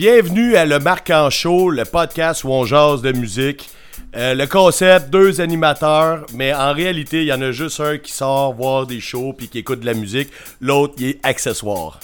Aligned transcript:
Bienvenue 0.00 0.56
à 0.56 0.64
Le 0.64 0.78
Marc 0.78 1.10
en 1.10 1.28
Show, 1.28 1.68
le 1.68 1.84
podcast 1.84 2.44
où 2.44 2.48
on 2.48 2.64
jase 2.64 3.02
de 3.02 3.12
musique. 3.12 3.68
Euh, 4.16 4.32
le 4.32 4.46
concept, 4.46 5.10
deux 5.10 5.42
animateurs, 5.42 6.24
mais 6.32 6.54
en 6.54 6.72
réalité, 6.72 7.20
il 7.20 7.26
y 7.26 7.32
en 7.34 7.42
a 7.42 7.50
juste 7.50 7.80
un 7.80 7.98
qui 7.98 8.10
sort 8.10 8.54
voir 8.54 8.86
des 8.86 8.98
shows 8.98 9.34
puis 9.34 9.48
qui 9.48 9.58
écoute 9.58 9.80
de 9.80 9.84
la 9.84 9.92
musique. 9.92 10.30
L'autre, 10.62 10.94
il 10.96 11.08
est 11.08 11.18
accessoire. 11.22 12.00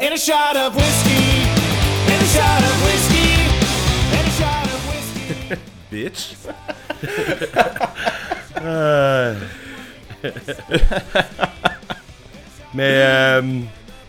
And 0.00 0.06
a 0.12 0.16
shot 0.16 0.56
of 0.56 0.74
whiskey. 0.74 1.46
And 2.08 2.20
a 2.20 2.26
shot 2.26 2.58
of 2.58 2.82
whiskey. 2.82 3.38
And 4.10 4.26
a 4.26 4.30
shot 4.32 4.66
of 4.66 4.82
whiskey. 4.90 5.62
Bitch. 5.92 6.34
Euh. 8.64 9.34
Mais 12.74 12.92
euh, 12.94 13.42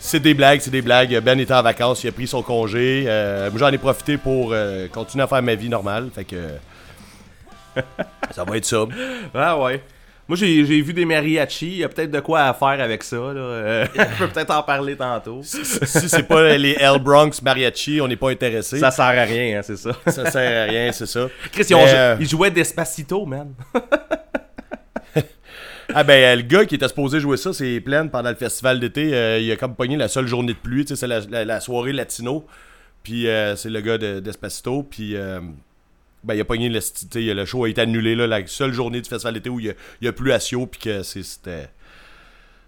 c'est 0.04 0.20
des 0.20 0.34
blagues, 0.34 0.60
c'est 0.60 0.70
des 0.70 0.82
blagues. 0.82 1.18
Ben 1.22 1.40
était 1.40 1.54
en 1.54 1.64
vacances, 1.64 2.04
il 2.04 2.10
a 2.10 2.12
pris 2.12 2.28
son 2.28 2.44
congé. 2.44 3.06
Euh, 3.08 3.50
moi, 3.50 3.58
j'en 3.58 3.70
ai 3.70 3.78
profité 3.78 4.18
pour 4.18 4.50
euh, 4.52 4.88
continuer 4.90 5.24
à 5.24 5.28
faire 5.28 5.42
ma 5.42 5.56
vie 5.56 5.70
normale. 5.70 6.10
Fait 6.14 6.26
que. 6.26 6.50
ça 8.32 8.44
va 8.44 8.58
être 8.58 8.66
ça. 8.66 8.86
Ah 9.34 9.58
ouais. 9.58 9.82
Moi, 10.28 10.38
j'ai 10.38 10.82
vu 10.82 10.94
des 10.94 11.06
mariachis. 11.06 11.68
Il 11.68 11.78
y 11.78 11.84
a 11.86 11.90
peut-être 11.90 12.12
de 12.12 12.20
quoi 12.20 12.44
à 12.44 12.54
faire 12.54 12.82
avec 12.82 13.02
ça. 13.02 13.16
Là. 13.16 13.40
Euh, 13.40 13.86
je 13.96 14.18
peux 14.20 14.28
peut-être 14.28 14.52
en 14.52 14.64
parler 14.64 14.98
tantôt. 14.98 15.40
si 15.42 15.64
c'est 15.64 16.28
pas 16.28 16.58
les 16.58 16.76
L 16.80 17.00
Bronx 17.00 17.42
mariachi, 17.42 18.02
on 18.02 18.08
n'est 18.08 18.18
pas 18.18 18.30
intéressé. 18.30 18.80
Ça 18.80 18.92
sert 18.92 19.06
à 19.06 19.12
rien, 19.12 19.60
hein, 19.60 19.62
c'est 19.64 19.78
ça. 19.78 19.92
Ça 20.08 20.30
sert 20.30 20.68
à 20.68 20.70
rien, 20.70 20.92
c'est 20.92 21.08
ça. 21.08 21.30
Chris, 21.52 21.66
Mais, 21.70 21.94
euh, 21.96 22.18
ils 22.20 22.28
jouaient 22.28 22.52
Despacito, 22.52 23.26
man. 23.26 23.54
Ah 25.94 26.04
ben 26.04 26.14
euh, 26.14 26.36
le 26.38 26.42
gars 26.44 26.66
qui 26.66 26.76
était 26.76 26.88
supposé 26.88 27.20
jouer 27.20 27.38
ça, 27.38 27.54
c'est 27.54 27.80
plein 27.82 28.08
pendant 28.08 28.30
le 28.30 28.36
festival 28.36 28.80
d'été. 28.80 29.14
euh, 29.14 29.40
il 29.40 29.52
a 29.52 29.56
comme 29.56 29.76
pogné 29.76 29.98
la 29.98 30.08
seule 30.08 30.28
journée 30.28 30.54
de 30.54 30.58
pluie, 30.58 30.86
tu 30.86 30.90
sais, 30.90 30.96
c'est 30.96 31.08
la, 31.08 31.20
la- 31.22 31.46
la 31.46 31.60
soirée 31.60 31.94
latino. 31.94 32.46
Puis 33.04 33.28
euh, 33.28 33.56
c'est 33.56 33.70
le 33.70 33.82
gars 33.82 33.98
de 33.98 34.20
d'Espacito. 34.20 34.84
Puis 34.84 35.16
euh, 35.16 35.40
ben 36.24 36.36
il 36.36 36.42
a 36.42 36.46
pogné 36.46 36.70
le, 36.70 36.80
le 37.34 37.46
show 37.46 37.66
a 37.66 37.70
été 37.70 37.82
annulé 37.82 38.16
là, 38.16 38.28
la 38.28 38.46
seule 38.48 38.72
journée 38.74 39.02
du 39.02 39.10
festival 39.10 39.34
d'été 39.34 39.50
où 39.50 39.60
il 39.60 39.66
y 39.68 39.70
a, 39.70 39.74
il 40.02 40.08
a 40.08 40.14
plu 40.14 40.32
à 40.32 40.40
Sio 40.40 40.68
puis 40.68 40.80
que 40.80 41.04
c'était 41.04 41.70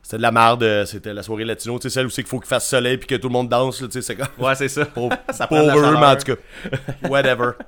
c'était 0.03 0.17
de 0.17 0.21
la 0.21 0.31
merde, 0.31 0.83
c'était 0.85 1.13
la 1.13 1.23
soirée 1.23 1.45
latino, 1.45 1.79
tu 1.79 1.83
sais 1.83 1.89
celle 1.93 2.05
où 2.05 2.09
c'est 2.09 2.21
qu'il 2.21 2.29
faut 2.29 2.39
qu'il 2.39 2.47
fasse 2.49 2.67
soleil 2.67 2.97
puis 2.97 3.07
que 3.07 3.15
tout 3.15 3.27
le 3.29 3.33
monde 3.33 3.49
danse, 3.49 3.77
tu 3.79 3.85
sais 3.91 4.01
c'est 4.01 4.15
comme 4.15 4.27
Ouais, 4.37 4.53
c'est 4.55 4.67
ça. 4.67 4.85
pour, 4.93 5.11
Ça 5.31 5.47
pour 5.47 5.57
eux, 5.57 5.93
mais 5.99 6.05
en 6.05 6.15
tout 6.17 6.35
cas. 6.35 7.07
Whatever. 7.09 7.51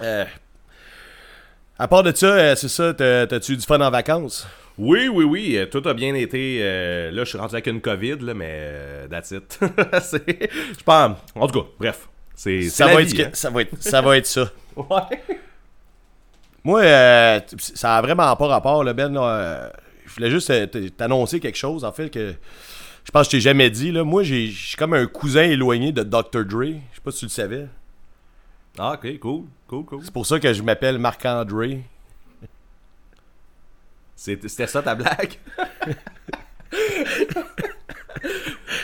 Euh, 0.00 0.24
à 1.82 1.88
part 1.88 2.02
de 2.02 2.14
ça, 2.14 2.26
euh, 2.26 2.54
c'est 2.56 2.68
ça, 2.68 2.94
t'as- 2.94 3.26
t'as-tu 3.26 3.56
du 3.56 3.62
fun 3.64 3.80
en 3.80 3.90
vacances? 3.90 4.46
Oui, 4.78 5.08
oui, 5.08 5.24
oui. 5.24 5.56
euh, 5.56 5.66
Tout 5.66 5.82
a 5.86 5.94
bien 5.94 6.14
été. 6.14 6.58
euh, 6.62 7.10
là, 7.10 7.24
je 7.24 7.28
suis 7.28 7.38
rendu 7.38 7.54
avec 7.54 7.66
une 7.66 7.80
COVID, 7.80 8.16
là, 8.20 8.34
mais 8.34 8.48
euh, 8.50 9.08
that's 9.08 9.30
it. 9.32 9.58
Je 9.60 10.82
pense. 10.84 11.18
En 11.34 11.46
tout 11.46 11.60
cas, 11.60 11.66
bref. 11.78 12.08
C'est 12.34 12.62
Ça 12.62 12.86
va, 12.86 13.00
vie, 13.02 13.06
être, 13.08 13.16
que- 13.16 13.22
hein. 13.28 13.30
ça, 13.34 13.50
va 13.50 13.60
être, 13.62 13.82
ça 13.82 14.00
va 14.00 14.16
être 14.16 14.26
ça. 14.26 14.50
Ouais. 14.76 15.20
Moi, 16.64 16.80
euh, 16.82 17.40
ça 17.58 17.96
a 17.96 18.02
vraiment 18.02 18.34
pas 18.36 18.46
rapport, 18.46 18.84
là, 18.84 18.92
Ben. 18.94 19.12
je 20.06 20.14
voulais 20.14 20.30
juste 20.30 20.50
t'annoncer 20.96 21.40
quelque 21.40 21.58
chose, 21.58 21.84
en 21.84 21.92
fait, 21.92 22.08
que 22.08 22.34
je 23.04 23.10
pense 23.10 23.26
que 23.26 23.32
je 23.32 23.36
t'ai 23.36 23.40
jamais 23.40 23.68
dit. 23.68 23.90
Là. 23.92 24.04
Moi, 24.04 24.22
j'ai- 24.22 24.46
je 24.46 24.68
suis 24.68 24.76
comme 24.76 24.94
un 24.94 25.06
cousin 25.06 25.42
éloigné 25.42 25.90
de 25.92 26.02
Dr. 26.04 26.44
Dre. 26.46 26.62
Je 26.62 26.70
sais 26.94 27.00
pas 27.04 27.10
si 27.10 27.18
tu 27.18 27.24
le 27.26 27.30
savais. 27.30 27.66
Ah, 28.78 28.92
ok, 28.94 29.18
cool. 29.18 29.44
Cool, 29.68 29.84
cool. 29.84 30.00
C'est 30.02 30.12
pour 30.12 30.26
ça 30.26 30.38
que 30.40 30.52
je 30.52 30.62
m'appelle 30.62 30.98
Marc-André. 30.98 31.82
C'était 34.16 34.66
ça 34.66 34.82
ta 34.82 34.94
blague? 34.94 35.38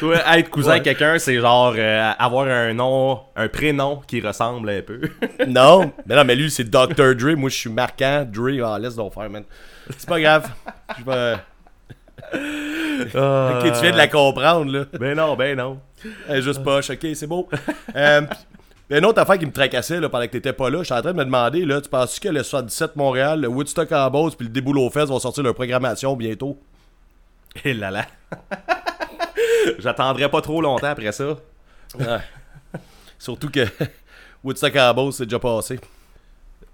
Toi, 0.01 0.17
être 0.39 0.51
cousin 0.51 0.73
Ouais. 0.73 0.79
de 0.81 0.85
quelqu'un, 0.85 1.19
c'est 1.19 1.39
genre 1.41 1.75
euh, 1.77 2.13
avoir 2.19 2.47
un 2.47 2.73
nom, 2.75 3.21
un 3.37 3.49
prénom 3.49 4.01
qui 4.07 4.21
ressemble 4.21 4.69
un 4.71 4.83
peu. 4.83 5.01
Non, 5.47 5.93
mais 6.07 6.15
non, 6.17 6.25
mais 6.25 6.37
lui, 6.37 6.51
c'est 6.51 6.65
Dr. 6.65 7.15
Dre. 7.17 7.37
Moi, 7.37 7.51
je 7.51 7.57
suis 7.57 7.71
marquant. 7.71 8.27
Dre, 8.31 8.65
ah, 8.65 8.79
laisse 8.79 8.95
donc 8.97 9.15
faire, 9.15 9.29
man. 9.31 9.45
C'est 9.97 10.09
pas 10.09 10.21
grave. 10.21 10.51
Je 10.99 11.05
vais... 11.05 11.35
Ok, 12.35 13.63
tu 13.75 13.81
viens 13.81 13.93
de 13.93 13.97
la 13.97 14.09
comprendre, 14.09 14.71
là. 14.73 14.85
Ben 14.99 15.17
non, 15.17 15.35
ben 15.37 15.57
non. 15.57 15.81
Elle 16.29 16.39
est 16.39 16.43
juste 16.43 16.63
poche, 16.63 16.91
ok, 16.91 17.07
c'est 17.15 17.27
beau. 17.27 17.49
Euh, 17.97 18.23
puis, 18.89 18.99
une 18.99 19.05
autre 19.05 19.21
affaire 19.21 19.39
qui 19.39 19.47
me 19.47 19.53
tracassait 19.53 20.01
là, 20.01 20.09
pendant 20.09 20.27
que 20.27 20.33
t'étais 20.33 20.53
pas 20.53 20.71
là, 20.71 20.83
j'étais 20.83 20.95
en 20.95 21.03
train 21.03 21.13
de 21.13 21.19
me 21.19 21.25
demander, 21.25 21.65
là, 21.65 21.81
tu 21.81 21.89
penses 21.89 22.19
que 22.19 22.29
le 22.29 22.43
77 22.43 22.97
Montréal, 22.97 23.41
le 23.41 23.49
Woodstock 23.49 23.93
en 23.93 24.11
Beauce 24.11 24.35
puis 24.35 24.47
le 24.47 24.53
Déboulot 24.53 24.91
Fest 24.91 25.09
vont 25.09 25.19
sortir 25.19 25.43
leur 25.43 25.55
programmation 25.55 26.17
bientôt? 26.17 26.59
Et 27.65 27.75
là 27.75 27.91
là. 27.91 28.07
J'attendrai 29.79 30.31
pas 30.31 30.41
trop 30.41 30.61
longtemps 30.61 30.89
après 30.89 31.13
ça. 31.13 31.37
Surtout 33.19 33.51
que 33.51 33.67
Woodstock 34.45 34.77
en 34.77 34.95
Beauce, 34.95 35.17
c'est 35.17 35.27
déjà 35.27 35.39
passé. 35.39 35.79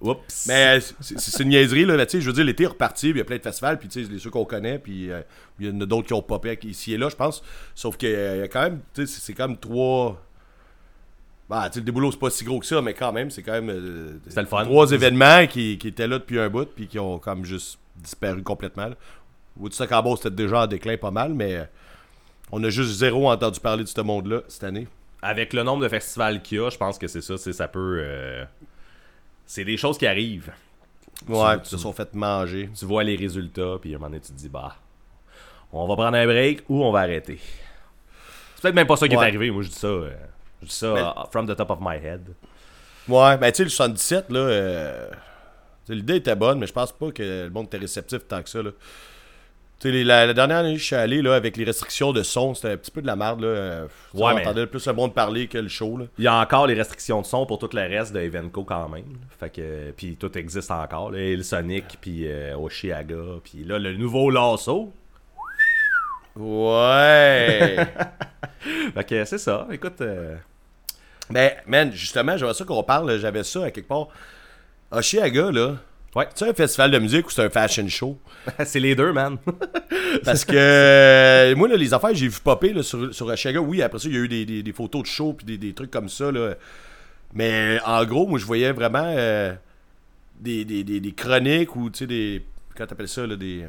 Oups. 0.00 0.46
Mais 0.46 0.78
euh, 0.78 0.80
c'est 1.00 1.42
une 1.42 1.48
niaiserie, 1.48 1.84
là, 1.84 1.96
mais 1.96 2.06
tu 2.06 2.18
sais, 2.18 2.20
je 2.20 2.26
veux 2.26 2.32
dire, 2.32 2.44
l'été 2.44 2.64
est 2.64 2.68
reparti, 2.68 3.10
puis 3.10 3.18
il 3.18 3.18
y 3.18 3.20
a 3.22 3.24
plein 3.24 3.38
de 3.38 3.42
festivals, 3.42 3.78
puis 3.78 3.88
tu 3.88 4.04
sais, 4.04 4.10
les 4.10 4.18
ceux 4.18 4.30
qu'on 4.30 4.44
connaît, 4.44 4.78
puis 4.78 5.10
euh, 5.10 5.22
il 5.58 5.66
y 5.66 5.70
en 5.70 5.80
a 5.80 5.86
d'autres 5.86 6.06
qui 6.06 6.12
ont 6.12 6.22
popé 6.22 6.58
ici 6.64 6.92
et 6.92 6.98
là, 6.98 7.08
je 7.08 7.16
pense. 7.16 7.42
Sauf 7.74 7.96
que 7.96 8.06
euh, 8.06 8.36
y 8.36 8.42
a 8.42 8.48
quand 8.48 8.62
même, 8.62 8.80
tu 8.92 9.06
sais, 9.06 9.20
c'est 9.20 9.34
comme 9.34 9.56
trois... 9.56 10.22
Bah, 11.48 11.68
tu 11.70 11.78
le 11.80 11.84
déboulot, 11.84 12.10
c'est 12.12 12.18
pas 12.18 12.30
si 12.30 12.42
gros 12.44 12.58
que 12.58 12.66
ça, 12.66 12.80
mais 12.80 12.94
quand 12.94 13.12
même, 13.12 13.30
c'est 13.30 13.42
quand 13.42 13.52
même... 13.52 13.68
euh, 13.70 14.18
C'était 14.26 14.40
le 14.40 14.46
fun. 14.46 14.64
Trois 14.64 14.90
événements 14.92 15.46
qui, 15.46 15.76
qui 15.78 15.88
étaient 15.88 16.06
là 16.08 16.18
depuis 16.18 16.38
un 16.40 16.48
bout, 16.48 16.64
puis 16.74 16.86
qui 16.86 16.98
ont 16.98 17.18
comme 17.18 17.44
juste 17.44 17.78
disparu 17.96 18.42
complètement. 18.42 18.86
là. 18.88 18.94
Woodstock 19.58 19.92
en 19.92 20.02
Beauce, 20.02 20.20
c'était 20.22 20.34
déjà 20.34 20.62
en 20.62 20.66
déclin 20.66 20.96
pas 20.96 21.10
mal, 21.10 21.34
mais 21.34 21.54
euh, 21.56 21.64
on 22.50 22.64
a 22.64 22.70
juste 22.70 22.92
zéro 22.92 23.30
entendu 23.30 23.60
parler 23.60 23.84
de 23.84 23.88
ce 23.88 24.00
monde-là 24.00 24.40
cette 24.48 24.64
année. 24.64 24.88
Avec 25.22 25.52
le 25.52 25.62
nombre 25.62 25.82
de 25.82 25.88
festivals 25.88 26.40
qu'il 26.42 26.58
y 26.58 26.60
a, 26.60 26.70
je 26.70 26.76
pense 26.78 26.98
que 26.98 27.06
c'est 27.08 27.20
ça, 27.20 27.36
c'est 27.36 27.52
ça 27.52 27.68
peut. 27.68 27.98
euh, 28.00 28.44
C'est 29.46 29.64
des 29.64 29.76
choses 29.76 29.98
qui 29.98 30.06
arrivent. 30.06 30.50
Ouais, 31.28 31.60
Tu- 31.60 31.68
se 31.68 31.76
sont 31.76 31.92
fait 31.92 32.12
manger. 32.14 32.68
Tu 32.76 32.84
vois 32.86 33.04
les 33.04 33.16
résultats, 33.16 33.76
puis 33.80 33.92
à 33.92 33.96
un 33.96 33.98
moment 33.98 34.08
donné, 34.10 34.20
tu 34.20 34.32
te 34.32 34.36
dis, 34.38 34.48
bah, 34.48 34.76
on 35.72 35.86
va 35.86 35.94
prendre 35.94 36.16
un 36.16 36.26
break 36.26 36.62
ou 36.68 36.82
on 36.84 36.90
va 36.90 37.00
arrêter. 37.00 37.38
C'est 38.56 38.62
peut-être 38.62 38.74
même 38.74 38.86
pas 38.86 38.96
ça 38.96 39.06
qui 39.08 39.16
Ouais. 39.16 39.24
est 39.24 39.28
arrivé. 39.28 39.50
Moi, 39.50 39.62
je 39.62 39.68
dis 39.68 39.74
ça. 39.74 39.86
euh, 39.86 40.10
je 40.64 40.68
dis 40.70 40.74
ça 40.76 40.92
Mais- 40.94 41.00
uh, 41.02 41.26
from 41.30 41.46
the 41.46 41.56
top 41.56 41.70
of 41.70 41.78
my 41.80 41.96
head. 41.96 42.22
Ouais, 43.08 43.36
ben 43.36 43.50
tu 43.52 43.58
sais, 43.58 43.64
le 43.64 43.70
77, 43.70 44.30
là, 44.30 44.40
euh, 44.40 45.08
l'idée 45.88 46.16
était 46.16 46.34
bonne, 46.34 46.58
mais 46.58 46.66
je 46.66 46.72
pense 46.72 46.90
pas 46.92 47.10
que 47.10 47.22
le 47.44 47.50
monde 47.50 47.66
était 47.66 47.76
réceptif 47.78 48.26
tant 48.26 48.42
que 48.42 48.48
ça, 48.48 48.62
là. 48.62 48.70
Tu 49.80 49.88
sais, 49.88 49.90
les- 49.92 50.04
la, 50.04 50.24
la 50.24 50.32
dernière 50.32 50.58
année, 50.58 50.76
je 50.78 50.84
suis 50.84 50.94
allé, 50.96 51.20
là, 51.20 51.34
avec 51.34 51.56
les 51.58 51.64
restrictions 51.64 52.12
de 52.12 52.22
son, 52.22 52.54
c'était 52.54 52.70
un 52.70 52.76
petit 52.78 52.90
peu 52.92 53.02
de 53.02 53.06
la 53.06 53.16
merde, 53.16 53.40
là. 53.40 53.46
euh, 53.48 53.84
Ouais, 54.14 54.22
on 54.22 54.34
mais- 54.36 54.40
entendait 54.40 54.66
plus 54.66 54.86
le 54.86 54.92
monde 54.94 55.12
parler 55.12 55.48
que 55.48 55.58
le 55.58 55.68
show, 55.68 55.98
là. 55.98 56.06
Il 56.16 56.24
y 56.24 56.28
a 56.28 56.34
encore 56.40 56.66
les 56.66 56.74
restrictions 56.74 57.20
de 57.20 57.26
son 57.26 57.44
pour 57.44 57.58
tout 57.58 57.68
le 57.74 57.80
reste 57.82 58.14
de 58.14 58.20
Evenco 58.20 58.64
quand 58.64 58.88
même. 58.88 59.04
Fait 59.38 59.50
que 59.50 59.90
puis 59.90 60.16
tout 60.16 60.36
existe 60.38 60.70
encore. 60.70 61.10
Là. 61.10 61.18
Et 61.18 61.36
le 61.36 61.42
Sonic, 61.42 61.98
puis 62.00 62.22
euh, 62.26 62.56
Oshiaga, 62.56 63.16
puis 63.42 63.64
là 63.64 63.78
le 63.78 63.94
nouveau 63.96 64.30
Lasso. 64.30 64.92
Ouais! 66.36 67.76
Fait 68.94 69.04
que 69.04 69.24
c'est 69.24 69.38
ça. 69.38 69.66
Écoute, 69.70 70.00
euh, 70.00 70.36
ben, 71.30 71.52
man, 71.66 71.92
justement, 71.92 72.36
j'aimerais 72.36 72.54
ça 72.54 72.64
qu'on 72.64 72.82
parle, 72.82 73.18
j'avais 73.18 73.44
ça 73.44 73.64
à 73.64 73.70
quelque 73.70 73.88
part. 73.88 74.08
Oshiaga, 74.90 75.50
là, 75.50 75.76
ouais, 76.14 76.28
c'est 76.34 76.48
un 76.48 76.54
festival 76.54 76.90
de 76.90 76.98
musique 76.98 77.26
ou 77.26 77.30
c'est 77.30 77.42
un 77.44 77.50
fashion 77.50 77.88
show? 77.88 78.18
c'est 78.64 78.80
les 78.80 78.94
deux, 78.94 79.12
man. 79.12 79.38
Parce 80.24 80.44
que 80.44 80.54
euh, 80.54 81.56
moi, 81.56 81.66
là, 81.68 81.76
les 81.76 81.92
affaires, 81.94 82.14
j'ai 82.14 82.28
vu 82.28 82.38
popper 82.42 82.72
là, 82.72 82.82
sur, 82.82 83.12
sur 83.14 83.26
Oshiaga. 83.26 83.60
Oui, 83.60 83.82
après 83.82 83.98
ça, 83.98 84.08
il 84.08 84.14
y 84.14 84.18
a 84.18 84.20
eu 84.20 84.28
des, 84.28 84.44
des- 84.44 84.62
des 84.62 84.72
photos 84.72 85.02
de 85.02 85.06
show 85.06 85.32
puis 85.32 85.46
des, 85.46 85.56
des 85.58 85.72
trucs 85.72 85.90
comme 85.90 86.08
ça. 86.08 86.30
Là. 86.30 86.54
Mais 87.32 87.78
en 87.84 88.04
gros, 88.04 88.26
moi, 88.26 88.38
je 88.38 88.44
voyais 88.44 88.70
vraiment 88.72 89.04
euh, 89.16 89.54
des, 90.38 90.64
des, 90.64 90.84
des- 90.84 91.00
des 91.00 91.12
chroniques 91.12 91.74
ou, 91.74 91.90
tu 91.90 92.00
sais, 92.00 92.06
des. 92.06 92.44
Comment 92.76 92.86
t'appelles 92.86 93.08
ça, 93.08 93.26
là, 93.26 93.34
des. 93.36 93.64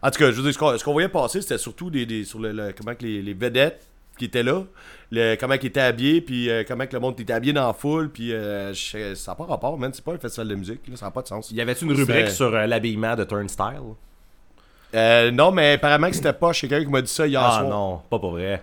En 0.00 0.10
tout 0.10 0.18
cas, 0.20 0.30
je 0.30 0.36
veux 0.40 0.42
dire, 0.50 0.52
ce 0.78 0.84
qu'on, 0.84 0.92
voyait 0.92 1.08
passer, 1.08 1.42
c'était 1.42 1.58
surtout 1.58 1.90
des, 1.90 2.06
des- 2.06 2.24
sur 2.24 2.38
le, 2.38 2.52
le- 2.52 2.72
comment 2.76 2.94
que 2.94 3.02
les, 3.04 3.20
les 3.20 3.34
vedettes 3.34 3.84
qui 4.18 4.26
étaient 4.26 4.42
là, 4.42 4.62
le, 5.10 5.36
comment 5.36 5.54
ils 5.54 5.66
étaient 5.66 5.80
habillés, 5.80 6.20
puis 6.20 6.50
euh, 6.50 6.64
comment 6.68 6.86
que 6.86 6.92
le 6.92 7.00
monde 7.00 7.18
était 7.18 7.32
habillé 7.32 7.52
dans 7.54 7.66
la 7.66 7.72
foule, 7.72 8.10
puis 8.10 8.32
euh, 8.34 8.74
je- 8.74 9.14
ça 9.14 9.30
n'a 9.32 9.36
pas 9.36 9.44
rapport, 9.44 9.78
man. 9.78 9.90
C'est 9.94 10.04
pas 10.04 10.12
un 10.12 10.18
festival 10.18 10.48
de 10.48 10.54
musique, 10.56 10.80
là, 10.88 10.96
ça 10.96 11.06
n'a 11.06 11.10
pas 11.12 11.22
de 11.22 11.28
sens. 11.28 11.50
Y 11.50 11.60
avait-tu 11.60 11.84
une 11.86 11.92
rubrique 11.94 12.28
sur 12.30 12.54
euh, 12.54 12.66
l'habillement 12.66 13.16
de 13.16 13.24
Turnstile? 13.24 13.94
Euh, 14.94 15.30
non, 15.30 15.50
mais 15.50 15.72
apparemment 15.74 16.08
que 16.08 16.16
c'était 16.16 16.32
pas 16.32 16.52
chez 16.52 16.66
quelqu'un 16.68 16.84
qui 16.86 16.90
m'a 16.92 17.02
dit 17.02 17.10
ça 17.12 17.26
hier 17.26 17.40
Ah 17.42 17.50
soir. 17.60 17.68
non, 17.68 18.00
pas 18.10 18.18
pour 18.18 18.32
vrai. 18.32 18.62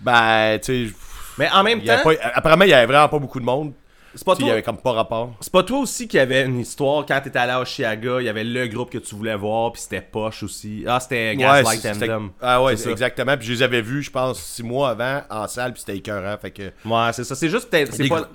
Ben, 0.00 0.58
tu 0.62 0.88
sais, 0.88 0.94
Mais 1.38 1.48
en 1.50 1.62
même 1.62 1.80
il 1.82 1.86
temps, 1.86 2.02
pas- 2.02 2.12
apparemment, 2.34 2.64
il 2.64 2.70
y 2.70 2.72
avait 2.74 2.86
vraiment 2.86 3.08
pas 3.08 3.18
beaucoup 3.18 3.38
de 3.40 3.44
monde. 3.44 3.72
C'est 4.14 4.24
pas 4.24 4.34
sais, 4.34 4.40
Il 4.40 4.44
y 4.44 4.46
toi. 4.46 4.52
avait 4.52 4.62
comme 4.62 4.78
pas 4.78 4.92
rapport. 4.92 5.34
C'est 5.40 5.52
pas 5.52 5.62
toi 5.62 5.78
aussi 5.80 6.08
qui 6.08 6.18
avait 6.18 6.44
une 6.44 6.60
histoire 6.60 7.04
quand 7.06 7.20
t'étais 7.20 7.38
allé 7.38 7.52
à 7.52 7.60
Oshiaga, 7.60 8.20
il 8.20 8.24
y 8.24 8.28
avait 8.28 8.44
le 8.44 8.66
groupe 8.66 8.90
que 8.90 8.98
tu 8.98 9.14
voulais 9.14 9.36
voir, 9.36 9.72
puis 9.72 9.82
c'était 9.82 10.00
Poche 10.00 10.42
aussi. 10.42 10.84
Ah, 10.86 10.98
c'était 11.00 11.36
Gaslight 11.36 11.84
Anthem. 11.86 12.30
Ah 12.40 12.62
ouais, 12.62 12.76
C'est 12.76 12.90
exactement. 12.90 13.36
Puis 13.36 13.46
je 13.46 13.52
les 13.52 13.62
avais 13.62 13.82
vus, 13.82 14.02
je 14.02 14.10
pense, 14.10 14.40
six 14.40 14.62
mois 14.62 14.90
avant 14.90 15.22
en 15.30 15.46
salle, 15.46 15.72
puis 15.72 15.80
c'était 15.80 15.96
écœurant. 15.98 16.36
Fait 16.38 16.50
que 16.50 16.62
Ouais, 16.84 17.12
c'est 17.12 17.24
ça. 17.24 17.34
C'est 17.34 17.48
juste 17.48 17.70
peut-être. 17.70 17.92
C'est 17.94 18.08
pas, 18.08 18.28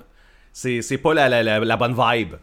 c'est, 0.52 0.82
c'est 0.82 0.98
pas 0.98 1.14
la, 1.14 1.28
la, 1.28 1.42
la, 1.42 1.58
la 1.60 1.76
bonne 1.76 1.94
vibe. 1.98 2.34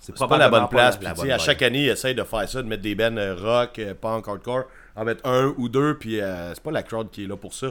c'est 0.00 0.16
pas 0.16 0.38
la 0.38 0.48
bonne 0.48 0.68
place. 0.68 0.96
Puis 0.96 1.06
bonne 1.16 1.30
à 1.30 1.38
chaque 1.38 1.62
année, 1.62 1.84
ils 1.84 1.88
essayent 1.90 2.14
de 2.14 2.24
faire 2.24 2.48
ça, 2.48 2.62
de 2.62 2.66
mettre 2.68 2.82
des 2.82 2.94
bands 2.94 3.16
euh, 3.16 3.34
rock, 3.36 3.78
euh, 3.78 3.94
punk, 3.94 4.26
hardcore, 4.28 4.64
en 4.96 5.04
mettre 5.04 5.24
un 5.26 5.54
ou 5.56 5.68
deux, 5.68 5.96
puis 5.96 6.20
euh, 6.20 6.52
c'est 6.54 6.62
pas 6.62 6.72
la 6.72 6.82
crowd 6.82 7.10
qui 7.10 7.24
est 7.24 7.26
là 7.28 7.36
pour 7.36 7.54
ça. 7.54 7.68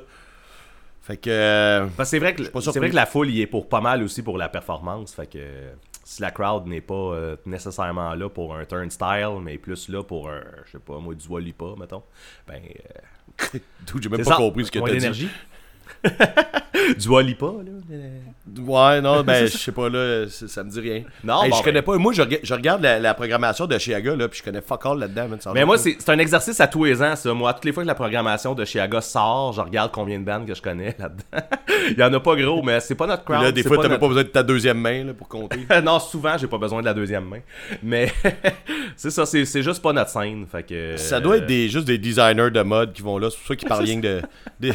Fait 1.10 1.18
que. 1.18 1.30
euh, 1.32 1.88
Parce 1.98 2.10
que 2.10 2.12
c'est 2.12 2.20
vrai 2.20 2.36
que 2.36 2.44
c'est 2.44 2.78
vrai 2.80 2.92
que 2.92 2.96
la 2.96 3.08
foule 3.08 3.32
y 3.32 3.42
est 3.42 3.48
pour 3.48 3.68
pas 3.68 3.82
mal 3.82 4.04
aussi 4.04 4.22
pour 4.22 4.38
la 4.38 4.48
performance. 4.48 5.16
Fait 5.16 5.26
que 5.26 5.40
euh, 5.40 5.72
si 6.04 6.22
la 6.22 6.30
crowd 6.30 6.68
n'est 6.68 6.82
pas 6.82 6.94
euh, 6.94 7.36
nécessairement 7.48 8.14
là 8.14 8.30
pour 8.30 8.56
un 8.56 8.64
turnstile, 8.66 9.40
mais 9.42 9.58
plus 9.58 9.90
là 9.90 10.04
pour 10.04 10.30
un, 10.30 10.42
je 10.68 10.74
sais 10.74 10.80
pas, 10.80 11.00
moi, 11.00 11.16
du 11.16 11.28
Walipa, 11.28 11.66
mettons, 11.80 12.04
ben. 12.48 12.62
euh, 12.64 13.60
j'ai 14.02 14.10
même 14.10 14.20
pas 14.24 14.32
ça. 14.32 14.36
compris 14.36 14.66
ce 14.66 14.72
que 14.72 14.78
t'as 14.80 15.10
dit. 15.10 15.30
Du 16.98 17.08
Walipa, 17.08 17.46
là. 17.46 17.72
euh, 17.92 18.10
Ouais, 18.62 19.00
non, 19.02 19.22
ben, 19.24 19.46
je 19.46 19.58
sais 19.58 19.72
pas, 19.72 19.90
là, 19.90 20.26
ça 20.28 20.64
me 20.64 20.70
dit 20.72 20.80
rien. 20.80 21.04
Non, 21.24 21.44
Hey, 21.44 21.52
bon, 21.52 21.58
je 21.58 21.64
connais 21.64 21.82
ben. 21.82 21.94
pas. 21.94 21.98
Moi, 21.98 22.14
je, 22.14 22.22
rega- 22.24 22.40
je 22.42 22.54
regarde 22.54 22.82
la, 22.82 23.00
la 23.00 23.14
programmation 23.14 23.68
de 23.68 23.78
Chiaga, 23.78 24.16
là, 24.16 24.28
puis 24.28 24.40
je 24.40 24.44
connais 24.44 24.62
fuck 24.62 24.86
all 24.86 24.98
là-dedans, 24.98 25.28
Mais 25.54 25.66
moi, 25.66 25.78
c'est 25.78 26.10
un 26.10 26.18
exercice 26.18 26.60
à 26.60 26.68
tous 26.68 26.86
les 26.86 27.02
ans, 27.04 27.16
ça. 27.16 27.32
Moi, 27.34 27.54
toutes 27.54 27.66
les 27.66 27.74
fois 27.74 27.84
que 27.84 27.88
la 27.88 27.96
programmation 27.96 28.56
de 28.56 28.66
Chiaga 28.66 29.02
sort, 29.02 29.54
je 29.54 29.62
regarde 29.62 29.92
combien 29.94 30.20
de 30.20 30.26
bandes 30.26 30.48
que 30.48 30.56
je 30.56 30.62
connais 30.62 30.96
là-dedans. 31.00 31.48
Il 31.92 31.98
y 32.00 32.04
en 32.04 32.12
a 32.14 32.20
pas 32.20 32.36
gros, 32.36 32.64
mais 32.64 32.80
c'est 32.80 32.96
pas 32.96 33.06
notre 33.08 33.24
crowd. 33.24 33.42
là, 33.44 33.52
des 33.52 33.62
fois, 33.64 33.78
t'as 33.78 33.84
même 33.84 33.92
notre- 33.92 34.02
pas 34.02 34.08
besoin 34.08 34.24
de 34.24 34.28
ta 34.30 34.44
deuxième 34.44 34.80
main, 34.80 35.04
là, 35.06 35.14
pour 35.14 35.28
compter. 35.28 35.60
non, 35.84 36.00
souvent, 36.00 36.36
j'ai 36.38 36.48
pas 36.48 36.58
besoin 36.58 36.80
de 36.82 36.86
la 36.86 36.94
deuxième 36.96 37.26
main. 37.26 37.40
Mais 37.84 38.12
c'est 38.96 39.12
ça, 39.12 39.26
c'est 39.28 39.46
juste 39.62 39.82
pas 39.82 39.94
notre 39.94 40.10
scène. 40.10 40.46
Fait 40.52 40.64
que, 40.64 40.98
Ça 40.98 41.20
doit 41.20 41.38
être 41.38 41.46
des, 41.46 41.70
juste 41.70 41.86
des 41.86 41.98
designers 42.00 42.50
de 42.52 42.62
mode 42.64 42.94
qui 42.94 43.02
vont 43.04 43.18
là. 43.20 43.30
C'est 43.30 43.38
pour 43.38 43.48
ça 43.48 43.56
qu'ils 43.56 43.68
parlent 43.68 43.84
rien 43.86 44.00
de, 44.00 44.22
de 44.60 44.74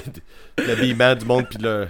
l'habillement 0.59 1.15
du 1.15 1.25
monde, 1.25 1.49
puis 1.49 1.59
le, 1.59 1.87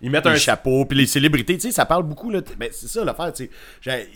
Ils 0.00 0.10
mettent 0.10 0.26
les 0.26 0.32
un 0.32 0.36
chapeaux, 0.36 0.84
puis 0.84 0.96
les 0.98 1.06
célébrités. 1.06 1.54
Tu 1.56 1.62
sais, 1.68 1.72
ça 1.72 1.84
parle 1.86 2.02
beaucoup, 2.04 2.30
là. 2.30 2.40
Ben, 2.58 2.68
c'est 2.72 2.88
ça 2.88 3.04
l'affaire, 3.04 3.32
tu 3.32 3.50
sais. 3.82 4.08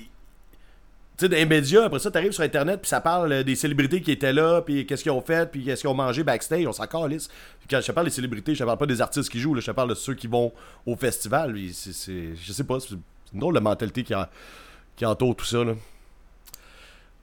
Tu 1.19 1.27
sais, 1.27 1.29
dans 1.29 1.37
les 1.37 1.45
médias, 1.47 1.85
après 1.85 1.99
ça, 1.99 2.11
t'arrives 2.11 2.33
sur 2.33 2.43
Internet, 2.43 2.81
puis 2.81 2.89
ça 2.89 3.01
parle 3.01 3.31
euh, 3.33 3.43
des 3.43 3.55
célébrités 3.55 4.01
qui 4.01 4.11
étaient 4.11 4.33
là, 4.33 4.63
puis 4.63 4.87
qu'est-ce 4.87 5.03
qu'ils 5.03 5.13
ont 5.13 5.21
fait, 5.21 5.51
puis 5.51 5.63
qu'est-ce 5.65 5.83
qu'ils 5.83 5.91
ont 5.91 5.95
mangé 5.95 6.23
backstage, 6.25 6.67
on 6.67 6.73
s'en 6.73 6.87
calisse. 6.87 7.29
Puis 7.29 7.69
quand 7.71 7.81
je 7.81 7.87
te 7.87 7.93
parle 7.93 8.07
des 8.07 8.13
célébrités, 8.13 8.55
je 8.55 8.61
te 8.61 8.65
parle 8.65 8.79
pas 8.79 8.87
des 8.87 9.01
artistes 9.01 9.29
qui 9.31 9.39
jouent, 9.39 9.55
là, 9.55 9.61
je 9.61 9.67
te 9.67 9.71
parle 9.73 9.91
de 9.91 9.95
ceux 9.95 10.15
qui 10.15 10.27
vont 10.27 10.53
au 10.87 10.97
festival. 10.97 11.55
c'est- 11.73 11.93
c'est- 11.93 12.35
je 12.35 12.53
sais 12.53 12.65
pas, 12.65 12.81
c'est 12.81 12.95
une 13.35 13.41
drôle 13.41 13.55
de 13.55 13.61
mentalité 13.61 14.03
qui, 14.03 14.15
en- 14.15 14.27
qui 14.97 15.05
entoure 15.05 15.37
tout 15.37 15.45
ça, 15.45 15.63
là. 15.63 15.75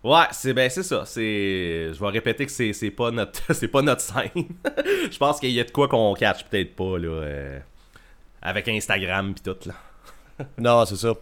Ouais, 0.04 0.26
c'est 0.32 0.54
ben 0.54 0.70
c'est 0.70 0.84
ça. 0.84 1.04
C'est, 1.06 1.92
je 1.94 2.00
vais 2.00 2.10
répéter 2.10 2.46
que 2.46 2.52
c'est 2.52 2.72
c'est 2.72 2.92
pas 2.92 3.12
notre 3.12 3.42
c'est 3.54 3.68
pas 3.68 3.82
notre 3.82 4.02
scène. 4.02 4.48
je 5.12 5.18
pense 5.18 5.40
qu'il 5.40 5.52
y 5.52 5.60
a 5.60 5.64
de 5.64 5.72
quoi 5.72 5.88
qu'on 5.88 6.14
catch 6.14 6.46
peut-être 6.46 6.76
pas 6.76 6.98
là, 6.98 7.10
euh, 7.10 7.60
avec 8.42 8.68
Instagram 8.70 9.34
puis 9.34 9.44
tout 9.44 9.68
là. 9.68 9.74
Non, 10.58 10.86
c'est 10.86 10.96
ça. 10.96 11.14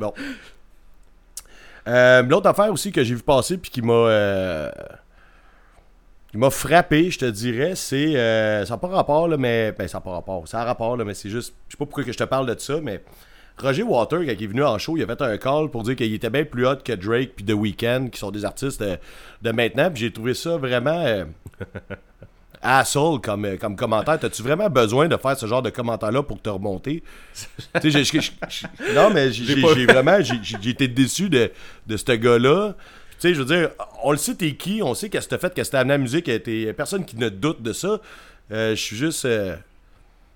Bon. 0.00 0.12
Euh, 1.88 2.22
L'autre 2.22 2.48
affaire 2.48 2.72
aussi 2.72 2.90
que 2.92 3.04
j'ai 3.04 3.14
vu 3.14 3.22
passer 3.22 3.56
puis 3.58 3.70
qui 3.70 3.82
m'a 3.82 3.92
euh, 3.92 4.70
qui 6.30 6.38
m'a 6.38 6.50
frappé, 6.50 7.10
je 7.10 7.18
te 7.18 7.24
dirais, 7.26 7.74
c'est 7.76 8.16
euh, 8.16 8.64
ça 8.64 8.74
n'a 8.74 8.78
pas 8.78 8.88
rapport 8.88 9.28
là, 9.28 9.36
mais 9.36 9.72
ben 9.72 9.86
ça 9.86 9.98
n'a 9.98 10.02
pas 10.02 10.12
rapport, 10.12 10.48
ça 10.48 10.60
a 10.62 10.64
rapport 10.64 10.96
là, 10.96 11.04
mais 11.04 11.14
c'est 11.14 11.28
juste, 11.28 11.54
je 11.68 11.72
sais 11.72 11.78
pas 11.78 11.84
pourquoi 11.84 12.04
que 12.04 12.12
je 12.12 12.18
te 12.18 12.24
parle 12.24 12.52
de 12.52 12.58
ça, 12.58 12.80
mais 12.80 13.02
Roger 13.58 13.82
Water 13.82 14.18
quand 14.20 14.32
il 14.32 14.42
est 14.42 14.46
venu 14.46 14.62
en 14.64 14.78
show, 14.78 14.96
il 14.96 15.02
a 15.02 15.06
fait 15.06 15.22
un 15.22 15.36
call 15.38 15.70
pour 15.70 15.82
dire 15.82 15.94
qu'il 15.96 16.12
était 16.14 16.30
bien 16.30 16.44
plus 16.44 16.66
hot 16.66 16.76
que 16.84 16.92
Drake 16.92 17.32
puis 17.36 17.44
The 17.44 17.52
Weeknd 17.52 18.08
qui 18.10 18.18
sont 18.18 18.30
des 18.30 18.44
artistes 18.44 18.82
euh, 18.82 18.96
de 19.42 19.50
maintenant, 19.52 19.90
puis 19.90 20.02
j'ai 20.02 20.12
trouvé 20.12 20.34
ça 20.34 20.56
vraiment 20.56 21.04
euh, 21.04 21.24
asshole 22.62 23.20
comme, 23.20 23.44
euh, 23.44 23.56
comme 23.56 23.76
commentaire. 23.76 24.18
T'as-tu 24.18 24.42
vraiment 24.42 24.70
besoin 24.70 25.08
de 25.08 25.16
faire 25.16 25.36
ce 25.36 25.46
genre 25.46 25.62
de 25.62 25.70
commentaire-là 25.70 26.22
pour 26.22 26.40
te 26.40 26.48
remonter? 26.48 27.02
non, 28.94 29.10
mais 29.12 29.32
j'ai 29.32 29.86
vraiment 29.86 30.18
j'ai 30.20 30.70
été 30.70 30.88
déçu 30.88 31.28
de, 31.28 31.50
de 31.86 31.96
ce 31.96 32.12
gars-là. 32.12 32.74
Tu 33.20 33.28
sais, 33.28 33.34
je 33.34 33.40
veux 33.42 33.46
dire, 33.56 33.70
on 34.02 34.10
le 34.12 34.18
sait, 34.18 34.34
t'es 34.34 34.54
qui, 34.54 34.80
on 34.82 34.94
sait 34.94 35.08
qu'est-ce 35.08 35.26
que 35.28 35.34
t'as 35.36 35.38
fait, 35.38 35.54
qu'est-ce 35.54 35.70
que 35.70 35.72
t'as 35.76 35.80
amené 35.80 35.94
à 35.94 35.96
la 35.98 36.02
musique, 36.02 36.24
t'es 36.24 36.72
personne 36.72 37.04
qui 37.04 37.16
ne 37.16 37.28
doute 37.28 37.62
de 37.62 37.72
ça. 37.72 38.00
Euh, 38.50 38.70
je 38.74 38.80
suis 38.80 38.96
juste. 38.96 39.24
euh, 39.24 39.56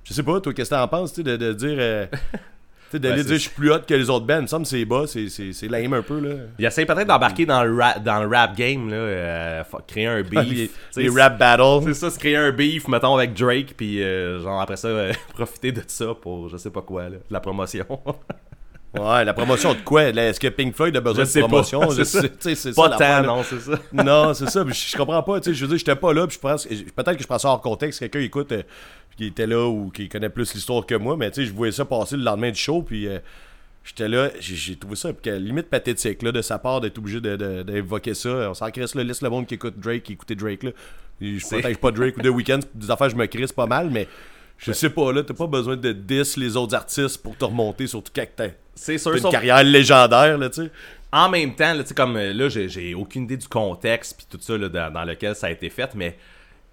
je 0.04 0.12
sais 0.14 0.22
pas, 0.22 0.40
toi, 0.40 0.54
qu'est-ce 0.54 0.70
que 0.70 0.74
t'en 0.76 0.86
penses, 0.88 1.12
tu 1.12 1.16
sais, 1.16 1.22
de, 1.24 1.36
de 1.36 1.52
dire. 1.52 1.76
euh, 1.78 2.06
sais, 2.92 2.98
d'aller 2.98 3.18
Ouais, 3.18 3.24
dire 3.24 3.34
je 3.34 3.38
suis 3.40 3.50
plus 3.50 3.72
hot 3.72 3.80
que 3.86 3.94
les 3.94 4.10
autres 4.10 4.26
bands. 4.26 4.42
Me 4.42 4.46
semble 4.46 4.66
c'est 4.66 4.84
bas, 4.84 5.04
c'est- 5.06 5.68
lame 5.68 5.92
un 5.94 6.02
peu, 6.02 6.20
là. 6.20 6.34
Il 6.58 6.64
essaie 6.64 6.86
peut-être 6.86 7.08
d'embarquer 7.08 7.46
dans 7.46 7.64
le 7.64 7.76
rap 7.76 8.02
dans 8.02 8.22
le 8.22 8.28
rap 8.28 8.56
game 8.56 8.88
là, 8.88 8.96
euh, 8.96 9.62
créer 9.86 10.06
un 10.06 10.22
beef. 10.22 10.70
les, 10.96 11.08
rap 11.08 11.38
battles. 11.38 11.84
C'est 11.86 11.94
ça, 11.94 12.10
se 12.10 12.18
créer 12.18 12.36
un 12.36 12.52
beef, 12.52 12.88
mettons, 12.88 13.14
avec 13.16 13.34
Drake, 13.34 13.74
puis 13.76 14.02
euh, 14.02 14.40
genre 14.40 14.60
après 14.60 14.76
ça, 14.76 14.88
euh, 14.88 15.12
profiter 15.34 15.72
de 15.72 15.82
ça 15.86 16.14
pour 16.20 16.48
je 16.48 16.56
sais 16.56 16.70
pas 16.70 16.82
quoi, 16.82 17.04
là, 17.04 17.10
de 17.16 17.20
la 17.30 17.40
promotion. 17.40 17.86
Ouais, 18.94 19.24
la 19.24 19.34
promotion 19.34 19.74
de 19.74 19.80
quoi? 19.80 20.04
Est-ce 20.04 20.40
que 20.40 20.48
Pink 20.48 20.74
Floyd 20.74 20.96
a 20.96 21.00
besoin 21.00 21.24
de 21.24 21.28
sais 21.28 21.40
pas. 21.40 21.48
promotion? 21.48 21.90
C'est 22.40 22.74
pas 22.74 22.90
tant, 22.90 22.98
là. 22.98 23.22
non, 23.22 23.42
c'est 23.42 23.60
ça. 23.60 23.78
non, 23.92 24.34
c'est 24.34 24.48
ça. 24.48 24.64
Je, 24.66 24.72
je 24.72 24.96
comprends 24.96 25.22
pas. 25.22 25.40
Je 25.44 25.50
veux 25.50 25.68
dire, 25.68 25.78
j'étais 25.78 25.96
pas 25.96 26.12
là. 26.12 26.26
Puis 26.26 26.36
je 26.36 26.40
pense, 26.40 26.66
peut-être 26.66 27.16
que 27.16 27.22
je 27.22 27.26
prends 27.26 27.38
ça 27.38 27.48
hors 27.48 27.60
contexte. 27.60 28.00
Quelqu'un 28.00 28.20
écoute, 28.20 28.52
euh, 28.52 28.62
qui 29.16 29.26
était 29.26 29.46
là 29.46 29.66
ou 29.66 29.90
qui 29.90 30.08
connaît 30.08 30.28
plus 30.28 30.54
l'histoire 30.54 30.86
que 30.86 30.94
moi. 30.94 31.16
Mais 31.16 31.30
tu 31.30 31.42
sais, 31.42 31.46
je 31.46 31.52
voyais 31.52 31.72
ça 31.72 31.84
passer 31.84 32.16
le 32.16 32.22
lendemain 32.22 32.50
du 32.50 32.58
show. 32.58 32.82
Puis 32.82 33.06
euh, 33.06 33.18
j'étais 33.84 34.08
là. 34.08 34.30
J'ai 34.40 34.76
trouvé 34.76 34.96
ça 34.96 35.12
puis 35.12 35.30
limite 35.38 35.68
pathétique 35.68 36.22
là, 36.22 36.32
de 36.32 36.40
sa 36.40 36.58
part 36.58 36.80
d'être 36.80 36.98
obligé 36.98 37.20
d'évoquer 37.20 38.14
ça. 38.14 38.50
On 38.50 38.54
s'en 38.54 38.70
crisse 38.70 38.94
là. 38.94 39.04
Laisse 39.04 39.22
le 39.22 39.30
monde 39.30 39.46
qui 39.46 39.54
écoute 39.54 39.78
Drake, 39.78 40.04
qui 40.04 40.12
écoutait 40.14 40.36
Drake 40.36 40.62
là. 40.62 40.70
Et 41.20 41.38
Je 41.38 41.46
protège 41.46 41.78
pas 41.78 41.90
Drake 41.90 42.16
ou 42.16 42.22
The 42.22 42.26
Weeknd. 42.28 42.60
Des 42.74 42.90
affaires, 42.90 43.10
je 43.10 43.16
me 43.16 43.26
crisse 43.26 43.52
pas 43.52 43.66
mal. 43.66 43.90
Mais 43.90 44.08
je 44.58 44.72
sais 44.72 44.90
pas, 44.90 45.12
là. 45.12 45.22
T'as 45.22 45.34
pas 45.34 45.46
besoin 45.46 45.76
de 45.76 45.92
diss 45.92 46.36
les 46.36 46.56
autres 46.56 46.74
artistes 46.74 47.22
pour 47.22 47.36
te 47.36 47.44
remonter, 47.44 47.86
surtout 47.86 48.12
quand 48.14 48.24
t'as 48.36 48.48
C'est 48.76 48.98
sûr, 48.98 49.12
une 49.14 49.18
sauf- 49.20 49.32
carrière 49.32 49.64
légendaire, 49.64 50.38
là, 50.38 50.48
tu 50.48 50.62
sais. 50.64 50.70
en 51.12 51.28
même 51.28 51.54
temps, 51.56 51.74
là, 51.74 51.82
tu 51.82 51.88
sais, 51.88 51.94
comme 51.94 52.16
euh, 52.16 52.32
là, 52.32 52.48
j'ai, 52.48 52.94
aucune 52.94 53.24
idée 53.24 53.36
du 53.38 53.48
contexte 53.48 54.16
puis 54.16 54.26
tout 54.30 54.38
ça 54.40 54.56
là, 54.56 54.68
dans, 54.68 54.92
dans 54.92 55.04
lequel 55.04 55.34
ça 55.34 55.48
a 55.48 55.50
été 55.50 55.68
fait, 55.70 55.94
mais 55.94 56.16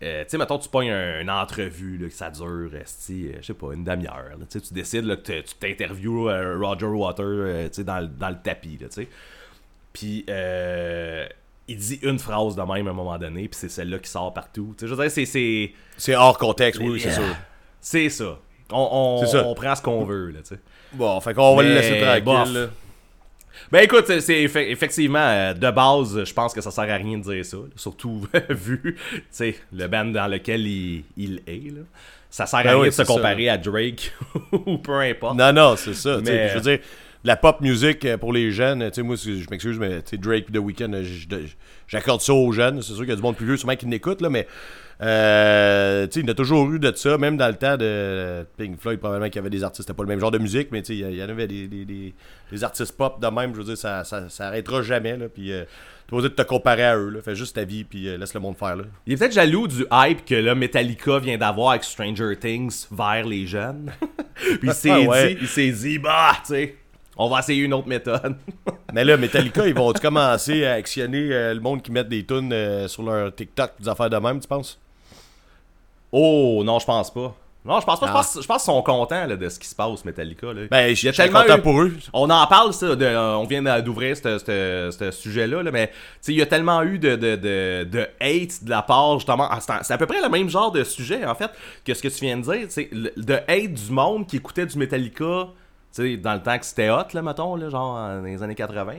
euh, 0.04 0.24
tu 0.26 0.32
sais, 0.32 0.38
mettons, 0.38 0.58
tu 0.60 0.68
pognes 0.70 0.92
un- 0.92 1.22
une 1.22 1.30
entrevue 1.30 1.98
là, 1.98 2.08
que 2.10 2.14
ça 2.14 2.30
dure, 2.30 2.70
euh, 2.74 2.84
je 3.10 3.42
sais 3.46 3.54
pas, 3.54 3.68
une 3.74 3.84
demi-heure. 3.86 4.32
là, 4.38 4.46
tu 4.50 4.60
sais, 4.60 4.62
tu 4.62 4.74
décides 4.74 5.06
là, 5.06 5.16
que 5.16 5.22
tu 5.42 5.56
t'interviews 5.60 6.30
euh, 6.30 6.58
Roger 6.60 6.86
Water 6.88 7.26
euh, 7.26 7.68
tu 7.70 7.76
sais, 7.76 7.84
dans, 7.86 8.00
le- 8.02 8.08
dans 8.08 8.30
le 8.30 8.38
tapis, 8.44 8.78
là, 8.82 8.88
tu 8.90 8.96
sais. 9.04 9.08
Puis 9.94 10.26
euh, 10.30 11.25
il 11.68 11.77
dit 11.77 12.00
une 12.04 12.20
phrase 12.20 12.56
de 12.56 12.62
même 12.62 12.88
à 12.88 12.89
un 12.92 12.94
moment 12.94 13.18
donné, 13.18 13.48
puis 13.48 13.58
c'est 13.58 13.70
celle-là 13.70 14.00
qui 14.00 14.10
sort 14.10 14.34
partout. 14.34 14.74
Tu 14.77 14.82
sais, 14.82 14.88
je 14.88 14.94
veux 14.96 15.01
dire, 15.08 15.12
c'est, 15.25 15.74
c'est, 15.98 16.16
hors 16.16 16.38
contexte, 16.38 16.82
oui, 16.82 17.00
c'est 17.00 17.12
sûr. 17.12 17.24
c'est 17.80 18.10
ça. 18.10 18.38
On, 18.72 18.89
on, 19.22 19.25
C'est 19.25 19.38
ça. 19.38 19.46
on 19.46 19.54
prend 19.54 19.75
ce 19.75 19.82
qu'on 19.82 20.04
veut, 20.04 20.32
là, 20.32 20.39
tu 20.42 20.56
sais. 20.56 20.60
Bon, 20.94 21.20
fait 21.22 21.34
qu'on 21.34 21.56
va 21.56 21.64
le 21.64 21.70
laisser 21.74 22.00
tranquille, 22.00 22.54
là. 22.54 22.68
Ben 23.72 23.80
écoute, 23.84 24.04
c'est- 24.08 24.22
c'est 24.22 24.44
effe- 24.46 24.68
effectivement 24.70 25.20
euh, 25.20 25.54
de 25.54 25.72
base, 25.72 26.24
je 26.26 26.34
pense 26.34 26.54
que 26.54 26.62
ça 26.62 26.70
sert 26.70 26.84
à 26.90 26.96
rien 26.96 27.18
de 27.18 27.24
dire 27.24 27.46
ça, 27.46 27.58
surtout 27.76 28.28
vu, 28.50 28.96
tu 28.98 29.22
sais, 29.32 29.56
le 29.72 29.88
band 29.88 30.06
dans 30.06 30.28
lequel 30.28 30.66
il, 30.68 31.04
il 31.18 31.42
est 31.48 31.72
là. 31.72 31.82
Ça 32.30 32.46
sert 32.46 32.60
à 32.60 32.64
Ben 32.64 32.76
rien 32.76 32.86
de 32.86 32.90
se 32.92 32.98
ça. 32.98 33.06
comparer 33.06 33.50
à 33.50 33.58
Drake 33.58 34.12
ou 34.52 34.78
peu 34.78 35.00
importe. 35.00 35.38
Non, 35.38 35.54
non, 35.54 35.76
c'est 35.76 35.94
ça. 35.94 36.20
Mais- 36.24 36.50
Je 36.50 36.56
veux 36.56 36.62
dire, 36.62 36.80
la 37.24 37.36
pop 37.36 37.62
music 37.62 38.04
euh, 38.06 38.18
pour 38.18 38.34
les 38.34 38.52
jeunes, 38.52 38.88
tu 38.90 38.96
sais, 38.96 39.02
moi, 39.02 39.16
je 39.16 39.50
m'excuse, 39.50 39.80
mais 39.80 40.02
tu 40.02 40.10
sais, 40.12 40.18
Drake 40.18 40.52
The 40.52 40.58
Weeknd, 40.58 40.92
je- 41.04 41.28
je- 41.30 41.38
j'accorde 41.94 42.20
ça 42.22 42.34
aux 42.34 42.52
jeunes. 42.52 42.82
C'est 42.82 42.94
sûr 42.94 43.00
qu'il 43.02 43.10
y 43.10 43.14
a 43.14 43.16
du 43.16 43.22
monde 43.22 43.36
plus 43.38 43.46
vieux, 43.46 43.58
sûrement 43.58 43.76
qui 43.78 43.86
l'écoute, 43.86 44.20
là, 44.22 44.30
mais 44.30 44.48
euh, 45.02 46.08
il 46.16 46.22
y 46.22 46.26
en 46.26 46.28
a 46.28 46.34
toujours 46.34 46.72
eu 46.72 46.80
de 46.80 46.92
ça, 46.96 47.18
même 47.18 47.36
dans 47.38 47.48
le 47.48 47.56
temps 47.56 47.78
de 47.78 48.46
Pink 48.58 48.80
Floyd, 48.80 49.00
probablement 49.00 49.28
qu'il 49.28 49.38
y 49.38 49.40
avait 49.40 49.50
des 49.50 49.64
artistes, 49.64 49.88
c'était 49.88 49.96
pas 49.96 50.04
le 50.04 50.10
même 50.10 50.20
genre 50.20 50.32
de 50.32 50.38
musique, 50.38 50.70
mais 50.72 50.80
il 50.82 51.16
y 51.16 51.24
en 51.24 51.30
avait 51.30 51.48
des, 51.48 51.68
des, 51.68 51.86
des- 51.86 52.14
des 52.52 52.64
artistes 52.64 52.96
pop 52.96 53.20
de 53.22 53.28
même, 53.28 53.52
je 53.54 53.60
veux 53.60 53.64
dire, 53.66 53.78
ça, 53.78 54.04
ça, 54.04 54.30
ça 54.30 54.48
arrêtera 54.48 54.82
jamais, 54.84 55.18
là, 55.18 55.28
puis 55.28 55.52
euh, 55.52 55.64
t'es 56.10 56.16
de 56.22 56.28
te 56.28 56.42
comparer 56.44 56.84
à 56.84 56.96
eux, 56.98 57.10
là, 57.10 57.20
fais 57.22 57.36
juste 57.36 57.56
ta 57.56 57.64
vie, 57.64 57.84
puis 57.84 58.08
euh, 58.08 58.18
laisse 58.18 58.34
le 58.34 58.40
monde 58.40 58.56
faire, 58.58 58.76
là. 58.76 58.84
Il 59.08 59.14
est 59.14 59.18
peut-être 59.18 59.34
jaloux 59.34 59.68
du 59.68 59.86
hype 59.92 60.24
que 60.26 60.36
là, 60.36 60.54
Metallica 60.56 61.18
vient 61.20 61.38
d'avoir 61.38 61.72
avec 61.72 61.84
Stranger 61.84 62.36
Things 62.40 62.86
vers 62.92 63.26
les 63.26 63.48
jeunes. 63.48 63.92
Puis 64.36 64.60
il 64.64 64.74
s'est 64.74 64.90
Ah 64.92 65.00
ouais. 65.02 65.34
dit, 65.36 65.40
il 65.42 65.48
s'est 65.48 65.72
dit, 65.72 66.00
bah, 66.00 66.34
tu 66.46 66.54
sais, 66.54 66.76
on 67.17 67.29
va 67.29 67.39
essayer 67.39 67.63
une 67.63 67.74
autre 67.74 67.88
méthode. 67.88 68.36
Mais 68.93 69.03
là, 69.03 69.17
Metallica, 69.17 69.67
ils 69.67 69.74
vont 69.74 69.91
commencer 69.93 70.65
à 70.65 70.74
actionner 70.74 71.29
euh, 71.32 71.53
le 71.53 71.60
monde 71.60 71.82
qui 71.82 71.91
met 71.91 72.03
des 72.03 72.25
tunes 72.25 72.51
euh, 72.53 72.88
sur 72.88 73.03
leur 73.03 73.34
TikTok, 73.34 73.72
des 73.79 73.89
affaires 73.89 74.10
de 74.10 74.17
même, 74.17 74.39
tu 74.39 74.48
penses? 74.48 74.79
oh, 76.12 76.62
non, 76.63 76.79
je 76.79 76.86
pense 76.86 77.12
pas. 77.13 77.36
Non, 77.65 77.79
je 77.79 77.86
pense 77.86 77.98
pas. 78.01 78.08
Je 78.08 78.12
Ah. 78.12 78.15
pense, 78.15 78.39
je 78.41 78.46
pense 78.46 78.63
qu'ils 78.63 78.74
sont 78.74 78.82
contents 78.82 79.25
là, 79.25 79.38
de 79.38 79.48
ce 79.48 79.58
qui 79.58 79.67
se 79.67 79.74
passe, 79.74 80.03
Metallica. 80.03 80.48
Là. 80.51 80.63
Ben, 80.70 80.93
je 80.93 81.10
tellement 81.12 81.41
content 81.43 81.58
eu- 81.58 81.62
pour 81.62 81.82
eux. 81.82 81.93
On 82.12 82.29
en 82.29 82.46
parle, 82.46 82.74
ça, 82.74 82.93
de, 82.93 83.05
euh, 83.05 83.36
on 83.38 83.46
vient 83.46 83.62
d'ouvrir 83.82 84.17
ce- 84.17 84.38
sujet-là, 85.12 85.63
là, 85.63 85.72
mais 85.72 85.88
tu 85.88 85.93
sais, 86.20 86.32
il 86.34 86.38
y 86.39 86.41
a 86.41 86.46
tellement 86.46 86.84
eu 86.84 87.00
de, 87.00 87.15
de, 87.15 87.36
de, 87.38 87.84
de 87.89 88.00
hate 88.20 88.65
de 88.65 88.70
la 88.70 88.82
part, 88.82 89.17
justement. 89.17 89.48
ah, 89.50 89.60
C'est 89.82 89.93
à 89.93 89.98
peu 89.98 90.05
près 90.05 90.22
le 90.22 90.27
même 90.27 90.50
genre 90.50 90.72
de 90.74 90.84
sujet, 90.84 91.25
en 91.25 91.36
fait, 91.36 91.51
que 91.86 91.93
ce 91.93 92.03
que 92.03 92.10
tu 92.10 92.25
viens 92.25 92.36
de 92.38 92.41
dire. 92.43 92.67
le- 92.91 93.13
De 93.15 93.34
hate 93.48 93.74
du 93.74 93.91
monde 93.91 94.27
qui 94.27 94.36
écoutait 94.36 94.65
du 94.65 94.77
Metallica, 94.77 95.48
sais, 95.94 96.18
dans 96.18 96.34
le 96.34 96.42
temps 96.42 96.58
que 96.58 96.66
c'était 96.66 96.90
hot, 96.90 97.04
là, 97.14 97.22
mettons, 97.22 97.56
là, 97.56 97.70
genre 97.70 97.96
dans 97.96 98.22
les 98.24 98.42
années 98.44 98.56
80. 98.56 98.92
là. 98.94 98.98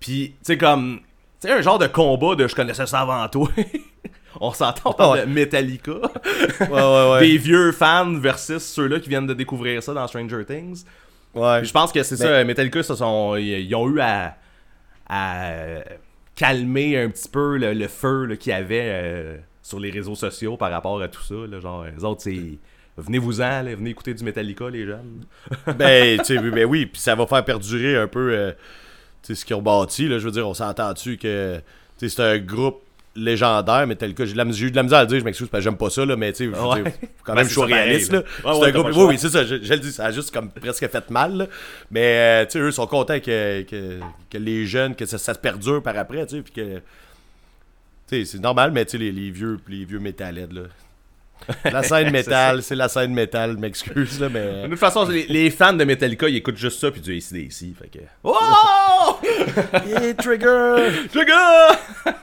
Puis, 0.00 0.30
tu 0.30 0.36
sais, 0.42 0.58
comme. 0.58 1.00
Tu 1.40 1.48
sais, 1.48 1.52
un 1.54 1.60
genre 1.62 1.78
de 1.78 1.86
combat 1.86 2.34
de 2.34 2.46
je 2.48 2.54
connaissais 2.54 2.86
ça 2.86 3.00
avant 3.00 3.26
toi. 3.28 3.48
on 4.40 4.52
s'entend, 4.52 5.12
Ouais. 5.12 5.20
de 5.26 5.26
Metallica. 5.30 5.92
Ouais, 5.92 6.68
ouais, 6.70 7.10
ouais. 7.12 7.20
Des 7.26 7.38
vieux 7.38 7.72
fans 7.72 8.12
versus 8.18 8.62
ceux-là 8.62 8.98
qui 9.00 9.08
viennent 9.08 9.26
de 9.26 9.34
découvrir 9.34 9.82
ça 9.82 9.92
dans 9.94 10.06
Stranger 10.06 10.44
Things. 10.46 10.84
ouais. 11.34 11.58
Puis 11.60 11.68
je 11.68 11.72
pense 11.72 11.92
que 11.92 12.02
c'est 12.02 12.18
Mais- 12.18 12.26
ça, 12.26 12.44
Metallica, 12.44 12.82
ça 12.82 12.96
sont, 12.96 13.36
ils, 13.36 13.74
ont 13.74 13.88
eu 13.88 14.00
à, 14.00 14.36
à 15.08 15.52
calmer 16.34 16.98
un 16.98 17.10
petit 17.10 17.28
peu 17.28 17.56
le, 17.58 17.72
le 17.74 17.88
feu 17.88 18.34
qu'il 18.40 18.50
y 18.50 18.54
avait 18.54 18.88
euh, 18.90 19.36
sur 19.62 19.78
les 19.78 19.90
réseaux 19.90 20.14
sociaux 20.16 20.56
par 20.56 20.70
rapport 20.70 21.00
à 21.00 21.08
tout 21.08 21.22
ça. 21.22 21.34
Là, 21.48 21.60
genre, 21.60 21.84
les 21.84 22.04
autres, 22.04 22.22
c'est 22.22 22.58
venez-vous-en, 22.96 23.64
venez 23.64 23.90
écouter 23.90 24.14
du 24.14 24.24
Metallica, 24.24 24.68
les 24.70 24.86
jeunes. 24.86 25.24
ben, 25.78 26.18
tu 26.18 26.24
sais, 26.24 26.38
ben 26.38 26.64
oui, 26.64 26.86
puis 26.86 27.00
ça 27.00 27.14
va 27.14 27.26
faire 27.26 27.44
perdurer 27.44 27.96
un 27.96 28.06
peu 28.08 28.32
euh, 28.32 28.52
ce 29.22 29.44
qu'ils 29.44 29.56
ont 29.56 29.62
bâti. 29.62 30.08
Là, 30.08 30.18
je 30.18 30.24
veux 30.24 30.30
dire, 30.32 30.48
on 30.48 30.54
s'entend-tu 30.54 31.16
que 31.16 31.56
tu 31.98 32.08
sais, 32.08 32.16
c'est 32.16 32.22
un 32.22 32.38
groupe 32.38 32.80
légendaire, 33.16 33.86
mais 33.86 33.94
tel 33.94 34.12
que 34.12 34.24
j'ai 34.24 34.32
eu 34.32 34.70
de 34.72 34.76
la 34.76 34.82
misère 34.82 34.98
à 34.98 35.02
le 35.02 35.06
dire, 35.08 35.20
je 35.20 35.24
m'excuse 35.24 35.46
parce 35.48 35.60
que 35.60 35.70
j'aime 35.70 35.76
pas 35.78 35.88
ça, 35.88 36.04
là, 36.04 36.16
mais 36.16 36.32
tu 36.32 36.50
sais, 36.52 36.58
Ouais. 36.58 36.82
quand 37.22 37.34
Ben, 37.34 37.42
même 37.42 37.48
je 37.48 37.54
pareil, 37.54 37.74
réaliste. 37.74 38.12
là. 38.12 38.18
Là. 38.18 38.24
Ouais, 38.24 38.54
c'est 38.54 38.60
ouais, 38.60 38.68
un 38.68 38.72
groupe, 38.72 38.86
oui, 38.96 39.04
oui, 39.10 39.18
c'est 39.18 39.28
ça, 39.28 39.44
je, 39.44 39.62
je 39.62 39.72
le 39.72 39.78
dis, 39.78 39.92
ça 39.92 40.06
a 40.06 40.10
juste 40.10 40.32
comme 40.34 40.50
presque 40.50 40.88
fait 40.88 41.10
mal. 41.10 41.36
là. 41.36 41.46
Mais 41.92 42.42
euh, 42.42 42.44
tu 42.44 42.50
sais, 42.52 42.58
eux 42.58 42.72
sont 42.72 42.88
contents 42.88 43.20
que, 43.20 43.62
que, 43.62 44.00
que 44.30 44.38
les 44.38 44.66
jeunes, 44.66 44.96
que 44.96 45.06
ça, 45.06 45.18
ça 45.18 45.32
se 45.32 45.38
perdure 45.38 45.80
par 45.80 45.96
après, 45.96 46.26
tu 46.26 46.36
sais, 46.38 46.42
puis 46.42 46.52
que. 46.52 46.74
Tu 46.76 46.80
sais, 48.08 48.24
c'est 48.24 48.40
normal, 48.40 48.72
mais 48.72 48.84
tu 48.84 48.90
sais, 48.92 48.98
les, 48.98 49.12
les 49.12 49.30
vieux, 49.30 49.58
les 49.68 49.84
vieux 49.84 50.00
métalheads, 50.00 50.52
là. 50.52 50.62
La 51.72 51.82
scène 51.82 52.10
métal, 52.10 52.62
c'est 52.62 52.74
la 52.74 52.88
scène 52.88 53.12
métal, 53.12 53.56
m'excuse, 53.58 54.20
là, 54.20 54.28
mais. 54.28 54.62
De 54.64 54.68
toute 54.68 54.78
façon, 54.78 55.06
les, 55.08 55.26
les 55.28 55.50
fans 55.50 55.72
de 55.72 55.84
Metallica, 55.84 56.28
ils 56.28 56.36
écoutent 56.36 56.56
juste 56.56 56.80
ça, 56.80 56.90
puis 56.90 57.00
du 57.00 57.16
ACDC, 57.16 57.74
fait 57.78 57.88
que... 57.92 57.98
Oh! 58.22 59.18
Yeah, 59.86 60.14
trigger! 60.14 61.08
Trigger! 61.12 61.78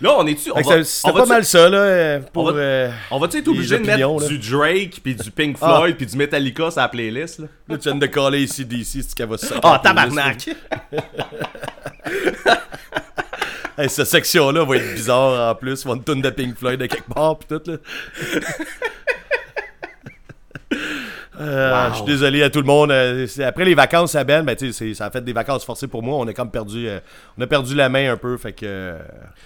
Là, 0.00 0.14
on 0.16 0.26
est-tu... 0.28 0.50
C'était 0.84 1.12
pas 1.12 1.26
mal 1.26 1.44
ça, 1.44 1.68
là, 1.68 2.20
pour. 2.32 2.44
on 2.44 2.52
va- 2.52 2.60
euh, 2.60 2.90
va-tu 3.18 3.38
être 3.38 3.48
obligé 3.48 3.78
de 3.78 3.84
mettre 3.84 3.98
là. 4.20 4.28
du 4.28 4.38
Drake, 4.38 5.00
puis 5.02 5.16
du 5.16 5.30
Pink 5.32 5.56
Ah. 5.60 5.78
Floyd, 5.78 5.96
puis 5.96 6.06
du 6.06 6.16
Metallica 6.16 6.70
sur 6.70 6.80
la 6.80 6.88
playlist, 6.88 7.40
là? 7.40 7.46
Là, 7.68 7.78
tu 7.78 7.88
viens 7.88 7.96
de 7.98 8.06
coller 8.06 8.42
ici 8.42 8.64
d'ici, 8.64 9.02
c'est 9.02 9.12
qu'elle 9.16 9.28
va 9.28 9.38
se 9.38 9.46
Oh, 9.46 9.58
sortir. 9.60 9.80
tabarnak! 9.82 10.50
Hey, 13.78 13.88
cette 13.88 14.06
section-là 14.08 14.64
va 14.64 14.76
être 14.76 14.94
bizarre 14.94 15.52
en 15.52 15.54
plus. 15.54 15.84
Une 15.86 16.02
tonne 16.02 16.20
de 16.20 16.30
Pink 16.30 16.56
Floyd 16.58 16.80
de 16.80 16.86
quelque 16.86 17.08
part 17.14 17.38
pis 17.38 17.46
tout 17.46 17.62
là. 17.66 17.76
Euh, 21.40 21.70
Wow. 21.86 21.90
Je 21.90 21.96
suis 21.98 22.04
désolé 22.04 22.42
à 22.42 22.50
tout 22.50 22.58
le 22.58 22.66
monde. 22.66 22.90
euh, 22.90 23.24
après 23.46 23.64
les 23.64 23.76
vacances 23.76 24.16
à 24.16 24.24
Ben, 24.24 24.42
ben, 24.44 24.56
ça 24.72 25.06
a 25.06 25.10
fait 25.12 25.22
des 25.22 25.32
vacances 25.32 25.64
forcées 25.64 25.86
pour 25.86 26.02
moi. 26.02 26.16
On 26.18 26.26
a 26.26 26.32
comme 26.32 26.50
perdu, 26.50 26.88
euh, 26.88 26.98
on 27.38 27.42
a 27.42 27.46
perdu 27.46 27.76
la 27.76 27.88
main 27.88 28.10
un 28.12 28.16
peu, 28.16 28.36
fait 28.36 28.52
que 28.52 28.66
euh, 28.66 28.98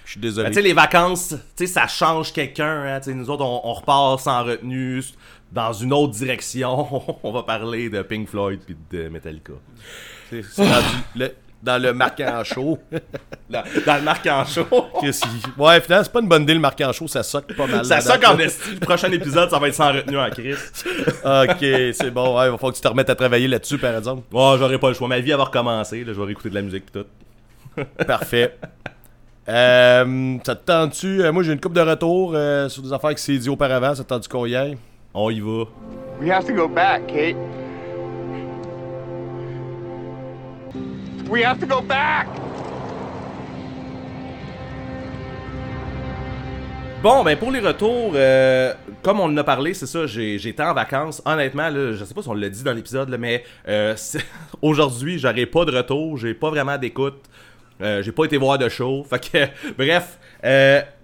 je 0.03 0.11
suis 0.11 0.19
désolé. 0.19 0.49
Ben, 0.49 0.63
les 0.63 0.73
vacances, 0.73 1.35
ça 1.67 1.85
change 1.87 2.33
quelqu'un. 2.33 2.83
Hein, 2.97 2.99
nous 3.13 3.29
autres, 3.29 3.45
on, 3.45 3.61
on 3.63 3.73
repart 3.73 4.19
sans 4.21 4.43
retenue, 4.43 5.03
dans 5.51 5.71
une 5.71 5.93
autre 5.93 6.13
direction. 6.13 7.19
on 7.23 7.31
va 7.31 7.43
parler 7.43 7.89
de 7.91 8.01
Pink 8.01 8.27
Floyd 8.27 8.61
puis 8.65 8.75
de 8.91 9.07
Metallica. 9.09 9.53
C'est 10.31 10.41
rendu 10.57 10.87
le- 11.15 11.35
dans 11.63 11.81
le 11.81 11.93
marquant 11.93 12.43
chaud. 12.43 12.77
Dans, 13.49 13.61
dans 13.85 14.03
le. 14.03 14.99
Chris, 14.99 15.19
il- 15.25 15.61
Ouais, 15.61 15.79
finalement, 15.79 16.03
c'est 16.03 16.11
pas 16.11 16.21
une 16.21 16.27
bonne 16.27 16.41
idée 16.43 16.55
le 16.55 16.59
marquant 16.59 16.91
chaud, 16.91 17.07
ça 17.07 17.21
soque 17.21 17.53
pas 17.55 17.67
mal. 17.67 17.85
ça 17.85 18.01
ça 18.01 18.17
en 18.31 18.37
esti. 18.39 18.73
Le 18.75 18.79
prochain 18.79 19.11
épisode, 19.11 19.49
ça 19.51 19.59
va 19.59 19.67
être 19.67 19.75
sans 19.75 19.91
retenue 19.93 20.17
en 20.17 20.29
Chris. 20.31 20.55
Ok, 21.23 21.57
c'est 21.59 22.09
bon. 22.11 22.35
Ouais, 22.39 22.47
il 22.47 22.51
va 22.51 22.57
falloir 22.57 22.71
que 22.71 22.77
tu 22.77 22.81
te 22.81 22.87
remettes 22.87 23.09
à 23.11 23.15
travailler 23.15 23.47
là-dessus, 23.47 23.77
par 23.77 23.95
exemple. 23.95 24.23
Oh, 24.33 24.55
j'aurais 24.57 24.79
pas 24.79 24.87
le 24.89 24.93
choix. 24.95 25.07
Ma 25.07 25.19
vie, 25.19 25.31
elle 25.31 25.37
va 25.37 25.43
recommencer. 25.43 26.03
Là, 26.03 26.13
je 26.13 26.19
vais 26.19 26.25
réécouter 26.25 26.49
de 26.49 26.55
la 26.55 26.61
musique 26.63 26.85
pis 26.87 26.93
tout. 26.93 27.83
Parfait. 28.07 28.57
Euh, 29.47 30.37
ça 30.43 30.55
te 30.55 30.65
tente-tu? 30.65 31.21
euh, 31.23 31.31
moi, 31.31 31.43
j'ai 31.43 31.51
une 31.53 31.59
coupe 31.61 31.73
de 31.73 31.81
retour 31.81 32.31
euh, 32.33 32.69
sur 32.69 32.81
des 32.81 32.91
affaires 32.93 33.13
qui 33.13 33.21
s'est 33.21 33.37
dit 33.37 33.49
auparavant. 33.49 33.93
Ça 33.93 34.03
te 34.03 34.09
tente-tu 34.09 34.29
qu'on 34.29 34.45
y 34.47 34.55
aille? 34.55 34.77
On 35.13 35.29
y 35.29 35.39
va. 35.41 35.65
We 36.19 36.31
have 36.31 36.45
to 36.47 36.53
go 36.53 36.67
back, 36.67 37.05
Kate. 37.07 37.35
We 41.33 41.43
have 41.43 41.59
to 41.61 41.65
go 41.65 41.81
back! 41.81 42.27
Bon, 47.01 47.23
ben 47.23 47.35
pour 47.35 47.49
les 47.49 47.59
retours, 47.59 48.11
euh, 48.13 48.71
comme 49.01 49.19
on 49.19 49.23
en 49.23 49.37
a 49.37 49.43
parlé, 49.43 49.73
c'est 49.73 49.87
ça, 49.87 50.05
j'étais 50.05 50.61
en 50.61 50.75
vacances. 50.75 51.23
Honnêtement, 51.25 51.69
là, 51.69 51.93
je 51.93 52.05
sais 52.05 52.13
pas 52.13 52.21
si 52.21 52.29
on 52.29 52.35
l'a 52.35 52.49
dit 52.49 52.61
dans 52.61 52.73
l'épisode, 52.73 53.17
mais 53.19 53.43
euh, 53.67 53.95
aujourd'hui, 54.61 55.17
j'aurai 55.17 55.47
pas 55.47 55.65
de 55.65 55.75
retour, 55.75 56.19
j'ai 56.19 56.35
pas 56.35 56.51
vraiment 56.51 56.77
d'écoute. 56.77 57.23
Euh, 57.81 58.03
j'ai 58.03 58.11
pas 58.11 58.25
été 58.25 58.37
voir 58.37 58.59
de 58.59 58.69
show. 58.69 59.03
Fait 59.03 59.19
que, 59.19 59.73
bref. 59.79 60.19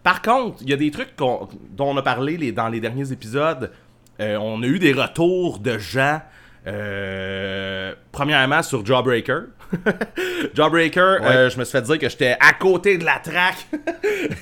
par 0.03 0.21
contre, 0.21 0.57
il 0.61 0.69
y 0.69 0.73
a 0.73 0.77
des 0.77 0.91
trucs 0.91 1.17
dont 1.17 1.49
on 1.79 1.97
a 1.97 2.03
parlé 2.03 2.51
dans 2.51 2.67
les 2.67 2.79
derniers 2.79 3.11
épisodes. 3.11 3.71
On 4.19 4.61
a 4.61 4.67
eu 4.67 4.77
des 4.77 4.93
retours 4.93 5.57
de 5.57 5.79
gens. 5.79 6.21
Euh, 6.69 7.93
premièrement 8.11 8.61
sur 8.63 8.85
Jawbreaker. 8.85 9.43
Jawbreaker, 10.55 11.19
euh, 11.21 11.49
je 11.49 11.57
me 11.59 11.63
suis 11.63 11.71
fait 11.71 11.81
dire 11.83 11.99
que 11.99 12.09
j'étais 12.09 12.35
à 12.39 12.53
côté 12.53 12.97
de 12.97 13.05
la 13.05 13.19
traque. 13.19 13.67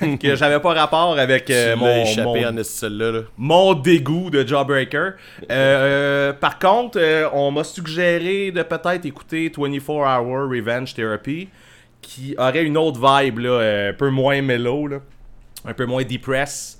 que 0.20 0.34
j'avais 0.36 0.60
pas 0.60 0.74
rapport 0.74 1.18
avec 1.18 1.50
euh, 1.50 1.76
mon, 1.76 2.04
mon- 2.22 2.34
là? 2.88 3.20
mon 3.36 3.74
dégoût 3.74 4.30
de 4.30 4.46
Jawbreaker. 4.46 5.14
Par 6.40 6.58
contre, 6.58 6.98
on 7.32 7.50
m'a 7.50 7.64
suggéré 7.64 8.50
de 8.50 8.62
peut-être 8.62 9.04
écouter 9.04 9.52
24 9.56 9.90
Hour 9.90 10.50
Revenge 10.50 10.94
Therapy, 10.94 11.48
qui 12.00 12.34
aurait 12.38 12.64
une 12.64 12.78
autre 12.78 12.98
vibe, 13.00 13.38
là, 13.40 13.88
un 13.90 13.92
peu 13.92 14.10
moins 14.10 14.40
mellow, 14.40 14.86
là, 14.86 14.98
un 15.64 15.74
peu 15.74 15.84
moins 15.86 16.04
depress. 16.04 16.77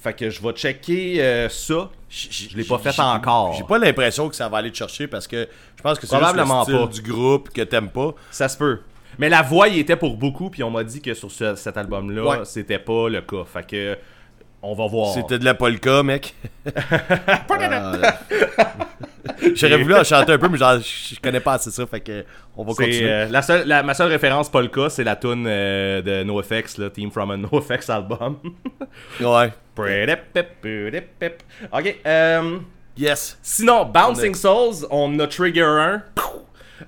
Fait 0.00 0.12
que 0.14 0.30
je 0.30 0.40
vais 0.40 0.52
checker 0.52 1.22
euh, 1.22 1.48
ça. 1.48 1.90
Je 2.08 2.56
l'ai 2.56 2.64
pas 2.64 2.78
fait 2.78 2.98
encore. 3.00 3.52
J'ai 3.54 3.64
pas 3.64 3.78
l'impression 3.78 4.28
que 4.28 4.36
ça 4.36 4.48
va 4.48 4.58
aller 4.58 4.70
te 4.70 4.76
chercher 4.76 5.06
parce 5.08 5.26
que 5.26 5.48
je 5.76 5.82
pense 5.82 5.98
que 5.98 6.06
c'est 6.06 6.16
juste 6.16 6.20
Probablement 6.22 6.60
le 6.60 6.64
style 6.64 6.76
pas. 6.76 6.86
du 6.86 7.02
groupe 7.02 7.50
que 7.50 7.62
t'aimes 7.62 7.90
pas. 7.90 8.14
Ça 8.30 8.48
se 8.48 8.56
peut. 8.56 8.80
Mais 9.18 9.28
la 9.28 9.42
voix 9.42 9.68
y 9.68 9.80
était 9.80 9.96
pour 9.96 10.16
beaucoup, 10.16 10.48
puis 10.50 10.62
on 10.62 10.70
m'a 10.70 10.84
dit 10.84 11.00
que 11.02 11.12
sur 11.14 11.30
ce- 11.30 11.56
cet 11.56 11.76
album-là, 11.76 12.22
Ouais. 12.24 12.38
c'était 12.44 12.78
pas 12.78 13.08
le 13.08 13.20
cas. 13.22 13.44
Fait 13.52 13.66
que 13.66 13.98
on 14.62 14.74
va 14.74 14.86
voir. 14.86 15.14
C'était 15.14 15.38
de 15.38 15.44
la 15.44 15.54
polka, 15.54 16.02
mec. 16.02 16.34
Ah, 17.50 18.18
J'aurais 19.54 19.76
voulu 19.82 19.94
en 19.94 20.04
chanter 20.04 20.32
un 20.32 20.38
peu, 20.38 20.48
mais 20.48 20.56
genre, 20.58 20.78
je 20.78 21.14
je 21.14 21.20
connais 21.20 21.40
pas 21.40 21.54
assez 21.54 21.70
ça, 21.70 21.86
fait 21.86 22.00
que 22.00 22.24
on 22.56 22.64
va 22.64 22.72
continuer. 22.74 23.10
euh, 23.10 23.26
la 23.28 23.42
seule, 23.42 23.66
la- 23.66 23.82
ma 23.82 23.94
seule 23.94 24.08
référence 24.10 24.48
Polka, 24.50 24.88
c'est 24.88 25.04
la 25.04 25.16
tune 25.16 25.44
euh, 25.46 26.00
de 26.02 26.22
NoFX, 26.24 26.78
là, 26.78 26.90
Team 26.90 27.10
from 27.10 27.30
a 27.30 27.36
NoFX 27.36 27.90
album. 27.90 28.38
Ouais. 29.20 29.52
ok, 31.72 31.96
euh, 32.06 32.58
Yes. 32.96 33.38
sinon, 33.42 33.84
Bouncing 33.84 34.34
Souls, 34.34 34.86
on 34.90 35.18
a 35.20 35.26
Trigger 35.26 35.62
1. 35.62 36.02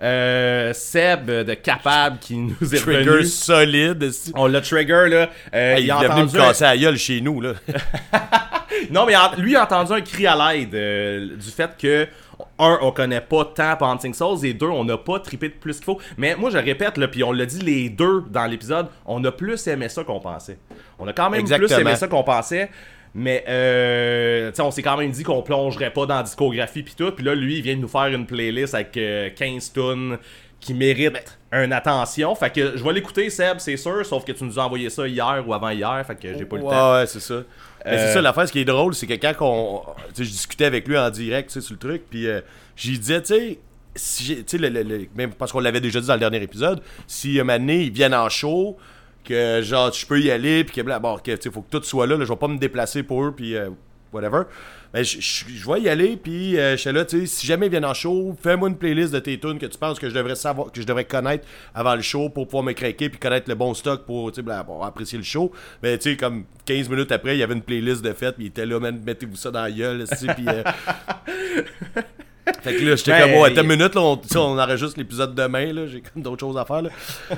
Euh, 0.03 0.73
Seb 0.73 1.31
de 1.31 1.55
Capable 1.55 2.19
qui 2.19 2.37
nous 2.37 2.75
est 2.75 2.79
Trigger 2.79 3.11
revenu. 3.11 3.27
solide. 3.27 4.11
On 4.35 4.47
l'a 4.47 4.61
Trigger, 4.61 5.07
là. 5.09 5.29
Euh, 5.55 5.75
Hey, 5.77 5.83
il 5.83 5.87
il 5.87 5.91
a 5.91 5.97
est 5.97 6.09
venu 6.09 6.09
me 6.09 6.13
entendu 6.23 6.37
casser 6.39 6.65
la 6.65 6.77
gueule 6.77 6.97
chez 6.97 7.21
nous, 7.21 7.41
là. 7.41 7.55
Non, 8.91 9.05
mais 9.07 9.15
lui 9.39 9.57
a 9.57 9.65
entendu 9.65 9.93
un 9.93 10.01
cri 10.01 10.27
à 10.27 10.37
l'aide 10.55 10.75
euh, 10.75 11.37
du 11.37 11.51
fait 11.51 11.71
que, 11.77 12.07
un, 12.59 12.79
on 12.83 12.93
connaît 12.93 13.21
pas 13.21 13.45
tant 13.45 13.75
Bouncing 13.77 14.15
Souls, 14.15 14.45
et 14.47 14.55
deux, 14.55 14.69
on 14.69 14.85
n'a 14.85 14.97
pas 14.97 15.19
trippé 15.21 15.49
de 15.49 15.55
plus 15.55 15.77
qu'il 15.77 15.85
faut. 15.85 16.01
Mais 16.17 16.35
moi, 16.37 16.51
je 16.51 16.57
répète, 16.59 16.97
là, 16.97 17.09
puis 17.09 17.23
on 17.23 17.33
l'a 17.33 17.45
dit 17.47 17.61
les 17.61 17.91
deux 17.91 18.23
dans 18.31 18.47
l'épisode, 18.47 18.87
on 19.05 19.23
a 19.25 19.33
plus 19.33 19.67
aimé 19.67 19.89
ça 19.89 20.03
qu'on 20.05 20.21
pensait. 20.21 20.59
On 20.99 21.07
a 21.09 21.13
quand 21.13 21.29
même 21.31 21.45
plus 21.45 21.73
aimé 21.73 21.97
ça 21.97 22.07
qu'on 22.09 22.23
pensait. 22.23 22.71
Mais 23.15 23.45
euh, 23.49 24.53
on 24.61 24.71
s'est 24.71 24.83
quand 24.83 24.97
même 24.97 25.11
dit 25.11 25.23
qu'on 25.25 25.43
plongerait 25.43 25.93
pas 25.93 26.07
dans 26.07 26.17
la 26.17 26.23
discographie 26.23 26.83
puis 26.83 26.95
tout. 26.97 27.11
Puis 27.11 27.25
là, 27.25 27.35
lui, 27.35 27.57
il 27.57 27.63
vient 27.63 27.75
de 27.77 27.81
nous 27.81 27.89
faire 27.89 28.07
une 28.07 28.27
playlist 28.27 28.75
avec 28.75 28.97
euh, 28.97 29.31
15 29.35 29.73
tunes 29.73 30.19
qui 30.61 30.75
méritent 30.75 31.39
une 31.53 31.73
attention. 31.73 32.35
Fait 32.35 32.51
que 32.53 32.77
je 32.77 32.85
vais 32.85 32.93
l'écouter, 32.93 33.29
Seb, 33.31 33.59
c'est 33.59 33.77
sûr. 33.77 34.05
Sauf 34.07 34.25
que 34.25 34.33
tu 34.33 34.45
nous 34.45 34.59
as 34.59 34.65
envoyé 34.65 34.91
ça 34.91 35.09
hier 35.09 35.43
ou 35.47 35.55
avant-hier. 35.55 36.05
Fait 36.07 36.15
que 36.15 36.39
j'ai 36.39 36.45
pas 36.45 36.57
eu 36.57 36.59
le 36.61 36.65
ouais, 36.67 36.71
temps. 36.75 36.93
ouais, 36.95 37.07
c'est 37.07 37.21
ça. 37.21 37.43
Mais 37.85 37.93
Euh, 37.93 38.07
c'est 38.07 38.13
ça, 38.15 38.21
l'affaire, 38.23 38.47
ce 38.47 38.53
qui 38.53 38.61
est 38.61 38.65
drôle, 38.67 38.95
c'est 38.95 39.07
que 39.07 39.15
quand 39.15 39.35
on, 39.41 39.83
je 40.17 40.23
discutais 40.23 40.67
avec 40.67 40.87
lui 40.87 40.99
en 40.99 41.09
direct, 41.11 41.59
sur 41.59 41.73
le 41.73 41.79
truc, 41.79 42.03
puis 42.11 42.27
euh, 42.29 42.43
j'y 42.77 42.99
disais, 42.99 43.23
tu 43.23 43.35
sais, 43.35 43.59
si 43.97 44.45
le- 44.59 44.69
le- 44.69 44.83
le- 44.83 45.07
même 45.17 45.33
parce 45.33 45.51
qu'on 45.51 45.61
l'avait 45.61 45.81
déjà 45.81 45.99
dit 46.01 46.07
dans 46.07 46.13
le 46.15 46.21
dernier 46.21 46.43
épisode, 46.43 46.83
si 47.07 47.41
un 47.41 47.45
moment 47.45 47.59
donné, 47.59 47.83
ils 47.85 47.91
viennent 47.91 48.15
en 48.15 48.29
show, 48.29 48.77
que 49.31 49.63
genre, 49.63 49.93
je 49.93 50.05
peux 50.07 50.21
y 50.21 50.31
aller, 50.31 50.65
puis 50.65 50.75
que, 50.77 50.81
bla- 50.83 50.99
bon, 50.99 51.17
que, 51.19 51.37
faut 51.51 51.63
que 51.63 51.71
tout 51.79 51.83
soit 51.83 52.07
là, 52.07 52.17
là, 52.17 52.25
je 52.25 52.31
vais 52.33 52.37
pas 52.39 52.49
me 52.49 52.59
déplacer 52.59 53.03
pour 53.03 53.25
eux, 53.25 53.33
puis 53.35 53.57
euh, 53.57 53.71
whatever. 54.13 54.43
Mais 54.93 55.05
je- 55.05 55.19
vais 55.71 55.81
y 55.83 55.89
aller, 55.89 56.17
puis 56.17 56.59
euh, 56.59 56.73
je 56.73 56.81
suis 56.81 56.93
là, 56.93 57.05
tu 57.05 57.21
sais, 57.21 57.27
si 57.27 57.47
jamais 57.47 57.67
ils 57.67 57.71
viennent 57.71 57.85
en 57.85 57.95
show, 57.95 58.37
fais-moi 58.43 58.69
une 58.69 58.77
playlist 58.77 59.13
de 59.13 59.21
tes 59.21 59.39
tunes 59.39 59.59
que 59.59 59.67
tu 59.67 59.79
penses 59.79 60.01
que 60.01 60.09
je 60.09 60.15
devrais 60.15 60.35
savoir, 60.35 60.73
que 60.73 60.81
je 60.81 60.87
devrais 60.87 61.05
connaître 61.05 61.47
avant 61.75 61.95
le 61.95 62.03
show 62.03 62.29
pour 62.29 62.47
pouvoir 62.49 62.65
me 62.65 62.73
craquer, 62.73 63.09
puis 63.09 63.21
connaître 63.21 63.49
le 63.49 63.55
bon 63.55 63.73
stock 63.73 64.05
pour, 64.05 64.33
tu 64.33 64.43
bon, 64.43 64.83
apprécier 64.83 65.17
le 65.17 65.25
show. 65.25 65.53
Mais 65.83 65.97
tu 65.99 66.11
sais, 66.11 66.17
comme 66.17 66.45
15 66.65 66.89
minutes 66.89 67.13
après, 67.13 67.37
il 67.37 67.39
y 67.39 67.43
avait 67.45 67.55
une 67.55 67.63
playlist 67.63 68.03
de 68.03 68.13
fête, 68.13 68.35
puis 68.35 68.47
il 68.47 68.49
était 68.49 68.67
là, 68.67 68.81
mettez-vous 68.81 69.37
ça 69.37 69.51
dans 69.53 69.63
la 69.63 69.71
gueule, 69.71 70.05
puis... 70.37 70.47
euh, 70.49 70.63
Fait 72.63 72.75
que 72.77 72.85
là, 72.85 72.97
j'étais 72.97 73.19
comme, 73.21 73.31
ouais, 73.33 73.51
attends 73.53 73.63
une 73.63 73.69
minute, 73.69 73.95
là, 73.95 74.01
on, 74.01 74.21
on 74.37 74.59
enregistre 74.59 74.99
l'épisode 74.99 75.35
demain, 75.35 75.73
là, 75.73 75.87
j'ai 75.87 76.01
comme 76.01 76.23
d'autres 76.23 76.41
choses 76.41 76.57
à 76.59 76.65
faire, 76.65 76.83
là. 76.83 76.91
Fait 76.99 77.37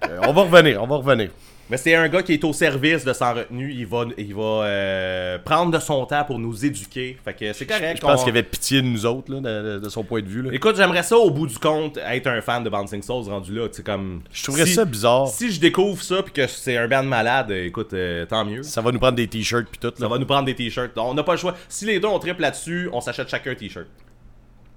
que, 0.00 0.08
euh, 0.10 0.20
on 0.28 0.32
va 0.32 0.42
revenir, 0.42 0.82
on 0.82 0.86
va 0.86 0.96
revenir. 0.96 1.30
Mais 1.70 1.76
c'est 1.76 1.94
un 1.94 2.08
gars 2.08 2.20
qui 2.24 2.32
est 2.32 2.42
au 2.42 2.52
service 2.52 3.04
de 3.04 3.12
sans 3.12 3.32
retenue. 3.32 3.72
Il 3.72 3.86
va, 3.86 4.04
il 4.18 4.34
va 4.34 4.42
euh, 4.64 5.38
prendre 5.38 5.70
de 5.70 5.78
son 5.78 6.04
temps 6.04 6.24
pour 6.24 6.40
nous 6.40 6.64
éduquer. 6.66 7.16
Fait 7.24 7.32
que 7.32 7.52
c'est 7.52 7.64
correct. 7.64 7.98
Je 7.98 8.00
pense 8.00 8.22
qu'il 8.24 8.30
avait 8.30 8.42
pitié 8.42 8.82
de 8.82 8.88
nous 8.88 9.06
autres, 9.06 9.32
là, 9.32 9.38
de, 9.38 9.78
de 9.78 9.88
son 9.88 10.02
point 10.02 10.20
de 10.20 10.26
vue, 10.26 10.42
là. 10.42 10.50
Écoute, 10.52 10.74
j'aimerais 10.76 11.04
ça 11.04 11.16
au 11.16 11.30
bout 11.30 11.46
du 11.46 11.56
compte 11.58 11.96
être 11.98 12.26
un 12.26 12.40
fan 12.40 12.64
de 12.64 12.70
Bouncing 12.70 13.02
Souls 13.04 13.28
rendu 13.28 13.54
là. 13.54 13.68
C'est 13.70 13.86
comme. 13.86 14.22
Je 14.32 14.42
trouverais 14.42 14.66
si- 14.66 14.74
ça 14.74 14.84
bizarre. 14.84 15.28
Si 15.28 15.52
je 15.52 15.60
découvre 15.60 16.02
ça 16.02 16.24
puis 16.24 16.32
que 16.32 16.48
c'est 16.48 16.76
un 16.76 16.88
band 16.88 17.04
malade, 17.04 17.52
écoute, 17.52 17.92
euh, 17.94 18.26
tant 18.26 18.44
mieux. 18.44 18.64
Ça 18.64 18.80
va 18.80 18.90
nous 18.90 18.98
prendre 18.98 19.14
des 19.16 19.28
t-shirts 19.28 19.68
pis 19.70 19.78
tout, 19.78 19.92
Ça 19.96 20.08
va 20.08 20.18
nous 20.18 20.26
prendre 20.26 20.46
des 20.46 20.56
t-shirts. 20.56 20.90
On 20.98 21.14
n'a 21.14 21.22
pas 21.22 21.32
le 21.34 21.38
choix. 21.38 21.54
Si 21.68 21.84
les 21.86 22.00
deux 22.00 22.08
on 22.08 22.18
triple 22.18 22.40
là-dessus, 22.42 22.90
on 22.92 23.00
s'achète 23.00 23.28
chacun 23.28 23.52
un 23.52 23.54
t-shirt. 23.54 23.86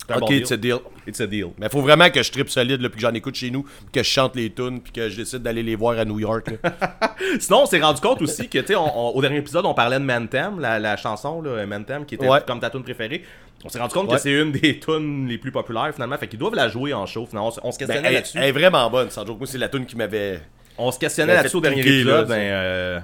C'est 0.06 0.14
un 0.14 0.18
Ok, 0.18 0.28
deal. 0.30 0.40
it's 0.42 0.52
a 0.52 0.58
deal. 0.58 0.80
It's 1.08 1.22
a 1.22 1.28
deal. 1.28 1.48
Mais 1.58 1.70
faut 1.70 1.82
vraiment 1.82 2.10
que 2.10 2.22
je 2.22 2.32
tripe 2.32 2.50
solide, 2.50 2.82
là, 2.82 2.90
puis 2.90 2.98
que 2.98 3.02
j'en 3.08 3.14
écoute 3.14 3.36
chez 3.36 3.50
nous, 3.52 3.64
puis 3.64 3.72
que 3.94 4.04
je 4.04 4.10
chante 4.10 4.36
les 4.36 4.50
tunes, 4.52 4.82
puis 4.82 4.92
que 4.92 5.08
je 5.10 5.16
décide 5.16 5.40
d'aller 5.44 5.64
les 5.64 5.76
voir 5.76 5.98
à 5.98 6.04
New 6.06 6.20
York. 6.20 6.50
Sinon, 7.40 7.62
on 7.64 7.66
s'est 7.66 7.80
rendu 7.80 8.02
compte 8.02 8.22
aussi 8.22 8.50
que, 8.50 8.60
tu 8.60 8.68
sais, 8.68 8.76
au 8.76 9.22
dernier 9.22 9.38
épisode, 9.38 9.66
on 9.66 9.74
parlait 9.74 10.00
de 10.00 10.04
Mantem, 10.04 10.60
la, 10.60 10.78
la 10.80 10.98
chanson, 10.98 11.42
là, 11.42 11.66
Mantem, 11.66 12.06
qui 12.06 12.16
était 12.16 12.28
Ouais. 12.28 12.40
comme 12.46 12.60
ta 12.60 12.70
tune 12.70 12.84
préférée. 12.84 13.24
On 13.64 13.70
s'est 13.70 13.80
rendu 13.80 13.94
compte 13.94 14.10
Ouais. 14.10 14.16
que 14.16 14.22
c'est 14.22 14.32
une 14.42 14.52
des 14.52 14.78
tunes 14.80 15.26
les 15.28 15.38
plus 15.38 15.52
populaires, 15.52 15.92
finalement. 15.94 16.18
Fait 16.18 16.28
qu'ils 16.28 16.40
doivent 16.40 16.56
la 16.56 16.68
jouer 16.68 16.94
en 16.94 17.06
show, 17.06 17.26
finalement. 17.26 17.48
On, 17.64 17.72
se 17.72 17.78
Ben, 17.80 17.86
questionnait 17.86 18.08
elle, 18.10 18.14
là-dessus. 18.16 18.38
elle 18.38 18.44
est 18.44 18.52
vraiment 18.52 18.90
bonne, 18.90 19.10
sans 19.10 19.26
joke. 19.26 19.38
Moi, 19.38 19.48
c'est 19.48 19.58
la 19.58 19.70
tune 19.70 19.86
qui 19.86 19.96
m'avait. 19.96 20.42
On 20.78 20.92
se 20.92 21.00
questionnait 21.00 21.34
là-dessus 21.34 21.56
au 21.58 21.62
dernier 21.62 21.80
épisode. 21.82 22.06
là, 22.30 22.36
ben, 22.36 22.42
euh, 22.42 23.00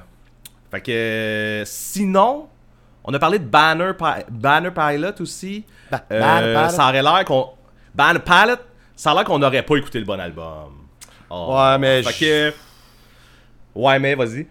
Fait 0.69 0.81
que, 0.81 0.91
euh, 0.91 1.63
sinon, 1.65 2.47
on 3.05 3.13
a 3.13 3.19
parlé 3.19 3.39
de 3.39 3.45
Banner, 3.45 3.91
Pi- 3.97 4.25
Banner 4.29 4.69
Pilot 4.71 5.21
aussi. 5.21 5.63
Ba- 5.91 6.05
Euh. 6.11 6.69
Ça 6.69 6.87
aurait 6.89 7.01
l'air 7.01 7.23
qu'on. 7.25 7.49
Banner 7.95 8.19
Pilot, 8.19 8.57
ça 8.95 9.11
a 9.11 9.15
l'air 9.15 9.23
qu'on 9.23 9.39
n'aurait 9.39 9.63
pas 9.63 9.75
écouté 9.77 9.99
le 9.99 10.05
bon 10.05 10.19
album. 10.19 10.73
Oh. 11.29 11.55
Ouais, 11.57 11.77
mais 11.77 12.03
Fait 12.03 12.25
que. 12.53 12.53
Ouais, 13.75 13.99
mais 13.99 14.15
vas-y. 14.15 14.47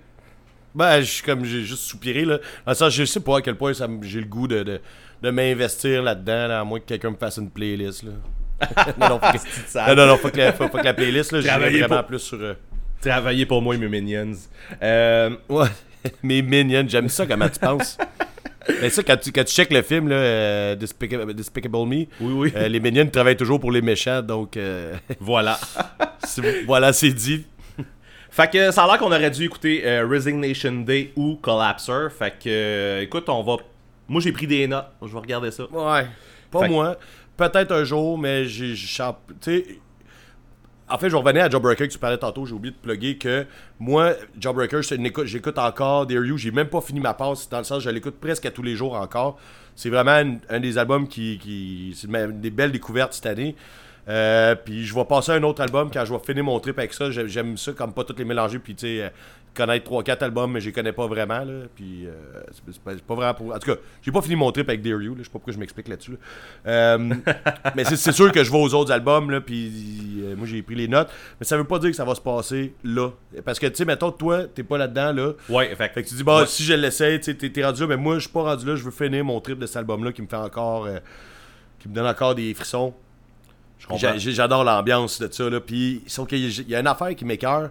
Ben, 0.74 1.00
je 1.00 1.06
suis 1.06 1.22
comme, 1.22 1.44
j'ai 1.44 1.62
juste 1.62 1.82
soupiré, 1.84 2.24
là. 2.24 2.38
Dans 2.64 2.72
le 2.72 2.74
sens, 2.74 2.92
je 2.92 3.04
sais 3.04 3.20
pas 3.20 3.38
à 3.38 3.42
quel 3.42 3.56
point 3.56 3.72
j'ai 4.02 4.20
le 4.20 4.26
goût 4.26 4.46
de, 4.46 4.62
de, 4.62 4.80
de 5.22 5.30
m'investir 5.30 6.02
là-dedans, 6.02 6.46
là, 6.46 6.60
à 6.60 6.64
moins 6.64 6.78
que 6.78 6.84
quelqu'un 6.84 7.10
me 7.10 7.16
fasse 7.16 7.38
une 7.38 7.50
playlist, 7.50 8.04
là. 8.04 8.12
non, 8.98 9.08
non, 9.08 9.20
faut 9.20 9.32
que, 9.32 9.94
non, 9.94 10.06
non, 10.06 10.16
faut 10.18 10.30
que 10.30 10.36
la, 10.36 10.52
faut, 10.52 10.68
faut 10.68 10.78
que 10.78 10.84
la 10.84 10.94
playlist, 10.94 11.32
là, 11.32 11.40
vraiment 11.58 11.96
pour- 11.98 12.06
plus 12.06 12.18
sur. 12.18 12.38
euh, 12.40 12.54
Travailler 13.00 13.46
pour 13.46 13.62
moi 13.62 13.74
et 13.76 13.78
mes 13.78 13.88
minions. 13.88 14.32
Euh, 14.82 15.30
Ouais, 15.48 15.68
mes 16.22 16.42
minions, 16.42 16.84
j'aime 16.88 17.08
ça, 17.08 17.26
comment 17.26 17.48
tu 17.48 17.58
penses? 17.60 17.96
Mais 18.82 18.90
ça, 18.90 19.02
quand 19.02 19.16
tu, 19.16 19.32
quand 19.32 19.44
tu 19.44 19.52
checkes 19.54 19.72
le 19.72 19.82
film, 19.82 20.08
là, 20.08 20.16
euh, 20.16 20.74
Despicable, 20.74 21.32
Despicable 21.34 21.76
Me, 21.78 21.84
Oui, 21.96 22.06
oui. 22.20 22.52
euh, 22.56 22.68
les 22.68 22.80
minions 22.80 23.06
travaillent 23.08 23.36
toujours 23.36 23.58
pour 23.60 23.72
les 23.72 23.80
méchants, 23.82 24.22
donc 24.22 24.56
euh, 24.56 24.94
voilà. 25.20 25.58
voilà, 26.66 26.92
c'est 26.92 27.10
dit. 27.12 27.46
Fait 28.30 28.50
que 28.50 28.70
ça 28.70 28.84
a 28.84 28.86
l'air 28.86 28.98
qu'on 28.98 29.06
aurait 29.06 29.30
dû 29.30 29.44
écouter 29.44 29.82
euh, 29.84 30.06
Resignation 30.06 30.72
Day 30.82 31.12
ou 31.16 31.36
Collapser. 31.36 32.08
Fait 32.16 32.30
que, 32.38 32.48
euh, 32.48 33.00
écoute, 33.02 33.28
on 33.28 33.42
va. 33.42 33.56
Moi, 34.06 34.20
j'ai 34.20 34.32
pris 34.32 34.46
des 34.46 34.66
notes. 34.68 34.86
Je 35.02 35.08
vais 35.12 35.18
regarder 35.18 35.50
ça. 35.50 35.64
Ouais. 35.70 36.06
Pas 36.50 36.60
Fait 36.60 36.66
que- 36.66 36.72
moi. 36.72 36.96
Peut-être 37.36 37.72
un 37.72 37.84
jour, 37.84 38.18
mais 38.18 38.44
j'ai. 38.46 38.74
Tu 38.74 38.86
sais. 39.40 39.64
En 40.90 40.98
fait, 40.98 41.10
je 41.10 41.16
revenais 41.16 41.40
à 41.40 41.50
Jawbreaker 41.50 41.86
que 41.86 41.92
tu 41.92 41.98
parlais 41.98 42.16
tantôt, 42.18 42.46
j'ai 42.46 42.54
oublié 42.54 42.72
de 42.74 42.80
plugger 42.80 43.18
que 43.18 43.46
moi, 43.78 44.14
Jawbreaker, 44.40 44.80
j'écoute 45.24 45.58
encore 45.58 46.06
Dare 46.06 46.24
You, 46.24 46.38
j'ai 46.38 46.50
même 46.50 46.68
pas 46.68 46.80
fini 46.80 47.00
ma 47.00 47.14
passe, 47.14 47.48
dans 47.48 47.58
le 47.58 47.64
sens 47.64 47.82
je 47.82 47.90
l'écoute 47.90 48.16
presque 48.20 48.46
à 48.46 48.50
tous 48.50 48.62
les 48.62 48.74
jours 48.74 48.94
encore. 48.94 49.38
C'est 49.76 49.90
vraiment 49.90 50.38
un, 50.48 50.60
des 50.60 50.78
albums 50.78 51.06
qui. 51.06 51.94
c'est 51.96 52.10
des 52.40 52.50
belles 52.50 52.72
découvertes 52.72 53.12
cette 53.12 53.26
année. 53.26 53.54
Euh, 54.08 54.54
puis 54.54 54.84
je 54.86 54.94
vais 54.94 55.04
passer 55.04 55.32
à 55.32 55.34
un 55.34 55.42
autre 55.42 55.60
album 55.60 55.90
quand 55.92 56.02
je 56.04 56.12
vais 56.14 56.18
finir 56.20 56.42
mon 56.42 56.58
trip 56.60 56.78
avec 56.78 56.94
ça. 56.94 57.10
J'ai- 57.10 57.28
J'aime 57.28 57.58
ça 57.58 57.72
comme 57.72 57.92
pas 57.92 58.04
toutes 58.04 58.18
les 58.18 58.24
mélanger, 58.24 58.58
puis 58.58 58.74
tu 58.74 58.86
sais, 58.86 59.02
euh, 59.04 59.08
connaître 59.54 59.90
3-4 59.90 60.24
albums, 60.24 60.52
mais 60.52 60.60
je 60.60 60.66
les 60.66 60.72
connais 60.72 60.92
pas 60.92 61.06
vraiment. 61.06 61.40
Là, 61.40 61.66
puis 61.74 62.06
euh, 62.06 62.12
c'est 62.70 63.02
pas, 63.02 63.14
vraiment 63.14 63.34
pour. 63.34 63.54
En 63.54 63.58
tout 63.58 63.72
cas, 63.72 63.80
j'ai 64.02 64.12
pas 64.12 64.22
fini 64.22 64.36
mon 64.36 64.50
trip 64.52 64.68
avec 64.68 64.82
Dare 64.82 65.02
You, 65.02 65.14
là, 65.14 65.18
je 65.20 65.24
sais 65.24 65.30
pas 65.30 65.32
pourquoi 65.38 65.52
je 65.52 65.58
m'explique 65.58 65.88
là-dessus. 65.88 66.12
là. 66.12 66.16
Euh, 66.66 67.14
mais 67.76 67.84
c'est 67.84 67.96
c'est 67.96 68.12
sûr 68.12 68.30
que 68.32 68.44
je 68.44 68.50
vais 68.50 68.58
aux 68.58 68.74
autres 68.74 68.92
albums, 68.92 69.30
là, 69.30 69.40
puis 69.40 70.22
euh, 70.22 70.36
moi 70.36 70.46
j'ai 70.46 70.62
pris 70.62 70.74
les 70.74 70.88
notes. 70.88 71.10
Mais 71.40 71.46
ça 71.46 71.56
veut 71.56 71.64
pas 71.64 71.78
dire 71.78 71.90
que 71.90 71.96
ça 71.96 72.04
va 72.04 72.14
se 72.14 72.20
passer 72.20 72.74
là. 72.84 73.10
Parce 73.44 73.58
que 73.58 73.66
tu 73.66 73.76
sais, 73.76 73.84
mettons, 73.84 74.10
toi, 74.10 74.44
t'es 74.44 74.62
pas 74.62 74.78
là-dedans, 74.78 75.12
là. 75.12 75.32
Ouais, 75.48 75.74
fait, 75.74 75.92
Fait 75.92 76.02
que 76.02 76.08
tu 76.08 76.14
dis, 76.14 76.24
bah, 76.24 76.40
Ouais. 76.40 76.46
si 76.46 76.62
je 76.62 76.74
l'essaie, 76.74 77.18
tu 77.20 77.36
t'es 77.36 77.64
rendu 77.64 77.80
là, 77.82 77.86
mais 77.88 77.96
moi, 77.96 78.14
je 78.16 78.20
suis 78.20 78.30
pas 78.30 78.42
rendu 78.42 78.66
là, 78.66 78.76
je 78.76 78.84
veux 78.84 78.90
finir 78.90 79.24
mon 79.24 79.40
trip 79.40 79.58
de 79.58 79.66
cet 79.66 79.78
album-là 79.78 80.12
qui 80.12 80.22
me 80.22 80.28
fait 80.28 80.36
encore. 80.36 80.88
qui 81.78 81.88
me 81.88 81.94
donne 81.94 82.06
encore 82.06 82.34
des 82.34 82.52
frissons. 82.54 82.92
J'adore 84.16 84.64
l'ambiance 84.64 85.20
de 85.20 85.32
ça, 85.32 85.48
là. 85.48 85.60
Puis, 85.60 86.02
sauf 86.06 86.28
qu'il 86.28 86.68
y 86.68 86.74
a 86.74 86.80
une 86.80 86.86
affaire 86.86 87.14
qui 87.14 87.24
m'écœure, 87.24 87.70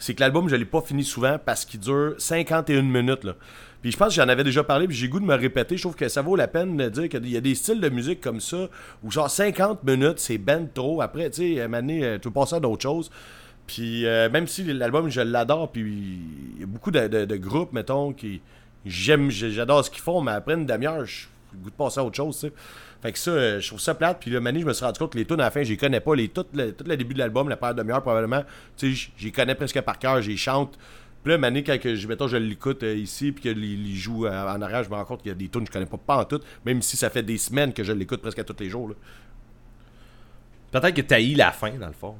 c'est 0.00 0.14
que 0.14 0.20
l'album, 0.20 0.48
je 0.48 0.56
l'ai 0.56 0.64
pas 0.64 0.80
fini 0.80 1.04
souvent 1.04 1.38
parce 1.44 1.64
qu'il 1.64 1.78
dure 1.78 2.14
51 2.18 2.82
minutes, 2.82 3.22
là. 3.22 3.34
Puis 3.82 3.92
je 3.92 3.96
pense 3.96 4.08
que 4.08 4.14
j'en 4.14 4.28
avais 4.28 4.44
déjà 4.44 4.62
parlé, 4.62 4.86
puis 4.86 4.96
j'ai 4.96 5.08
goût 5.08 5.20
de 5.20 5.24
me 5.24 5.34
répéter. 5.34 5.76
Je 5.76 5.82
trouve 5.82 5.94
que 5.94 6.08
ça 6.08 6.20
vaut 6.20 6.36
la 6.36 6.48
peine 6.48 6.76
de 6.76 6.88
dire 6.88 7.08
qu'il 7.08 7.28
y 7.30 7.36
a 7.36 7.40
des 7.40 7.54
styles 7.54 7.80
de 7.80 7.88
musique 7.88 8.20
comme 8.20 8.40
ça, 8.40 8.68
où 9.02 9.10
genre 9.10 9.30
50 9.30 9.84
minutes, 9.84 10.18
c'est 10.18 10.36
ben 10.36 10.68
trop. 10.72 11.00
Après, 11.00 11.30
tu 11.30 11.56
sais, 11.56 11.68
donné, 11.68 12.04
euh, 12.04 12.18
tu 12.18 12.28
veux 12.28 12.34
passer 12.34 12.56
à 12.56 12.60
d'autres 12.60 12.82
choses. 12.82 13.10
Puis 13.66 14.04
euh, 14.04 14.28
même 14.28 14.46
si 14.48 14.64
l'album, 14.64 15.08
je 15.08 15.20
l'adore, 15.20 15.70
puis 15.70 15.82
il 16.56 16.60
y 16.60 16.64
a 16.64 16.66
beaucoup 16.66 16.90
de, 16.90 17.06
de- 17.06 17.36
groupes, 17.36 17.72
mettons, 17.72 18.12
qui 18.12 18.42
j'aime, 18.84 19.30
j'adore 19.30 19.84
ce 19.84 19.90
qu'ils 19.90 20.02
font, 20.02 20.20
mais 20.20 20.32
après 20.32 20.54
une 20.54 20.66
demi-heure, 20.66 21.06
j'ai 21.06 21.26
le 21.52 21.58
goût 21.58 21.70
de 21.70 21.74
passer 21.74 22.00
à 22.00 22.04
autre 22.04 22.16
chose, 22.16 22.38
tu 22.38 22.48
sais. 22.48 22.52
Fait 23.02 23.12
que 23.12 23.18
ça, 23.18 23.30
euh, 23.30 23.60
je 23.60 23.66
trouve 23.66 23.80
ça 23.80 23.94
plate. 23.94 24.18
Puis 24.20 24.30
là, 24.30 24.40
Mané, 24.40 24.60
je 24.60 24.66
me 24.66 24.72
suis 24.72 24.84
rendu 24.84 24.98
compte 24.98 25.12
que 25.12 25.18
les 25.18 25.24
tunes 25.24 25.40
à 25.40 25.44
la 25.44 25.50
fin, 25.50 25.62
je 25.62 25.70
les 25.70 25.76
connais 25.76 26.00
pas. 26.00 26.14
Les, 26.14 26.28
tout, 26.28 26.44
le, 26.52 26.72
tout 26.72 26.84
le 26.86 26.96
début 26.96 27.14
de 27.14 27.18
l'album, 27.18 27.48
la 27.48 27.56
première 27.56 27.74
demi-heure, 27.74 28.02
probablement, 28.02 28.42
tu 28.76 28.94
sais, 28.94 29.10
j'y 29.16 29.32
connais 29.32 29.54
presque 29.54 29.80
par 29.80 29.98
cœur, 29.98 30.20
j'y 30.20 30.36
chante. 30.36 30.78
Puis 31.22 31.32
là, 31.32 31.38
Mané, 31.38 31.62
quand 31.62 31.78
que 31.78 31.94
je, 31.94 32.08
mettons, 32.08 32.28
je 32.28 32.36
l'écoute 32.36 32.82
euh, 32.82 32.94
ici, 32.94 33.32
puis 33.32 33.42
qu'il 33.42 33.64
il 33.64 33.96
joue 33.96 34.26
euh, 34.26 34.30
en 34.30 34.62
arrière, 34.62 34.84
je 34.84 34.90
me 34.90 34.94
rends 34.94 35.04
compte 35.04 35.22
qu'il 35.22 35.30
y 35.30 35.32
a 35.32 35.34
des 35.34 35.48
tunes 35.48 35.62
que 35.62 35.68
je 35.68 35.72
connais 35.72 35.86
pas, 35.86 35.98
pas 35.98 36.16
en 36.18 36.24
tout, 36.24 36.40
même 36.64 36.80
si 36.82 36.96
ça 36.96 37.10
fait 37.10 37.22
des 37.22 37.38
semaines 37.38 37.72
que 37.72 37.84
je 37.84 37.92
l'écoute 37.92 38.22
presque 38.22 38.38
à 38.38 38.44
tous 38.44 38.56
les 38.58 38.68
jours. 38.68 38.88
là. 38.88 38.94
Peut-être 40.72 40.94
que 40.94 41.02
t'as 41.02 41.20
eu 41.20 41.34
la 41.34 41.52
fin, 41.52 41.72
dans 41.72 41.88
le 41.88 41.92
fond. 41.92 42.16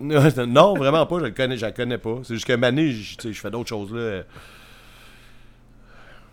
non, 0.00 0.74
vraiment 0.74 1.06
pas, 1.06 1.18
je 1.18 1.24
le 1.24 1.30
connais, 1.30 1.56
je 1.56 1.66
la 1.66 1.72
connais 1.72 1.98
pas. 1.98 2.20
C'est 2.24 2.34
juste 2.34 2.46
que 2.46 2.54
Mané, 2.54 2.90
je 2.90 3.32
fais 3.32 3.50
d'autres 3.50 3.68
choses 3.68 3.92
là. 3.92 4.22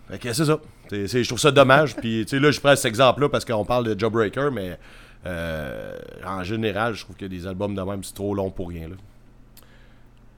Fait 0.08 0.18
que 0.18 0.32
c'est 0.32 0.46
ça. 0.46 0.58
Je 0.90 1.26
trouve 1.26 1.38
ça 1.40 1.50
dommage. 1.50 1.96
Puis 1.96 2.24
là, 2.32 2.50
je 2.50 2.60
prends 2.60 2.76
cet 2.76 2.86
exemple-là 2.86 3.28
parce 3.28 3.44
qu'on 3.44 3.64
parle 3.64 3.84
de 3.84 3.98
Jawbreaker, 3.98 4.50
mais 4.52 4.78
euh, 5.26 5.96
en 6.24 6.42
général, 6.44 6.94
je 6.94 7.04
trouve 7.04 7.16
que 7.16 7.26
des 7.26 7.46
albums 7.46 7.74
de 7.74 7.82
même, 7.82 8.04
c'est 8.04 8.14
trop 8.14 8.34
long 8.34 8.50
pour 8.50 8.68
rien. 8.68 8.88
Là. 8.88 8.94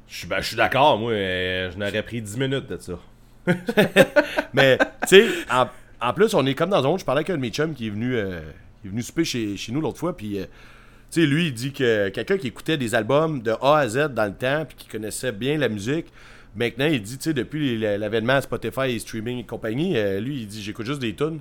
Je 0.08 0.16
suis 0.16 0.26
ben, 0.26 0.42
suis 0.42 0.56
d'accord, 0.56 0.98
moi. 0.98 1.12
euh, 1.12 1.70
je 1.70 1.78
n'aurais 1.78 2.02
pris 2.02 2.20
10 2.20 2.36
minutes 2.36 2.66
de 2.68 2.78
ça. 2.78 2.98
Mais, 4.52 4.76
tu 5.08 5.08
sais, 5.08 5.26
en, 5.50 5.66
en 6.00 6.12
plus, 6.12 6.34
on 6.34 6.44
est 6.46 6.54
comme 6.54 6.70
dans 6.70 6.84
un 6.84 6.88
autre. 6.88 6.98
Je 7.00 7.04
parlais 7.04 7.20
avec 7.20 7.30
un 7.30 7.36
de 7.36 7.40
mes 7.40 7.50
chums 7.50 7.74
qui 7.74 7.86
est 7.86 7.90
venu, 7.90 8.16
euh, 8.16 8.40
qui 8.82 8.88
est 8.88 8.90
venu 8.90 9.02
souper 9.02 9.24
chez, 9.24 9.56
chez 9.56 9.70
nous 9.70 9.80
l'autre 9.80 9.98
fois. 9.98 10.16
Puis, 10.16 10.38
euh, 10.38 10.44
tu 11.12 11.20
sais, 11.20 11.26
lui, 11.26 11.46
il 11.46 11.54
dit 11.54 11.72
que 11.72 12.08
quelqu'un 12.08 12.38
qui 12.38 12.48
écoutait 12.48 12.76
des 12.76 12.94
albums 12.94 13.40
de 13.40 13.52
A 13.62 13.78
à 13.78 13.88
Z 13.88 14.08
dans 14.14 14.26
le 14.26 14.34
temps, 14.34 14.64
puis 14.66 14.76
qui 14.76 14.88
connaissait 14.88 15.32
bien 15.32 15.56
la 15.58 15.68
musique, 15.68 16.06
maintenant, 16.56 16.86
il 16.86 17.00
dit, 17.02 17.18
tu 17.18 17.24
sais, 17.24 17.32
depuis 17.34 17.78
l'avènement 17.78 18.40
Spotify 18.40 18.90
et 18.90 18.98
streaming 18.98 19.38
et 19.38 19.44
compagnie, 19.44 19.96
euh, 19.96 20.20
lui, 20.20 20.42
il 20.42 20.46
dit, 20.46 20.62
j'écoute 20.62 20.86
juste 20.86 21.00
des 21.00 21.14
tunes. 21.14 21.40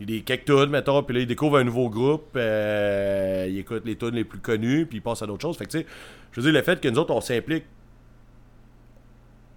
Il 0.00 0.06
des 0.06 0.20
quelques 0.20 0.44
tunes, 0.44 0.66
mettons, 0.66 1.02
puis 1.02 1.14
là, 1.14 1.20
il 1.22 1.26
découvre 1.26 1.56
un 1.56 1.64
nouveau 1.64 1.88
groupe, 1.88 2.32
euh, 2.36 3.46
il 3.48 3.58
écoute 3.58 3.82
les 3.86 3.96
tunes 3.96 4.10
les 4.14 4.24
plus 4.24 4.40
connues, 4.40 4.84
puis 4.84 4.98
il 4.98 5.00
passe 5.00 5.22
à 5.22 5.26
d'autres 5.26 5.40
choses. 5.42 5.56
Fait 5.56 5.64
que, 5.64 5.70
tu 5.70 5.78
sais, 5.78 5.86
je 6.32 6.40
veux 6.40 6.50
dire, 6.50 6.58
le 6.60 6.62
fait 6.64 6.78
que 6.80 6.88
nous 6.88 6.98
autres, 6.98 7.14
on 7.14 7.20
s'implique 7.22 7.64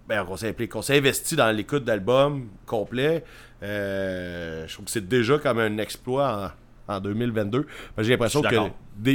ben, 0.08 0.23
qu'on 0.25 0.38
s'implique, 0.38 0.71
qu'on 0.71 0.82
s'investit 0.82 1.36
dans 1.36 1.52
l'écoute 1.56 1.84
d'albums 1.84 2.47
complets, 2.65 3.23
euh, 3.62 4.65
je 4.67 4.73
trouve 4.73 4.86
que 4.86 4.91
c'est 4.91 5.08
déjà 5.08 5.38
comme 5.38 5.60
un 5.60 5.78
exploit 5.78 6.54
en, 6.88 6.95
en 6.95 6.99
2022. 6.99 7.67
Ben, 7.95 8.04
J'ai 8.04 8.12
l'impression 8.12 8.41
que 8.49 8.56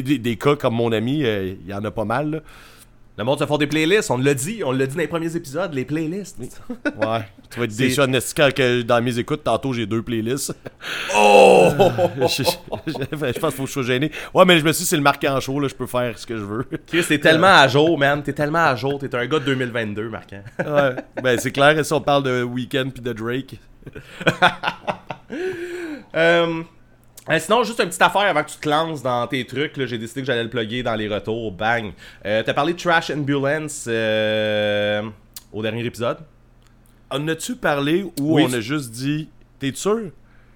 des- 0.03 0.19
des 0.19 0.37
cas 0.37 0.55
comme 0.57 0.75
mon 0.75 0.93
ami, 0.93 1.25
euh, 1.25 1.55
il 1.61 1.67
y 1.69 1.75
en 1.75 1.85
a 1.85 1.91
pas 1.91 2.05
mal. 2.05 2.31
là. 2.31 2.41
Le 3.17 3.23
monde 3.23 3.39
se 3.39 3.47
font 3.47 3.59
des 3.59 3.69
playlists, 3.69 4.11
on 4.11 4.19
l'a 4.19 4.35
dit, 4.35 4.63
on 4.65 4.73
l'a 4.73 4.87
dit 4.89 4.95
dans 4.97 5.01
les 5.03 5.07
premiers 5.07 5.37
épisodes, 5.37 5.73
les 5.73 5.85
playlists. 5.85 6.37
Ouais. 6.41 7.21
tu 7.51 7.59
vas 7.61 7.65
être 7.67 7.77
déçu 7.77 8.01
quand 8.37 8.53
que 8.53 8.83
dans 8.83 9.01
mes 9.03 9.19
écoutes, 9.21 9.45
tantôt 9.45 9.73
j'ai 9.73 9.87
deux 9.87 10.03
playlists. 10.03 10.53
Oh! 11.17 11.69
je, 12.21 12.43
je- 12.43 12.43
je- 12.87 12.93
je 12.93 13.17
pense 13.17 13.33
qu'il 13.33 13.41
faut 13.41 13.63
que 13.63 13.67
je 13.69 13.73
sois 13.73 13.83
gêné. 13.85 14.11
Ouais, 14.35 14.45
mais 14.45 14.59
je 14.59 14.65
me 14.65 14.73
suis 14.73 14.83
dit, 14.83 14.89
c'est 14.89 14.97
le 14.97 15.03
en 15.31 15.41
show, 15.41 15.61
là, 15.61 15.69
je 15.69 15.75
peux 15.75 15.87
faire 15.87 16.19
ce 16.19 16.27
que 16.27 16.37
je 16.37 16.43
veux. 16.43 16.67
Chris, 16.89 17.05
t'es 17.07 17.21
tellement 17.21 17.47
à 17.57 17.69
jour, 17.69 17.97
man. 17.97 18.21
T'es 18.23 18.33
tellement 18.33 18.65
à 18.65 18.75
jour. 18.75 18.99
T'es 18.99 19.15
un 19.15 19.27
gars 19.27 19.39
de 19.39 19.45
2022, 19.45 20.09
Marquant. 20.09 20.43
ouais. 20.59 20.97
Ben, 21.23 21.39
c'est 21.39 21.53
clair, 21.53 21.85
si 21.85 21.93
on 21.93 22.01
parle 22.01 22.25
de 22.25 22.43
Weekend 22.43 22.93
puis 22.93 23.03
de 23.03 23.13
Drake. 23.13 23.57
Euh, 26.17 26.63
euh, 27.31 27.39
sinon, 27.39 27.63
juste 27.65 27.81
une 27.81 27.87
petite 27.89 28.03
affaire 28.03 28.23
avant 28.23 28.43
que 28.45 28.51
tu 28.51 28.59
te 28.59 28.69
lances 28.69 29.03
dans 29.03 29.27
tes 29.27 29.45
trucs. 29.47 29.77
là, 29.77 29.87
J'ai 29.87 29.99
décidé 29.99 30.21
que 30.21 30.27
j'allais 30.27 30.45
le 30.45 30.51
plugger 30.51 30.83
dans 30.83 30.95
les 30.95 31.09
retours. 31.09 31.53
Bang. 31.53 31.93
Euh, 32.27 32.43
T'as 32.45 32.55
parlé 32.55 32.73
de 32.75 32.79
Trash 32.79 33.11
Ambulance 33.11 33.87
euh, 33.89 35.03
au 35.53 35.63
dernier 35.63 35.85
épisode. 35.85 36.19
En 37.11 37.27
as-tu 37.29 37.57
parlé 37.57 38.03
ou 38.03 38.13
Oui. 38.37 38.45
on 38.49 38.53
a 38.53 38.61
juste 38.61 38.91
dit, 38.91 39.29
t'es 39.59 39.73
sûr? 39.75 40.11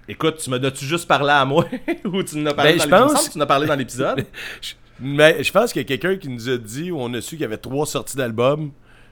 Écoute, 0.07 0.37
tu 0.43 0.49
m'as 0.49 0.59
tu 0.71 0.85
juste 0.85 1.07
parlé 1.07 1.29
à 1.31 1.45
moi 1.45 1.65
ou 2.05 2.23
tu 2.23 2.37
nous 2.37 2.47
as 2.49 2.53
parlé 2.53 2.73
Ben, 2.73 2.77
dans 2.79 2.89
pense- 2.89 3.11
me 3.11 3.27
que 3.29 3.33
Tu 3.33 3.45
parlé 3.45 3.67
dans 3.67 3.75
l'épisode. 3.75 4.25
Mais 4.99 5.43
je 5.43 5.51
pense 5.51 5.71
qu'il 5.71 5.81
y 5.81 5.85
a 5.85 5.87
quelqu'un 5.87 6.17
qui 6.17 6.27
nous 6.27 6.49
a 6.49 6.57
dit, 6.57 6.91
ou 6.91 6.99
on 6.99 7.13
a 7.13 7.21
su 7.21 7.29
qu'il 7.31 7.41
y 7.41 7.45
avait 7.45 7.57
trois 7.57 7.85
sorties 7.85 8.17
d'albums, 8.17 8.71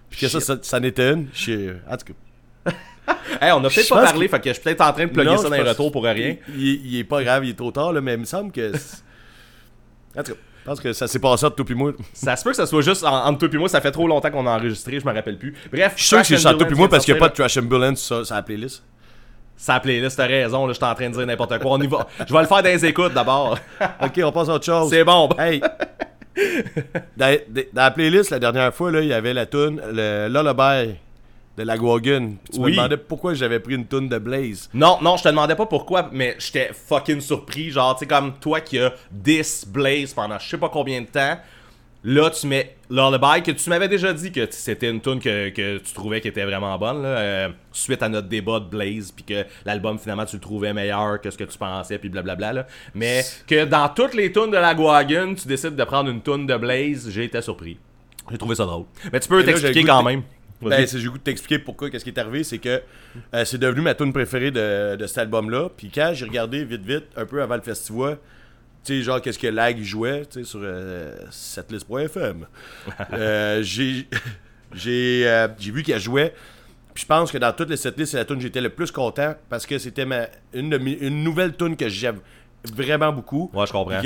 puis 0.10 0.20
que 0.20 0.28
ça, 0.28 0.42
ça, 0.42 0.58
ça 0.62 0.78
en 0.80 0.84
était 0.84 1.14
une. 1.14 1.28
Je 1.34 1.76
En 1.90 1.96
tout 1.98 2.14
cas. 2.66 2.72
hey, 3.42 3.52
on 3.52 3.64
a 3.64 3.70
peut-être 3.70 3.90
pas 3.90 4.04
parlé, 4.04 4.28
fait 4.28 4.40
que 4.40 4.50
je 4.50 4.54
suis 4.54 4.64
peut-être 4.64 4.82
en 4.82 4.94
train 4.94 5.06
de 5.06 5.12
plugger 5.12 5.30
Non, 5.30 5.38
ça 5.38 5.50
dans 5.50 5.56
les 5.56 5.62
retours 5.62 5.92
pour 5.92 6.04
rien. 6.04 6.36
Il, 6.56 7.00
est 7.00 7.04
pas 7.04 7.24
grave, 7.24 7.46
il 7.46 7.52
est 7.52 7.58
trop 7.58 7.72
tard, 7.72 7.94
là, 7.94 8.02
mais 8.02 8.14
il 8.14 8.20
me 8.20 8.26
semble 8.26 8.52
que. 8.52 8.72
En 10.18 10.24
tout 10.24 10.32
cas, 10.32 10.38
je 10.62 10.66
pense 10.66 10.80
que 10.80 10.94
ça 10.94 11.08
s'est 11.08 11.20
passé 11.20 11.46
entre 11.46 11.64
toi 11.64 11.76
moi. 11.76 11.92
Ça 12.12 12.36
se 12.36 12.44
peut 12.44 12.50
que 12.50 12.56
ça 12.56 12.66
soit 12.66 12.82
juste 12.82 13.04
en- 13.04 13.26
entre 13.28 13.46
toi 13.46 13.50
et 13.54 13.58
moi, 13.58 13.70
ça 13.70 13.80
fait 13.82 13.92
trop 13.92 14.08
longtemps 14.08 14.32
qu'on 14.32 14.48
a 14.48 14.58
enregistré, 14.58 15.00
je 15.00 15.06
me 15.06 15.14
rappelle 15.14 15.38
plus. 15.38 15.54
Bref, 15.72 15.94
Je 15.96 16.02
suis 16.02 16.08
sûr 16.10 16.18
que 16.18 16.26
c'est 16.26 16.46
entre 16.48 16.58
toi 16.58 16.68
moi 16.70 16.76
vient 16.76 16.88
parce 16.88 17.06
qu'il 17.06 17.14
n'y 17.14 17.20
a 17.20 17.22
pas 17.22 17.30
de 17.30 17.36
Trash 17.36 17.58
Ambulance 17.58 18.02
sur, 18.02 18.26
sur 18.26 18.36
la 18.36 18.42
playlist. 18.42 18.84
Ça 19.56 19.76
a 19.76 19.80
playlist, 19.80 20.18
t'as 20.18 20.28
raison, 20.28 20.66
là, 20.66 20.74
je 20.74 20.78
suis 20.78 20.86
en 20.86 20.94
train 20.96 21.10
de 21.10 21.14
dire 21.16 21.26
n'importe 21.26 21.60
quoi. 21.60 21.72
On 21.72 21.82
y 21.82 21.88
va. 21.88 22.08
Je 22.28 22.34
vais 22.34 22.42
le 22.42 22.48
faire 22.48 22.64
dans 22.64 22.70
les 22.70 22.86
écoutes 22.86 23.14
d'abord. 23.14 23.58
Ok, 24.04 24.20
on 24.24 24.32
passe 24.32 24.50
à 24.50 24.54
autre 24.56 24.66
chose. 24.66 24.90
C'est 24.90 25.04
bon. 25.04 25.30
Hey! 25.38 25.62
dans, 27.16 27.38
dans 27.48 27.64
la 27.74 27.92
playlist, 27.92 28.32
la 28.32 28.40
dernière 28.40 28.74
fois, 28.74 28.92
là, 28.92 29.02
il 29.02 29.08
y 29.08 29.14
avait 29.14 29.34
la 29.34 29.46
tune 29.46 29.82
le 29.92 30.28
Lullaby 30.28 30.96
de 31.58 31.64
la 31.64 31.78
Guagun. 31.78 32.34
Tu 32.52 32.60
Oui. 32.60 32.72
me 32.72 32.76
demandais 32.78 32.98
pourquoi 32.98 33.34
j'avais 33.34 33.60
pris 33.60 33.74
une 33.76 33.88
tune 33.88 34.08
de 34.08 34.18
Blaze. 34.20 34.70
Non, 34.74 35.00
non, 35.02 35.18
je 35.18 35.24
te 35.24 35.30
demandais 35.30 35.56
pas 35.56 35.66
pourquoi, 35.66 36.10
mais 36.12 36.36
j'étais 36.40 36.70
fucking 36.72 37.20
surpris. 37.20 37.72
Genre, 37.72 37.96
tu 37.96 38.00
sais, 38.02 38.06
comme 38.06 38.34
toi 38.40 38.62
qui 38.62 38.78
as 38.80 38.94
10 39.12 39.68
Blaze 39.70 40.14
pendant 40.14 40.38
je 40.40 40.48
sais 40.48 40.58
pas 40.58 40.70
combien 40.70 41.02
de 41.02 41.08
temps. 41.08 41.38
Là, 42.04 42.30
tu 42.30 42.46
mets 42.48 42.76
Lullaby, 42.92 43.42
que 43.44 43.52
tu 43.52 43.70
m'avais 43.70 43.88
déjà 43.90 44.14
dit 44.14 44.32
que 44.32 44.48
c'était 44.52 44.90
une 44.90 45.02
tune 45.02 45.20
que, 45.20 45.50
que 45.50 45.80
tu 45.80 45.94
trouvais 45.94 46.22
qui 46.22 46.28
était 46.28 46.46
vraiment 46.46 46.78
bonne, 46.78 47.02
là, 47.02 47.08
euh, 47.10 47.50
suite 47.72 48.02
à 48.04 48.08
notre 48.08 48.28
débat 48.30 48.60
de 48.60 48.66
Blaze, 48.66 49.12
puis 49.12 49.26
que 49.26 49.46
l'album, 49.66 49.98
finalement, 49.98 50.26
tu 50.26 50.36
le 50.38 50.42
trouvais 50.42 50.72
meilleur 50.74 51.20
que 51.20 51.30
ce 51.32 51.38
que 51.38 51.44
tu 51.44 51.58
pensais, 51.58 51.98
puis 51.98 52.08
blablabla. 52.08 52.54
Là. 52.54 52.68
Mais 52.94 53.24
que 53.48 53.66
dans 53.66 53.90
toutes 53.90 54.14
les 54.14 54.32
tunes 54.32 54.52
de 54.52 54.58
la 54.58 54.74
Guagun, 54.76 55.34
tu 55.34 55.48
décides 55.48 55.76
de 55.76 55.84
prendre 55.84 56.10
une 56.10 56.22
tune 56.22 56.46
de 56.46 56.56
Blaze, 56.56 57.10
j'ai 57.10 57.26
été 57.26 57.42
surpris. 57.42 57.78
J'ai 58.32 58.38
trouvé 58.38 58.56
ça 58.56 58.66
drôle. 58.66 58.86
Mais 59.12 59.20
tu 59.20 59.28
peux 59.28 59.44
t'expliquer 59.44 59.84
quand 59.84 60.04
même. 60.04 60.22
Ben, 60.62 60.88
c'est- 60.88 60.98
j'ai 60.98 61.06
le 61.06 61.12
goût 61.12 61.18
de 61.18 61.24
t'expliquer 61.24 61.60
pourquoi, 61.60 61.90
qu'est-ce 61.90 62.04
qui 62.04 62.10
est 62.10 62.18
arrivé, 62.20 62.44
c'est 62.44 62.58
que 62.58 62.82
euh, 63.34 63.46
c'est 63.46 63.58
devenu 63.60 63.82
ma 63.82 63.94
tune 63.94 64.12
préférée 64.12 64.50
de, 64.52 64.96
de 64.96 65.08
cet 65.08 65.20
album-là. 65.20 65.70
Puis 65.76 65.92
quand 65.94 66.12
j'ai 66.16 66.26
regardé 66.26 66.64
vite, 66.66 66.84
vite, 66.84 67.06
un 67.16 67.26
peu 67.26 67.42
avant 67.42 67.56
le 67.56 67.62
festival, 67.62 68.18
tu 68.84 68.98
sais, 69.00 69.02
genre, 69.04 69.22
qu'est-ce 69.22 69.38
que 69.40 69.48
Lag 69.48 69.82
jouait, 69.84 70.26
tu 70.26 70.40
sais, 70.40 70.44
sur 70.46 70.60
euh, 70.64 71.14
setlist.fm, 71.30 72.48
euh, 73.14 73.62
j'ai 73.62 74.08
j'ai 74.74 75.24
euh, 75.28 75.48
j'ai 75.60 75.72
vu 75.72 75.84
qu'elle 75.84 76.00
jouait. 76.00 76.34
Puis 76.94 77.04
je 77.04 77.08
pense 77.08 77.32
que 77.32 77.38
dans 77.38 77.54
toutes 77.54 77.70
les 77.70 77.78
setlists, 77.78 78.12
c'est 78.14 78.18
la 78.18 78.26
tune 78.26 78.38
que 78.38 78.42
j'étais 78.42 78.62
le 78.62 78.70
plus 78.70 78.90
content 78.92 79.36
parce 79.50 79.68
que 79.68 79.78
c'était 79.78 80.06
ma, 80.06 80.28
une, 80.54 80.74
une 81.00 81.24
nouvelle 81.24 81.56
tune 81.56 81.76
que 81.78 81.88
j'aime 81.90 82.20
vraiment 82.74 83.12
beaucoup. 83.12 83.50
Ouais, 83.54 83.66
je 83.66 83.72
comprends. 83.72 84.02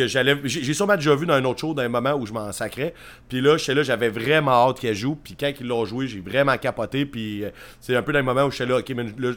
J'ai 0.46 0.74
sûrement 0.74 0.96
déjà 0.96 1.16
vu 1.16 1.26
dans 1.26 1.34
un 1.34 1.44
autre 1.46 1.60
show 1.60 1.74
dans 1.74 1.82
un 1.84 1.90
moment 1.90 2.14
où 2.14 2.26
je 2.26 2.34
m'en 2.34 2.52
sacrais. 2.52 2.94
Puis 3.30 3.42
là 3.42 3.58
j'étais 3.58 3.74
là 3.74 3.84
j'avais 3.84 4.10
vraiment 4.10 4.52
hâte 4.70 4.80
qu'elle 4.80 4.96
joue. 4.96 5.16
Puis 5.16 5.36
quand 5.40 5.52
ils 5.60 5.68
l'ont 5.68 5.86
joué 5.86 6.08
j'ai 6.08 6.20
vraiment 6.22 6.58
capoté. 6.58 7.06
Puis 7.06 7.44
euh, 7.44 7.50
c'est 7.80 7.96
un 7.96 8.02
peu 8.02 8.12
dans 8.14 8.20
le 8.20 8.26
moment 8.26 8.44
où 8.46 8.52
j'étais 8.52 8.66
là 8.66 8.78
ok 8.80 8.90
mais 8.96 9.04
là 9.18 9.32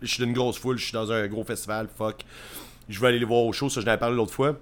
je 0.00 0.06
suis 0.06 0.20
dans 0.22 0.26
une 0.28 0.34
grosse 0.34 0.58
foule 0.58 0.78
je 0.78 0.84
suis 0.84 0.92
dans 0.92 1.10
un 1.12 1.26
gros 1.26 1.44
festival 1.44 1.88
fuck. 1.96 2.16
Je 2.88 3.00
vais 3.00 3.08
aller 3.08 3.18
les 3.18 3.24
voir 3.24 3.40
au 3.44 3.52
show 3.52 3.68
ça 3.68 3.80
je 3.80 3.86
n'avais 3.86 3.98
parlé 3.98 4.16
l'autre 4.16 4.32
fois. 4.32 4.56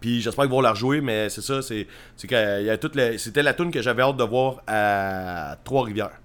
Puis 0.00 0.20
j'espère 0.20 0.44
qu'ils 0.44 0.52
vont 0.52 0.60
la 0.60 0.70
rejouer 0.72 1.00
mais 1.00 1.28
c'est 1.30 1.40
ça 1.42 1.62
c'est 1.62 1.86
que 2.26 2.60
il 2.60 2.66
y 2.66 2.70
a 2.70 2.78
toute 2.78 2.94
la- 2.94 3.18
c'était 3.18 3.42
la 3.42 3.54
tune 3.54 3.70
que 3.70 3.82
j'avais 3.82 4.02
hâte 4.02 4.16
de 4.16 4.24
voir 4.24 4.62
à 4.66 5.56
Trois-Rivières. 5.64 6.18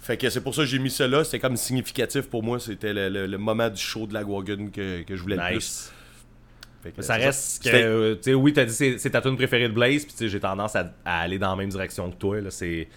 Fait 0.00 0.16
que 0.16 0.30
c'est 0.30 0.40
pour 0.40 0.54
ça 0.54 0.62
que 0.62 0.68
j'ai 0.68 0.78
mis 0.78 0.90
ça 0.90 1.06
là 1.06 1.22
c'était 1.24 1.38
comme 1.40 1.56
significatif 1.56 2.22
pour 2.30 2.42
moi 2.42 2.58
c'était 2.60 2.92
le, 2.94 3.08
le- 3.08 3.26
le 3.26 3.38
moment 3.38 3.68
du 3.68 3.80
show 3.80 4.06
de 4.06 4.14
la 4.14 4.22
Wagon 4.24 4.70
que, 4.72 5.02
que 5.02 5.16
je 5.16 5.22
voulais 5.22 5.36
le 5.36 5.42
plus. 5.48 5.54
Nice. 5.56 5.92
Fait 6.88 6.92
que 6.92 6.96
Mais 6.98 7.02
ça 7.02 7.14
reste 7.14 7.62
que, 7.64 7.68
euh, 7.68 8.14
tu 8.16 8.22
sais, 8.22 8.34
oui, 8.34 8.52
t'as 8.52 8.64
dit 8.64 8.72
c'est 8.72 8.96
c'est 8.98 9.10
ta 9.10 9.20
tune 9.20 9.36
préférée 9.36 9.68
de 9.68 9.74
Blaze, 9.74 10.06
puis 10.06 10.28
j'ai 10.28 10.40
tendance 10.40 10.74
à, 10.74 10.90
à 11.04 11.20
aller 11.20 11.38
dans 11.38 11.50
la 11.50 11.56
même 11.56 11.68
direction 11.68 12.10
que 12.10 12.16
toi, 12.16 12.40
là, 12.40 12.50
c'est... 12.50 12.88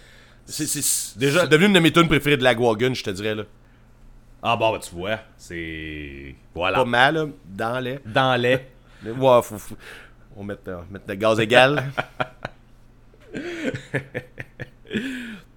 C'est, 0.46 0.66
c'est- 0.66 1.18
Déjà- 1.18 1.42
c'est 1.42 1.48
devenu 1.48 1.66
une 1.66 1.72
de 1.74 1.80
mes 1.80 1.92
tunes 1.92 2.08
préférées 2.08 2.36
de 2.38 2.42
la 2.44 2.54
Wagon, 2.54 2.94
je 2.94 3.04
te 3.04 3.10
dirais. 3.10 3.34
Là. 3.34 3.44
Ah 4.42 4.56
bon, 4.56 4.72
bah 4.72 4.78
tu 4.82 4.94
vois, 4.94 5.18
c'est... 5.36 6.34
Voilà. 6.54 6.78
Pas 6.78 6.84
mal, 6.84 7.14
là, 7.14 7.26
dans 7.46 7.80
les. 7.80 7.98
Dans 8.06 8.40
les... 8.40 8.58
Ouais, 9.04 9.40
faut, 9.42 9.58
faut- 9.58 9.76
on 10.36 10.44
met, 10.44 10.54
euh, 10.68 10.80
mettre 10.90 11.04
le 11.08 11.14
gaz 11.16 11.38
égal. 11.40 11.82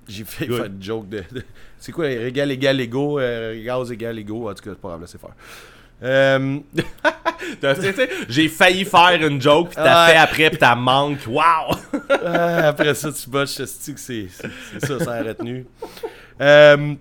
J'ai 0.08 0.24
fait 0.24 0.46
une 0.46 0.82
joke 0.82 1.10
de. 1.10 1.24
de- 1.32 1.44
c'est 1.80 1.92
quoi, 1.92 2.10
égal, 2.10 2.52
égal, 2.52 2.80
égo, 2.80 3.20
euh, 3.20 3.64
gaz 3.64 3.92
égal, 3.92 4.18
égo? 4.20 4.50
En 4.50 4.54
tout 4.54 4.64
cas, 4.64 4.72
c'est 4.72 4.80
pas 4.82 4.90
grave, 4.90 5.02
là, 5.02 5.08
c'est 5.08 5.20
faire. 5.20 5.32
Euh, 6.04 6.60
J'ai 8.30 8.50
failli 8.50 8.86
faire 8.86 9.22
une 9.22 9.42
joke, 9.42 9.70
puis 9.70 9.76
t'as 9.76 10.06
Ouais. 10.06 10.12
fait 10.12 10.18
après, 10.18 10.50
puis 10.50 10.60
t'as 10.60 10.76
manque. 10.76 11.20
Wow! 11.28 11.76
ah, 12.10 12.68
après 12.68 12.94
ça, 12.96 13.12
tu 13.12 13.30
botches, 13.30 13.64
c'est, 13.66 14.28
ça, 14.80 15.00
ça 15.00 15.14
a 15.14 15.24
retenu? 15.24 15.66
Euh, 16.42 16.96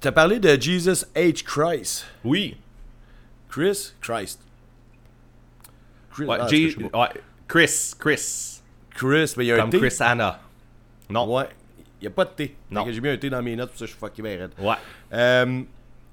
T'as 0.00 0.10
parlé 0.10 0.40
de 0.40 0.60
Jesus 0.60 1.04
H. 1.14 1.44
Christ. 1.44 2.06
Oui. 2.24 2.56
Chris? 3.48 3.92
Christ. 4.00 4.40
Chris, 6.12 6.24
Ouais, 6.24 6.38
ah, 6.40 6.98
ouais, 6.98 7.08
Chris, 7.46 7.94
Chris. 7.98 8.60
Chris, 8.96 9.34
mais 9.36 9.44
il 9.44 9.48
y 9.48 9.52
a 9.52 9.56
un 9.56 9.60
Comme 9.60 9.70
T. 9.70 9.78
Chris 9.78 9.96
Anna. 10.00 10.40
Non. 11.08 11.32
Ouais. 11.32 11.48
Il 12.00 12.04
n'y 12.04 12.08
a 12.08 12.10
pas 12.10 12.24
de 12.24 12.30
T. 12.30 12.56
Non. 12.70 12.84
J'ai 12.90 13.00
mis 13.00 13.10
un 13.10 13.16
T 13.16 13.30
dans 13.30 13.42
mes 13.42 13.54
notes, 13.54 13.70
pour 13.70 13.78
ça 13.78 13.84
je 13.86 13.90
suis 13.90 13.98
fucké 13.98 14.22
bien 14.22 14.38
raide. 14.38 14.50
Ouais. 14.58 14.74
Euh, 15.12 15.62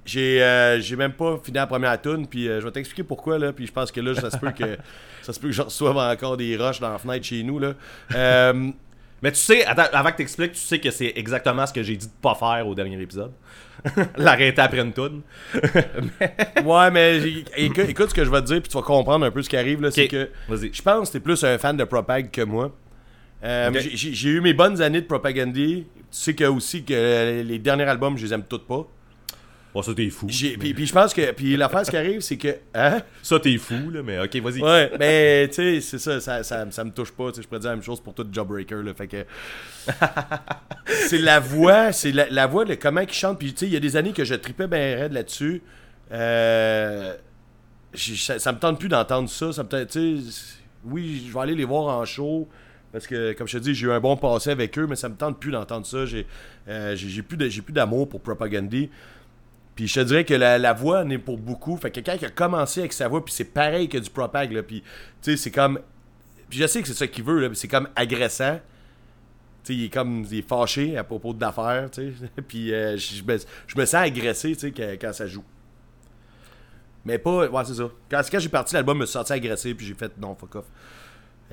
j'ai, 0.09 0.41
euh, 0.41 0.97
même 0.97 1.13
pas 1.13 1.39
fini 1.43 1.55
la 1.55 1.67
première 1.67 2.01
tune, 2.01 2.27
puis 2.27 2.47
euh, 2.47 2.59
je 2.59 2.65
vais 2.65 2.71
t'expliquer 2.71 3.03
pourquoi, 3.03 3.37
là, 3.37 3.53
puis 3.53 3.67
je 3.67 3.71
pense 3.71 3.91
que 3.91 4.01
là, 4.01 4.15
ça 4.15 4.31
se 4.31 4.37
peut 4.37 4.51
que 4.51 4.77
ça 5.21 5.33
se 5.33 5.39
peut 5.39 5.49
que 5.49 5.53
je 5.53 5.61
reçoive 5.61 5.97
encore 5.97 6.37
des 6.37 6.57
rushs 6.57 6.79
dans 6.79 6.89
la 6.89 6.97
fenêtre 6.97 7.25
chez 7.25 7.43
nous, 7.43 7.59
là. 7.59 7.73
Euh, 8.15 8.71
Mais 9.21 9.31
tu 9.31 9.37
sais, 9.37 9.65
attends, 9.65 9.85
avant 9.93 10.11
que 10.11 10.17
t'expliques, 10.17 10.53
tu 10.53 10.59
sais 10.59 10.79
que 10.79 10.89
c'est 10.89 11.13
exactement 11.15 11.65
ce 11.67 11.73
que 11.73 11.83
j'ai 11.83 11.95
dit 11.95 12.07
de 12.07 12.11
pas 12.21 12.35
faire 12.35 12.67
au 12.67 12.73
dernier 12.73 12.99
épisode. 12.99 13.31
L'arrêter 14.17 14.61
après 14.61 14.79
une 14.79 14.93
toune. 14.93 15.21
ouais, 16.65 16.91
mais 16.91 17.21
écoute, 17.55 17.85
écoute 17.87 18.09
ce 18.09 18.13
que 18.13 18.25
je 18.25 18.31
vais 18.31 18.41
te 18.41 18.47
dire, 18.47 18.61
puis 18.61 18.69
tu 18.69 18.77
vas 18.77 18.83
comprendre 18.83 19.25
un 19.25 19.31
peu 19.31 19.41
ce 19.41 19.49
qui 19.49 19.57
arrive, 19.57 19.81
là, 19.81 19.91
c'est 19.91 20.07
que 20.07 20.29
je 20.49 20.81
pense 20.81 21.09
que 21.09 21.13
t'es 21.13 21.19
plus 21.19 21.43
un 21.43 21.57
fan 21.57 21.77
de 21.77 21.83
Propag 21.83 22.31
que 22.31 22.41
moi. 22.41 22.71
Euh, 23.43 23.71
j'ai 23.93 24.29
eu 24.29 24.41
mes 24.41 24.53
bonnes 24.53 24.81
années 24.81 25.01
de 25.01 25.05
Propagandie. 25.05 25.85
Tu 25.95 26.01
sais 26.11 26.33
que 26.33 26.45
aussi 26.45 26.83
que 26.83 27.41
les 27.41 27.59
derniers 27.59 27.83
albums, 27.83 28.17
je 28.17 28.25
les 28.25 28.33
aime 28.33 28.43
toutes 28.43 28.67
pas. 28.67 28.85
Bon, 29.73 29.83
ça, 29.83 29.93
t'es 29.93 30.09
fou. 30.09 30.25
J'ai, 30.29 30.57
puis, 30.57 30.73
puis 30.73 30.85
je 30.87 30.93
pense 30.93 31.13
que. 31.13 31.31
Puis 31.31 31.55
l'affaire, 31.55 31.85
ce 31.85 31.91
qui 31.91 31.97
arrive, 31.97 32.21
c'est 32.21 32.37
que. 32.37 32.55
Hein? 32.73 33.01
Ça, 33.21 33.39
t'es 33.39 33.55
fou, 33.57 33.91
là, 33.91 34.01
mais 34.03 34.17
ok, 34.19 34.35
vas-y. 34.37 34.61
Ouais, 34.63 34.91
mais 34.99 35.47
tu 35.49 35.53
sais, 35.55 35.81
c'est 35.81 35.99
ça, 35.99 36.19
ça, 36.19 36.41
ça, 36.43 36.65
ça 36.71 36.83
me 36.83 36.89
touche 36.91 37.11
pas. 37.11 37.29
tu 37.29 37.35
sais, 37.35 37.41
Je 37.43 37.47
pourrais 37.47 37.59
dire 37.59 37.69
la 37.69 37.75
même 37.75 37.83
chose 37.85 38.01
pour 38.01 38.15
tout 38.15 38.25
Jawbreaker. 38.31 38.81
Là, 38.81 38.93
fait 38.95 39.07
que. 39.07 39.25
c'est 40.85 41.19
la 41.19 41.39
voix, 41.39 41.91
c'est 41.91 42.11
la, 42.11 42.27
la 42.29 42.47
voix 42.47 42.65
de 42.65 42.75
comment 42.75 43.01
il 43.01 43.11
chante. 43.11 43.37
Puis 43.39 43.53
tu 43.53 43.59
sais, 43.59 43.65
il 43.67 43.73
y 43.73 43.77
a 43.77 43.79
des 43.79 43.95
années 43.95 44.13
que 44.13 44.23
je 44.23 44.35
tripais 44.35 44.67
bien 44.67 44.95
raide 44.95 45.13
là-dessus. 45.13 45.61
Euh, 46.11 47.13
j'ai- 47.93 48.15
ça, 48.15 48.39
ça 48.39 48.51
me 48.51 48.59
tente 48.59 48.79
plus 48.79 48.89
d'entendre 48.89 49.29
ça. 49.29 49.51
ça 49.53 49.63
me 49.63 49.69
tente- 49.69 49.87
tu 49.89 50.21
sais, 50.21 50.57
oui, 50.85 51.25
je 51.27 51.33
vais 51.33 51.39
aller 51.41 51.55
les 51.55 51.65
voir 51.65 51.95
en 51.97 52.05
show. 52.05 52.47
Parce 52.91 53.05
que, 53.05 53.33
comme 53.33 53.47
je 53.47 53.59
te 53.59 53.63
dis, 53.63 53.75
j'ai 53.75 53.85
eu 53.85 53.91
un 53.91 53.99
bon 53.99 54.17
passé 54.17 54.49
avec 54.49 54.75
eux, 54.79 54.87
mais 54.89 54.95
ça 54.95 55.09
me 55.09 55.15
tente 55.15 55.39
plus 55.39 55.51
d'entendre 55.51 55.85
ça. 55.85 56.07
J'ai 56.07 56.25
euh, 56.67 56.95
j'ai- 56.95 57.09
j'ai 57.09 57.21
plus 57.21 57.37
de- 57.37 57.47
j'ai 57.47 57.61
plus 57.61 57.73
d'amour 57.73 58.09
pour 58.09 58.19
Propagandy. 58.21 58.89
Puis 59.79 59.87
je 59.87 59.93
te 59.93 59.99
dirais 60.01 60.25
que 60.25 60.33
la, 60.33 60.57
la 60.57 60.73
voix 60.73 61.03
en 61.03 61.09
est 61.09 61.17
pour 61.17 61.37
beaucoup. 61.37 61.77
Fait 61.77 61.89
que 61.89 62.01
quelqu'un 62.01 62.17
qui 62.17 62.25
a 62.25 62.29
commencé 62.29 62.81
avec 62.81 62.91
sa 62.91 63.07
voix, 63.07 63.23
puis 63.23 63.33
c'est 63.33 63.45
pareil 63.45 63.87
que 63.87 63.97
du 63.97 64.09
propag, 64.09 64.51
là. 64.51 64.61
Puis, 64.61 64.81
tu 64.81 65.31
sais, 65.31 65.37
c'est 65.37 65.51
comme. 65.51 65.79
Puis 66.49 66.59
je 66.59 66.67
sais 66.67 66.81
que 66.81 66.87
c'est 66.89 66.93
ça 66.95 67.07
qu'il 67.07 67.23
veut, 67.23 67.39
là. 67.39 67.47
c'est 67.53 67.69
comme 67.69 67.87
agressant. 67.95 68.59
Tu 69.63 69.71
sais, 69.71 69.73
il 69.75 69.85
est 69.85 69.89
comme. 69.89 70.25
Il 70.29 70.39
est 70.39 70.41
fâché 70.41 70.97
à 70.97 71.05
propos 71.05 71.31
d'affaires, 71.31 71.89
tu 71.89 72.11
sais. 72.11 72.29
puis 72.49 72.73
euh, 72.73 72.97
je, 72.97 73.23
me, 73.23 73.37
je 73.37 73.79
me 73.79 73.85
sens 73.85 74.01
agressé, 74.01 74.51
tu 74.51 74.59
sais, 74.59 74.71
quand, 74.73 74.97
quand 74.99 75.13
ça 75.13 75.27
joue. 75.27 75.45
Mais 77.05 77.17
pas. 77.17 77.47
Ouais, 77.47 77.63
c'est 77.63 77.75
ça. 77.75 77.89
Quand, 78.11 78.21
quand 78.29 78.39
j'ai 78.39 78.49
parti, 78.49 78.73
l'album 78.73 78.97
me 78.97 79.05
suis 79.05 79.13
senti 79.13 79.31
agressé, 79.31 79.73
puis 79.75 79.85
j'ai 79.85 79.93
fait 79.93 80.11
non, 80.17 80.35
fuck 80.35 80.55
off. 80.55 80.65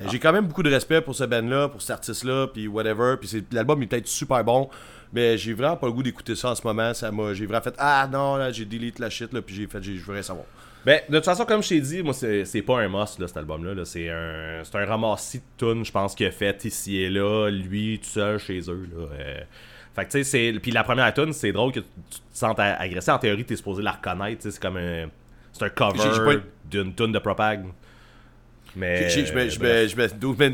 Euh, 0.01 0.07
J'ai 0.11 0.19
quand 0.19 0.33
même 0.33 0.47
beaucoup 0.47 0.65
de 0.65 0.71
respect 0.71 1.01
pour 1.01 1.15
ce 1.15 1.25
band-là, 1.25 1.69
pour 1.69 1.81
cet 1.81 1.91
artiste-là, 1.93 2.49
puis 2.49 2.67
whatever. 2.67 3.15
Puis 3.21 3.45
l'album 3.53 3.81
est 3.83 3.87
peut-être 3.87 4.09
super 4.09 4.43
bon, 4.45 4.69
mais 5.17 5.37
j'ai 5.39 5.53
vraiment 5.55 5.77
pas 5.77 5.87
le 5.89 5.93
goût 5.93 6.03
d'écouter 6.05 6.37
ça 6.37 6.51
en 6.51 6.55
ce 6.55 6.65
moment. 6.65 6.95
Ça 6.95 7.11
m'a, 7.11 7.35
j'ai 7.35 7.47
vraiment 7.47 7.63
fait 7.65 7.75
ah 7.79 8.09
non 8.13 8.37
là, 8.37 8.53
j'ai 8.53 8.65
delete 8.65 8.99
la 9.01 9.11
shit 9.11 9.33
là, 9.33 9.43
puis 9.43 9.55
j'ai 9.57 9.67
fait, 9.67 9.83
j'ai- 9.83 9.97
je 9.97 10.05
voudrais 10.05 10.23
savoir. 10.23 10.47
Ben, 10.85 11.01
de 11.09 11.17
toute 11.17 11.25
façon, 11.25 11.45
comme 11.45 11.63
je 11.65 11.71
t'ai 11.71 11.81
dit, 11.81 12.01
moi, 12.05 12.15
c'est 12.15 12.45
c'est 12.45 12.63
pas 12.63 12.79
un 12.81 12.89
must, 12.89 13.19
là, 13.19 13.27
cet 13.27 13.39
album-là. 13.39 13.75
là. 13.75 13.85
C'est 13.85 14.09
un, 14.09 14.61
c'est 14.63 14.77
un 14.77 14.87
ramassis 14.87 15.39
de 15.39 15.45
tunes, 15.73 15.85
je 15.85 15.91
pense, 15.91 16.15
qu'il 16.15 16.27
a 16.27 16.31
fait 16.31 16.65
ici 16.65 16.99
et 16.99 17.11
là, 17.11 17.49
lui, 17.51 17.99
tout 17.99 18.09
seul, 18.09 18.39
chez 18.39 18.61
eux. 18.71 18.89
Là. 18.97 19.07
Euh, 19.19 19.41
fait 19.97 20.05
que, 20.05 20.11
tu 20.13 20.23
sais, 20.23 20.53
c'est. 20.53 20.61
Puis 20.61 20.71
la 20.71 20.85
première 20.85 21.13
tune, 21.13 21.33
c'est 21.33 21.51
drôle 21.51 21.73
que 21.73 21.81
tu 21.81 21.87
te 22.21 22.39
sentes 22.39 22.61
agressé. 22.61 23.11
En 23.11 23.19
théorie, 23.19 23.45
t'es 23.45 23.57
supposé 23.57 23.83
la 23.83 23.93
reconnaître. 23.93 24.43
C'est 24.49 24.61
comme 24.61 24.77
un. 24.77 25.07
C'est 25.53 25.65
un 25.65 25.69
J'ai- 25.69 26.03
j'ai 26.03 26.09
cover 26.19 26.37
pas- 26.37 26.43
d'une 26.71 26.95
tune 26.95 27.11
de 27.13 27.19
Propag. 27.19 27.65
Mais. 28.77 29.09
Je 29.09 29.21
me, 29.33 29.49
je 29.49 29.59
me, 29.59 29.89
je 29.89 29.97
me, 29.97 30.07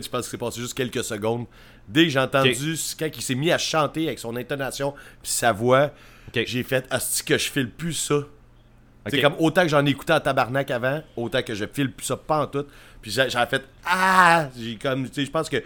je 0.02 0.08
pense 0.08 0.24
que 0.24 0.30
c'est 0.30 0.38
passé 0.38 0.60
juste 0.60 0.74
quelques 0.74 1.04
secondes. 1.04 1.46
Dès 1.88 2.04
que 2.04 2.10
j'ai 2.10 2.20
entendu 2.20 2.76
quand 2.98 3.08
il 3.14 3.22
s'est 3.22 3.34
mis 3.34 3.50
à 3.50 3.58
chanter 3.58 4.06
avec 4.06 4.20
son 4.20 4.36
intonation 4.36 4.94
puis 5.20 5.32
sa 5.32 5.52
voix, 5.52 5.90
j'ai 6.32 6.62
fait 6.62 6.86
asti 6.90 7.24
que 7.24 7.36
je 7.36 7.50
file 7.50 7.68
plus 7.68 7.94
ça? 7.94 8.20
C'est 9.08 9.20
comme 9.20 9.34
autant 9.40 9.62
que 9.62 9.68
j'en 9.68 9.84
ai 9.84 9.90
écouté 9.90 10.12
en 10.12 10.20
tabarnak 10.20 10.70
avant, 10.70 11.02
autant 11.16 11.42
que 11.42 11.56
je 11.56 11.64
file 11.70 11.90
plus 11.90 12.06
ça 12.06 12.16
pas 12.16 12.42
en 12.42 12.46
tout. 12.46 12.64
Puis 13.00 13.10
j'ai 13.10 13.28
j'ai 13.28 13.46
fait 13.50 13.64
Ah! 13.84 14.48
J'ai 14.56 14.76
comme, 14.76 15.08
tu 15.08 15.14
sais, 15.14 15.24
je 15.26 15.30
pense 15.30 15.48
que, 15.48 15.56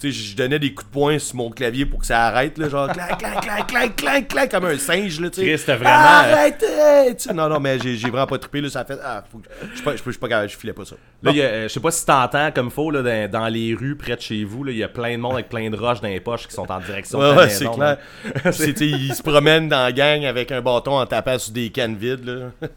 tu 0.00 0.12
sais, 0.12 0.18
je 0.18 0.36
donnais 0.36 0.58
des 0.58 0.72
coups 0.74 0.88
de 0.88 0.92
poing 0.92 1.18
sur 1.18 1.36
mon 1.36 1.50
clavier 1.50 1.84
pour 1.86 2.00
que 2.00 2.06
ça 2.06 2.26
arrête, 2.26 2.56
là, 2.58 2.68
genre, 2.68 2.88
clac, 2.90 3.18
clac, 3.18 3.40
clac, 3.42 3.66
clac, 3.66 3.96
clac, 3.96 4.28
clac, 4.28 4.50
comme 4.50 4.64
un 4.64 4.78
singe, 4.78 5.20
là, 5.20 5.28
tu 5.30 5.40
sais. 5.40 5.46
Vraiment- 5.76 7.14
sais, 7.18 7.34
Non, 7.34 7.48
non, 7.48 7.60
mais 7.60 7.78
j'ai 7.78 7.96
vraiment 8.10 8.26
pas 8.26 8.38
trippé, 8.38 8.60
là, 8.60 8.70
ça 8.70 8.84
fait, 8.84 8.98
ah, 9.04 9.22
faut 9.30 9.38
que- 9.38 9.48
je 9.70 9.74
suis 9.76 9.82
pas, 9.84 9.96
je 9.96 10.02
pas, 10.02 10.10
je 10.12 10.18
capable, 10.18 10.48
filais 10.48 10.72
pas 10.72 10.84
ça. 10.84 10.96
Là, 11.22 11.32
euh, 11.34 11.62
je 11.64 11.68
sais 11.68 11.80
pas 11.80 11.90
si 11.90 12.04
t'entends 12.06 12.50
comme 12.52 12.70
faut 12.70 12.90
là, 12.90 13.02
dans, 13.02 13.30
dans 13.30 13.48
les 13.48 13.74
rues 13.74 13.96
près 13.96 14.16
de 14.16 14.20
chez 14.20 14.44
vous, 14.44 14.64
là, 14.64 14.72
il 14.72 14.78
y 14.78 14.82
a 14.84 14.88
plein 14.88 15.12
de 15.12 15.20
monde 15.20 15.34
avec 15.34 15.48
plein 15.48 15.68
de 15.70 15.76
roches 15.76 16.00
dans 16.00 16.08
les 16.08 16.20
poches 16.20 16.46
qui 16.48 16.54
sont 16.54 16.70
en 16.70 16.80
direction 16.80 17.18
de 17.18 17.24
Ouais, 17.24 17.36
ouais, 17.36 17.46
maison, 17.46 17.72
c'est 17.72 17.76
clair. 17.78 17.98
là. 18.44 18.52
C'est, 18.52 18.72
tu 18.74 18.78
sais, 18.78 18.86
il 18.98 19.14
se 19.14 19.22
promène 19.22 19.68
dans 19.68 19.82
la 19.84 19.92
gang 19.92 20.24
avec 20.24 20.50
un 20.52 20.60
bâton 20.62 20.98
en 20.98 21.06
tapant 21.06 21.38
sur 21.38 21.52
des 21.52 21.70
cannes 21.70 21.96
vides, 21.96 22.24
là. 22.24 22.68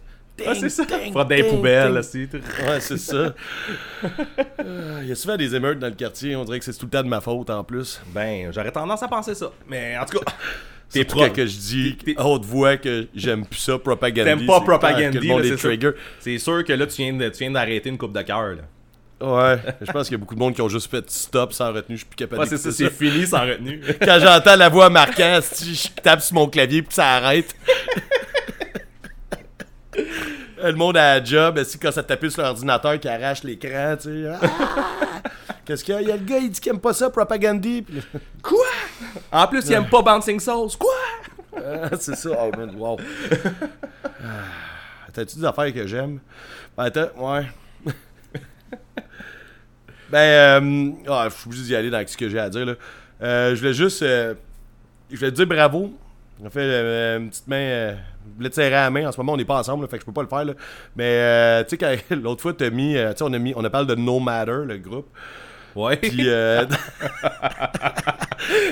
Ah, 0.45 0.53
c'est 0.55 0.69
ça. 0.69 0.83
Ding, 0.85 1.11
Frotte 1.11 1.27
dans 1.29 1.35
les 1.35 1.43
poubelles, 1.43 2.03
c'est 2.03 2.27
tout. 2.27 2.37
Ouais, 2.37 2.79
c'est 2.79 2.97
ça. 2.97 3.15
Euh, 3.15 4.99
Il 5.03 5.07
y 5.07 5.11
a 5.11 5.15
souvent 5.15 5.37
des 5.37 5.55
émeutes 5.55 5.79
dans 5.79 5.87
le 5.87 5.93
quartier. 5.93 6.35
On 6.35 6.43
dirait 6.43 6.59
que 6.59 6.65
c'est 6.65 6.73
tout 6.73 6.85
le 6.85 6.91
temps 6.91 7.03
de 7.03 7.07
ma 7.07 7.21
faute 7.21 7.49
en 7.49 7.63
plus. 7.63 8.01
Ben, 8.13 8.51
j'aurais 8.51 8.71
tendance 8.71 9.03
à 9.03 9.07
penser 9.07 9.35
ça. 9.35 9.51
Mais 9.69 9.95
en 9.97 10.05
tout 10.05 10.19
cas, 10.19 10.31
t'es 10.89 10.99
Surtout 11.01 11.17
pro. 11.17 11.29
que 11.29 11.45
je 11.45 11.55
dis 11.57 11.97
à 12.17 12.25
haute 12.27 12.45
voix 12.45 12.77
que 12.77 13.07
j'aime 13.15 13.45
plus 13.45 13.59
ça, 13.59 13.77
propagande. 13.77 14.25
T'aimes 14.25 14.45
pas 14.47 14.59
est 15.45 15.49
c'est 15.49 15.57
sûr. 15.77 15.93
C'est 16.19 16.37
que 16.63 16.73
là, 16.73 16.87
tu 16.87 16.95
viens 17.03 17.13
de- 17.13 17.29
tu 17.29 17.39
viens 17.39 17.51
d'arrêter 17.51 17.89
une 17.89 17.97
coupe 17.97 18.13
de 18.17 18.21
cœur. 18.23 18.55
Ouais, 19.21 19.57
je 19.81 19.89
pense 19.91 20.07
qu'il 20.07 20.13
y 20.13 20.15
a 20.15 20.17
beaucoup 20.17 20.35
de 20.35 20.39
monde 20.39 20.53
qui 20.53 20.61
ont 20.61 20.67
juste 20.67 20.91
fait 20.91 21.09
stop 21.09 21.53
sans 21.53 21.71
retenue. 21.71 21.95
Je 21.95 21.99
suis 22.01 22.05
plus 22.07 22.15
capable 22.17 22.41
Ouais, 22.41 22.47
c'est 22.47 22.57
ça, 22.57 22.71
c'est 22.71 22.89
fini 22.91 23.25
sans 23.25 23.41
retenue. 23.41 23.81
Quand 24.01 24.19
j'entends 24.19 24.57
la 24.57 24.67
voix 24.67 24.89
marquant, 24.89 25.39
si 25.41 25.75
je 25.75 25.87
tape 26.01 26.21
sur 26.21 26.33
mon 26.35 26.47
clavier 26.49 26.81
puis 26.81 26.89
que 26.89 26.95
ça 26.95 27.07
arrête. 27.11 27.55
le 30.63 30.73
monde 30.73 30.97
à 30.97 31.19
la 31.19 31.23
job, 31.23 31.61
si 31.63 31.77
quand 31.77 31.91
ça 31.91 32.03
tape 32.03 32.27
sur 32.27 32.41
l'ordinateur 32.41 32.99
qui 32.99 33.07
arrache 33.07 33.43
l'écran, 33.43 33.95
tu 33.99 34.23
sais. 34.23 34.29
Ah! 34.41 35.21
Qu'est-ce 35.65 35.83
qu'il 35.83 35.93
y 35.93 35.97
a? 35.97 36.01
Il 36.01 36.07
y 36.09 36.11
a 36.11 36.17
le 36.17 36.23
gars, 36.23 36.37
il 36.39 36.49
dit 36.49 36.59
qu'il 36.59 36.71
aime 36.71 36.79
pas 36.79 36.93
ça, 36.93 37.09
Propagandy. 37.09 37.81
Puis 37.83 38.01
Quoi? 38.41 38.65
En 39.31 39.47
plus, 39.47 39.65
il 39.67 39.73
aime 39.73 39.87
pas 39.89 40.01
Bouncing 40.01 40.39
Souls. 40.39 40.71
Quoi? 40.77 40.93
Ah, 41.55 41.89
c'est 41.99 42.15
ça. 42.15 42.29
Oh 42.37 42.51
man, 42.57 42.71
wow. 42.75 42.97
Ah, 44.03 45.07
T'as-tu 45.13 45.37
des 45.37 45.45
affaires 45.45 45.71
que 45.73 45.85
j'aime? 45.87 46.19
Ben, 46.75 46.85
attends, 46.85 47.09
ouais. 47.17 47.45
ben, 50.09 50.17
euh, 50.19 50.91
ah, 51.07 51.27
je 51.29 51.35
suis 51.35 51.47
obligé 51.47 51.63
d'y 51.65 51.75
aller 51.75 51.89
dans 51.89 52.03
ce 52.05 52.17
que 52.17 52.27
j'ai 52.29 52.39
à 52.39 52.49
dire, 52.49 52.65
là. 52.65 52.73
Euh, 53.21 53.55
je 53.55 53.59
voulais 53.59 53.73
juste. 53.73 54.01
euh, 54.01 54.33
je 55.11 55.17
voulais 55.17 55.31
te 55.31 55.35
dire 55.37 55.47
bravo. 55.47 55.93
On 56.43 56.49
fait 56.49 56.59
euh, 56.61 57.19
une 57.19 57.29
petite 57.29 57.47
main. 57.47 57.95
Te 58.49 58.55
serrer 58.55 58.75
à 58.75 58.83
la 58.83 58.89
main. 58.89 59.07
En 59.07 59.11
ce 59.11 59.17
moment, 59.17 59.33
on 59.33 59.37
n'est 59.37 59.45
pas 59.45 59.59
ensemble, 59.59 59.83
là, 59.83 59.87
fait 59.87 59.97
que 59.97 60.01
je 60.01 60.05
peux 60.05 60.13
pas 60.13 60.23
le 60.23 60.27
faire, 60.27 60.45
là. 60.45 60.53
Mais, 60.95 61.03
euh, 61.09 61.63
tu 61.67 61.77
sais, 61.77 62.03
l'autre 62.15 62.41
fois, 62.41 62.53
mis. 62.71 62.97
euh, 62.97 63.11
tu 63.11 63.17
sais, 63.19 63.23
on 63.23 63.33
a 63.33 63.39
mis. 63.39 63.53
On 63.55 63.63
a 63.63 63.69
parlé 63.69 63.87
de 63.87 63.95
No 63.95 64.19
Matter, 64.19 64.61
le 64.65 64.77
groupe. 64.77 65.07
Ouais. 65.75 65.97
Puis, 65.97 66.29
euh, 66.29 66.65
tu 66.67 66.75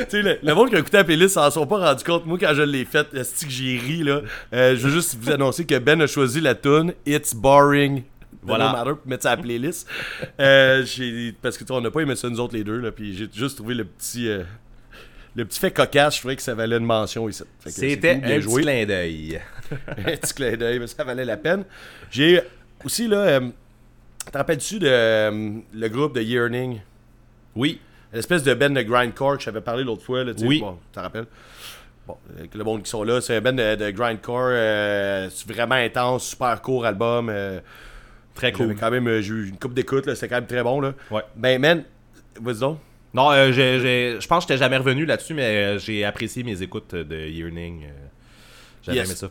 sais, 0.10 0.22
le, 0.22 0.38
le 0.44 0.54
monde 0.54 0.70
qui 0.70 0.76
a 0.76 0.80
écouté 0.80 0.98
la 0.98 1.04
playlist 1.04 1.34
s'en 1.36 1.50
sont 1.50 1.66
pas 1.66 1.78
rendu 1.90 2.04
compte. 2.04 2.26
Moi, 2.26 2.38
quand 2.40 2.54
je 2.54 2.62
l'ai 2.62 2.86
faite, 2.86 3.08
c'est 3.24 3.46
que 3.46 3.52
j'ai 3.52 3.78
ri, 3.78 4.04
là? 4.04 4.22
Euh, 4.54 4.76
je 4.76 4.88
veux 4.88 4.94
juste 4.94 5.18
vous 5.20 5.32
annoncer 5.32 5.66
que 5.66 5.78
Ben 5.80 6.02
a 6.02 6.08
choisi 6.08 6.42
la 6.42 6.56
tune 6.56 6.94
It's 7.06 7.34
Boring. 7.34 8.04
Voilà. 8.44 8.68
No 8.68 8.78
Matter 8.78 8.92
pour 8.92 9.08
mettre 9.08 9.24
ça 9.24 9.32
à 9.32 9.36
la 9.36 9.42
playlist. 9.42 9.88
Euh, 10.40 10.84
parce 11.42 11.58
que 11.58 11.64
tu 11.64 11.72
on 11.72 11.82
n'a 11.82 11.92
pas 11.92 12.02
aimé 12.02 12.16
ça, 12.16 12.30
nous 12.30 12.40
autres, 12.40 12.56
les 12.56 12.64
deux, 12.64 12.78
là. 12.80 12.92
Puis 12.92 13.16
j'ai 13.16 13.28
juste 13.34 13.58
trouvé 13.58 13.74
le 13.76 13.86
petit. 13.86 14.30
Le 15.36 15.46
petit 15.46 15.60
fait 15.60 15.72
cocasse, 15.72 16.15
je 16.15 16.20
trouvais 16.20 16.36
que 16.36 16.41
ça 16.41 16.54
valait 16.54 16.78
une 16.78 16.86
mention 16.86 17.28
ici. 17.30 17.44
C'était 17.65 18.12
un 18.12 18.20
petit 18.20 18.62
clin 18.62 18.86
d'œil. 18.86 19.41
un 19.88 20.04
petit 20.17 20.34
clin 20.34 20.58
d'œil, 20.58 20.80
mais 20.80 20.88
ça 20.88 21.04
valait 21.04 21.26
la 21.26 21.38
peine. 21.38 21.63
J'ai 22.10 22.41
aussi, 22.84 23.08
là, 23.08 23.17
euh, 23.17 23.50
te 24.32 24.38
rappelles-tu 24.38 24.80
de 24.80 24.88
euh, 24.89 25.52
le 25.74 25.88
groupe 25.88 26.15
de 26.15 26.22
Yearning? 26.22 26.80
Oui. 27.56 27.80
L'espèce 28.12 28.44
de 28.44 28.54
band 28.54 28.72
de 28.72 28.82
grindcore 28.82 29.38
que 29.38 29.44
j'avais 29.44 29.62
parlé 29.62 29.84
l'autre 29.86 30.04
fois, 30.04 30.24
là, 30.24 30.34
Oui. 30.41 30.60
bon, 30.60 30.74
tu 30.74 30.96
te 30.96 31.00
rappelles? 31.00 31.28
Bon, 32.06 32.17
euh, 32.38 32.46
le 32.54 32.63
monde 32.65 32.84
qui 32.84 32.89
sont 32.89 33.04
là, 33.04 33.22
c'est 33.22 33.38
un 33.38 33.41
band 33.41 33.54
de, 33.54 33.76
de 33.76 33.91
grindcore, 33.91 34.50
euh, 34.52 35.30
vraiment 35.48 35.76
intense, 35.76 36.28
super 36.28 36.62
court 36.62 36.86
album. 36.86 37.32
Très 38.36 38.52
cool. 38.52 38.76
quand 38.76 38.91
même, 38.91 39.22
j'ai 39.22 39.34
eu 39.34 39.50
une 39.50 39.58
coupe 39.58 39.74
d'écoute, 39.74 40.06
là, 40.08 40.15
c'était 40.15 40.28
quand 40.28 40.36
même 40.36 40.48
très 40.48 40.63
bon, 40.63 40.82
là. 40.82 40.94
Ouais. 41.10 41.22
Ben, 41.36 41.60
man, 41.62 41.84
vas-y 42.41 42.60
donc. 42.60 42.80
Non, 43.13 43.32
euh, 43.32 43.52
j'ai- 43.52 43.80
j'ai- 43.80 44.17
je 44.21 44.28
pense 44.28 44.45
que 44.45 44.50
j'étais 44.54 44.63
jamais 44.63 44.78
revenu 44.78 45.06
là-dessus, 45.06 45.34
mais 45.34 45.43
euh, 45.76 45.78
j'ai 45.80 46.06
apprécié 46.06 46.43
mes 46.43 46.62
écoutes 46.62 46.95
de 46.95 47.15
Yearning. 47.28 47.84
euh, 47.84 47.88
J'avais 48.84 48.97
Yes. 49.00 49.10
aimé 49.10 49.15
ça. 49.15 49.30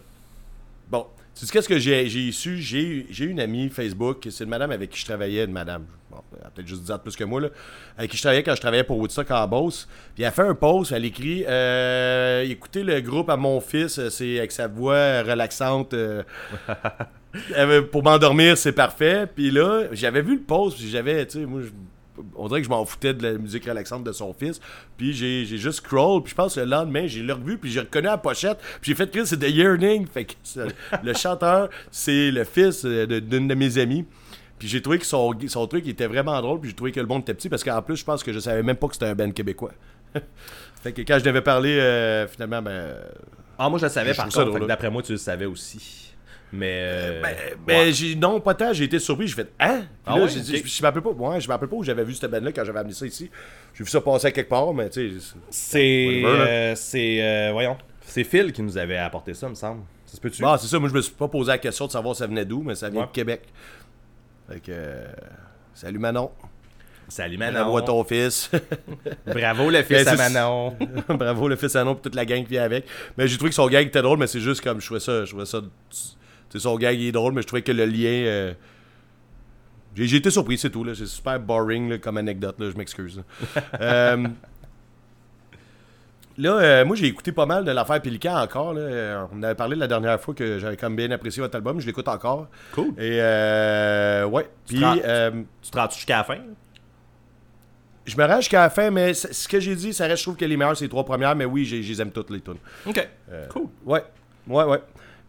Bon, 0.91 1.07
tu 1.35 1.47
sais 1.47 1.53
qu'est-ce 1.53 1.69
que 1.69 1.79
j'ai 1.79 2.09
j'ai 2.09 2.31
su? 2.31 2.59
J'ai 2.59 2.83
eu- 2.83 3.07
j'ai 3.11 3.25
une 3.25 3.41
amie 3.41 3.69
Facebook, 3.71 4.27
c'est 4.31 4.45
une 4.45 4.51
madame 4.51 4.71
avec 4.71 4.91
qui 4.91 5.01
je 5.01 5.05
travaillais, 5.07 5.45
une 5.45 5.53
madame, 5.53 5.87
bon, 6.11 6.19
elle 6.39 6.47
a 6.47 6.51
peut-être 6.51 6.69
juste 6.69 6.83
10 6.83 6.91
ans 6.91 6.97
de 6.99 7.01
plus 7.03 7.17
que 7.17 7.25
moi, 7.25 7.41
là, 7.41 7.49
avec 7.97 8.11
qui 8.11 8.17
je 8.17 8.23
travaillais 8.23 8.43
quand 8.43 8.55
je 8.55 8.61
travaillais 8.61 8.85
pour 8.85 8.99
Woodstock 8.99 9.31
en 9.31 9.49
Beauce. 9.49 9.89
Puis 10.15 10.23
elle 10.25 10.29
a 10.29 10.31
fait 10.33 10.43
un 10.43 10.55
post, 10.55 10.93
elle 10.93 11.05
écrit 11.05 11.45
euh, 11.49 12.43
Écoutez 12.43 12.83
le 12.85 13.01
groupe 13.01 13.31
à 13.31 13.37
mon 13.37 13.61
fils, 13.61 13.99
euh, 13.99 14.11
c'est 14.11 14.39
avec 14.39 14.53
sa 14.53 14.69
voix 14.69 15.23
relaxante. 15.23 15.95
euh, 15.95 16.23
pour 17.91 18.03
m'endormir, 18.03 18.57
c'est 18.59 18.73
parfait. 18.73 19.27
Puis 19.35 19.51
là, 19.51 19.85
j'avais 19.93 20.23
vu 20.23 20.35
le 20.37 20.43
post, 20.43 20.77
puis 20.77 20.89
j'avais, 20.91 21.27
tu 21.27 21.41
sais, 21.41 21.47
moi, 21.47 21.63
je- 21.63 21.71
on 22.37 22.49
dirait 22.49 22.61
que 22.61 22.67
je 22.67 22.71
m'en 22.71 22.85
foutais 22.85 23.15
de 23.15 23.23
la 23.23 23.39
musique 23.39 23.65
relaxante 23.65 24.05
de 24.05 24.13
son 24.13 24.33
fils. 24.33 24.61
Puis 24.97 25.13
j'ai 25.13 25.45
juste 25.45 25.79
scroll, 25.79 26.23
puis 26.23 26.31
je 26.31 26.35
pense 26.35 26.55
que 26.55 26.61
le 26.61 26.67
lendemain, 26.67 27.07
j'ai 27.07 27.23
le 27.23 27.33
revu, 27.33 27.59
puis 27.59 27.71
j'ai 27.71 27.81
reconnu 27.81 28.07
la 28.07 28.19
pochette. 28.19 28.59
Puis 28.81 28.91
j'ai 28.91 28.95
fait 28.95 29.11
que 29.11 29.25
c'est 29.25 29.39
The 29.39 29.49
Yearning. 29.49 30.07
Fait 30.07 30.25
que 30.25 30.35
le 31.03 31.15
chanteur, 31.15 31.71
c'est 31.91 32.31
le 32.31 32.45
fils 32.45 32.85
euh, 32.85 33.07
de- 33.07 33.21
d'une 33.21 33.49
de, 33.49 33.55
mes 33.55 33.79
amies. 33.79 34.05
Puis 34.59 34.69
j'ai 34.69 34.83
trouvé 34.83 34.99
que 34.99 35.07
son, 35.07 35.35
son 35.49 35.67
truc 35.67 35.87
était 35.89 36.07
vraiment 36.07 36.41
drôle, 36.41 36.61
puis 36.61 36.71
j'ai 36.71 36.77
trouvé 36.77 36.93
que 36.93 37.01
le 37.01 37.07
monde 37.07 37.23
était 37.23 37.35
petit, 37.35 37.49
parce 37.49 37.65
qu'en 37.65 37.81
plus, 37.81 37.97
je 37.97 38.05
pense 38.05 38.23
que 38.23 38.33
je 38.33 38.39
savais 38.39 38.63
même 38.63 38.77
pas 38.77 38.89
que 38.89 38.95
c'était 38.95 39.07
un 39.07 39.15
band 39.15 39.31
québécois. 39.31 39.73
fait 40.83 40.93
que 40.93 41.03
quand 41.03 41.19
je 41.19 41.25
devais 41.25 41.43
parler, 41.43 41.79
euh, 41.79 42.29
finalement, 42.29 42.61
ben. 42.61 42.95
Ah, 43.59 43.69
moi, 43.69 43.79
je 43.79 43.87
le 43.87 43.91
savais 43.91 44.13
Je 44.13 44.17
par 44.17 44.29
contre. 44.29 44.67
D'après 44.67 44.91
moi, 44.91 45.03
tu 45.03 45.13
le 45.13 45.19
savais 45.19 45.47
aussi. 45.47 46.10
Mais. 46.53 46.81
euh, 46.83 47.23
Ben, 47.23 47.29
ouais. 47.29 47.57
ben, 47.67 47.93
j'ai, 47.93 48.15
non, 48.17 48.41
pas 48.41 48.55
tant, 48.55 48.73
j'ai 48.73 48.85
été 48.85 48.99
surpris, 48.99 49.29
j'ai 49.29 49.35
fait 49.37 49.53
Hein? 49.61 49.83
Ah 50.05 50.17
là, 50.17 50.23
ouais? 50.25 50.29
j'ai 50.29 50.41
dit, 50.41 50.57
Ok. 50.57 50.63
je, 50.65 50.69
je 50.69 50.83
me 50.83 50.87
rappelle 50.87 51.03
pas, 51.03 51.11
ouais, 51.11 51.41
je 51.41 51.47
me 51.47 51.53
rappelle 51.53 51.69
pas 51.69 51.77
où 51.77 51.85
j'avais 51.85 52.05
vu 52.05 52.15
cette 52.15 52.31
band-là 52.31 52.53
quand 52.53 52.65
j'avais 52.65 52.79
amené 52.81 52.95
ça 52.95 53.07
ici. 53.07 53.31
J'ai 53.75 53.85
vu 53.85 53.91
ça 53.91 54.01
passer 54.01 54.27
à 54.29 54.31
quelque 54.33 54.49
part, 54.49 54.73
mais 54.75 54.89
tu 54.91 55.21
sais. 55.21 55.35
C'est. 55.51 56.21
Là. 56.23 56.29
euh, 56.29 56.75
c'est. 56.75 57.23
euh, 57.23 57.51
voyons. 57.53 57.77
C'est 58.05 58.25
Phil 58.25 58.53
qui 58.53 58.63
nous 58.63 58.77
avait 58.77 58.97
apporté 58.99 59.35
ça, 59.35 59.49
me 59.49 59.55
semble. 59.55 59.83
Ça 60.07 60.17
se 60.17 60.21
peut-tu? 60.21 60.43
Ah, 60.45 60.57
c'est 60.61 60.67
ça, 60.67 60.79
moi 60.81 60.89
je 60.89 60.95
me 60.95 61.01
suis 61.01 61.13
pas 61.15 61.29
posé 61.29 61.49
la 61.53 61.59
question 61.59 61.87
de 61.87 61.93
savoir 61.93 62.17
ça 62.17 62.27
venait 62.27 62.45
d'où, 62.45 62.63
mais 62.65 62.75
ça 62.75 62.89
vient 62.91 63.03
Ouais. 63.03 63.07
de 63.07 63.13
Québec. 63.13 63.43
Fait 64.49 64.59
que. 64.59 64.73
euh, 64.73 65.07
salut 65.75 66.01
Manon. 66.01 66.31
Salut 67.07 67.37
Bravo 67.39 67.55
à 67.57 67.81
Manon. 67.81 67.81
ton 67.83 68.05
fils. 68.05 68.51
Bravo 69.27 69.71
le 69.71 69.83
fils 69.83 70.05
Ben, 70.05 70.09
à 70.21 70.29
Manon. 70.29 70.77
Bravo 71.09 71.49
le 71.49 71.57
fils 71.57 71.75
à 71.77 71.85
Manon 71.85 71.97
et 71.97 72.01
toute 72.03 72.15
la 72.17 72.25
gang 72.25 72.43
qui 72.43 72.51
vient 72.51 72.63
avec. 72.65 72.87
Mais 73.17 73.29
j'ai 73.29 73.37
trouvé 73.37 73.51
que 73.51 73.55
son 73.57 73.69
gag 73.69 73.87
était 73.89 74.03
drôle, 74.03 74.19
mais 74.19 74.27
c'est 74.27 74.41
juste 74.41 74.61
comme 74.63 74.81
je 74.81 74.87
trouvais 74.87 75.01
ça. 75.01 75.25
Je 75.25 75.31
trouvais 75.31 75.47
ça. 75.47 75.61
Tu 76.51 76.59
sais, 76.59 76.63
son 76.63 76.77
gag 76.77 76.99
il 76.99 77.07
est 77.07 77.13
drôle, 77.13 77.33
mais 77.33 77.43
je 77.43 77.47
trouvais 77.47 77.63
que 77.63 77.73
le 77.73 77.85
lien. 77.87 78.09
euh, 78.27 78.53
J'ai 79.95 80.17
été 80.17 80.31
surpris, 80.31 80.59
c'est 80.59 80.71
tout. 80.71 80.85
là. 80.85 80.95
C'est 80.95 81.07
super 81.07 81.39
boring 81.41 81.89
là, 81.91 81.99
comme 81.99 82.17
anecdote, 82.17 82.57
là, 82.59 82.71
je 82.71 82.77
m'excuse. 82.77 83.17
là. 83.19 83.63
Euh, 83.81 84.27
Là, 86.39 86.55
euh, 86.55 86.85
moi 86.87 86.97
j'ai 86.97 87.07
écouté 87.07 87.33
pas 87.33 87.45
mal 87.45 87.65
de 87.67 87.71
l'affaire 87.71 88.01
Pélican 88.01 88.35
encore. 88.41 88.73
Là. 88.73 89.29
On 89.31 89.43
avait 89.43 89.55
parlé 89.55 89.77
la 89.77 89.87
dernière 89.87 90.19
fois 90.19 90.33
que 90.33 90.59
j'avais 90.59 90.77
quand 90.77 90.89
même 90.89 90.97
bien 90.97 91.11
apprécié 91.11 91.43
votre 91.43 91.55
album. 91.57 91.81
Je 91.81 91.87
l'écoute 91.87 92.09
encore. 92.09 92.47
Cool. 92.73 92.93
Et 92.97 93.19
euh, 93.21 94.25
ouais. 94.25 94.49
Puis 94.67 94.79
te 94.79 94.85
rends- 94.85 94.97
euh, 95.05 95.31
Tu 95.61 95.71
te 95.71 95.79
rends 95.79 95.91
jusqu'à 95.91 96.19
la 96.19 96.25
fin? 96.25 96.39
je 98.07 98.17
me 98.17 98.25
rends 98.27 98.37
jusqu'à 98.37 98.63
la 98.63 98.71
fin, 98.71 98.91
mais 98.91 99.13
ce 99.13 99.47
que 99.47 99.61
j'ai 99.61 99.77
dit, 99.77 99.93
ça 99.93 100.07
reste, 100.07 100.19
je 100.19 100.23
trouve 100.25 100.37
que 100.37 100.45
les 100.47 100.57
meilleures, 100.57 100.77
c'est 100.77 100.87
les 100.87 100.89
trois 100.89 101.05
premières. 101.05 101.37
Mais 101.37 101.45
oui, 101.45 101.65
je 101.67 101.77
les 101.77 102.01
aime 102.01 102.11
toutes 102.11 102.31
les 102.31 102.41
tunes. 102.41 102.57
Ok. 102.87 103.07
Cool. 103.51 103.67
Ouais, 103.85 104.03
ouais, 104.49 104.65
ouais. 104.65 104.81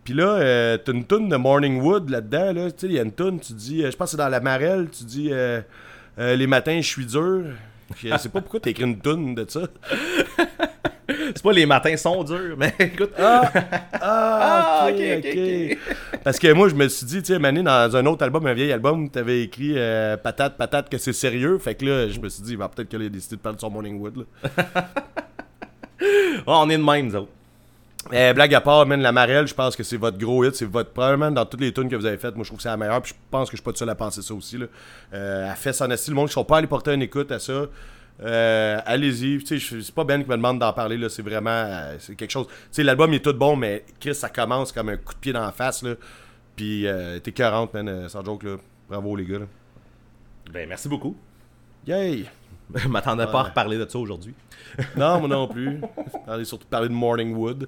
Puis 0.04 0.14
là, 0.16 0.36
euh, 0.38 0.78
t'as 0.78 0.94
une 0.94 1.06
toune 1.06 1.30
de 1.30 1.36
Morning 1.36 1.80
Wood 1.82 2.10
là-dedans, 2.10 2.54
là. 2.54 2.72
Tu 2.72 2.80
sais, 2.80 2.88
il 2.88 2.94
y 2.94 3.00
a 3.00 3.04
une 3.04 3.12
toune, 3.12 3.40
tu 3.40 3.54
dis, 3.54 3.84
euh, 3.84 3.92
je 3.92 3.96
pense 3.98 4.08
que 4.08 4.12
c'est 4.12 4.18
dans 4.18 4.30
la 4.30 4.40
Marelle, 4.40 4.88
tu 4.90 5.04
dis, 5.04 5.30
euh, 5.32 5.62
euh, 6.18 6.36
les 6.36 6.48
matins, 6.48 6.80
je 6.82 6.88
suis 6.88 7.06
dur. 7.06 7.44
Je 7.98 8.18
sais 8.18 8.30
pas 8.30 8.42
pourquoi 8.42 8.60
t'as 8.60 8.72
écrit 8.72 8.84
une 8.86 9.00
toune 9.00 9.36
de 9.36 9.46
ça. 9.48 9.62
C'est 11.34 11.44
pas 11.44 11.52
les 11.52 11.66
matins 11.66 11.96
sont 11.98 12.24
durs, 12.24 12.56
mais 12.58 12.74
écoute. 12.80 13.12
Ah, 13.20 13.52
Ah, 14.02 14.88
ok, 14.90 14.96
ok, 14.96 15.26
ok. 15.26 15.38
ok, 15.72 15.78
Parce 16.24 16.40
que 16.40 16.52
moi, 16.54 16.70
je 16.70 16.76
me 16.76 16.88
suis 16.88 17.06
dit, 17.06 17.22
tu 17.22 17.34
sais, 17.34 17.40
Mané, 17.40 17.62
dans 17.64 17.96
un 17.96 18.06
autre 18.06 18.24
album, 18.24 18.46
un 18.48 18.54
vieil 18.54 18.72
album, 18.72 19.10
t'avais 19.10 19.44
écrit 19.44 19.76
Patate, 20.24 20.58
patate, 20.58 20.90
que 20.90 20.98
c'est 20.98 21.14
sérieux. 21.14 21.58
Fait 21.60 21.76
que 21.76 21.86
là, 21.86 22.10
je 22.10 22.20
me 22.20 22.30
suis 22.30 22.44
dit, 22.44 22.56
bah, 22.56 22.70
peut-être 22.74 22.90
qu'elle 22.90 23.02
a 23.04 23.10
décidé 23.10 23.36
de 23.36 23.42
parler 23.42 23.58
de 23.58 23.62
son 23.62 23.70
Morning 23.70 24.00
Wood, 24.00 24.18
là. 24.18 24.24
Ah, 26.48 26.62
on 26.64 26.70
est 26.70 26.78
de 26.78 26.84
même, 26.84 27.08
nous 27.08 27.16
autres. 27.16 27.32
Eh, 28.12 28.34
blague 28.34 28.54
à 28.56 28.62
part, 28.62 28.86
man, 28.88 29.00
la 29.02 29.12
Marelle, 29.12 29.48
je 29.48 29.54
pense 29.54 29.76
que 29.76 29.84
c'est 29.84 29.98
votre 29.98 30.18
gros 30.18 30.44
hit. 30.44 30.56
C'est 30.56 30.66
votre. 30.66 30.90
Probablement 30.92 31.30
dans 31.32 31.46
toutes 31.46 31.62
les 31.62 31.72
tunes 31.72 31.88
que 31.88 31.96
vous 31.96 32.06
avez 32.06 32.18
faites, 32.18 32.36
moi 32.36 32.44
je 32.44 32.50
trouve 32.50 32.58
que 32.58 32.64
c'est 32.64 32.70
la 32.70 32.78
meilleure. 32.78 33.02
Puis 33.02 33.14
je 33.14 33.20
pense 33.30 33.48
que 33.50 33.52
je 33.56 33.58
suis 33.58 33.64
pas 33.64 33.72
le 33.72 33.76
seul 33.78 33.90
à 33.90 33.96
penser 33.96 34.22
ça 34.22 34.34
aussi. 34.34 34.58
Là. 34.58 34.66
Euh, 35.14 35.48
elle 35.50 35.56
fait 35.56 35.72
son. 35.74 35.88
Le 35.88 36.14
monde 36.14 36.28
qui 36.28 36.34
sont 36.34 36.44
pas 36.44 36.58
allés 36.58 36.68
porter 36.68 36.94
une 36.94 37.04
écoute 37.04 37.32
à 37.32 37.40
ça. 37.40 37.66
euh, 38.24 38.80
allez-y. 38.86 39.46
C'est 39.46 39.94
pas 39.94 40.04
Ben 40.04 40.24
qui 40.24 40.30
me 40.30 40.36
demande 40.36 40.58
d'en 40.60 40.74
parler. 40.74 40.98
là 40.98 41.10
C'est 41.10 41.22
vraiment. 41.22 41.50
euh, 41.52 41.96
c'est 42.00 42.16
quelque 42.16 42.32
chose. 42.32 42.48
Tu 42.48 42.54
sais, 42.72 42.84
l'album 42.84 43.14
est 43.14 43.24
tout 43.24 43.34
bon, 43.34 43.56
mais 43.56 43.86
Chris, 44.00 44.16
ça 44.16 44.30
commence 44.30 44.72
comme 44.72 44.90
un 44.90 44.98
coup 44.98 45.14
de 45.14 45.20
pied 45.20 45.34
dans 45.34 45.46
la 45.46 45.52
face. 45.52 45.84
Là. 45.84 45.94
Puis 46.56 46.88
euh, 46.88 47.20
t'es 47.20 47.32
40, 47.32 47.74
man, 47.76 48.10
sans 48.10 48.26
joke, 48.26 48.44
là. 48.44 48.56
Bravo, 48.90 49.16
les 49.16 49.26
gars, 49.26 49.40
là. 49.40 49.46
Ben, 50.52 50.68
merci 50.68 50.90
beaucoup. 50.90 51.16
Yay! 51.88 52.26
Je 52.76 52.88
m'attendais 52.88 53.26
pas 53.28 53.40
à 53.42 53.44
reparler 53.44 53.78
de 53.78 53.88
ça 53.88 53.98
aujourd'hui. 54.00 54.34
Non, 54.98 55.20
moi 55.20 55.28
non 55.28 55.48
plus. 55.48 55.82
Parler, 56.26 56.46
surtout 56.46 56.68
parler 56.68 56.88
de 56.90 56.94
Morning 56.94 57.36
Wood. 57.36 57.68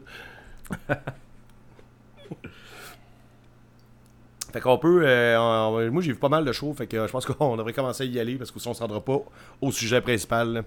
fait 4.52 4.62
qu'on 4.62 4.78
peut. 4.78 5.02
euh, 5.06 5.38
on- 5.40 5.92
moi, 5.92 6.02
j'ai 6.02 6.12
vu 6.14 6.18
pas 6.20 6.30
mal 6.30 6.46
de 6.46 6.52
shows, 6.52 6.74
fait 6.74 6.88
que 6.88 6.98
euh, 6.98 7.08
je 7.08 7.12
pense 7.12 7.26
qu'on 7.26 7.58
devrait 7.58 7.74
commencer 7.74 8.04
à 8.04 8.06
y 8.06 8.20
aller 8.20 8.36
parce 8.36 8.52
que 8.52 8.60
sinon, 8.60 8.72
on 8.72 8.76
se 8.76 8.82
rendra 8.82 9.02
pas 9.04 9.20
au 9.62 9.72
sujet 9.72 10.02
principal. 10.02 10.64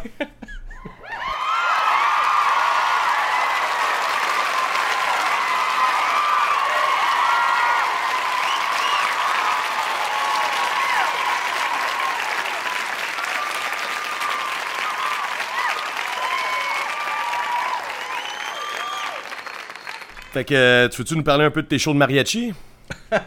Fait 20.37 20.43
que, 20.45 20.53
euh, 20.53 20.87
tu 20.87 20.97
veux-tu 20.99 21.15
nous 21.15 21.23
parler 21.23 21.45
un 21.45 21.49
peu 21.49 21.63
de 21.63 21.67
tes 21.67 21.79
shows 21.79 21.93
de 21.93 21.97
mariachi? 21.97 22.53
Pas 23.09 23.17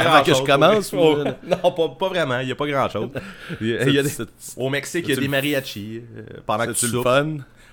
Avant 0.00 0.10
grand-chose, 0.10 0.24
que 0.26 0.46
je 0.46 0.52
commence, 0.52 0.92
ou- 0.92 0.96
Oh, 1.00 1.24
non, 1.44 1.72
pas, 1.72 1.88
pas 1.98 2.08
vraiment. 2.08 2.38
Il 2.38 2.46
n'y 2.46 2.52
a 2.52 2.54
pas 2.54 2.66
grand-chose. 2.68 3.08
Il 3.60 3.66
y 3.66 3.76
a- 3.76 3.82
il 3.88 3.94
y 3.94 3.98
a 3.98 4.02
des- 4.04 4.08
C'est- 4.08 4.28
Au 4.56 4.68
Mexique, 4.68 5.06
il 5.08 5.14
y 5.14 5.18
a 5.18 5.20
des 5.20 5.26
mariachis 5.26 6.02
euh, 6.16 6.22
pendant 6.46 6.66
que 6.66 6.70
tu 6.72 6.86
le 6.86 7.02
fun? 7.02 7.26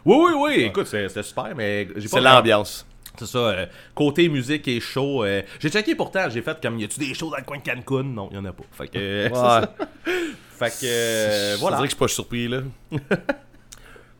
Oui, 0.04 0.16
oui, 0.18 0.32
oui. 0.36 0.54
Écoute, 0.64 0.88
c'est- 0.88 1.08
c'était 1.08 1.22
super, 1.22 1.54
mais 1.56 1.88
j'ai 1.98 2.10
pas 2.10 2.18
C'est 2.18 2.22
l'ambiance. 2.24 2.86
C'est 3.20 3.28
ça. 3.28 3.38
euh, 3.38 3.66
côté 3.94 4.28
musique 4.28 4.68
et 4.68 4.80
show. 4.80 5.24
euh, 5.24 5.44
j'ai 5.60 5.70
checké 5.70 5.94
pourtant, 5.96 6.28
j'ai 6.30 6.42
fait 6.42 6.60
comme 6.60 6.80
y 6.80 6.84
a-tu 6.86 7.00
des 7.00 7.14
shows 7.14 7.30
dans 7.30 7.38
le 7.38 7.44
coin 7.44 7.58
de 7.58 7.64
Cancun? 7.64 8.04
Non, 8.04 8.30
il 8.32 8.36
y 8.38 8.40
en 8.40 8.46
a 8.46 8.52
pas. 8.54 8.64
Fait 8.72 8.88
que. 8.88 9.28
c'est 9.30 9.36
ça. 9.36 9.74
Fait 10.58 10.70
que. 10.82 10.86
euh, 10.86 11.54
Je 11.56 11.60
voilà. 11.60 11.78
dirais 11.78 11.88
que 11.88 11.92
je 11.92 11.96
suis 11.96 12.00
pas 12.00 12.08
surpris, 12.08 12.48
là. 12.48 12.62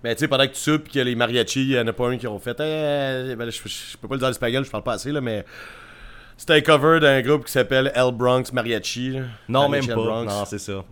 Mais 0.04 0.14
tu 0.16 0.20
sais, 0.22 0.28
pendant 0.28 0.48
que 0.48 0.54
tu 0.54 0.80
qu'il 0.84 0.98
y 1.00 1.02
a 1.02 1.04
les 1.04 1.16
mariachis, 1.16 1.62
il 1.64 1.72
y 1.72 1.80
en 1.80 1.88
a 1.88 1.94
pas 1.94 2.08
un 2.10 2.18
qui 2.18 2.28
ont 2.28 2.40
fait. 2.40 2.56
Eh, 2.60 3.36
ben, 3.36 3.50
je, 3.50 3.58
je 3.68 3.98
peux 3.98 4.08
pas 4.08 4.16
le 4.16 4.20
dire 4.20 4.28
en 4.28 4.32
espagnol, 4.32 4.64
je 4.66 4.70
parle 4.70 4.84
pas 4.84 4.94
assez, 4.94 5.12
là, 5.12 5.22
mais. 5.22 5.44
C'était 6.40 6.54
un 6.54 6.62
cover 6.62 7.00
d'un 7.00 7.20
groupe 7.24 7.46
qui 7.46 7.52
s'appelle 7.52 7.92
El 7.96 8.12
Bronx 8.14 8.52
Mariachi. 8.54 9.10
là. 9.12 9.22
Non, 9.50 9.68
Mariachi 9.70 9.88
même 9.88 9.98
pas. 9.98 10.04
Bronx. 10.04 10.26
Non, 10.28 10.46
c'est 10.46 10.60
ça. 10.60 10.84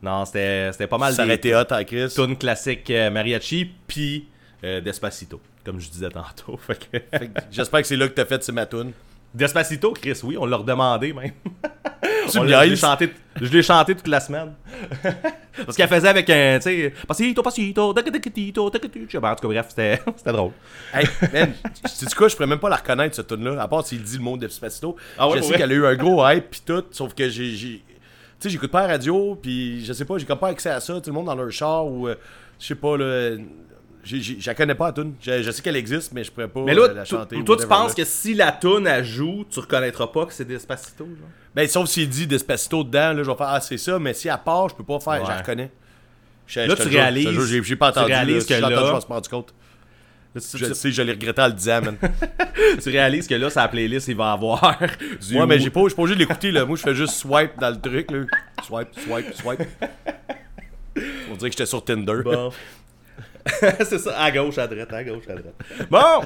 Non, 0.00 0.24
c'était 0.24 0.86
pas 0.88 0.98
mal 0.98 1.12
Ça 1.12 1.24
aurait 1.24 1.34
été 1.34 1.54
hot 1.56 1.64
à 1.70 1.82
Chris. 1.82 2.08
tunes 2.14 2.36
classiques 2.36 2.88
euh, 2.90 3.10
mariachi, 3.10 3.68
puis 3.88 4.28
euh, 4.62 4.80
Despacito, 4.80 5.40
comme 5.64 5.80
je 5.80 5.88
disais 5.90 6.08
tantôt. 6.10 6.60
Que- 6.68 6.98
que 6.98 7.24
J'espère 7.50 7.80
que 7.80 7.86
c'est 7.88 7.96
là 7.96 8.06
que 8.06 8.12
t'as 8.14 8.26
fait 8.26 8.44
ces 8.44 8.52
matounes. 8.52 8.92
Despacito, 9.34 9.92
Chris, 9.92 10.20
oui, 10.22 10.36
on 10.38 10.46
l'a 10.46 10.58
redemandé 10.58 11.12
même. 11.12 11.32
Tu 12.32 12.40
me 12.40 12.46
je 12.48 12.54
l'ai 12.70 12.76
chanté, 12.76 13.12
je 13.40 13.52
l'ai 13.52 13.62
chanté 13.62 13.94
toute 13.94 14.08
la 14.08 14.20
semaine. 14.20 14.52
Parce 15.64 15.76
qu'elle 15.76 15.88
faisait 15.88 16.08
avec 16.08 16.28
un, 16.28 16.58
tu 16.58 16.62
sais, 16.64 16.92
pasito, 17.08 17.42
pasito, 17.42 17.92
tacatacatito, 17.94 18.68
tacatito. 18.70 19.20
Ben, 19.20 19.30
en 19.30 19.34
tout 19.36 19.48
cas, 19.48 19.54
bref, 19.54 19.66
c'était 19.70 20.02
c'était 20.16 20.32
drôle. 20.32 20.52
Hey, 20.92 21.06
man, 21.32 21.52
sais-tu 21.84 22.14
quoi, 22.14 22.28
je 22.28 22.34
pourrais 22.36 22.46
même 22.48 22.58
pas 22.58 22.68
la 22.68 22.76
reconnaître, 22.76 23.16
cette 23.16 23.26
tune-là, 23.28 23.62
à 23.62 23.68
part 23.68 23.86
s'il 23.86 24.02
dit 24.02 24.16
le 24.18 24.22
mot 24.22 24.36
Despacito. 24.36 24.96
Ah 25.18 25.28
ouais, 25.28 25.38
je 25.38 25.42
sais 25.42 25.54
qu'elle 25.56 25.72
a 25.72 25.74
eu 25.74 25.86
un 25.86 25.94
gros 25.96 26.26
hype 26.28 26.50
pis 26.50 26.62
tout, 26.64 26.84
sauf 26.90 27.14
que 27.14 27.28
j'ai. 27.28 27.50
j'ai- 27.54 27.78
Tu 27.78 27.82
sais, 28.40 28.50
j'écoute 28.50 28.70
pas 28.70 28.82
la 28.82 28.88
radio, 28.94 29.38
puis 29.40 29.84
je 29.84 29.92
sais 29.94 30.04
pas, 30.04 30.18
j'ai 30.18 30.26
comme 30.26 30.38
pas 30.38 30.48
accès 30.48 30.68
à 30.70 30.80
ça, 30.80 30.94
tout 31.00 31.08
le 31.10 31.12
monde 31.12 31.26
dans 31.26 31.34
leur 31.34 31.50
char 31.50 31.86
ou. 31.86 32.08
euh, 32.08 32.16
je 32.58 32.66
sais 32.66 32.74
pas, 32.74 32.96
là. 32.98 33.36
Je 34.04 34.46
la 34.46 34.54
connais 34.54 34.76
pas, 34.76 34.86
la 34.86 34.92
tune. 34.92 35.14
Je, 35.20 35.42
je 35.42 35.50
sais 35.50 35.60
qu'elle 35.62 35.74
existe, 35.74 36.12
mais 36.12 36.22
je 36.22 36.30
pourrais 36.30 36.46
pas 36.46 36.60
Mais 36.60 36.74
là, 36.74 36.82
euh, 36.82 36.94
la 36.94 37.04
chanter. 37.04 37.42
toi, 37.42 37.56
tu 37.56 37.66
penses 37.66 37.88
là. 37.96 38.04
que 38.04 38.08
si 38.08 38.34
la 38.34 38.52
toune 38.52 38.86
elle 38.86 39.04
joue, 39.04 39.44
tu 39.50 39.58
reconnaîtras 39.58 40.06
pas 40.06 40.26
que 40.26 40.32
c'est 40.32 40.44
Despacito, 40.44 41.04
genre? 41.06 41.16
Ben, 41.56 41.66
sauf 41.66 41.88
s'il 41.88 42.08
dit 42.08 42.26
Despacito 42.26 42.84
dedans, 42.84 43.14
là, 43.14 43.22
je 43.22 43.30
vais 43.30 43.36
faire 43.36 43.48
Ah, 43.48 43.60
c'est 43.60 43.78
ça, 43.78 43.98
mais 43.98 44.12
si 44.14 44.28
elle 44.28 44.36
part, 44.44 44.68
je 44.68 44.74
peux 44.74 44.84
pas 44.84 45.00
faire, 45.00 45.24
je 45.24 45.28
la 45.30 45.36
Ouais. 45.36 45.40
reconnais. 45.42 45.70
Je- 46.46 46.60
Là, 46.60 46.66
je 46.68 46.74
te 46.74 46.82
tu 46.82 46.88
réalises- 46.90 47.28
jure, 47.30 47.46
J'ai 47.46 47.62
j'ai 47.64 47.76
pas 47.76 47.90
tu 47.92 47.98
entendu. 47.98 48.12
réalises 48.12 48.36
là, 48.36 48.40
que 48.42 48.54
j'ai 48.54 48.60
là- 48.60 48.68
je 48.86 48.92
m'en 48.92 49.00
suis 49.00 49.08
pas 49.08 49.14
rendu 49.14 49.28
compte. 49.30 49.54
Là, 50.34 50.40
tu, 50.42 50.58
Je 50.58 50.66
tu- 50.66 50.74
sais, 50.74 50.92
je 50.92 51.00
l'ai 51.02 51.12
regretté 51.12 51.40
en 51.40 51.46
le 51.46 51.54
disant, 51.54 51.80
man. 51.80 51.96
tu 52.82 52.90
réalises 52.90 53.26
que 53.26 53.34
là, 53.34 53.48
sa 53.48 53.66
playlist, 53.68 54.06
il 54.08 54.16
va 54.16 54.32
avoir 54.32 54.78
du. 55.28 55.38
Ouais, 55.38 55.46
mais 55.46 55.58
j'ai 55.58 55.70
pas, 55.70 55.80
je 55.84 55.86
suis 55.88 55.96
pas 55.96 56.02
obligé 56.02 56.14
de 56.14 56.20
l'écouter, 56.20 56.50
là. 56.52 56.66
Moi, 56.66 56.76
je 56.76 56.82
fais 56.82 56.94
juste 56.94 57.14
swipe 57.14 57.58
dans 57.58 57.70
le 57.70 57.80
truc, 57.80 58.10
là. 58.10 58.18
Swipe, 58.62 58.88
swipe, 59.00 59.34
swipe. 59.34 59.62
On 61.30 61.36
dirait 61.36 61.50
que 61.50 61.56
j'étais 61.56 61.64
sur 61.66 61.82
Tinder. 61.82 62.20
Bon. 62.22 62.52
c'est 63.78 63.98
ça, 63.98 64.20
à 64.20 64.30
gauche, 64.30 64.58
à 64.58 64.66
droite, 64.66 64.92
à 64.92 65.04
gauche, 65.04 65.24
à 65.28 65.34
droite. 65.34 65.54
Bon! 65.90 66.22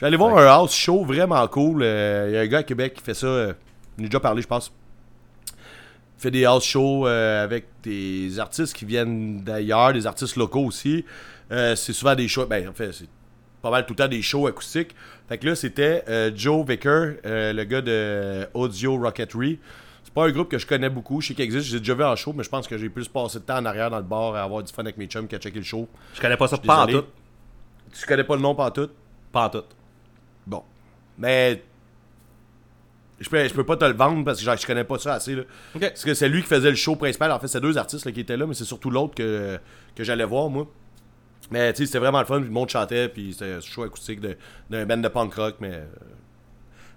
Je 0.00 0.06
suis 0.06 0.14
allé 0.14 0.16
voir 0.16 0.38
un 0.38 0.46
house 0.46 0.74
show 0.74 1.04
vraiment 1.04 1.46
cool. 1.48 1.82
Euh, 1.82 2.28
Il 2.30 2.34
y 2.34 2.38
a 2.38 2.40
un 2.40 2.46
gars 2.46 2.58
à 2.60 2.62
Québec 2.62 2.94
qui 2.94 3.02
fait 3.02 3.12
ça. 3.12 3.26
euh, 3.26 3.52
on 3.98 4.02
a 4.02 4.06
déjà 4.06 4.18
parlé, 4.18 4.40
je 4.40 4.46
pense. 4.46 4.72
Il 5.46 6.22
fait 6.22 6.30
des 6.30 6.46
house 6.46 6.64
shows 6.64 7.06
euh, 7.06 7.44
avec 7.44 7.66
des 7.82 8.38
artistes 8.38 8.74
qui 8.74 8.86
viennent 8.86 9.42
d'ailleurs, 9.44 9.92
des 9.92 10.06
artistes 10.06 10.36
locaux 10.36 10.64
aussi. 10.64 11.04
Euh, 11.52 11.76
c'est 11.76 11.92
souvent 11.92 12.14
des 12.14 12.28
shows. 12.28 12.46
Ben, 12.46 12.66
en 12.66 12.72
fait, 12.72 12.92
c'est 12.92 13.10
pas 13.60 13.70
mal 13.70 13.84
tout 13.84 13.92
le 13.92 13.98
temps 13.98 14.08
des 14.08 14.22
shows 14.22 14.46
acoustiques. 14.46 14.94
Fait 15.28 15.36
que 15.36 15.46
là, 15.48 15.54
c'était 15.54 16.02
euh, 16.08 16.30
Joe 16.34 16.66
Vicker, 16.66 17.16
euh, 17.26 17.52
le 17.52 17.64
gars 17.64 17.82
de 17.82 18.48
Audio 18.54 18.96
Rocketry. 18.96 19.58
C'est 20.02 20.14
pas 20.14 20.24
un 20.24 20.30
groupe 20.30 20.48
que 20.48 20.56
je 20.56 20.66
connais 20.66 20.88
beaucoup. 20.88 21.20
Je 21.20 21.28
sais 21.28 21.34
qu'il 21.34 21.44
existe, 21.44 21.66
j'ai 21.66 21.78
déjà 21.78 21.92
vu 21.92 22.04
en 22.04 22.16
show, 22.16 22.32
mais 22.34 22.42
je 22.42 22.48
pense 22.48 22.66
que 22.66 22.78
j'ai 22.78 22.88
plus 22.88 23.06
passé 23.06 23.38
de 23.38 23.44
temps 23.44 23.58
en 23.58 23.66
arrière 23.66 23.90
dans 23.90 23.98
le 23.98 24.02
bar 24.04 24.34
à 24.34 24.44
avoir 24.44 24.62
du 24.62 24.72
fun 24.72 24.82
avec 24.82 24.96
mes 24.96 25.08
chums 25.08 25.28
qu'à 25.28 25.38
checker 25.38 25.58
le 25.58 25.64
show. 25.64 25.86
Je 26.14 26.22
connais 26.22 26.38
pas 26.38 26.48
ça 26.48 26.56
pas 26.56 26.84
en 26.84 26.86
tout. 26.86 27.04
Tu 27.92 28.06
connais 28.06 28.24
pas 28.24 28.36
le 28.36 28.40
nom 28.40 28.54
pas 28.54 28.70
tout? 28.70 28.88
Pas 29.30 29.44
en 29.44 29.50
tout. 29.50 29.64
Mais. 31.20 31.62
Je 33.20 33.28
peux, 33.28 33.46
je 33.46 33.52
peux 33.52 33.64
pas 33.64 33.76
te 33.76 33.84
le 33.84 33.92
vendre 33.92 34.24
parce 34.24 34.38
que 34.38 34.44
genre, 34.44 34.56
je 34.56 34.66
connais 34.66 34.84
pas 34.84 34.98
ça 34.98 35.12
assez. 35.14 35.34
Là. 35.34 35.42
Parce 35.78 36.04
que 36.04 36.14
c'est 36.14 36.28
lui 36.28 36.40
qui 36.40 36.48
faisait 36.48 36.70
le 36.70 36.76
show 36.76 36.96
principal. 36.96 37.30
En 37.30 37.38
fait, 37.38 37.48
c'est 37.48 37.60
deux 37.60 37.76
artistes 37.76 38.06
là, 38.06 38.12
qui 38.12 38.20
étaient 38.20 38.36
là, 38.38 38.46
mais 38.46 38.54
c'est 38.54 38.64
surtout 38.64 38.90
l'autre 38.90 39.14
que, 39.14 39.58
que 39.94 40.02
j'allais 40.04 40.24
voir, 40.24 40.48
moi. 40.48 40.66
Mais 41.50 41.70
tu 41.74 41.78
sais, 41.82 41.86
c'était 41.86 41.98
vraiment 41.98 42.20
le 42.20 42.24
fun. 42.24 42.36
Puis 42.38 42.46
le 42.46 42.50
monde 42.50 42.70
chantait, 42.70 43.08
puis 43.10 43.32
c'était 43.34 43.52
un 43.52 43.60
show 43.60 43.82
acoustique 43.82 44.20
de- 44.22 44.36
d'un 44.70 44.86
band 44.86 44.96
de 44.96 45.08
punk 45.08 45.34
rock. 45.34 45.56
Mais. 45.60 45.70
euh, 45.74 45.84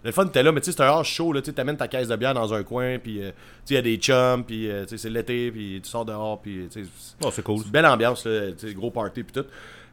le 0.05 0.12
fun 0.13 0.25
était 0.25 0.43
là, 0.43 0.51
mais 0.53 0.62
tu 0.62 0.67
sais, 0.71 0.77
c'est 0.77 0.83
un 0.83 0.89
hors 0.89 1.03
show. 1.05 1.33
là, 1.33 1.41
Tu 1.41 1.53
t'amènes 1.53 1.75
ta 1.77 1.88
caisse 1.89 2.07
de 2.07 2.15
bière 2.15 2.33
dans 2.33 2.53
un 2.53 2.63
coin, 2.63 2.99
puis 2.99 3.21
euh, 3.21 3.31
tu 3.65 3.73
il 3.73 3.75
y 3.75 3.77
a 3.77 3.81
des 3.81 3.97
chums, 3.97 4.45
puis 4.45 4.69
euh, 4.69 4.83
tu 4.83 4.89
sais, 4.91 4.97
c'est 4.97 5.09
l'été, 5.09 5.51
puis 5.51 5.81
tu 5.83 5.89
sors 5.89 6.05
dehors, 6.05 6.41
puis 6.41 6.67
tu 6.71 6.83
sais. 6.86 6.89
Oh, 7.21 7.31
c'est 7.31 7.41
cool. 7.41 7.59
C'est 7.59 7.65
une 7.65 7.71
belle 7.71 7.86
ambiance, 7.86 8.25
là, 8.25 8.51
gros 8.75 8.91
party 8.91 9.23
puis 9.23 9.33
tout. 9.41 9.47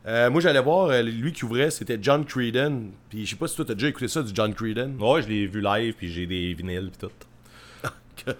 Euh, 0.06 0.30
moi, 0.30 0.40
j'allais 0.40 0.60
voir, 0.62 0.88
euh, 0.88 1.02
lui 1.02 1.32
qui 1.32 1.44
ouvrait, 1.44 1.70
c'était 1.70 1.98
John 2.00 2.24
Creedon. 2.24 2.84
Puis 3.10 3.26
je 3.26 3.30
sais 3.30 3.36
pas 3.36 3.46
si 3.48 3.56
toi, 3.56 3.64
t'as 3.66 3.74
déjà 3.74 3.88
écouté 3.88 4.08
ça 4.08 4.22
du 4.22 4.30
John 4.34 4.54
Creedon. 4.54 4.94
Ouais, 4.98 5.22
je 5.22 5.28
l'ai 5.28 5.46
vu 5.46 5.60
live, 5.60 5.94
puis 5.94 6.10
j'ai 6.10 6.26
des 6.26 6.54
vinyles, 6.54 6.90
puis 6.90 7.08
tout. 7.08 7.90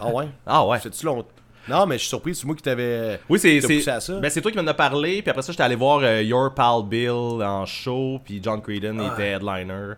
ah 0.00 0.08
ouais? 0.08 0.28
Ah 0.46 0.66
ouais. 0.66 0.78
Fais-tu 0.78 1.06
longtemps? 1.06 1.28
Non, 1.68 1.86
mais 1.86 1.94
je 1.94 2.00
suis 2.00 2.08
surpris, 2.08 2.34
c'est 2.34 2.44
moi 2.44 2.56
qui 2.56 2.62
t'avais. 2.62 3.20
Oui, 3.28 3.38
c'est 3.38 3.60
c'est 3.60 3.76
poussé 3.76 3.90
à 3.90 4.00
ça. 4.00 4.18
ben, 4.18 4.28
c'est 4.30 4.40
toi 4.40 4.50
qui 4.50 4.58
m'en 4.58 4.66
as 4.66 4.74
parlé, 4.74 5.22
puis 5.22 5.30
après 5.30 5.42
ça, 5.42 5.52
j'étais 5.52 5.62
allé 5.62 5.76
voir 5.76 6.00
euh, 6.02 6.20
Your 6.22 6.52
Pal 6.54 6.82
Bill 6.84 7.10
en 7.10 7.64
show, 7.66 8.20
puis 8.24 8.40
John 8.42 8.60
Creedon 8.60 8.98
Ah. 9.00 9.12
était 9.14 9.30
headliner. 9.30 9.92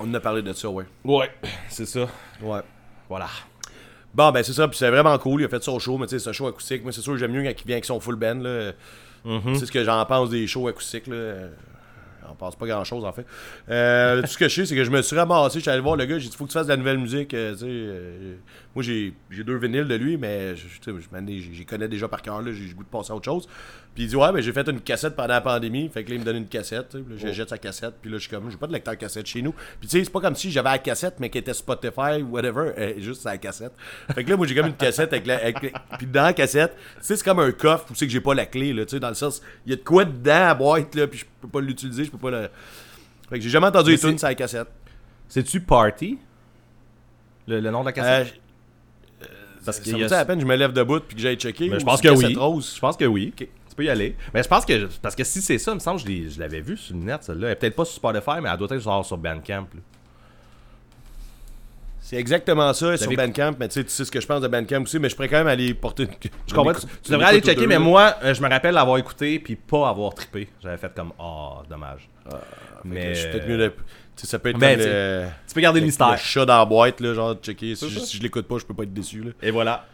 On 0.00 0.10
en 0.10 0.14
a 0.14 0.20
parlé 0.20 0.42
de 0.42 0.52
ça, 0.52 0.68
ouais. 0.68 0.84
Ouais, 1.04 1.30
c'est 1.68 1.86
ça. 1.86 2.06
Ouais. 2.42 2.60
Voilà. 3.08 3.28
Bon, 4.12 4.32
ben 4.32 4.42
c'est 4.42 4.52
ça, 4.52 4.66
puis 4.66 4.76
c'est 4.76 4.90
vraiment 4.90 5.16
cool. 5.18 5.42
Il 5.42 5.44
a 5.44 5.48
fait 5.48 5.62
ça 5.62 5.70
au 5.70 5.78
show, 5.78 5.96
mais 5.96 6.06
tu 6.06 6.10
sais, 6.10 6.18
c'est 6.18 6.30
un 6.30 6.32
show 6.32 6.48
acoustique. 6.48 6.82
Moi, 6.82 6.90
c'est 6.92 7.02
sûr 7.02 7.12
que 7.12 7.18
j'aime 7.18 7.32
mieux 7.32 7.42
quand 7.44 7.50
il 7.60 7.66
vient 7.66 7.76
avec 7.76 7.84
son 7.84 8.00
full 8.00 8.16
band. 8.16 8.40
Là. 8.42 8.72
Mm-hmm. 9.26 9.58
C'est 9.58 9.66
ce 9.66 9.72
que 9.72 9.82
j'en 9.84 10.04
pense 10.06 10.30
des 10.30 10.46
shows 10.46 10.68
acoustiques. 10.68 11.06
Là. 11.08 11.14
Euh, 11.16 11.48
J'en 12.28 12.34
pense 12.34 12.56
pas 12.56 12.66
grand 12.66 12.82
chose 12.82 13.04
en 13.04 13.12
fait. 13.12 13.24
Euh, 13.70 14.20
tout 14.20 14.26
ce 14.26 14.36
que 14.36 14.48
je 14.48 14.54
sais, 14.56 14.66
c'est 14.66 14.74
que 14.74 14.82
je 14.82 14.90
me 14.90 15.00
suis 15.00 15.14
ramassé. 15.16 15.58
Je 15.58 15.62
suis 15.62 15.70
allé 15.70 15.80
voir 15.80 15.94
le 15.94 16.04
gars, 16.06 16.18
j'ai 16.18 16.28
dit, 16.28 16.36
faut 16.36 16.44
que 16.44 16.50
tu 16.50 16.54
fasses 16.58 16.66
de 16.66 16.72
la 16.72 16.76
nouvelle 16.76 16.98
musique. 16.98 17.32
euh, 17.34 17.54
moi, 18.74 18.82
j'ai 18.82 19.14
deux 19.44 19.56
vinyles 19.56 19.86
de 19.86 19.94
lui, 19.94 20.16
mais 20.16 20.56
je, 20.56 20.66
je 20.66 20.90
ai- 20.90 21.40
j'y 21.54 21.64
connais 21.64 21.86
déjà 21.86 22.08
par 22.08 22.22
cœur. 22.22 22.42
là, 22.42 22.50
J'ai 22.52 22.64
le 22.66 22.74
goût 22.74 22.82
de 22.82 22.88
passer 22.88 23.12
à 23.12 23.14
autre 23.14 23.24
chose. 23.26 23.46
Puis 23.96 24.04
il 24.04 24.08
dit, 24.10 24.14
ouais, 24.16 24.30
mais 24.30 24.42
j'ai 24.42 24.52
fait 24.52 24.68
une 24.68 24.82
cassette 24.82 25.16
pendant 25.16 25.32
la 25.32 25.40
pandémie. 25.40 25.88
Fait 25.88 26.04
que 26.04 26.10
là, 26.10 26.16
il 26.16 26.20
me 26.20 26.24
donne 26.26 26.36
une 26.36 26.46
cassette. 26.48 26.90
puis 26.90 27.00
là, 27.08 27.16
je 27.16 27.32
jette 27.32 27.48
sa 27.48 27.56
cassette. 27.56 27.94
Puis 28.02 28.10
là, 28.10 28.18
je 28.18 28.22
suis 28.24 28.30
comme, 28.30 28.50
j'ai 28.50 28.58
pas 28.58 28.66
de 28.66 28.72
lecteur 28.74 28.96
cassette 28.98 29.26
chez 29.26 29.40
nous. 29.40 29.52
Puis 29.80 29.88
tu 29.88 29.98
sais, 29.98 30.04
c'est 30.04 30.10
pas 30.12 30.20
comme 30.20 30.36
si 30.36 30.50
j'avais 30.50 30.68
la 30.68 30.78
cassette, 30.78 31.14
mais 31.18 31.30
qui 31.30 31.38
était 31.38 31.54
Spotify 31.54 32.20
ou 32.22 32.32
whatever, 32.32 32.72
euh, 32.76 32.92
juste 32.98 33.22
sa 33.22 33.38
cassette. 33.38 33.72
Fait 34.14 34.22
que 34.22 34.28
là, 34.28 34.36
moi, 34.36 34.46
j'ai 34.46 34.54
comme 34.54 34.66
une 34.66 34.74
cassette 34.76 35.14
avec 35.14 35.26
la. 35.26 35.38
avec- 35.46 35.72
puis 35.96 36.06
dans 36.06 36.24
la 36.24 36.34
cassette, 36.34 36.76
tu 36.76 37.06
sais, 37.06 37.16
c'est 37.16 37.24
comme 37.24 37.38
un 37.40 37.52
coffre 37.52 37.86
où 37.90 37.94
c'est 37.94 38.06
que 38.06 38.12
j'ai 38.12 38.20
pas 38.20 38.34
la 38.34 38.44
clé, 38.44 38.74
là, 38.74 38.84
tu 38.84 38.90
sais, 38.90 39.00
dans 39.00 39.08
le 39.08 39.14
sens, 39.14 39.40
il 39.64 39.70
y 39.70 39.72
a 39.72 39.76
de 39.76 39.82
quoi 39.82 40.04
dedans 40.04 40.48
à 40.48 40.54
boîte, 40.54 40.94
là, 40.94 41.06
puis 41.06 41.20
je 41.20 41.24
peux 41.40 41.48
pas 41.48 41.62
l'utiliser, 41.62 42.04
je 42.04 42.10
peux 42.10 42.18
pas 42.18 42.30
le. 42.30 42.50
Fait 43.30 43.38
que 43.38 43.40
j'ai 43.42 43.48
jamais 43.50 43.68
entendu 43.68 43.92
Mais 43.92 43.96
les 43.96 44.00
tunes 44.02 44.10
c'est- 44.12 44.18
sur 44.18 44.28
la 44.28 44.34
cassette. 44.34 44.68
C'est-tu 45.26 45.60
Party? 45.60 46.18
Le, 47.48 47.60
le 47.60 47.70
nom 47.70 47.80
de 47.80 47.86
la 47.86 47.90
Euh, 47.90 47.94
cassette 48.24 48.40
Parce 49.64 49.78
ça 49.78 49.82
qu'il 49.82 49.96
me 49.96 50.12
a- 50.12 50.18
à 50.18 50.24
peine 50.24 50.36
que 50.36 50.42
je 50.42 50.46
me 50.46 50.54
lève 50.54 50.72
debout 50.72 51.00
puis 51.00 51.16
que 51.16 51.22
j'aille 51.22 51.36
checker. 51.36 51.68
Mais 51.70 51.78
je 51.80 51.84
ou 51.84 51.86
pense 51.86 52.00
que 52.00 52.08
oui. 52.08 52.20
cassette 52.22 52.36
rose? 52.36 52.72
Je 52.74 52.80
pense 52.80 52.96
que 52.96 53.04
oui. 53.04 53.32
Peux 53.76 53.84
y 53.84 53.90
aller. 53.90 54.16
Mais 54.32 54.42
je 54.42 54.48
pense 54.48 54.64
que. 54.64 54.88
Parce 55.02 55.14
que 55.14 55.22
si 55.22 55.42
c'est 55.42 55.58
ça, 55.58 55.72
il 55.72 55.74
me 55.74 55.80
semble 55.80 56.02
que 56.02 56.08
je 56.08 56.40
l'avais 56.40 56.60
vu 56.62 56.76
sur 56.78 56.96
le 56.96 57.02
net, 57.02 57.22
celle-là. 57.24 57.48
Elle 57.48 57.52
est 57.52 57.56
peut-être 57.56 57.76
pas 57.76 57.84
sur 57.84 57.94
Spotify, 57.96 58.40
mais 58.42 58.48
elle 58.50 58.56
doit 58.58 58.68
être 58.70 58.80
genre 58.82 59.04
sur 59.04 59.18
Bandcamp. 59.18 59.66
là. 59.74 59.80
C'est 62.00 62.16
exactement 62.16 62.72
ça 62.72 62.96
sur 62.96 63.10
Bandcamp, 63.12 63.54
mais 63.58 63.66
tu 63.66 63.74
sais, 63.74 63.84
tu 63.84 63.90
sais 63.90 64.04
ce 64.04 64.12
que 64.12 64.20
je 64.20 64.26
pense 64.28 64.40
de 64.40 64.46
Bandcamp 64.46 64.82
aussi, 64.82 64.98
mais 65.00 65.08
je 65.08 65.16
pourrais 65.16 65.28
quand 65.28 65.38
même 65.38 65.48
aller 65.48 65.74
porter 65.74 66.04
une. 66.04 66.10
Je 66.46 66.54
comprends. 66.54 66.72
Tu, 66.72 66.86
tu 67.02 67.10
devrais 67.12 67.26
aller 67.26 67.40
checker, 67.40 67.66
mais 67.66 67.80
moi, 67.80 68.14
euh, 68.22 68.32
je 68.32 68.40
me 68.40 68.48
rappelle 68.48 68.74
l'avoir 68.74 68.96
écouté 68.98 69.40
puis 69.40 69.56
pas 69.56 69.88
avoir 69.88 70.14
trippé. 70.14 70.48
J'avais 70.62 70.76
fait 70.76 70.94
comme, 70.94 71.12
ah, 71.18 71.62
dommage. 71.68 72.08
mais 72.84 73.12
Je 73.14 73.20
suis 73.22 73.30
peut-être 73.30 73.48
mieux 73.48 73.58
de. 73.58 73.68
Tu 73.68 74.22
sais, 74.22 74.26
ça 74.28 74.38
peut 74.38 74.48
être 74.50 74.58
Ben, 74.58 74.78
tu- 74.78 74.86
le, 74.86 75.24
tu 75.48 75.54
peux 75.54 75.60
garder 75.60 75.80
le 75.80 75.84
le 75.84 75.88
mystère. 75.88 76.16
chat 76.16 76.46
dans 76.46 76.56
la 76.58 76.64
boîte, 76.64 77.00
là, 77.00 77.12
genre, 77.12 77.34
de 77.34 77.40
checker. 77.42 77.74
Si, 77.74 77.90
je, 77.90 77.98
ça. 77.98 78.06
si 78.06 78.16
je 78.16 78.22
l'écoute 78.22 78.46
pas, 78.46 78.56
je 78.58 78.64
peux 78.64 78.72
pas 78.72 78.84
être 78.84 78.94
déçu, 78.94 79.22
là. 79.22 79.32
Et 79.42 79.50
voilà. 79.50 79.84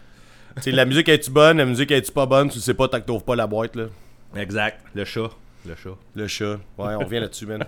La 0.67 0.85
musique 0.85 1.09
est-tu 1.09 1.31
bonne, 1.31 1.59
la 1.59 1.65
musique 1.65 1.91
est-tu 1.91 2.13
pas 2.13 2.27
bonne, 2.27 2.51
tu 2.51 2.61
sais 2.61 2.75
pas 2.75 2.89
tant 2.89 3.01
que 3.01 3.07
t'ouvres 3.07 3.25
pas 3.25 3.37
la 3.37 3.47
boîte, 3.47 3.77
là. 3.77 3.87
Exact. 4.37 4.81
Le 4.95 5.05
chat. 5.05 5.31
Le 5.67 5.75
chat. 5.77 5.97
Le 6.15 6.27
chat. 6.27 6.57
Ouais, 6.79 6.95
on 6.95 7.01
revient 7.01 7.21
là-dessus, 7.21 7.47
man. 7.47 7.65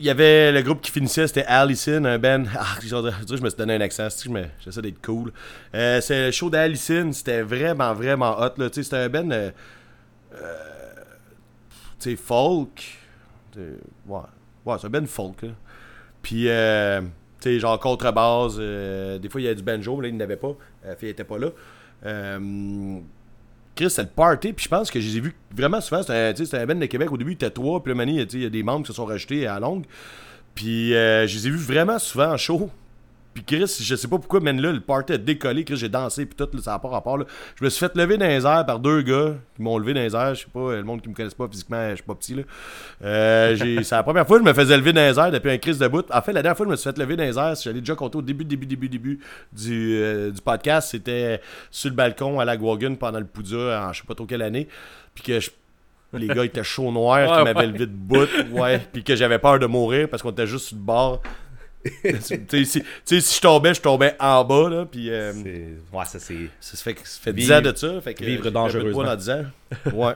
Il 0.00 0.06
y 0.06 0.10
avait 0.10 0.50
le 0.50 0.62
groupe 0.62 0.80
qui 0.80 0.90
finissait, 0.90 1.28
c'était 1.28 1.44
Allison, 1.44 2.04
un 2.04 2.18
band. 2.18 2.42
Ah, 2.58 2.76
je 2.82 3.36
me 3.40 3.48
suis 3.48 3.56
donné 3.56 3.76
un 3.76 3.80
accent, 3.80 4.08
j'essaie 4.64 4.82
d'être 4.82 5.00
cool. 5.00 5.32
Euh, 5.74 6.00
c'est 6.00 6.26
le 6.26 6.30
show 6.32 6.50
d'Allison, 6.50 7.12
c'était 7.12 7.42
vraiment, 7.42 7.94
vraiment 7.94 8.36
hot. 8.40 8.54
Là. 8.56 8.68
Tu 8.68 8.76
sais, 8.76 8.82
C'était 8.82 8.96
un 8.96 9.08
band. 9.08 9.30
euh, 9.30 9.50
euh, 10.34 10.58
tu 12.00 12.10
sais, 12.10 12.16
folk. 12.16 12.98
Sais, 13.54 13.60
Ouais, 14.08 14.20
ouais 14.66 14.76
c'est 14.80 14.86
un 14.88 14.90
band 14.90 15.06
folk. 15.06 15.42
Là. 15.42 15.50
Puis, 16.20 16.48
euh, 16.48 17.00
sais, 17.42 17.60
genre 17.60 17.78
contrebasse. 17.78 18.54
euh, 18.58 19.18
des 19.18 19.28
fois, 19.28 19.40
il 19.40 19.44
y 19.44 19.48
a 19.48 19.54
du 19.54 19.62
banjo, 19.62 20.00
là, 20.00 20.08
il 20.08 20.16
n'avait 20.16 20.36
pas. 20.36 20.54
La 20.84 20.96
fille 20.96 21.10
était 21.10 21.24
pas 21.24 21.38
là. 21.38 21.48
Euh, 22.04 22.98
Chris, 23.74 23.90
c'est 23.90 24.02
le 24.02 24.08
party, 24.08 24.52
puis 24.52 24.64
je 24.64 24.68
pense 24.68 24.90
que 24.90 25.00
je 25.00 25.08
les 25.08 25.16
ai 25.16 25.20
vus 25.20 25.34
vraiment 25.54 25.80
souvent. 25.80 26.02
C'était 26.02 26.58
un 26.58 26.66
band 26.66 26.74
de 26.74 26.86
Québec. 26.86 27.10
Au 27.10 27.16
début, 27.16 27.32
il 27.32 27.34
était 27.34 27.50
trois, 27.50 27.82
puis 27.82 27.94
là, 27.94 28.04
il 28.04 28.42
y 28.42 28.46
a 28.46 28.50
des 28.50 28.62
membres 28.62 28.82
qui 28.82 28.88
se 28.88 28.92
sont 28.92 29.06
rajoutés 29.06 29.46
à 29.46 29.58
longue. 29.60 29.84
Puis 30.54 30.94
euh, 30.94 31.26
je 31.26 31.36
les 31.36 31.46
ai 31.46 31.50
vus 31.50 31.56
vraiment 31.56 31.98
souvent 31.98 32.32
en 32.32 32.36
show. 32.36 32.70
Puis 33.34 33.44
Chris, 33.44 33.78
je 33.80 33.94
sais 33.96 34.08
pas 34.08 34.18
pourquoi, 34.18 34.40
mais 34.40 34.52
là, 34.52 34.70
le 34.72 34.80
party 34.80 35.14
a 35.14 35.18
décollé. 35.18 35.64
Chris, 35.64 35.76
j'ai 35.76 35.88
dansé, 35.88 36.26
puis 36.26 36.34
tout, 36.36 36.48
là, 36.54 36.62
ça 36.62 36.72
n'a 36.72 36.78
pas 36.78 36.88
rapport. 36.88 37.16
Là. 37.18 37.24
Je 37.58 37.64
me 37.64 37.70
suis 37.70 37.80
fait 37.80 37.94
lever 37.96 38.18
dans 38.18 38.26
les 38.26 38.44
airs 38.44 38.66
par 38.66 38.78
deux 38.78 39.00
gars 39.02 39.34
qui 39.56 39.62
m'ont 39.62 39.78
levé 39.78 39.94
dans 39.94 40.00
les 40.00 40.14
airs. 40.14 40.34
Je 40.34 40.40
sais 40.42 40.50
pas, 40.52 40.74
le 40.76 40.82
monde 40.82 41.00
qui 41.00 41.08
me 41.08 41.14
connaisse 41.14 41.34
pas 41.34 41.48
physiquement, 41.48 41.88
je 41.90 41.94
suis 41.96 42.04
pas 42.04 42.14
petit. 42.14 42.34
là. 42.34 42.42
Euh, 43.04 43.56
c'est 43.82 43.94
la 43.94 44.02
première 44.02 44.26
fois 44.26 44.38
que 44.38 44.44
je 44.44 44.48
me 44.48 44.54
faisais 44.54 44.76
lever 44.76 44.92
dans 44.92 45.00
les 45.00 45.18
airs 45.18 45.30
depuis 45.30 45.50
un 45.50 45.58
Chris 45.58 45.76
de 45.76 45.88
bout. 45.88 46.04
En 46.12 46.20
fait, 46.22 46.32
la 46.32 46.42
dernière 46.42 46.56
fois 46.56 46.66
que 46.66 46.70
je 46.70 46.72
me 46.72 46.76
suis 46.76 46.90
fait 46.90 46.98
lever 46.98 47.16
dans 47.16 47.24
les 47.24 47.38
airs, 47.38 47.54
j'allais 47.62 47.80
déjà 47.80 47.94
compter 47.94 48.18
au 48.18 48.22
début, 48.22 48.44
début, 48.44 48.66
début, 48.66 48.88
début 48.88 49.20
du, 49.52 49.96
euh, 49.96 50.30
du 50.30 50.40
podcast. 50.40 50.90
C'était 50.90 51.40
sur 51.70 51.90
le 51.90 51.96
balcon 51.96 52.38
à 52.40 52.44
la 52.44 52.56
Guagun 52.56 52.94
pendant 52.96 53.18
le 53.18 53.24
Poudja 53.26 53.86
en 53.88 53.92
je 53.92 54.00
sais 54.00 54.06
pas 54.06 54.14
trop 54.14 54.26
quelle 54.26 54.42
année. 54.42 54.68
Puis 55.14 55.24
que 55.24 55.40
je- 55.40 55.50
les 56.14 56.26
gars 56.26 56.44
étaient 56.44 56.62
chauds 56.62 56.92
noirs, 56.92 57.30
Ouais, 57.30 57.38
qui 57.38 57.44
m'avaient 57.44 57.58
ouais. 57.60 57.66
levé 57.72 57.86
de 57.86 57.92
bout. 57.92 58.28
Ouais. 58.52 58.80
Puis 58.92 59.02
que 59.02 59.16
j'avais 59.16 59.38
peur 59.38 59.58
de 59.58 59.64
mourir 59.66 60.08
parce 60.10 60.22
qu'on 60.22 60.30
était 60.30 60.46
juste 60.46 60.66
sur 60.68 60.76
le 60.76 60.82
bord. 60.82 61.22
tu 62.48 62.64
sais, 62.64 62.82
si, 63.20 63.36
je 63.36 63.40
tombais, 63.40 63.74
je 63.74 63.80
tombais 63.80 64.14
en 64.20 64.44
bas, 64.44 64.68
là, 64.68 64.86
puis 64.86 65.10
euh, 65.10 65.32
C'est... 65.32 65.96
Ouais, 65.96 66.04
ça 66.04 66.18
c'est. 66.18 66.48
ça 66.60 66.76
fait, 66.76 66.96
ça 67.04 67.20
fait 67.20 67.32
10 67.32 67.42
Vivre- 67.42 67.56
ans 67.56 67.60
de 67.60 67.76
ça, 67.76 68.00
fait 68.00 68.14
que 68.14 68.24
vivre 68.24 68.50
dangereusement. 68.50 69.02
dans 69.04 69.16
10 69.16 69.30
ans. 69.30 69.44
Ouais. 69.94 70.14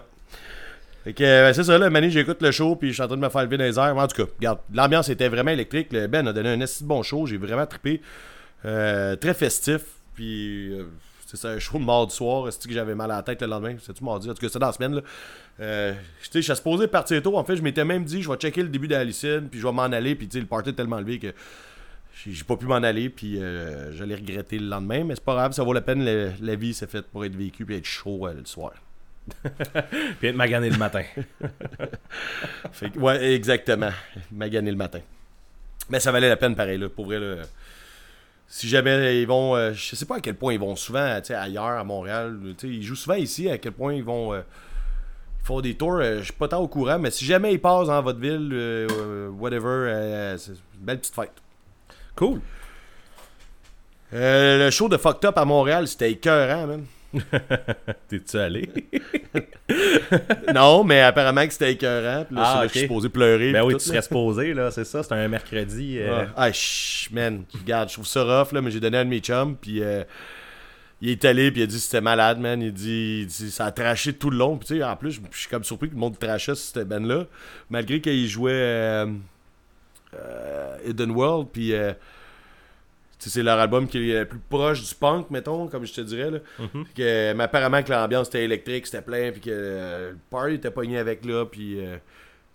Fait 1.04 1.12
que, 1.12 1.22
euh, 1.24 1.52
c'est 1.52 1.62
ça, 1.64 1.78
là, 1.78 1.88
Mani, 1.88 2.10
j'écoute 2.10 2.42
le 2.42 2.50
show, 2.50 2.74
puis 2.76 2.88
je 2.88 2.94
suis 2.94 3.02
en 3.02 3.06
train 3.06 3.16
de 3.16 3.22
me 3.22 3.28
faire 3.28 3.42
lever 3.44 3.56
dans 3.58 3.64
les 3.64 3.78
airs. 3.78 3.96
En 3.96 4.06
tout 4.08 4.24
cas, 4.24 4.30
regarde, 4.38 4.58
l'ambiance 4.74 5.08
était 5.08 5.28
vraiment 5.28 5.52
électrique. 5.52 5.88
Le 5.92 6.06
Ben 6.08 6.26
a 6.26 6.32
donné 6.32 6.48
un 6.50 6.60
assez 6.60 6.84
bon 6.84 7.02
show, 7.04 7.26
j'ai 7.26 7.36
vraiment 7.36 7.66
trippé. 7.66 8.00
Euh, 8.64 9.14
très 9.16 9.34
festif, 9.34 9.82
puis 10.14 10.72
euh, 10.72 10.84
c'est 11.26 11.36
ça, 11.36 11.48
un 11.50 11.58
show 11.58 11.78
de 11.78 11.84
mardi 11.84 12.14
soir. 12.14 12.50
C'est 12.52 12.66
que 12.66 12.72
j'avais 12.72 12.94
mal 12.94 13.10
à 13.10 13.16
la 13.16 13.22
tête 13.22 13.42
le 13.42 13.48
lendemain? 13.48 13.76
C'est-tu 13.82 14.02
mardi? 14.04 14.30
En 14.30 14.34
tout 14.34 14.40
cas, 14.40 14.48
c'est 14.50 14.58
dans 14.58 14.66
la 14.68 14.72
semaine, 14.72 14.94
là. 14.94 15.00
Euh, 15.60 15.92
je 16.22 16.40
suis 16.40 16.54
supposé 16.54 16.86
partir 16.86 17.20
tôt. 17.22 17.36
En 17.36 17.44
fait, 17.44 17.56
je 17.56 17.62
m'étais 17.62 17.84
même 17.84 18.04
dit, 18.04 18.22
je 18.22 18.30
vais 18.30 18.36
checker 18.36 18.62
le 18.62 18.68
début 18.68 18.88
d'Alicine, 18.88 19.48
puis 19.50 19.58
je 19.60 19.66
vais 19.66 19.72
m'en 19.72 19.82
aller, 19.82 20.14
puis 20.14 20.28
le 20.32 20.46
party 20.46 20.70
est 20.70 20.72
tellement 20.74 21.00
levé 21.00 21.18
que 21.18 21.34
j'ai 22.26 22.44
pas 22.44 22.56
pu 22.56 22.64
m'en 22.66 22.76
aller, 22.76 23.10
puis 23.10 23.38
euh, 23.42 23.92
j'allais 23.92 24.14
regretter 24.14 24.58
le 24.58 24.66
lendemain, 24.68 25.04
mais 25.04 25.14
c'est 25.14 25.24
pas 25.24 25.34
grave, 25.34 25.52
ça 25.52 25.62
vaut 25.62 25.72
la 25.74 25.80
peine. 25.82 26.04
le- 26.04 26.32
la 26.40 26.54
vie, 26.54 26.72
c'est 26.72 26.90
faite 26.90 27.06
pour 27.06 27.24
être 27.24 27.34
vécue, 27.36 27.64
puis 27.66 27.76
être 27.76 27.84
chaud 27.84 28.26
euh, 28.26 28.32
le 28.34 28.44
soir. 28.46 28.72
Puis 30.20 30.28
être 30.28 30.36
magané 30.36 30.70
le 30.70 30.78
matin. 30.78 31.02
Fait 32.72 32.90
que- 32.90 32.98
ouais, 32.98 33.32
exactement. 33.34 33.90
M'a 34.32 34.48
gagné 34.48 34.70
le 34.70 34.76
matin. 34.76 35.00
Mais 35.90 36.00
ça 36.00 36.12
valait 36.12 36.28
la 36.28 36.36
peine 36.36 36.54
pareil, 36.54 36.78
là, 36.78 36.88
pour 36.88 37.06
vrai. 37.06 37.18
Là. 37.18 37.42
Si 38.48 38.68
jamais 38.68 39.20
ils 39.20 39.26
vont. 39.26 39.56
euh, 39.56 39.72
je 39.72 39.96
sais 39.96 40.06
pas 40.06 40.16
à 40.16 40.20
quel 40.20 40.34
point 40.36 40.52
ils 40.54 40.60
vont 40.60 40.76
souvent 40.76 41.18
ailleurs, 41.30 41.64
à 41.78 41.84
Montréal. 41.84 42.38
Ils 42.62 42.82
jouent 42.82 42.94
souvent 42.94 43.16
ici, 43.16 43.50
à 43.50 43.58
quel 43.58 43.72
point 43.72 43.92
ils 43.94 44.04
vont. 44.04 44.32
euh, 44.32 44.42
ils 45.42 45.46
font 45.46 45.60
des 45.60 45.74
tours, 45.74 45.98
euh, 46.00 46.18
je 46.18 46.24
suis 46.24 46.32
pas 46.32 46.48
tant 46.48 46.58
au 46.60 46.66
courant, 46.66 46.98
mais 46.98 47.10
si 47.12 47.24
jamais 47.24 47.52
ils 47.54 47.60
passent 47.60 47.86
dans 47.86 48.02
votre 48.02 48.18
ville, 48.18 48.50
euh, 48.52 49.28
whatever, 49.28 49.68
euh, 49.68 50.36
c'est 50.38 50.52
une 50.52 50.58
belle 50.80 50.98
petite 50.98 51.14
fête. 51.14 51.32
Cool. 52.16 52.40
Euh, 54.12 54.64
le 54.64 54.70
show 54.70 54.88
de 54.88 54.96
Fucked 54.96 55.24
Up 55.24 55.38
à 55.38 55.44
Montréal, 55.44 55.86
c'était 55.86 56.10
écœurant, 56.10 56.66
man. 56.66 56.84
T'es-tu 58.08 58.36
allé? 58.38 58.68
non, 60.54 60.84
mais 60.84 61.00
apparemment 61.00 61.46
que 61.46 61.52
c'était 61.52 61.72
écœurant. 61.72 62.24
Puis 62.24 62.36
là, 62.36 62.42
Ah, 62.44 62.62
je 62.64 62.68
suis 62.72 62.80
supposé 62.80 63.08
pleurer. 63.08 63.52
ben 63.52 63.62
oui, 63.64 63.74
tout, 63.74 63.78
tu 63.80 63.86
là. 63.88 63.92
serais 63.94 64.02
supposé, 64.02 64.54
là, 64.54 64.70
c'est 64.70 64.84
ça. 64.84 65.02
C'est 65.02 65.12
un 65.14 65.28
mercredi. 65.28 65.98
euh, 65.98 66.22
Ouais. 66.22 66.28
Ah, 66.36 66.52
chut, 66.52 67.12
man. 67.12 67.44
Regarde, 67.60 67.88
je 67.88 67.94
trouve 67.94 68.06
ça 68.06 68.22
rough, 68.22 68.52
là, 68.52 68.60
mais 68.62 68.70
j'ai 68.70 68.80
donné 68.80 68.98
un 68.98 69.04
de 69.04 69.10
mes 69.10 69.20
chums, 69.20 69.56
puis 69.56 69.82
euh, 69.82 70.04
il 71.00 71.10
est 71.10 71.24
allé, 71.24 71.50
puis 71.50 71.60
il 71.60 71.64
a 71.64 71.66
dit 71.66 71.74
que 71.76 71.80
c'était 71.82 72.00
malade, 72.00 72.38
man. 72.38 72.60
Il 72.62 72.72
dit, 72.72 73.20
il 73.22 73.26
dit, 73.26 73.50
ça 73.50 73.66
a 73.66 73.72
traché 73.72 74.12
tout 74.12 74.30
le 74.30 74.38
long. 74.38 74.56
Puis, 74.56 74.68
tu 74.68 74.76
sais, 74.78 74.84
en 74.84 74.96
plus, 74.96 75.12
je 75.12 75.20
je 75.30 75.38
suis 75.38 75.48
comme 75.48 75.64
surpris 75.64 75.88
que 75.88 75.94
le 75.94 76.00
monde 76.00 76.18
trachait 76.18 76.54
sur 76.54 76.74
cette 76.74 76.88
band-là, 76.88 77.24
malgré 77.70 78.00
qu'il 78.00 78.26
jouait 78.28 78.52
euh, 78.54 79.06
Hidden 80.86 81.10
World, 81.10 81.48
puis. 81.52 81.72
C'est 83.18 83.42
leur 83.42 83.58
album 83.58 83.88
qui 83.88 84.10
est 84.10 84.20
le 84.20 84.24
plus 84.26 84.38
proche 84.38 84.86
du 84.86 84.94
punk, 84.94 85.30
mettons, 85.30 85.68
comme 85.68 85.84
je 85.86 85.92
te 85.92 86.00
dirais. 86.00 86.30
Là. 86.30 86.38
que, 86.94 87.32
mais 87.32 87.44
apparemment 87.44 87.82
que 87.82 87.90
l'ambiance 87.90 88.28
était 88.28 88.44
électrique, 88.44 88.86
c'était 88.86 89.02
plein, 89.02 89.32
puis 89.32 89.40
que 89.40 89.50
euh, 89.50 90.10
le 90.12 90.18
party 90.30 90.54
était 90.54 90.70
pogné 90.70 90.98
avec 90.98 91.24
là, 91.24 91.46
puis 91.46 91.80
euh, 91.80 91.96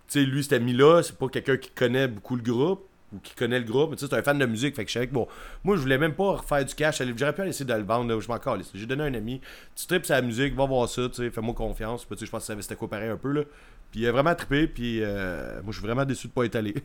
tu 0.08 0.20
sais, 0.20 0.24
lui, 0.24 0.42
c'était 0.42 0.60
mis 0.60 0.72
là, 0.72 1.02
c'est 1.02 1.16
pas 1.16 1.28
quelqu'un 1.28 1.56
qui 1.56 1.70
connaît 1.70 2.08
beaucoup 2.08 2.36
le 2.36 2.42
groupe, 2.42 2.86
ou 3.12 3.18
qui 3.18 3.34
connaît 3.34 3.58
le 3.58 3.64
groupe, 3.64 3.90
mais 3.90 3.96
tu 3.96 4.04
sais, 4.04 4.10
c'est 4.10 4.16
un 4.16 4.22
fan 4.22 4.38
de 4.38 4.46
musique, 4.46 4.74
fait 4.74 4.84
que 4.84 4.88
je 4.88 4.94
savais 4.94 5.06
que 5.06 5.12
bon, 5.12 5.28
moi, 5.64 5.76
je 5.76 5.82
voulais 5.82 5.98
même 5.98 6.14
pas 6.14 6.36
refaire 6.36 6.64
du 6.64 6.74
cash, 6.74 7.02
j'aurais 7.16 7.34
pu 7.34 7.42
essayer 7.42 7.66
de 7.66 7.74
le 7.74 7.82
vendre, 7.82 8.12
là, 8.12 8.18
je 8.20 8.28
m'en 8.28 8.38
calisse. 8.38 8.70
J'ai 8.74 8.86
donné 8.86 9.02
à 9.02 9.06
un 9.06 9.14
ami, 9.14 9.40
tu 9.76 9.86
tripes 9.86 10.06
sa 10.06 10.22
musique, 10.22 10.54
va 10.54 10.64
voir 10.64 10.88
ça, 10.88 11.08
tu 11.08 11.16
sais, 11.16 11.30
fais-moi 11.30 11.54
confiance, 11.54 12.04
puis 12.04 12.16
tu 12.16 12.20
sais, 12.20 12.26
je 12.26 12.30
pense 12.30 12.40
que 12.40 12.46
ça 12.46 12.52
savait 12.52 12.62
c'était 12.62 12.76
quoi 12.76 12.88
pareil 12.88 13.10
un 13.10 13.16
peu, 13.16 13.32
là. 13.32 13.42
Puis 13.90 14.00
il 14.00 14.06
a 14.06 14.12
vraiment 14.12 14.34
trippé, 14.34 14.66
puis 14.66 15.00
euh, 15.02 15.60
moi, 15.62 15.72
je 15.72 15.78
suis 15.78 15.86
vraiment 15.86 16.04
déçu 16.04 16.28
de 16.28 16.32
pas 16.32 16.44
être 16.44 16.56
allé. 16.56 16.74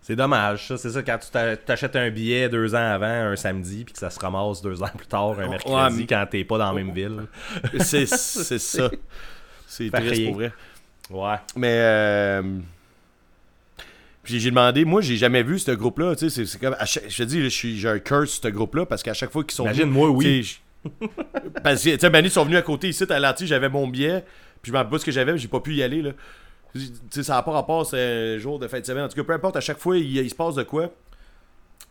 C'est 0.00 0.16
dommage, 0.16 0.68
ça. 0.68 0.76
C'est 0.78 0.90
ça, 0.90 1.02
quand 1.02 1.18
tu 1.18 1.30
t'a- 1.30 1.56
t'achètes 1.56 1.94
un 1.96 2.10
billet 2.10 2.48
deux 2.48 2.74
ans 2.74 2.92
avant, 2.92 3.06
un 3.06 3.36
samedi, 3.36 3.84
puis 3.84 3.92
que 3.92 3.98
ça 3.98 4.08
se 4.10 4.18
ramasse 4.18 4.62
deux 4.62 4.82
ans 4.82 4.88
plus 4.96 5.06
tard, 5.06 5.38
un 5.38 5.48
mercredi, 5.48 5.96
mais- 5.98 6.06
quand 6.06 6.24
t'es 6.30 6.44
pas 6.44 6.56
dans 6.58 6.72
la 6.72 6.72
même 6.72 6.92
ville. 6.94 7.26
c'est 7.80 8.06
c'est 8.06 8.58
ça. 8.58 8.90
C'est 9.66 9.90
triste 9.90 10.24
pour 10.26 10.34
vrai. 10.36 10.52
Ouais. 11.10 11.36
Mais 11.56 11.76
euh, 11.80 12.42
puis 14.22 14.40
j'ai 14.40 14.50
demandé, 14.50 14.84
moi 14.84 15.00
j'ai 15.00 15.16
jamais 15.16 15.42
vu 15.42 15.58
ce 15.58 15.70
groupe-là, 15.72 16.14
tu 16.16 16.28
sais, 16.30 16.44
c'est- 16.46 16.58
comme 16.58 16.76
chaque- 16.86 17.08
je 17.08 17.16
te 17.18 17.22
dis, 17.24 17.38
là, 17.38 17.44
je 17.44 17.48
suis- 17.54 17.78
j'ai 17.78 17.88
un 17.88 17.98
curse 17.98 18.40
ce 18.42 18.48
groupe-là 18.48 18.86
parce 18.86 19.02
qu'à 19.02 19.14
chaque 19.14 19.30
fois 19.30 19.42
qu'ils 19.44 19.54
sont 19.54 19.64
Imagine, 19.64 19.82
venus, 19.84 19.94
moi, 19.94 20.10
oui. 20.10 20.58
parce 21.62 21.82
que 21.82 21.90
tu 21.90 21.98
sais, 21.98 22.10
Manny 22.10 22.30
sont 22.30 22.44
venus 22.44 22.58
à 22.58 22.62
côté 22.62 22.88
ici 22.88 23.04
à 23.10 23.18
l'anti, 23.18 23.46
j'avais 23.46 23.68
mon 23.68 23.86
billet, 23.88 24.24
puis 24.62 24.70
je 24.70 24.76
m'en 24.76 24.84
pas 24.84 24.98
ce 24.98 25.04
que 25.04 25.12
j'avais, 25.12 25.32
mais 25.32 25.38
j'ai 25.38 25.48
pas 25.48 25.60
pu 25.60 25.74
y 25.74 25.82
aller 25.82 26.02
là. 26.02 26.10
Tu 26.74 26.80
sais, 27.10 27.22
ça 27.22 27.34
n'a 27.34 27.42
pas 27.42 27.52
rapport, 27.52 27.86
c'est 27.86 28.38
jour 28.38 28.58
de 28.58 28.68
fin 28.68 28.78
de 28.80 28.84
semaine. 28.86 29.04
En 29.04 29.08
tout 29.08 29.16
cas, 29.16 29.24
peu 29.24 29.32
importe, 29.32 29.56
à 29.56 29.60
chaque 29.60 29.78
fois, 29.78 29.96
il, 29.96 30.16
il 30.16 30.30
se 30.30 30.34
passe 30.34 30.54
de 30.54 30.62
quoi. 30.62 30.90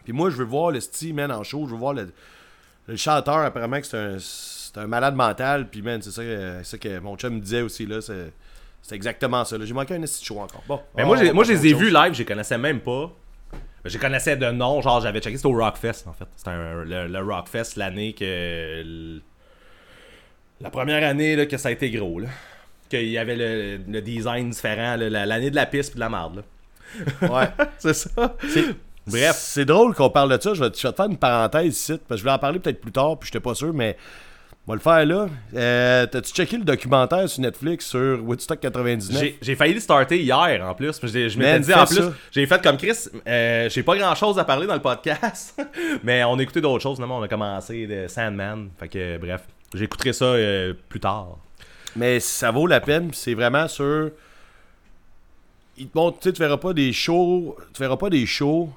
Puis 0.04 0.14
moi, 0.14 0.30
je 0.30 0.36
veux 0.38 0.46
voir 0.46 0.72
le 0.72 0.80
style, 0.80 1.14
man, 1.16 1.32
en 1.32 1.44
show. 1.44 1.66
Je 1.66 1.72
veux 1.72 1.78
voir 1.80 1.94
le, 1.94 2.12
le 2.88 2.96
chanteur, 2.96 3.38
apparemment, 3.40 3.82
que 3.82 3.88
c'est 3.88 3.98
un, 3.98 4.18
c'est 4.20 4.78
un 4.78 4.88
malade 4.88 5.16
mental. 5.16 5.68
Puis, 5.70 5.82
man, 5.82 6.02
c'est 6.02 6.12
ça, 6.12 6.22
que- 6.24 6.60
c'est 6.64 6.72
ça 6.72 6.78
que 6.78 7.00
mon 7.00 7.18
chum 7.18 7.36
me 7.36 7.40
disait 7.42 7.62
aussi, 7.62 7.86
là. 7.86 8.02
C'est, 8.02 8.32
c'est 8.82 8.96
exactement 8.96 9.44
ça. 9.44 9.58
là. 9.58 9.66
J'ai 9.66 9.74
manqué 9.74 9.96
un 9.96 10.02
esti 10.04 10.24
show 10.24 10.40
encore. 10.40 10.64
Bon. 10.68 10.80
Mais 10.96 11.04
moi, 11.06 11.18
j'ai- 11.18 11.34
moi, 11.34 11.44
je 11.44 11.54
passer 11.54 11.64
les 11.68 11.72
ai 11.72 11.74
vus 11.74 11.90
live, 11.92 12.14
je 12.14 12.20
les 12.20 12.26
connaissais 12.26 12.58
même 12.58 12.80
pas. 12.80 13.12
Je 13.84 13.98
connaissais 13.98 14.36
de 14.38 14.52
nom, 14.52 14.82
genre 14.82 15.00
j'avais 15.02 15.20
checké, 15.22 15.38
c'était 15.38 15.48
au 15.48 15.58
Rockfest 15.58 16.08
en 16.08 16.14
fait. 16.14 16.26
C'était 16.36 16.50
un- 16.50 16.84
le, 16.84 17.08
le 17.08 17.20
Rockfest 17.22 17.78
l'année 17.78 18.14
que. 18.14 19.20
La 20.60 20.70
première 20.70 21.08
année 21.08 21.36
là, 21.36 21.46
que 21.46 21.58
ça 21.58 21.70
a 21.70 21.72
été 21.72 21.90
gros. 21.92 22.20
Là. 22.20 22.28
Qu'il 22.90 23.08
y 23.10 23.18
avait 23.18 23.36
le, 23.36 23.80
le 23.88 24.02
design 24.02 24.50
différent, 24.50 24.96
l'année 24.98 25.50
de 25.52 25.56
la 25.56 25.66
piste 25.66 25.92
puis 25.92 25.96
de 25.98 26.02
la 26.02 26.10
marde. 26.10 26.44
Là. 27.22 27.30
Ouais. 27.30 27.48
C'est 27.78 27.94
ça. 27.94 28.36
Bref. 29.06 29.36
C'est 29.38 29.66
drôle 29.66 29.94
qu'on 29.94 30.10
parle 30.10 30.36
de 30.38 30.42
ça. 30.42 30.54
Je 30.54 30.64
vais, 30.64 30.70
te- 30.72 30.78
faire 30.80 31.06
une 31.06 31.18
parenthèse 31.18 31.74
ici. 31.78 31.94
Parce 32.08 32.08
que 32.10 32.16
je 32.18 32.22
voulais 32.24 32.34
en 32.34 32.40
parler 32.40 32.60
peut-être 32.60 32.82
plus 32.82 32.92
tard, 32.92 33.18
puis 33.20 33.28
j'étais 33.28 33.40
pas 33.44 33.56
sûr, 33.56 33.74
mais. 33.74 33.96
On 34.70 34.74
va 34.74 34.76
le 34.76 34.82
faire 34.82 35.06
là. 35.06 35.28
Euh, 35.56 36.06
T'as-tu 36.08 36.34
checké 36.34 36.58
le 36.58 36.66
documentaire 36.66 37.30
sur 37.30 37.42
Netflix 37.42 37.86
sur 37.86 38.22
Woodstock 38.22 38.60
99? 38.60 39.24
J'ai- 39.42 39.56
failli 39.56 39.74
le 39.76 39.80
starter 39.80 40.22
hier 40.22 40.62
en 40.62 40.74
plus. 40.76 41.00
Je 41.02 41.38
m'étais 41.40 41.60
dit 41.62 41.74
en 41.74 41.86
plus, 41.86 42.02
j'ai 42.34 42.46
fait 42.46 42.62
comme 42.62 42.76
Chris, 42.76 42.98
euh, 43.26 43.70
j'ai 43.70 43.82
pas 43.84 43.96
grand 43.98 44.14
chose 44.14 44.38
à 44.38 44.44
parler 44.44 44.68
dans 44.68 44.74
le 44.74 44.82
podcast, 44.82 45.58
mais 46.04 46.22
on 46.26 46.38
a 46.38 46.42
écouté 46.42 46.60
d'autres 46.60 46.84
choses. 46.84 47.00
On 47.00 47.22
a 47.24 47.28
commencé 47.30 47.88
de 47.88 48.08
Sandman. 48.10 48.68
Fait 48.78 48.90
que 48.90 49.18
bref, 49.18 49.44
j'écouterai 49.74 50.12
ça 50.12 50.26
euh, 50.26 50.74
plus 50.90 51.00
tard. 51.00 51.38
Mais 51.98 52.20
ça 52.20 52.52
vaut 52.52 52.68
la 52.68 52.80
peine. 52.80 53.10
C'est 53.14 53.34
vraiment 53.34 53.68
sur. 53.68 54.12
il 55.78 55.88
te 55.88 55.98
montre, 55.98 56.20
tu 56.20 56.32
tu 56.34 56.40
verras 56.40 56.58
pas 56.58 56.74
des 56.74 56.94
shows, 56.94 57.58
tu 57.74 57.84
pas 57.98 58.10
des 58.10 58.26
shows, 58.26 58.70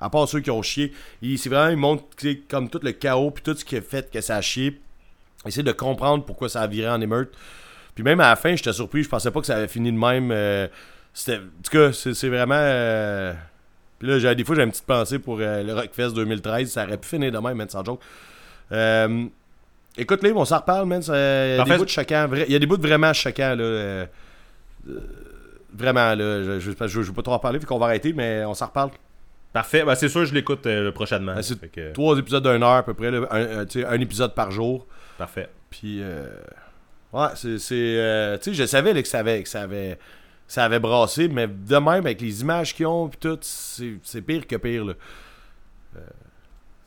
à 0.00 0.10
part 0.10 0.28
ceux 0.28 0.40
qui 0.40 0.50
ont 0.50 0.62
chié. 0.62 0.92
C'est 1.36 1.48
vraiment, 1.48 1.70
il 1.70 1.76
montre, 1.76 2.04
comme 2.48 2.68
tout 2.68 2.80
le 2.82 2.92
chaos, 2.92 3.30
puis 3.30 3.42
tout 3.42 3.54
ce 3.56 3.64
qui 3.64 3.76
a 3.76 3.80
fait 3.80 4.10
que 4.10 4.20
ça 4.20 4.36
a 4.36 4.40
chié. 4.40 4.80
Essayer 5.46 5.62
de 5.62 5.72
comprendre 5.72 6.24
pourquoi 6.24 6.48
ça 6.48 6.62
a 6.62 6.66
viré 6.66 6.90
en 6.90 7.00
émeute. 7.00 7.32
Puis 7.94 8.04
même 8.04 8.20
à 8.20 8.28
la 8.30 8.36
fin, 8.36 8.54
j'étais 8.54 8.72
surpris, 8.72 9.02
je 9.02 9.08
pensais 9.08 9.30
pas 9.30 9.40
que 9.40 9.46
ça 9.46 9.56
avait 9.56 9.68
fini 9.68 9.90
de 9.92 9.98
même. 9.98 10.30
euh, 10.30 10.68
en 11.28 11.32
tout 11.62 11.70
cas, 11.70 11.92
c'est, 11.92 12.28
vraiment. 12.28 12.54
euh, 12.56 13.32
Puis 13.98 14.08
là, 14.08 14.34
des 14.34 14.44
fois, 14.44 14.54
j'ai 14.56 14.62
une 14.62 14.70
petite 14.70 14.86
pensée 14.86 15.18
pour 15.18 15.38
euh, 15.40 15.62
le 15.62 15.74
Rockfest 15.74 16.12
2013. 16.12 16.70
Ça 16.70 16.84
aurait 16.84 16.98
pu 16.98 17.08
finir 17.08 17.32
de 17.32 17.38
même, 17.38 17.56
man, 17.56 17.68
sans 17.68 17.84
joke. 17.84 18.00
Euh, 18.72 19.26
écoute, 19.98 20.22
les, 20.22 20.32
on 20.32 20.44
s'en 20.44 20.58
reparle, 20.58 20.86
man. 20.86 21.02
Il 21.06 21.10
y 21.10 21.12
a 21.60 21.64
des 21.64 21.76
bouts 21.76 21.84
de 21.84 21.90
vra- 21.90 22.44
Il 22.46 22.52
y 22.52 22.56
a 22.56 22.58
des 22.58 22.66
bouts 22.66 22.76
de 22.76 22.86
vraiment 22.86 23.12
choquants, 23.12 23.54
là. 23.56 23.62
euh, 23.64 24.06
euh, 24.88 25.00
vraiment, 25.74 26.14
là. 26.14 26.58
Je, 26.58 26.70
je 26.86 27.00
veux 27.00 27.12
pas 27.12 27.22
trop 27.22 27.34
en 27.34 27.38
parler, 27.38 27.58
puis 27.58 27.66
qu'on 27.66 27.78
va 27.78 27.86
arrêter, 27.86 28.12
mais 28.12 28.44
on 28.44 28.54
s'en 28.54 28.66
reparle. 28.66 28.90
Parfait. 29.52 29.82
Ben, 29.84 29.94
c'est 29.94 30.08
sûr, 30.08 30.24
je 30.24 30.34
l'écoute 30.34 30.66
euh, 30.66 30.92
prochainement. 30.92 31.34
Ben, 31.34 31.42
c'est 31.42 31.58
Fait 31.58 31.68
que- 31.68 31.92
Trois 31.92 32.18
épisodes 32.18 32.42
d'une 32.46 32.62
heure 32.62 32.70
à 32.76 32.82
peu 32.82 32.94
près, 32.94 33.10
là, 33.10 33.26
un, 33.30 34.00
épisode 34.00 34.34
par 34.34 34.50
jour. 34.50 34.86
Parfait. 35.16 35.48
Puis, 35.70 36.00
euh, 36.02 36.26
ouais, 37.12 37.28
c'est. 37.34 37.72
euh, 37.72 38.36
tu 38.38 38.50
sais, 38.50 38.54
je 38.54 38.64
savais 38.66 38.92
là, 38.92 39.02
que, 39.02 39.08
ça 39.08 39.18
avait, 39.20 39.42
que 39.42 39.48
ça 39.48 39.62
avait. 39.62 39.98
Ça 40.50 40.64
avait 40.64 40.78
brassé, 40.78 41.28
mais 41.28 41.46
de 41.46 41.76
même, 41.76 42.06
avec 42.06 42.22
les 42.22 42.40
images 42.40 42.74
qu'ils 42.74 42.86
ont, 42.86 43.08
puis 43.08 43.18
tout, 43.20 43.36
c'est 43.42 43.96
c'est 44.02 44.22
pire 44.22 44.46
que 44.46 44.56
pire, 44.56 44.82
là. 44.86 44.94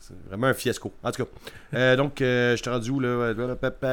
C'est 0.02 0.14
vraiment 0.28 0.48
un 0.48 0.54
fiasco. 0.54 0.92
En 1.04 1.12
tout 1.12 1.24
cas. 1.24 1.30
Euh, 1.74 1.94
donc, 1.94 2.20
euh, 2.20 2.56
je 2.56 2.62
t'ai 2.62 2.70
rendu 2.70 2.90
où, 2.90 2.98
là? 2.98 3.32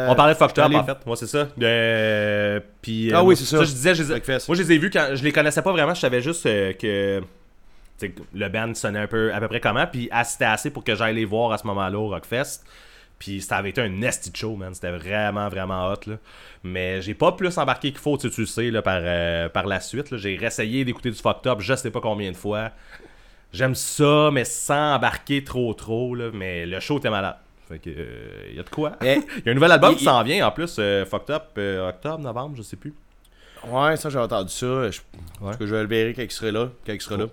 On 0.07 0.15
parlait 0.15 0.33
de 0.33 0.37
Fucked 0.39 0.57
Up, 0.57 0.73
en 0.73 0.83
fait. 0.83 1.05
Moi, 1.05 1.15
c'est 1.15 1.27
ça. 1.27 1.47
Euh, 1.61 2.59
puis, 2.81 3.11
euh, 3.13 3.17
Ah 3.17 3.23
oui, 3.23 3.35
c'est 3.35 3.45
ça. 3.45 3.63
Je 3.63 3.69
disais, 3.71 3.93
je 3.93 4.01
les 4.01 4.19
moi, 4.19 4.57
je 4.57 4.63
les 4.63 4.71
ai 4.71 4.77
vus 4.79 4.89
quand 4.89 5.09
je 5.13 5.23
les 5.23 5.31
connaissais 5.31 5.61
pas 5.61 5.71
vraiment. 5.71 5.93
Je 5.93 5.99
savais 5.99 6.21
juste 6.21 6.43
que 6.45 7.21
le 8.33 8.49
band 8.49 8.73
sonnait 8.73 8.99
un 8.99 9.07
peu 9.07 9.31
à 9.31 9.39
peu 9.39 9.47
près 9.47 9.59
comment. 9.59 9.85
Puis, 9.85 10.09
ah, 10.11 10.23
c'était 10.23 10.45
assez 10.45 10.71
pour 10.71 10.83
que 10.83 10.95
j'aille 10.95 11.15
les 11.15 11.25
voir 11.25 11.51
à 11.51 11.59
ce 11.59 11.67
moment-là 11.67 11.99
au 11.99 12.09
Rockfest. 12.09 12.63
Puis, 13.19 13.41
ça 13.41 13.57
avait 13.57 13.69
été 13.69 13.81
un 13.81 13.89
nasty 13.89 14.31
show, 14.33 14.55
man. 14.55 14.73
C'était 14.73 14.91
vraiment, 14.91 15.47
vraiment 15.47 15.89
hot, 15.91 15.99
là. 16.07 16.15
Mais 16.63 17.03
j'ai 17.03 17.13
pas 17.13 17.33
plus 17.33 17.55
embarqué 17.59 17.91
qu'il 17.91 17.99
faut, 17.99 18.17
tu 18.17 18.29
sais, 18.29 18.35
tu 18.35 18.45
sais, 18.47 18.71
là, 18.71 18.81
par, 18.81 18.99
euh, 19.03 19.47
par 19.47 19.67
la 19.67 19.79
suite. 19.79 20.15
J'ai 20.17 20.37
réessayé 20.37 20.83
d'écouter 20.85 21.11
du 21.11 21.17
Fucked 21.17 21.45
Up, 21.45 21.59
je 21.61 21.75
sais 21.75 21.91
pas 21.91 22.01
combien 22.01 22.31
de 22.31 22.37
fois. 22.37 22.71
J'aime 23.51 23.75
ça, 23.75 24.29
mais 24.31 24.45
sans 24.45 24.95
embarquer 24.95 25.43
trop, 25.43 25.73
trop, 25.73 26.13
là. 26.15 26.29
Mais 26.33 26.65
le 26.65 26.79
show 26.79 26.97
était 26.99 27.09
malade. 27.09 27.35
Fait 27.67 27.79
que, 27.79 27.89
euh, 27.89 28.51
y 28.53 28.59
a 28.59 28.63
de 28.63 28.69
quoi? 28.69 28.93
Eh, 29.03 29.19
Il 29.37 29.43
y 29.45 29.49
a 29.49 29.51
un 29.51 29.55
nouvel 29.55 29.71
album 29.71 29.95
qui 29.95 30.03
s'en 30.03 30.23
vient 30.23 30.47
en 30.47 30.51
plus, 30.51 30.75
euh, 30.79 31.05
Fucked 31.05 31.29
Up, 31.35 31.43
euh, 31.57 31.89
octobre, 31.89 32.19
novembre, 32.19 32.55
je 32.57 32.61
sais 32.63 32.77
plus. 32.77 32.93
Ouais, 33.67 33.95
ça, 33.97 34.09
j'ai 34.09 34.17
entendu 34.19 34.49
ça. 34.51 34.89
Je, 34.89 34.99
Ouais. 35.41 35.55
que 35.57 35.65
je 35.65 35.75
vais 35.75 35.81
le 35.83 35.87
verrer 35.89 36.13
quand 36.13 36.21
il 36.23 36.31
sera 36.31 36.51
là. 36.51 36.69
Quand 36.85 36.93
il 36.93 37.01
sera 37.01 37.17
là. 37.17 37.25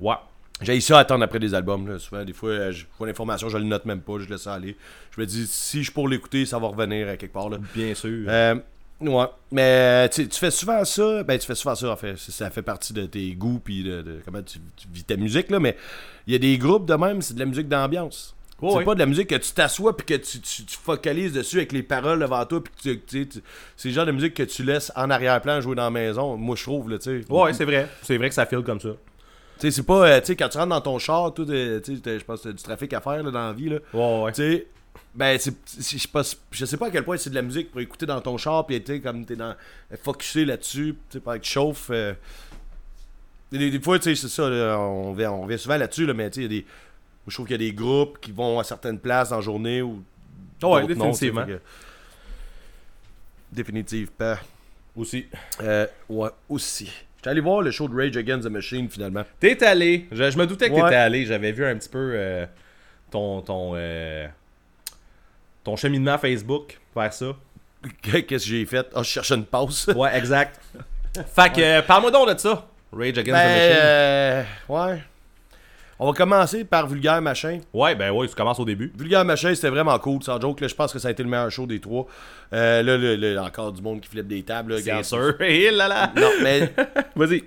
Ouais. 0.00 0.14
J'ai 0.60 0.80
ça 0.80 0.98
à 0.98 1.00
attendre 1.00 1.24
après 1.24 1.40
des 1.40 1.54
albums. 1.54 1.88
Là. 1.88 1.98
Souvent, 1.98 2.24
des 2.24 2.32
fois, 2.32 2.50
euh, 2.50 2.72
je 2.72 2.84
vois 2.96 3.06
l'information, 3.08 3.48
je 3.48 3.58
le 3.58 3.64
note 3.64 3.84
même 3.84 4.00
pas, 4.00 4.18
je 4.20 4.28
laisse 4.28 4.42
ça 4.42 4.54
aller. 4.54 4.76
Je 5.14 5.20
me 5.20 5.26
dis, 5.26 5.46
si 5.46 5.82
je 5.82 5.90
pour 5.90 6.08
l'écouter, 6.08 6.46
ça 6.46 6.58
va 6.58 6.68
revenir 6.68 7.08
à 7.08 7.16
quelque 7.16 7.32
part. 7.32 7.48
Là. 7.50 7.58
Bien 7.74 7.94
sûr. 7.94 8.28
Euh, 9.02 9.10
ouais. 9.10 9.26
Mais 9.50 10.08
tu 10.10 10.22
sais, 10.22 10.28
tu 10.28 10.38
fais 10.38 10.50
souvent 10.50 10.84
ça? 10.84 11.22
Ben, 11.24 11.38
tu 11.38 11.46
fais 11.46 11.54
souvent 11.54 11.74
ça, 11.74 11.90
en 11.90 11.96
fait. 11.96 12.16
Ça 12.18 12.50
fait 12.50 12.62
partie 12.62 12.92
de 12.92 13.06
tes 13.06 13.32
goûts, 13.34 13.60
puis 13.62 13.82
de, 13.82 14.02
de 14.02 14.20
comment 14.24 14.42
tu, 14.42 14.58
tu 14.76 14.86
vis 14.92 15.04
ta 15.04 15.16
musique, 15.16 15.50
là. 15.50 15.58
Mais 15.60 15.76
il 16.26 16.32
y 16.32 16.36
a 16.36 16.38
des 16.38 16.56
groupes 16.58 16.86
de 16.86 16.94
même, 16.94 17.20
c'est 17.22 17.34
de 17.34 17.38
la 17.40 17.46
musique 17.46 17.68
d'ambiance. 17.68 18.34
C'est 18.78 18.84
pas 18.84 18.94
de 18.94 19.00
la 19.00 19.06
musique 19.06 19.26
que 19.28 19.34
tu 19.34 19.50
t'assois 19.50 19.96
puis 19.96 20.06
que 20.06 20.14
tu, 20.14 20.38
tu, 20.40 20.64
tu 20.64 20.76
focalises 20.76 21.32
dessus 21.32 21.56
avec 21.56 21.72
les 21.72 21.82
paroles 21.82 22.20
devant 22.20 22.44
toi 22.46 22.62
puis 22.62 23.00
tu, 23.08 23.26
tu 23.26 23.42
c'est 23.76 23.88
le 23.88 23.94
genre 23.94 24.06
de 24.06 24.12
musique 24.12 24.34
que 24.34 24.44
tu 24.44 24.62
laisses 24.62 24.92
en 24.94 25.10
arrière-plan 25.10 25.60
jouer 25.60 25.74
dans 25.74 25.82
la 25.82 25.90
maison. 25.90 26.36
Moi 26.36 26.54
je 26.54 26.62
trouve 26.62 26.88
là, 26.88 26.96
tu 26.98 27.22
sais. 27.24 27.32
ouais, 27.32 27.52
c'est 27.54 27.64
vrai. 27.64 27.88
C'est 28.02 28.16
vrai 28.16 28.28
que 28.28 28.34
ça 28.36 28.46
file 28.46 28.60
comme 28.62 28.78
ça. 28.78 28.90
Tu 29.58 29.66
sais, 29.66 29.70
c'est 29.72 29.82
pas 29.82 30.06
euh, 30.06 30.20
tu 30.20 30.26
sais 30.26 30.36
quand 30.36 30.48
tu 30.48 30.58
rentres 30.58 30.68
dans 30.70 30.80
ton 30.80 31.00
char, 31.00 31.34
tout 31.34 31.44
euh, 31.50 31.80
tu 31.80 31.96
sais, 31.96 32.00
t'as- 32.02 32.18
je 32.18 32.24
pense 32.24 32.42
que 32.42 32.50
du 32.50 32.62
trafic 32.62 32.92
à 32.92 33.00
faire 33.00 33.20
là, 33.24 33.32
dans 33.32 33.46
la 33.48 33.52
vie 33.52 33.68
là. 33.68 33.78
Ouais, 33.92 34.22
ouais. 34.26 34.32
Tu 34.32 34.42
sais, 34.42 34.66
ben, 35.14 35.38
c'est, 35.38 35.54
c'est- 35.66 35.96
je 35.96 36.02
sais 36.02 36.08
pas, 36.08 36.22
je 36.50 36.64
sais 36.64 36.76
pas 36.76 36.86
à 36.86 36.90
quel 36.90 37.04
point 37.04 37.16
c'est 37.16 37.30
de 37.30 37.34
la 37.34 37.42
musique 37.42 37.70
pour 37.70 37.80
écouter 37.80 38.06
dans 38.06 38.20
ton 38.20 38.36
char, 38.38 38.66
puis 38.66 38.82
sais, 38.86 39.00
comme 39.00 39.24
t'es 39.26 39.36
dans, 39.36 39.54
focusé 40.02 40.44
là-dessus, 40.44 40.94
tu 41.10 41.18
sais, 41.18 41.20
pendant 41.20 41.38
que 41.38 41.42
tu 41.44 41.50
chauffes. 41.50 41.90
euh. 41.90 42.14
des, 43.50 43.70
des 43.70 43.80
fois, 43.80 43.98
tu 43.98 44.04
sais, 44.14 44.20
c'est 44.20 44.28
ça, 44.34 44.48
là, 44.48 44.78
on, 44.78 45.12
revient, 45.12 45.26
on 45.26 45.42
revient 45.42 45.58
souvent 45.58 45.76
là-dessus, 45.76 46.06
là, 46.06 46.14
mais 46.14 46.30
tu 46.30 46.40
sais, 46.42 46.46
il 46.46 46.52
y 46.52 46.58
a 46.58 46.60
des. 46.60 46.64
moi, 46.64 47.28
Je 47.28 47.34
trouve 47.34 47.46
qu'il 47.46 47.60
y 47.60 47.64
a 47.66 47.70
des 47.70 47.74
groupes 47.74 48.18
qui 48.20 48.32
vont 48.32 48.58
à 48.58 48.64
certaines 48.64 48.98
places 48.98 49.32
en 49.32 49.40
journée 49.40 49.82
ou. 49.82 50.02
Ouais, 50.62 50.68
non, 50.70 50.80
tu 50.80 50.86
sais, 50.86 50.94
définitivement. 50.94 51.44
fait 51.46 51.52
que- 51.52 51.60
Définitivement. 53.52 54.34
Aussi. 54.96 55.26
Euh, 55.62 55.86
ouais, 56.08 56.28
aussi. 56.48 56.90
J'étais 57.16 57.30
allé 57.30 57.40
voir 57.40 57.62
le 57.62 57.70
show 57.70 57.88
de 57.88 57.94
Rage 57.94 58.16
Against 58.16 58.46
the 58.46 58.50
Machine 58.50 58.88
finalement. 58.88 59.24
T'es 59.40 59.62
allé. 59.64 60.06
Je, 60.10 60.30
je 60.30 60.38
me 60.38 60.46
doutais 60.46 60.68
que 60.68 60.74
Ouais. 60.74 60.82
t'étais 60.82 60.94
allé. 60.96 61.24
J'avais 61.26 61.52
vu 61.52 61.64
un 61.64 61.76
petit 61.76 61.88
peu 61.88 62.12
euh, 62.14 62.46
ton 63.10 63.40
ton 63.42 63.72
euh, 63.74 64.26
ton 65.64 65.76
cheminement 65.76 66.18
Facebook 66.18 66.78
vers 66.94 67.12
ça. 67.12 67.26
Qu'est-ce 68.02 68.26
que 68.26 68.38
j'ai 68.38 68.64
fait? 68.66 68.86
Ah, 68.94 69.02
je 69.02 69.08
cherchais 69.08 69.34
une 69.34 69.44
passe. 69.44 69.86
Ouais, 69.88 70.16
exact. 70.16 70.60
fait 71.34 71.52
que, 71.52 71.60
euh, 71.60 71.82
parle-moi 71.82 72.10
donc 72.10 72.32
de 72.32 72.38
ça. 72.38 72.66
Rage 72.92 73.18
Against 73.18 73.26
Ben, 73.26 73.48
the 73.48 73.58
Machine. 73.58 73.76
euh, 73.82 74.42
ouais. 74.68 75.02
On 75.98 76.06
va 76.10 76.12
commencer 76.16 76.64
par 76.64 76.86
Vulgaire 76.88 77.22
Machin. 77.22 77.60
Ouais, 77.72 77.94
ben 77.94 78.10
ouais, 78.10 78.26
tu 78.26 78.34
commences 78.34 78.58
au 78.58 78.64
début. 78.64 78.92
Vulgaire 78.98 79.24
Machin, 79.24 79.54
c'était 79.54 79.68
vraiment 79.68 79.96
cool, 80.00 80.20
sans 80.22 80.40
joke. 80.40 80.60
Là, 80.60 80.66
je 80.68 80.74
pense 80.74 80.92
que 80.92 80.98
ça 80.98 81.08
a 81.08 81.10
été 81.12 81.22
le 81.22 81.28
meilleur 81.28 81.50
show 81.50 81.64
des 81.64 81.80
trois. 81.80 82.06
Euh, 82.52 82.82
là, 82.82 82.96
le- 82.96 83.14
le- 83.16 83.38
encore 83.38 83.72
du 83.72 83.80
monde 83.80 84.00
qui 84.00 84.08
flippe 84.08 84.26
des 84.26 84.42
tables. 84.42 84.74
là, 84.74 84.80
C'est 84.82 85.02
sûr. 85.04 85.34
Et 85.40 85.70
là 85.70 85.86
là. 85.86 86.12
Non, 86.16 86.30
mais 86.42 86.72
Vas-y. 87.14 87.44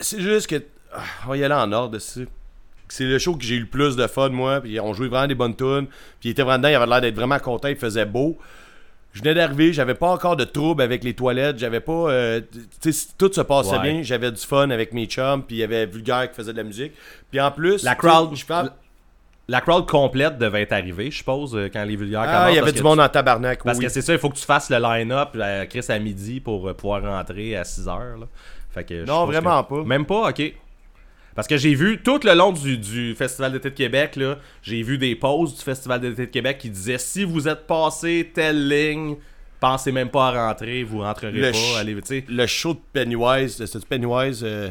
c'est 0.00 0.20
juste 0.20 0.48
que. 0.48 0.62
ah, 0.92 1.02
on 1.26 1.28
va 1.30 1.36
y 1.36 1.44
aller 1.44 1.54
en 1.54 1.70
ordre. 1.72 1.98
C'est 1.98 2.26
c'est 2.88 3.04
le 3.04 3.18
show 3.18 3.34
que 3.36 3.44
j'ai 3.44 3.56
eu 3.56 3.60
le 3.60 3.66
plus 3.66 3.96
de 3.96 4.06
fun, 4.06 4.28
moi. 4.30 4.60
Puis 4.60 4.78
on 4.80 4.92
jouait 4.94 5.08
vraiment 5.08 5.26
des 5.26 5.34
bonnes 5.34 5.56
tunes. 5.56 5.86
Puis 6.20 6.28
il 6.28 6.30
était 6.30 6.42
vraiment 6.42 6.58
dedans, 6.58 6.68
il 6.68 6.74
avait 6.74 6.86
l'air 6.86 7.00
d'être 7.00 7.14
vraiment 7.16 7.38
content, 7.38 7.68
il 7.68 7.76
faisait 7.76 8.06
beau. 8.06 8.38
Je 9.14 9.20
venais 9.22 9.34
d'arriver, 9.34 9.72
j'avais 9.72 9.94
pas 9.94 10.10
encore 10.10 10.36
de 10.36 10.44
trouble 10.44 10.82
avec 10.82 11.02
les 11.02 11.14
toilettes, 11.14 11.58
j'avais 11.58 11.80
pas. 11.80 11.92
euh, 12.10 12.40
tout 13.16 13.32
se 13.32 13.40
passait 13.40 13.70
Ouais. 13.78 13.82
bien, 13.92 14.02
j'avais 14.02 14.30
du 14.30 14.40
fun 14.40 14.70
avec 14.70 14.92
mes 14.92 15.06
chums, 15.06 15.42
puis 15.42 15.56
il 15.56 15.58
y 15.60 15.64
avait 15.64 15.86
Vulgaire 15.86 16.28
qui 16.30 16.36
faisait 16.36 16.52
de 16.52 16.58
la 16.58 16.62
musique. 16.64 16.92
Puis 17.30 17.40
en 17.40 17.50
plus. 17.50 17.82
La 17.82 17.94
crowd, 17.94 18.34
je 18.36 18.44
parle- 18.44 18.70
la 19.48 19.62
crowd 19.62 19.86
complète 19.86 20.36
devait 20.38 20.60
être 20.62 20.72
arrivée, 20.72 21.10
je 21.10 21.16
suppose, 21.16 21.56
euh, 21.56 21.70
quand 21.72 21.82
les 21.84 21.96
vulgaires 21.96 22.20
Ah, 22.26 22.32
commencent. 22.40 22.52
il 22.52 22.56
y 22.56 22.58
avait 22.58 22.72
du 22.72 22.82
monde 22.82 23.00
en 23.00 23.08
tabarnak. 23.08 23.64
Parce 23.64 23.78
oui. 23.78 23.84
que 23.86 23.90
c'est 23.90 24.02
ça, 24.02 24.12
il 24.12 24.18
faut 24.18 24.28
que 24.28 24.36
tu 24.36 24.44
fasses 24.44 24.68
le 24.68 24.76
line-up, 24.78 25.30
euh, 25.36 25.64
Chris, 25.64 25.86
à 25.88 25.98
midi 25.98 26.38
pour 26.40 26.72
pouvoir 26.76 27.02
rentrer 27.02 27.56
à 27.56 27.64
6 27.64 27.88
heures. 27.88 28.18
Là. 28.20 28.26
Fait 28.70 28.84
que 28.84 29.00
je 29.00 29.06
Non, 29.10 29.24
vraiment 29.24 29.64
que- 29.64 29.74
pas. 29.76 29.84
Même 29.84 30.04
pas, 30.04 30.28
ok. 30.28 30.52
Parce 31.38 31.46
que 31.46 31.56
j'ai 31.56 31.72
vu 31.76 32.02
tout 32.02 32.18
le 32.24 32.34
long 32.34 32.50
du, 32.50 32.76
du 32.78 33.14
Festival 33.14 33.52
d'été 33.52 33.70
de 33.70 33.74
Québec, 33.76 34.18
j'ai 34.60 34.82
vu 34.82 34.98
des 34.98 35.14
pauses 35.14 35.54
du 35.54 35.62
Festival 35.62 36.00
d'été 36.00 36.26
de 36.26 36.30
Québec 36.32 36.58
qui 36.58 36.68
disaient 36.68 36.98
si 36.98 37.22
vous 37.22 37.46
êtes 37.46 37.64
passé 37.64 38.32
telle 38.34 38.66
ligne, 38.66 39.14
pensez 39.60 39.92
même 39.92 40.08
pas 40.08 40.30
à 40.30 40.48
rentrer, 40.48 40.82
vous 40.82 40.98
rentrerez 41.02 41.30
Le 41.30 41.52
pas. 41.52 41.78
Allez. 41.78 42.24
Le 42.28 42.46
show 42.48 42.74
de 42.74 42.80
Pennywise, 42.92 43.64
c'était 43.64 43.86
Pennywise. 43.86 44.42
Euh, 44.44 44.68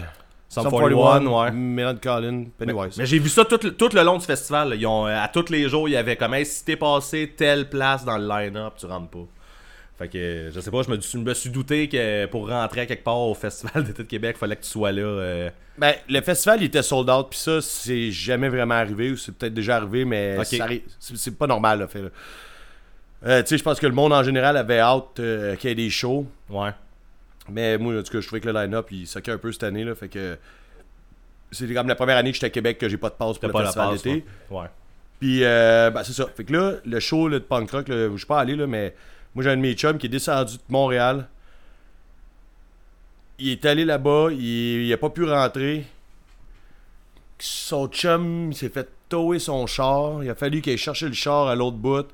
Sum 0.49 0.63
Sum 0.63 0.71
41, 0.73 1.25
ouais. 1.27 1.51
Melon 1.51 1.95
Collin, 2.03 2.43
Pennywise. 2.57 2.97
Mais 2.97 3.05
j'ai 3.05 3.19
vu 3.19 3.29
ça 3.29 3.45
tout, 3.45 3.59
le- 3.63 3.71
tout 3.73 3.89
le 3.93 4.03
long 4.03 4.17
du 4.17 4.25
festival. 4.25 4.75
Ils 4.77 4.85
ont, 4.87 5.07
euh, 5.07 5.17
à 5.23 5.29
tous 5.29 5.49
les 5.49 5.69
jours, 5.69 5.87
il 5.87 5.93
y 5.93 5.95
avait 5.95 6.17
comme 6.17 6.33
hey, 6.33 6.45
si 6.45 6.65
t'es 6.65 6.75
passé 6.75 7.33
telle 7.37 7.69
place 7.69 8.03
dans 8.03 8.17
le 8.17 8.27
line-up, 8.27 8.73
tu 8.77 8.87
rentres 8.87 9.07
pas. 9.07 9.25
Fait 9.97 10.07
que 10.07 10.51
je 10.53 10.59
sais 10.59 10.69
pas, 10.69 10.83
je 10.83 10.91
me, 10.91 11.01
je 11.01 11.17
me 11.17 11.33
suis 11.33 11.49
douté 11.49 11.89
que 11.89 12.27
pour 12.27 12.47
rentrer 12.49 12.81
à 12.81 12.85
quelque 12.85 13.03
part 13.03 13.17
au 13.17 13.33
Festival 13.33 13.83
d'été 13.85 14.03
de 14.03 14.07
Québec, 14.07 14.35
il 14.37 14.39
fallait 14.39 14.55
que 14.55 14.61
tu 14.63 14.69
sois 14.69 14.91
là. 14.91 15.01
euh, 15.01 15.49
Ben, 15.79 15.95
le 16.07 16.21
festival, 16.21 16.61
il 16.61 16.65
était 16.65 16.83
sold 16.83 17.09
out, 17.09 17.27
puis 17.31 17.39
ça, 17.39 17.61
c'est 17.61 18.11
jamais 18.11 18.47
vraiment 18.49 18.75
arrivé, 18.75 19.09
ou 19.11 19.17
c'est 19.17 19.31
peut-être 19.35 19.55
déjà 19.55 19.77
arrivé, 19.77 20.05
mais 20.05 20.37
c'est 20.99 21.35
pas 21.37 21.47
normal, 21.47 21.79
là, 21.79 21.87
fait. 21.87 22.03
là. 22.03 22.09
Euh, 23.25 23.41
tu 23.41 23.47
sais, 23.49 23.57
je 23.57 23.63
pense 23.63 23.79
que 23.79 23.87
le 23.87 23.93
monde 23.93 24.13
en 24.13 24.21
général 24.21 24.55
avait 24.57 24.77
hâte 24.79 25.19
euh, 25.19 25.55
qu'il 25.55 25.69
y 25.69 25.73
ait 25.73 25.75
des 25.75 25.89
shows, 25.89 26.27
Ouais. 26.51 26.69
mais 27.49 27.79
moi, 27.79 27.97
en 27.99 28.03
tout 28.03 28.11
cas, 28.13 28.21
je 28.21 28.27
trouvais 28.27 28.39
que 28.41 28.47
le 28.47 28.53
line-up, 28.53 28.85
il 28.91 29.07
soquait 29.07 29.31
un 29.31 29.39
peu 29.39 29.51
cette 29.51 29.63
année, 29.63 29.83
là, 29.83 29.95
fait 29.95 30.09
que. 30.09 30.37
C'était 31.49 31.73
comme 31.73 31.87
la 31.87 31.95
première 31.95 32.17
année 32.17 32.29
que 32.31 32.35
j'étais 32.35 32.47
à 32.47 32.49
Québec 32.51 32.77
que 32.77 32.89
j'ai 32.89 32.97
pas 32.97 33.09
de 33.09 33.15
passe 33.15 33.37
pour 33.39 33.47
le 33.47 33.53
pas 33.53 33.59
la 33.63 33.65
festival 33.71 33.95
d'été. 33.95 34.25
Ouais. 34.51 34.65
Puis, 35.19 35.43
euh, 35.43 35.89
ben, 35.89 36.03
c'est 36.03 36.11
ça. 36.13 36.27
Fait 36.35 36.43
que 36.43 36.51
là, 36.53 36.73
le 36.85 36.99
show 36.99 37.27
là, 37.29 37.39
de 37.39 37.43
punk 37.43 37.71
rock, 37.71 37.85
je 37.87 38.15
suis 38.17 38.25
pas 38.27 38.39
allé, 38.41 38.55
là, 38.55 38.67
mais 38.67 38.93
moi, 39.37 39.43
j'ai 39.43 39.51
un 39.51 39.57
de 39.57 39.61
mes 39.61 39.75
chums 39.75 39.99
qui 39.99 40.07
est 40.07 40.09
descendu 40.09 40.55
de 40.55 40.63
Montréal. 40.67 41.27
Il 43.37 43.49
est 43.49 43.63
allé 43.67 43.85
là-bas, 43.85 44.29
il, 44.31 44.87
il 44.87 44.91
a 44.91 44.97
pas 44.97 45.11
pu 45.11 45.25
rentrer. 45.25 45.85
Son 47.37 47.87
chum, 47.87 48.49
il 48.49 48.57
s'est 48.57 48.69
fait 48.69 48.89
tower 49.09 49.37
son 49.37 49.67
char. 49.67 50.23
Il 50.23 50.29
a 50.31 50.33
fallu 50.33 50.59
qu'il 50.59 50.71
aille 50.71 50.79
chercher 50.79 51.05
le 51.05 51.13
char 51.13 51.45
à 51.49 51.53
l'autre 51.53 51.77
bout. 51.77 52.07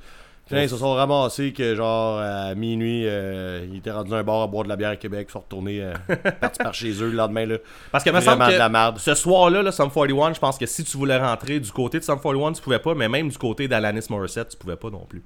Puis 0.47 0.55
là, 0.55 0.63
ils 0.63 0.69
se 0.69 0.75
sont 0.75 0.93
ramassés 0.95 1.53
que, 1.53 1.75
genre, 1.75 2.19
à 2.19 2.53
minuit, 2.55 3.07
euh, 3.07 3.65
il 3.71 3.77
était 3.77 3.91
rendu 3.91 4.09
dans 4.09 4.17
un 4.17 4.23
bar 4.23 4.41
à 4.41 4.47
boire 4.47 4.65
de 4.65 4.69
la 4.69 4.75
bière 4.75 4.89
à 4.89 4.97
Québec, 4.97 5.27
ils 5.29 5.31
sont 5.31 5.39
retournés, 5.39 5.81
euh, 5.81 5.93
partis 6.41 6.61
par 6.61 6.73
chez 6.73 6.91
eux 7.01 7.09
le 7.09 7.15
lendemain, 7.15 7.45
là. 7.45 7.55
Parce 7.89 8.03
que 8.03 8.09
me 8.09 8.19
semble 8.19 8.45
que 8.47 8.51
de 8.51 8.57
la 8.57 8.67
merde. 8.67 8.97
ce 8.99 9.15
soir-là, 9.15 9.63
là, 9.63 9.71
Sum 9.71 9.89
41, 9.89 10.33
je 10.33 10.41
pense 10.41 10.57
que 10.57 10.65
si 10.65 10.83
tu 10.83 10.97
voulais 10.97 11.17
rentrer 11.17 11.61
du 11.61 11.71
côté 11.71 11.99
de 11.99 12.03
Sum 12.03 12.19
41, 12.19 12.51
tu 12.51 12.61
pouvais 12.61 12.79
pas, 12.79 12.93
mais 12.93 13.07
même 13.07 13.29
du 13.29 13.37
côté 13.37 13.69
d'Alanis 13.69 14.07
Morissette, 14.09 14.49
tu 14.49 14.57
pouvais 14.57 14.75
pas 14.75 14.89
non 14.89 15.05
plus. 15.07 15.23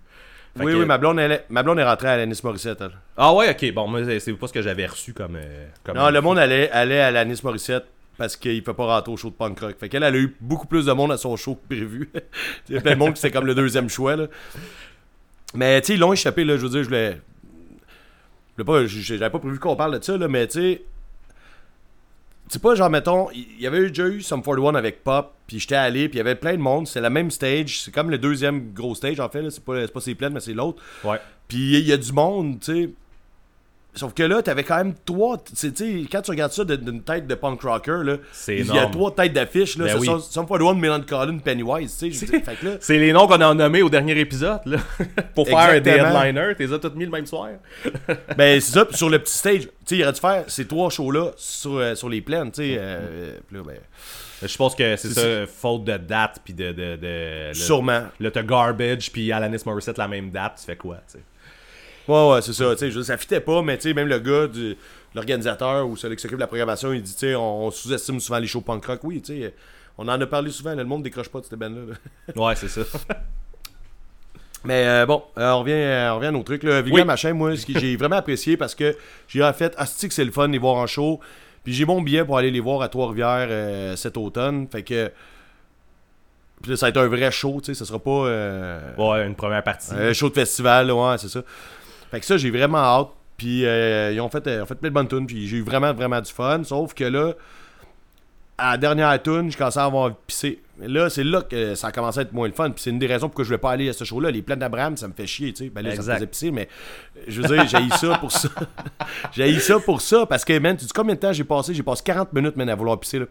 Fait 0.57 0.63
Oui, 0.63 0.73
que- 0.73 0.77
oui, 0.79 0.85
ma 0.85 0.97
blonde, 0.97 1.19
elle 1.19 1.43
ma 1.49 1.63
blonde 1.63 1.79
est 1.79 1.83
rentrée 1.83 2.07
à 2.07 2.11
Alanis 2.13 2.39
Morissette. 2.43 2.79
elle. 2.81 2.91
Ah 3.15 3.33
ouais, 3.33 3.49
ok, 3.51 3.73
bon, 3.73 3.87
moi, 3.87 4.01
c'est- 4.19 4.33
pas 4.33 4.47
ce 4.47 4.53
que 4.53 4.61
j'avais 4.61 4.85
reçu 4.85 5.13
comme. 5.13 5.35
euh, 5.35 5.65
comme 5.83 5.97
Non, 5.97 6.09
le 6.09 6.21
monde 6.21 6.39
allait, 6.39 6.69
allait 6.71 6.99
à 7.01 7.07
Alanis 7.07 7.39
Morissette 7.43 7.85
parce 8.17 8.35
qu'il 8.35 8.63
peut 8.63 8.73
pas 8.73 8.85
rentrer 8.85 9.11
au 9.11 9.17
show 9.17 9.29
de 9.29 9.35
punk 9.35 9.59
rock. 9.59 9.75
Fait 9.79 9.89
qu'elle 9.89 10.03
elle 10.03 10.15
a 10.15 10.17
eu 10.17 10.35
beaucoup 10.41 10.67
plus 10.67 10.85
de 10.85 10.91
monde 10.91 11.11
à 11.11 11.17
son 11.17 11.35
show 11.35 11.55
que 11.55 11.67
prévu. 11.75 12.09
Il 12.69 12.75
y 12.75 12.77
a 12.77 12.81
plein 12.81 12.93
de 12.93 12.97
monde 12.99 13.13
qui 13.13 13.21
c'était 13.21 13.31
comme 13.37 13.45
le 13.45 13.53
deuxième 13.55 13.89
choix. 13.89 14.15
Là. 14.15 14.27
Mais 15.53 15.79
tu 15.81 15.87
sais, 15.87 15.93
ils 15.93 15.99
l'ont 15.99 16.13
échappé, 16.13 16.43
là. 16.43 16.57
Je 16.57 16.61
veux 16.63 16.69
dire, 16.69 16.79
je 16.83 16.87
voulais. 16.87 17.21
je 18.57 18.63
voulais 18.63 18.83
pas- 18.83 18.87
J'avais 18.87 19.29
pas 19.29 19.39
prévu 19.39 19.59
qu'on 19.59 19.75
parle 19.75 19.99
de 19.99 20.03
ça, 20.03 20.17
là, 20.17 20.27
mais 20.27 20.47
tu 20.47 20.59
sais. 20.61 20.81
C'est 22.49 22.61
pas 22.61 22.75
genre, 22.75 22.89
mettons, 22.89 23.29
il 23.31 23.59
y 23.59 23.67
avait 23.67 23.89
déjà 23.89 24.07
eu 24.07 24.21
Some 24.21 24.41
41 24.41 24.75
avec 24.75 25.03
Pop, 25.03 25.33
puis 25.47 25.59
j'étais 25.59 25.75
allé, 25.75 26.07
puis 26.07 26.15
il 26.15 26.19
y 26.19 26.21
avait 26.21 26.35
plein 26.35 26.53
de 26.53 26.61
monde, 26.61 26.87
c'est 26.87 27.01
la 27.01 27.09
même 27.09 27.29
stage, 27.29 27.81
c'est 27.81 27.91
comme 27.93 28.09
le 28.09 28.17
deuxième 28.17 28.71
gros 28.73 28.95
stage 28.95 29.19
en 29.19 29.27
fait, 29.29 29.41
là. 29.41 29.51
c'est 29.51 29.63
pas, 29.63 29.81
c'est 29.81 29.91
pas 29.91 29.99
ses 29.99 30.15
plaines, 30.15 30.33
mais 30.33 30.39
c'est 30.39 30.53
l'autre. 30.53 30.81
Ouais. 31.03 31.19
Puis 31.47 31.77
il 31.77 31.87
y 31.87 31.91
a 31.91 31.97
du 31.97 32.13
monde, 32.13 32.59
tu 32.59 32.83
sais. 32.83 32.89
Sauf 33.97 34.13
que 34.13 34.23
là, 34.23 34.41
t'avais 34.41 34.63
quand 34.63 34.77
même 34.77 34.93
trois. 35.05 35.37
Tu 35.43 35.55
sais, 35.75 36.05
quand 36.11 36.21
tu 36.21 36.31
regardes 36.31 36.51
ça 36.51 36.63
d'une 36.63 37.01
tête 37.01 37.27
de 37.27 37.35
punk 37.35 37.61
rocker, 37.61 37.99
là, 38.03 38.17
il 38.59 38.65
y 38.65 38.77
a 38.79 38.85
trois 38.87 39.13
têtes 39.13 39.33
d'affiche. 39.33 39.77
Là, 39.77 39.85
Ben 39.85 39.97
oui. 39.99 40.05
Some- 40.05 40.21
Some 40.21 40.47
41, 40.47 40.75
Melancholy, 40.75 41.39
Pennywise. 41.39 41.97
Tu 41.97 42.13
sais, 42.13 42.25
C'est 42.79 42.97
les 42.97 43.11
noms 43.11 43.27
qu'on 43.27 43.41
a 43.41 43.53
nommés 43.53 43.81
au 43.81 43.89
dernier 43.89 44.17
épisode, 44.19 44.59
là. 44.65 44.77
Pour 45.35 45.47
faire 45.47 45.81
des 45.81 45.89
headliners, 45.91 46.55
t'es 46.55 46.71
as 46.71 46.79
toutes 46.79 46.95
mis 46.95 47.05
le 47.05 47.11
même 47.11 47.25
soir. 47.25 47.49
ben 48.37 48.59
c'est 48.61 48.71
ça. 48.73 48.85
Puis 48.85 48.97
sur 48.97 49.09
le 49.09 49.19
petit 49.19 49.33
stage, 49.37 49.61
tu 49.61 49.69
sais, 49.85 49.95
il 49.97 50.03
aurait 50.03 50.13
dû 50.13 50.19
faire 50.19 50.43
ces 50.47 50.65
trois 50.67 50.89
shows-là 50.89 51.31
sur, 51.35 51.77
euh, 51.77 51.95
sur 51.95 52.09
les 52.09 52.21
plaines. 52.21 52.51
Tu 52.51 52.61
sais, 52.63 52.75
euh, 52.79 53.37
ben, 53.51 53.63
Je 54.43 54.57
pense 54.57 54.75
que 54.75 54.95
c'est 54.95 55.09
ça, 55.09 55.47
faute 55.47 55.85
de 55.85 55.97
date, 55.97 56.39
puis 56.43 56.53
de. 56.53 56.71
de, 56.71 56.95
de 56.95 57.47
le- 57.49 57.53
sûrement. 57.53 58.03
Là, 58.19 58.31
t'as 58.31 58.43
Garbage, 58.43 59.11
puis 59.11 59.31
Alanis 59.31 59.61
Morissette 59.65 59.97
la 59.97 60.07
même 60.07 60.29
date, 60.29 60.57
tu 60.59 60.65
fais 60.65 60.75
quoi, 60.75 60.97
tu 61.07 61.13
sais? 61.17 61.19
Ouais, 62.07 62.31
ouais, 62.33 62.41
c'est 62.41 62.53
ça. 62.53 62.75
Tu 62.75 62.91
sais, 62.91 63.03
ça 63.03 63.17
fitait 63.17 63.41
pas, 63.41 63.61
mais 63.61 63.77
tu 63.77 63.83
sais, 63.89 63.93
même 63.93 64.07
le 64.07 64.19
gars, 64.19 64.47
du- 64.47 64.75
l'organisateur 65.15 65.87
ou 65.87 65.95
celui 65.97 66.15
qui 66.15 66.21
s'occupe 66.21 66.37
de 66.37 66.41
la 66.43 66.47
programmation, 66.47 66.93
il 66.93 67.01
dit, 67.01 67.13
tu 67.13 67.19
sais, 67.19 67.35
on, 67.35 67.69
sous-estime 67.71 68.19
souvent 68.19 68.39
les 68.39 68.47
shows 68.47 68.61
punk 68.61 68.85
rock. 68.85 68.99
Oui, 69.03 69.21
tu 69.21 69.41
sais, 69.41 69.53
on 69.97 70.07
en 70.07 70.19
a 70.21 70.25
parlé 70.27 70.51
souvent, 70.51 70.69
là, 70.71 70.75
le 70.77 70.85
monde 70.85 71.03
décroche 71.03 71.29
pas 71.29 71.39
de 71.39 71.45
cette 71.45 71.57
band-là. 71.59 71.81
là. 72.35 72.41
Ouais, 72.41 72.55
c'est 72.55 72.67
ça. 72.69 72.81
Mais 74.63 74.85
euh, 74.87 75.05
bon, 75.05 75.23
euh, 75.37 75.51
on, 75.51 75.59
revient, 75.59 75.71
euh, 75.73 76.11
on 76.11 76.15
revient 76.15 76.27
à 76.27 76.31
nos 76.31 76.43
trucs. 76.43 76.63
Là. 76.63 76.81
Vulgaire 76.81 77.01
Oui. 77.03 77.05
Machin, 77.07 77.33
moi, 77.33 77.55
ce 77.55 77.65
que 77.65 77.79
j'ai 77.79 77.95
vraiment 77.95 78.17
apprécié 78.17 78.57
parce 78.57 78.75
que 78.75 78.95
j'ai 79.27 79.43
en 79.43 79.53
fait, 79.53 79.73
asti 79.77 80.07
que 80.07 80.13
c'est 80.13 80.25
le 80.25 80.31
fun 80.31 80.47
de 80.47 80.53
les 80.53 80.57
voir 80.57 80.75
en 80.75 80.87
show. 80.87 81.19
Puis 81.63 81.73
j'ai 81.73 81.85
mon 81.85 82.01
billet 82.01 82.25
pour 82.25 82.37
aller 82.37 82.51
les 82.51 82.59
voir 82.59 82.81
à 82.81 82.89
Trois-Rivières 82.89 83.97
cet 83.97 84.17
automne. 84.17 84.67
Fait 84.69 84.83
que. 84.83 85.11
Puis 86.61 86.71
là, 86.71 86.77
ça 86.77 86.87
va 86.87 86.89
être 86.89 86.97
un 86.97 87.07
vrai 87.07 87.29
show, 87.29 87.59
tu 87.61 87.65
sais, 87.67 87.73
ça 87.75 87.85
sera 87.85 87.99
pas 87.99 88.23
Ouais, 88.97 89.25
une 89.27 89.35
première 89.35 89.63
partie. 89.63 89.93
un 89.93 90.11
show 90.11 90.27
de 90.29 90.33
festival, 90.33 90.87
là, 90.87 90.95
ouais, 90.95 91.17
c'est 91.19 91.27
ça. 91.29 91.43
Fait 92.11 92.19
que 92.19 92.25
ça, 92.25 92.37
j'ai 92.37 92.51
vraiment 92.51 92.77
hâte. 92.79 93.09
Puis 93.37 93.65
euh, 93.65 94.11
ils 94.13 94.19
ont 94.21 94.29
fait, 94.29 94.45
euh, 94.47 94.63
ont 94.63 94.65
fait 94.65 94.75
plein 94.75 94.89
de 94.89 94.93
bonnes 94.95 95.07
tunes, 95.07 95.27
puis 95.27 95.47
j'ai 95.47 95.57
eu 95.57 95.61
vraiment, 95.63 95.93
vraiment 95.93 96.19
du 96.21 96.31
fun. 96.31 96.63
Sauf 96.63 96.93
que 96.95 97.03
là, 97.03 97.33
à 98.57 98.71
la 98.71 98.77
dernière 98.77 99.21
tune, 99.21 99.51
je 99.51 99.57
commençais 99.57 99.79
à 99.79 99.83
avoir 99.85 100.15
pissé. 100.15 100.59
Là, 100.79 101.09
c'est 101.11 101.23
là 101.23 101.43
que 101.43 101.75
ça 101.75 101.87
a 101.87 101.91
commencé 101.91 102.19
à 102.19 102.21
être 102.23 102.33
moins 102.33 102.47
le 102.47 102.53
fun. 102.53 102.71
Puis 102.71 102.81
c'est 102.83 102.89
une 102.89 102.97
des 102.97 103.05
raisons 103.05 103.27
pourquoi 103.27 103.43
je 103.43 103.49
voulais 103.49 103.59
pas 103.59 103.71
aller 103.71 103.89
à 103.89 103.93
ce 103.93 104.03
show-là. 104.03 104.31
Les 104.31 104.41
plaines 104.41 104.57
d'Abraham, 104.59 104.97
ça 104.97 105.07
me 105.07 105.13
fait 105.13 105.27
chier, 105.27 105.53
tu 105.53 105.65
sais. 105.65 105.69
Ben 105.69 105.83
là, 105.83 105.91
ça 105.91 105.95
me 105.97 106.01
Exact. 106.01 106.13
faisait 106.15 106.27
pisser, 106.27 106.51
mais 106.51 106.67
je 107.27 107.41
veux 107.41 107.47
dire, 107.47 107.67
j'ai 107.67 107.89
ça 107.95 108.17
pour 108.17 108.31
ça. 108.31 108.49
j'ai 109.31 109.59
ça 109.59 109.79
pour 109.79 110.01
ça, 110.01 110.25
parce 110.25 110.43
que, 110.43 110.57
man, 110.57 110.75
tu 110.75 110.85
dis 110.85 110.91
combien 110.93 111.13
de 111.13 111.19
temps 111.19 111.33
j'ai 111.33 111.43
passé? 111.43 111.75
J'ai 111.75 111.83
passé 111.83 112.01
40 112.03 112.33
minutes, 112.33 112.55
man, 112.55 112.67
à 112.69 112.75
vouloir 112.75 112.99
pisser, 112.99 113.19
là. 113.19 113.25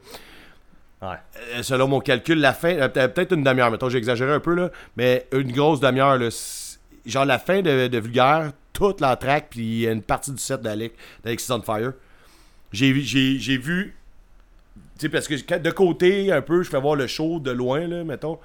Ouais. 1.03 1.17
Euh, 1.57 1.63
selon 1.63 1.89
mon 1.89 2.01
calcul, 2.01 2.39
la 2.41 2.53
fin, 2.53 2.75
peut- 2.89 3.09
peut-être 3.09 3.33
une 3.33 3.43
demi-heure, 3.43 3.71
mettons, 3.71 3.89
j'ai 3.89 3.99
exagéré 3.99 4.33
un 4.33 4.41
peu, 4.41 4.55
là, 4.55 4.71
mais 4.97 5.27
une 5.33 5.51
grosse 5.53 5.81
demi-heure, 5.81 6.17
là, 6.19 6.29
genre 7.07 7.25
la 7.25 7.39
fin 7.39 7.63
de, 7.63 7.89
de 7.89 7.99
Vulgaire, 7.99 8.53
toute 8.73 9.01
la 9.01 9.17
track, 9.17 9.49
puis 9.51 9.87
une 9.87 10.03
partie 10.03 10.31
du 10.31 10.39
set 10.39 10.61
d'Alex 10.61 11.51
on 11.51 11.63
Fire. 11.63 11.93
J'ai 12.73 12.93
vu, 12.93 13.97
tu 14.99 15.03
sais, 15.03 15.09
parce 15.09 15.29
que 15.29 15.59
de 15.59 15.71
côté, 15.71 16.33
un 16.33 16.43
peu, 16.43 16.63
je 16.63 16.69
fais 16.69 16.81
voir 16.81 16.97
le 16.97 17.07
show 17.07 17.39
de 17.41 17.51
loin, 17.51 17.87
là, 17.87 18.05
mettons. 18.05 18.39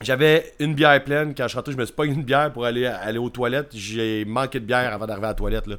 J'avais 0.00 0.52
une 0.60 0.74
bière 0.74 1.02
pleine, 1.02 1.34
quand 1.34 1.48
je 1.48 1.58
suis 1.58 1.72
je 1.72 1.76
me 1.76 1.84
suis 1.84 1.94
pas 1.94 2.04
une 2.04 2.22
bière 2.22 2.52
pour 2.52 2.64
aller, 2.64 2.86
aller 2.86 3.18
aux 3.18 3.30
toilettes. 3.30 3.70
J'ai 3.74 4.24
manqué 4.24 4.60
de 4.60 4.64
bière 4.64 4.92
avant 4.92 5.06
d'arriver 5.06 5.26
à 5.26 5.30
la 5.30 5.34
toilette, 5.34 5.66
là. 5.66 5.76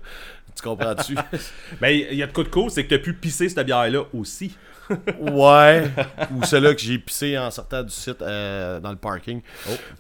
Tu 0.56 0.62
comprends-tu? 0.62 1.16
Ben, 1.80 1.90
il 1.90 2.18
y 2.18 2.24
a 2.24 2.28
de 2.28 2.34
quoi 2.34 2.44
de 2.44 2.50
cool, 2.50 2.70
c'est 2.70 2.84
que 2.84 2.96
t'as 2.96 3.02
pu 3.02 3.14
pisser 3.14 3.48
cette 3.48 3.66
bière-là 3.66 4.04
aussi. 4.14 4.58
Ouais. 5.20 5.90
Ou 6.36 6.44
celle-là 6.44 6.74
que 6.74 6.82
j'ai 6.82 6.98
pissé 6.98 7.38
en 7.38 7.52
sortant 7.52 7.84
du 7.84 7.92
site 7.92 8.22
euh, 8.22 8.80
dans 8.80 8.92
le 8.92 8.96
parking. 8.96 9.42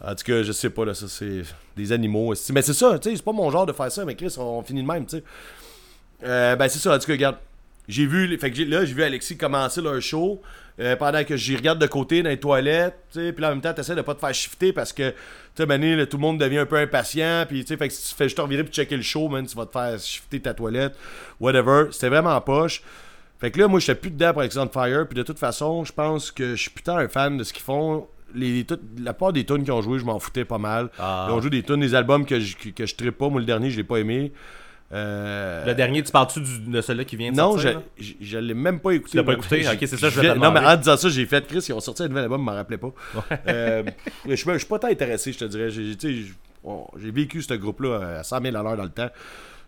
En 0.01 0.15
tout 0.15 0.23
cas, 0.23 0.43
je 0.43 0.51
sais 0.51 0.69
pas, 0.69 0.85
là, 0.85 0.93
ça, 0.93 1.07
c'est 1.07 1.43
des 1.75 1.91
animaux. 1.91 2.29
aussi. 2.29 2.51
Mais 2.53 2.61
c'est 2.61 2.73
ça, 2.73 2.97
tu 2.99 3.09
sais, 3.09 3.15
c'est 3.15 3.25
pas 3.25 3.31
mon 3.31 3.49
genre 3.51 3.65
de 3.65 3.73
faire 3.73 3.91
ça, 3.91 4.05
mais 4.05 4.15
Chris, 4.15 4.33
on 4.37 4.61
finit 4.63 4.81
de 4.81 4.87
même, 4.87 5.05
tu 5.05 5.17
sais. 5.17 5.23
Euh, 6.23 6.55
ben, 6.55 6.67
c'est 6.67 6.79
ça, 6.79 6.95
en 6.95 6.99
tout 6.99 7.07
cas, 7.07 7.13
regarde. 7.13 7.37
J'ai 7.87 8.05
vu, 8.05 8.37
fait 8.37 8.51
que 8.51 8.61
là, 8.65 8.85
j'ai 8.85 8.93
vu 8.93 9.01
Alexis 9.01 9.35
commencer 9.35 9.81
leur 9.81 9.99
show 9.99 10.39
euh, 10.79 10.95
pendant 10.95 11.23
que 11.23 11.35
j'y 11.35 11.55
regarde 11.55 11.79
de 11.79 11.87
côté 11.87 12.21
dans 12.21 12.29
les 12.29 12.39
toilettes, 12.39 12.99
puis 13.11 13.33
là, 13.39 13.47
en 13.47 13.49
même 13.51 13.61
temps, 13.61 13.73
t'essaies 13.73 13.95
de 13.95 14.01
pas 14.01 14.13
te 14.13 14.19
faire 14.19 14.33
shifter 14.33 14.71
parce 14.71 14.93
que, 14.93 15.09
tu 15.09 15.15
sais, 15.57 15.65
mané, 15.65 16.05
tout 16.05 16.17
le 16.17 16.21
monde 16.21 16.39
devient 16.39 16.59
un 16.59 16.65
peu 16.67 16.77
impatient, 16.77 17.45
puis 17.47 17.61
tu 17.61 17.69
sais, 17.69 17.77
fait 17.77 17.87
que 17.87 17.93
si 17.95 18.09
tu 18.09 18.15
fais 18.15 18.25
juste 18.25 18.37
te 18.37 18.41
revirer 18.41 18.63
puis 18.63 18.71
checker 18.71 18.95
le 18.95 19.01
show, 19.01 19.27
man, 19.27 19.43
tu 19.47 19.55
vas 19.55 19.65
te 19.65 19.71
faire 19.71 19.99
shifter 19.99 20.39
ta 20.39 20.53
toilette, 20.53 20.93
whatever. 21.39 21.85
C'était 21.91 22.09
vraiment 22.09 22.39
poche. 22.41 22.83
Fait 23.39 23.51
que 23.51 23.59
là, 23.59 23.67
moi, 23.67 23.79
j'étais 23.79 23.95
plus 23.95 24.11
dedans 24.11 24.33
pour 24.33 24.41
on 24.43 24.67
Fire, 24.67 25.07
puis 25.07 25.15
de 25.15 25.23
toute 25.23 25.39
façon, 25.39 25.83
je 25.85 25.93
pense 25.93 26.31
que 26.31 26.51
je 26.55 26.61
suis 26.61 26.71
putain 26.71 26.97
un 26.97 27.07
fan 27.07 27.37
de 27.37 27.43
ce 27.43 27.53
qu'ils 27.53 27.63
font. 27.63 28.07
Les, 28.35 28.63
tout- 28.63 28.79
la 29.01 29.13
part 29.13 29.33
des 29.33 29.43
tunes 29.45 29.63
qu'ils 29.63 29.71
ont 29.71 29.81
joué, 29.81 29.97
je 29.97 30.05
m'en 30.05 30.19
foutais 30.19 30.45
pas 30.45 30.57
mal. 30.59 30.89
Ah. 30.99 31.27
Ils 31.29 31.33
ont 31.33 31.41
joué 31.41 31.49
des 31.49 31.63
tunes, 31.63 31.79
des 31.79 31.95
albums 31.95 32.25
que 32.25 32.39
je, 32.39 32.55
que, 32.57 32.69
que 32.69 32.85
je 32.85 32.95
trippe 32.95 33.17
pas. 33.17 33.29
Moi, 33.29 33.39
le 33.39 33.45
dernier, 33.45 33.69
je 33.71 33.77
l'ai 33.77 33.83
pas 33.83 33.97
aimé. 33.97 34.31
Euh, 34.91 35.65
Le 35.65 35.73
dernier, 35.75 36.03
tu 36.03 36.11
parles-tu 36.11 36.41
de 36.67 36.81
celui 36.81 37.05
qui 37.05 37.15
vient 37.15 37.31
de 37.31 37.37
non, 37.37 37.51
sortir? 37.53 37.69
je, 37.71 37.75
là? 37.77 38.15
je, 38.21 38.25
je 38.25 38.37
l'ai 38.39 38.53
même 38.55 38.79
pas 38.79 38.91
écouté. 38.91 39.11
Tu 39.11 39.17
l'as 39.17 39.23
pas 39.23 39.33
écouté? 39.33 39.65
Ok, 39.67 39.77
c'est 39.81 39.97
ça, 39.97 40.09
je 40.09 40.19
vais 40.19 40.35
Non, 40.35 40.51
mais 40.51 40.59
en 40.59 40.75
disant 40.75 40.97
ça, 40.97 41.09
j'ai 41.09 41.25
fait 41.25 41.45
Chris, 41.47 41.63
ils 41.69 41.73
ont 41.73 41.79
sorti 41.79 42.03
un 42.03 42.07
nouvel 42.07 42.23
album, 42.23 42.41
je 42.41 42.45
m'en 42.45 42.53
rappelais 42.53 42.77
pas. 42.77 42.91
Euh, 43.47 43.83
je 44.27 44.35
suis 44.35 44.51
je 44.51 44.57
suis 44.57 44.67
pas 44.67 44.79
tant 44.79 44.87
intéressé, 44.89 45.31
je 45.31 45.39
te 45.39 45.45
dirais. 45.45 45.69
J'ai 45.69 47.11
vécu 47.11 47.41
ce 47.41 47.53
groupe-là 47.53 48.17
à 48.19 48.23
100 48.23 48.41
000 48.41 48.55
à 48.55 48.63
l'heure 48.63 48.77
dans 48.77 48.83
le 48.83 48.89
temps. 48.89 49.09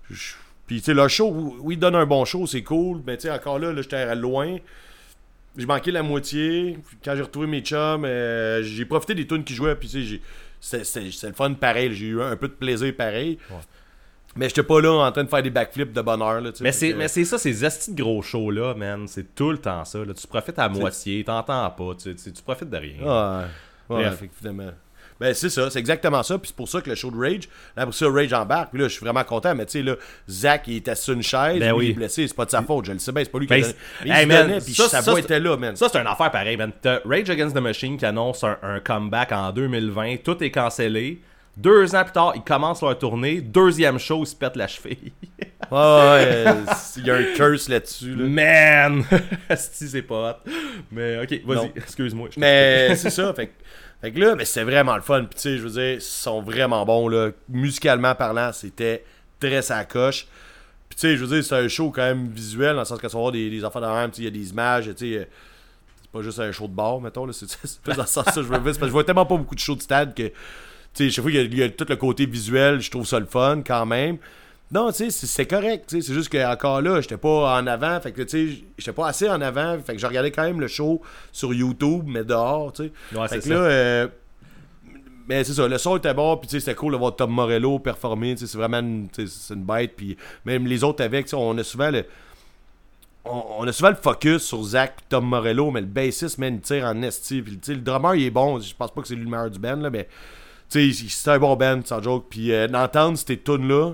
Je- 0.10 0.34
Puis, 0.72 0.80
tu 0.80 0.86
sais, 0.86 0.94
leur 0.94 1.10
show, 1.10 1.30
oui, 1.60 1.74
ils 1.76 1.78
donnent 1.78 1.96
un 1.98 2.06
bon 2.06 2.24
show, 2.24 2.48
c'est 2.48 2.64
cool. 2.64 3.02
Mais, 3.06 3.18
tu 3.18 3.24
sais, 3.24 3.32
encore 3.32 3.60
là, 3.60 3.74
là 3.74 3.82
j'étais 3.82 4.16
loin. 4.16 4.56
J'ai 5.58 5.66
manqué 5.66 5.92
la 5.92 6.02
moitié. 6.02 6.80
Puis 6.88 6.98
Quand 7.04 7.14
j'ai 7.14 7.24
retrouvé 7.24 7.46
mes 7.46 7.60
chums, 7.60 8.06
euh, 8.06 8.64
j'ai 8.64 8.86
profité 8.86 9.14
des 9.14 9.28
tunes 9.28 9.44
qui 9.44 9.54
jouaient. 9.54 9.76
Puis, 9.76 9.90
tu 9.90 10.22
sais, 10.62 10.86
c'était 10.86 11.28
le 11.28 11.34
fun 11.34 11.52
pareil. 11.56 11.94
J'ai 11.94 12.06
eu 12.06 12.22
un 12.22 12.38
peu 12.38 12.48
de 12.48 12.54
plaisir 12.54 12.96
pareil. 12.96 13.38
Mais 14.38 14.48
j'étais 14.48 14.64
pas 14.64 14.80
là 14.80 14.94
en 14.94 15.12
train 15.12 15.26
de 15.26 15.30
faire 15.30 15.44
des 15.44 15.50
backflips 15.50 15.92
de 15.92 16.02
bonheur. 16.02 16.40
Là. 16.40 16.52
Mais 16.62 16.72
c'est, 16.72 16.94
que- 16.94 17.08
c'est 17.10 17.26
ça, 17.26 17.38
ces 17.38 17.66
astis 17.66 17.94
de 17.94 18.02
gros 18.02 18.22
shows 18.22 18.50
là, 18.50 18.74
man. 18.74 19.10
C'est 19.10 19.36
tout 19.36 19.52
le 19.52 19.58
temps 19.58 19.84
ça. 19.84 20.06
Là. 20.06 20.14
Tu 20.14 20.26
profites 20.26 20.58
à 20.58 20.70
moitié, 20.70 21.22
t'entends 21.26 21.70
pas, 21.70 21.96
tu, 22.02 22.16
tu, 22.16 22.32
tu 22.32 22.42
profites 22.42 22.70
de 22.70 22.78
rien. 22.78 22.96
Ouais. 23.02 23.46
Ouais, 23.90 24.04
Bref. 24.04 24.14
effectivement. 24.14 24.72
Ben, 25.22 25.36
c'est 25.36 25.50
ça, 25.50 25.70
c'est 25.70 25.78
exactement 25.78 26.24
ça. 26.24 26.40
Puis 26.40 26.48
c'est 26.48 26.56
pour 26.56 26.68
ça 26.68 26.82
que 26.82 26.90
le 26.90 26.96
show 26.96 27.12
de 27.12 27.18
Rage, 27.18 27.48
là, 27.78 27.86
pour 27.86 27.94
ça, 27.94 28.10
Rage 28.10 28.34
embarque. 28.34 28.72
Puis 28.72 28.82
là, 28.82 28.88
je 28.88 28.94
suis 28.94 29.06
vraiment 29.06 29.24
content. 29.24 29.54
Mais 29.54 29.68
tu 29.68 29.74
sais, 29.74 29.84
là, 29.84 29.96
Zach, 30.28 30.64
il 30.66 30.78
était 30.78 30.96
sur 30.96 31.14
une 31.14 31.22
chaise. 31.22 31.60
Ben 31.60 31.74
oui. 31.74 31.86
il 31.86 31.92
est 31.92 31.94
blessé. 31.94 32.28
C'est 32.28 32.36
pas 32.36 32.46
de 32.46 32.50
sa 32.50 32.64
faute. 32.64 32.86
Je 32.86 32.94
le 32.94 32.98
sais 32.98 33.12
bien, 33.12 33.24
c'est 33.24 33.30
pas 33.30 33.38
lui 33.38 33.46
qui 33.46 33.54
Ben, 33.54 33.64
a 33.64 33.68
Mais 34.04 34.10
il 34.10 34.12
Hey, 34.12 34.24
se 34.24 34.28
man, 34.28 34.62
puis 34.62 34.74
ça, 34.74 34.90
sa 34.90 35.02
voix 35.02 35.20
était 35.20 35.40
là, 35.40 35.56
man. 35.58 35.76
Ça, 35.76 35.90
c'est 35.90 36.00
une 36.00 36.08
affaire 36.08 36.32
pareille, 36.32 36.58
man. 36.58 36.72
Rage 37.06 37.30
Against 37.30 37.56
the 37.56 37.60
Machine 37.60 37.98
qui 37.98 38.06
annonce 38.06 38.44
un, 38.44 38.58
un 38.64 38.80
comeback 38.80 39.32
en 39.32 39.52
2020. 39.52 40.18
Tout 40.24 40.44
est 40.44 40.52
cancellé. 40.52 41.22
Deux 41.56 41.94
ans 41.96 42.04
plus 42.04 42.14
tard, 42.14 42.34
ils 42.36 42.42
commencent 42.42 42.82
leur 42.82 42.98
tournée. 42.98 43.42
Deuxième 43.42 44.00
show, 44.00 44.24
ils 44.24 44.28
se 44.28 44.36
pètent 44.36 44.56
la 44.56 44.68
cheville. 44.68 45.12
Ouais, 45.72 45.78
ouais, 45.78 46.48
euh, 46.48 46.54
il 46.98 47.06
y 47.06 47.12
a 47.12 47.16
un 47.16 47.24
curse 47.36 47.70
là-dessus. 47.70 48.14
Là. 48.16 48.26
Man! 48.28 49.04
Asti, 49.50 49.88
c'est 49.88 50.02
pas 50.02 50.32
hot. 50.46 50.50
Mais 50.92 51.20
ok, 51.24 51.42
vas-y, 51.46 51.72
excuse-moi. 51.78 52.30
Mais 52.38 52.94
c'est 52.98 53.10
ça. 53.10 53.34
Fait, 53.34 53.48
que- 53.48 53.52
fait 54.02 54.12
que 54.12 54.20
là, 54.20 54.36
ben, 54.36 54.46
c'était 54.46 54.66
vraiment 54.66 54.96
le 54.96 55.02
fun. 55.02 55.22
Puis 55.24 55.36
tu 55.36 55.42
sais, 55.42 55.58
je 55.58 55.64
veux 55.64 55.70
dire, 55.70 55.94
ils 55.94 56.02
sont 56.02 56.42
vraiment 56.42 56.86
bons. 56.86 57.08
Là. 57.08 57.30
Musicalement 57.48 58.14
parlant, 58.16 58.52
c'était 58.52 59.06
très 59.40 59.62
sa 59.62 59.86
coche. 59.86 60.28
Puis 60.90 60.98
tu 61.00 61.08
sais, 61.08 61.16
je 61.16 61.24
veux 61.24 61.36
dire, 61.36 61.46
c'est 61.46 61.56
un 61.56 61.68
show 61.70 61.90
quand 61.90 62.02
même 62.02 62.28
visuel, 62.28 62.74
dans 62.74 62.80
le 62.82 62.86
sens 62.86 63.00
que 63.00 63.08
ça 63.08 63.18
va 63.18 63.32
des, 63.32 63.50
des 63.50 63.64
affaires 63.64 63.82
de 63.82 63.88
même. 63.88 64.10
tu 64.12 64.18
sais, 64.18 64.22
Il 64.24 64.26
y 64.26 64.28
a 64.28 64.32
des 64.44 64.50
images, 64.50 64.86
tu 64.88 64.92
sais. 65.14 65.18
euh, 65.20 65.26
C'est 66.02 66.12
pas 66.12 66.22
juste 66.22 66.40
un 66.40 66.52
show 66.52 66.68
de 66.68 66.74
bar, 66.74 67.00
mettons. 67.00 67.26
là, 67.26 67.32
C'est 67.32 67.46
c'est 67.50 67.80
plus 67.82 67.96
dans 67.96 68.06
ce 68.06 68.12
sens-là 68.14 68.34
que 68.34 68.42
je 68.42 68.48
veux 68.48 68.58
dire. 68.60 68.60
C'est 68.60 68.64
parce 68.66 68.78
que 68.80 68.86
je 68.88 68.92
vois 68.92 69.04
tellement 69.06 69.26
pas 69.26 69.38
beaucoup 69.38 69.56
de 69.56 69.60
shows 69.62 69.76
de 69.78 69.82
stade 69.84 70.14
que. 70.14 70.24
Tu 70.94 71.06
sais, 71.06 71.10
chaque 71.10 71.22
fois, 71.24 71.32
il 71.32 71.38
y, 71.38 71.40
a, 71.40 71.44
il 71.44 71.58
y 71.58 71.64
a 71.64 71.70
tout 71.70 71.86
le 71.88 71.96
côté 71.96 72.26
visuel, 72.26 72.82
je 72.82 72.92
trouve 72.92 73.06
ça 73.08 73.18
le 73.18 73.26
fun 73.26 73.62
quand 73.66 73.86
même. 73.86 74.18
Non, 74.72 74.90
tu 74.92 74.98
sais, 75.00 75.10
c'est- 75.10 75.28
c'est 75.28 75.46
correct, 75.46 75.86
c'est 75.90 76.02
juste 76.02 76.30
que 76.30 76.46
encore 76.50 76.82
là, 76.82 77.02
j'étais 77.02 77.18
pas 77.18 77.60
en 77.60 77.68
avant, 77.68 78.00
fait 78.00 78.12
que 78.14 78.22
tu 78.22 78.56
sais, 78.56 78.64
j'étais 78.78 78.94
pas 78.94 79.08
assez 79.08 79.30
en 79.30 79.42
avant, 79.42 79.78
fait 79.86 79.94
que 79.96 80.00
je 80.00 80.08
regardais 80.08 80.32
quand 80.32 80.44
même 80.44 80.62
le 80.62 80.68
show 80.68 81.02
sur 81.32 81.54
YouTube, 81.54 82.04
mais 82.08 82.24
dehors, 82.24 82.72
tu 82.72 82.84
sais. 82.86 82.92
Ouais, 83.18 83.28
fait 83.28 83.42
c'est 83.42 83.50
que 83.50 83.56
ça. 83.56 83.62
là, 83.62 83.66
euh, 83.66 84.08
mais 85.28 85.44
c'est 85.44 85.54
ça, 85.54 85.68
le 85.68 85.78
son 85.78 85.98
était 85.98 86.14
bon, 86.14 86.38
puis 86.38 86.48
tu 86.48 86.54
sais, 86.56 86.60
c'était 86.62 86.76
cool 86.76 86.94
de 86.94 86.98
voir 86.98 87.16
Tom 87.16 87.32
Morello 87.32 87.80
performer, 87.80 88.36
c'est 88.38 88.54
vraiment 88.56 88.80
une, 88.80 89.08
c'est 89.14 89.54
une 89.54 89.64
bête, 89.64 89.94
puis 89.98 90.16
même 90.46 90.66
les 90.66 90.84
autres 90.86 91.04
avec, 91.04 91.26
tu 91.26 91.32
sais, 91.32 91.36
on 91.36 91.58
a 91.58 91.64
souvent 91.64 91.92
le. 91.92 92.06
On, 93.24 93.44
on 93.60 93.68
a 93.68 93.72
souvent 93.72 93.90
le 93.92 93.96
focus 93.98 94.42
sur 94.42 94.64
Zach 94.64 94.94
et 95.00 95.04
Tom 95.10 95.26
Morello, 95.26 95.70
mais 95.70 95.82
le 95.82 95.86
bassiste, 95.86 96.40
man, 96.40 96.56
il 96.56 96.62
tire 96.62 96.86
en 96.86 97.00
esti. 97.04 97.44
Puis, 97.44 97.60
le 97.68 97.76
drummer, 97.82 98.16
il 98.16 98.24
est 98.26 98.32
bon. 98.32 98.60
Je 98.60 98.74
pense 98.74 98.90
pas 98.90 99.00
que 99.02 99.08
c'est 99.08 99.14
lui 99.16 99.26
le 99.26 99.30
meilleur 99.30 99.52
du 99.52 99.60
band, 99.60 99.76
là, 99.76 99.92
mais 99.92 100.08
c'était 100.70 101.30
un 101.30 101.38
bon 101.38 101.56
band, 101.56 101.82
sans 101.86 102.02
joke. 102.02 102.26
Puis 102.32 102.52
euh, 102.52 102.68
d'entendre 102.68 103.20
ces 103.20 103.38
tunes-là, 103.38 103.94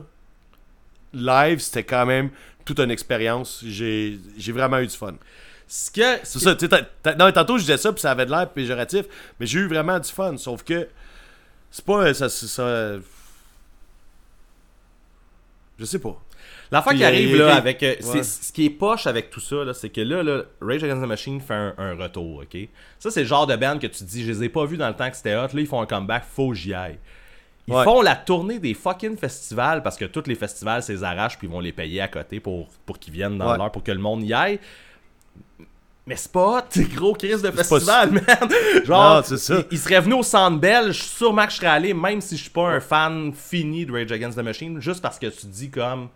live, 1.14 1.60
c'était 1.60 1.84
quand 1.84 2.05
même 2.05 2.30
toute 2.66 2.80
une 2.80 2.91
expérience. 2.91 3.64
J'ai 3.66 4.20
vraiment 4.51 4.80
eu 4.80 4.88
du 4.88 4.95
fun. 4.95 5.16
Ce 5.68 5.91
que. 5.91 6.20
C'est 6.24 6.39
ça, 6.39 6.55
tu 6.55 6.68
sais, 6.68 7.16
non, 7.18 7.32
tantôt 7.32 7.58
je 7.58 7.64
disais 7.64 7.78
ça, 7.78 7.91
puis 7.91 8.01
ça 8.01 8.12
avait 8.12 8.26
de 8.26 8.32
l'air 8.32 8.49
péjoratif, 8.49 9.05
mais 9.39 9.45
j'ai 9.45 9.60
eu 9.60 9.68
vraiment 9.68 9.99
du 9.99 10.10
fun, 10.10 10.38
sauf 10.38 10.64
que 10.64 10.88
c'est 11.72 11.84
pas. 11.84 12.14
Ça, 12.14 12.28
je 15.80 15.86
sais 15.86 15.99
pas. 15.99 16.22
L'affaire 16.72 16.93
qui 16.93 17.03
euh, 17.03 17.08
arrive 17.08 17.36
là 17.38 17.55
avec. 17.55 17.82
euh, 17.84 17.95
ouais. 18.01 18.24
Ce 18.24 18.51
qui 18.51 18.66
est 18.66 18.70
poche 18.70 19.08
avec 19.08 19.30
tout 19.30 19.39
ça, 19.39 19.64
là, 19.64 19.74
c'est 19.74 19.89
que 19.89 20.01
là, 20.01 20.22
là, 20.24 20.43
Rage 20.60 20.84
Against 20.84 21.01
the 21.01 21.08
Machine 21.08 21.39
fait 21.39 21.53
un, 21.53 21.74
un 21.78 21.95
retour, 21.95 22.41
ok? 22.43 22.58
Ça, 22.99 23.10
c'est 23.10 23.22
le 23.22 23.28
genre 23.28 23.47
de 23.47 23.55
band 23.55 23.80
que 23.80 23.88
tu 23.88 24.03
dis, 24.03 24.24
je 24.26 24.32
les 24.32 24.43
ai 24.45 24.49
pas 24.49 24.66
vus 24.66 24.76
dans 24.78 24.89
le 24.89 24.95
temps 24.95 25.10
que 25.10 25.16
c'était 25.16 25.36
hot, 25.36 25.47
là, 25.47 25.49
ils 25.53 25.68
font 25.68 25.82
un 25.82 25.86
comeback, 25.86 26.26
faut 26.26 26.49
que 26.49 26.55
j'y 26.55 26.74
aille. 26.74 26.99
Ils 27.68 27.74
Ouais. 27.74 27.84
font 27.84 28.01
la 28.01 28.15
tournée 28.15 28.59
des 28.59 28.74
fucking 28.74 29.18
festivals 29.18 29.84
parce 29.84 29.97
que 29.97 30.05
tous 30.05 30.24
les 30.28 30.36
festivals, 30.36 30.82
c'est 30.84 31.03
arrachent 31.03 31.38
puis 31.38 31.47
ils 31.47 31.51
vont 31.51 31.59
les 31.59 31.74
payer 31.74 31.99
à 32.01 32.07
côté 32.07 32.39
pour, 32.39 32.70
pour 32.86 32.97
qu'ils 32.97 33.13
viennent 33.13 33.38
dans 33.38 33.51
Ouais. 33.51 33.57
l'heure, 33.57 33.72
pour 33.72 33.84
que 33.84 33.91
le 33.91 33.99
monde 33.99 34.24
y 34.24 34.34
aille. 34.34 34.59
Mais 36.05 36.15
c'est 36.15 36.32
pas 36.32 36.65
c'est 36.70 36.86
gros 36.88 37.13
crise 37.13 37.41
de 37.41 37.51
festival, 37.51 38.11
man! 38.11 38.24
Genre, 38.86 39.15
Non, 39.30 39.38
ça. 39.38 39.55
il, 39.57 39.65
il 39.72 39.78
serait 39.78 39.99
venu 39.99 40.13
au 40.13 40.24
Centre 40.24 40.57
Bell, 40.57 40.88
je 40.88 41.01
suis 41.01 41.09
sûrement 41.09 41.45
que 41.45 41.51
je 41.51 41.57
serais 41.57 41.68
allé, 41.68 41.93
même 41.93 42.22
si 42.22 42.38
je 42.38 42.43
suis 42.43 42.51
pas 42.51 42.70
un 42.70 42.80
fan 42.80 43.34
fini 43.34 43.86
de 43.86 43.91
Rage 43.91 44.11
Against 44.13 44.38
the 44.38 44.41
Machine, 44.43 44.80
juste 44.80 45.01
parce 45.01 45.20
que 45.20 45.28
tu 45.28 45.38
te 45.41 45.47
dis 45.47 45.70
comme... 45.70 46.07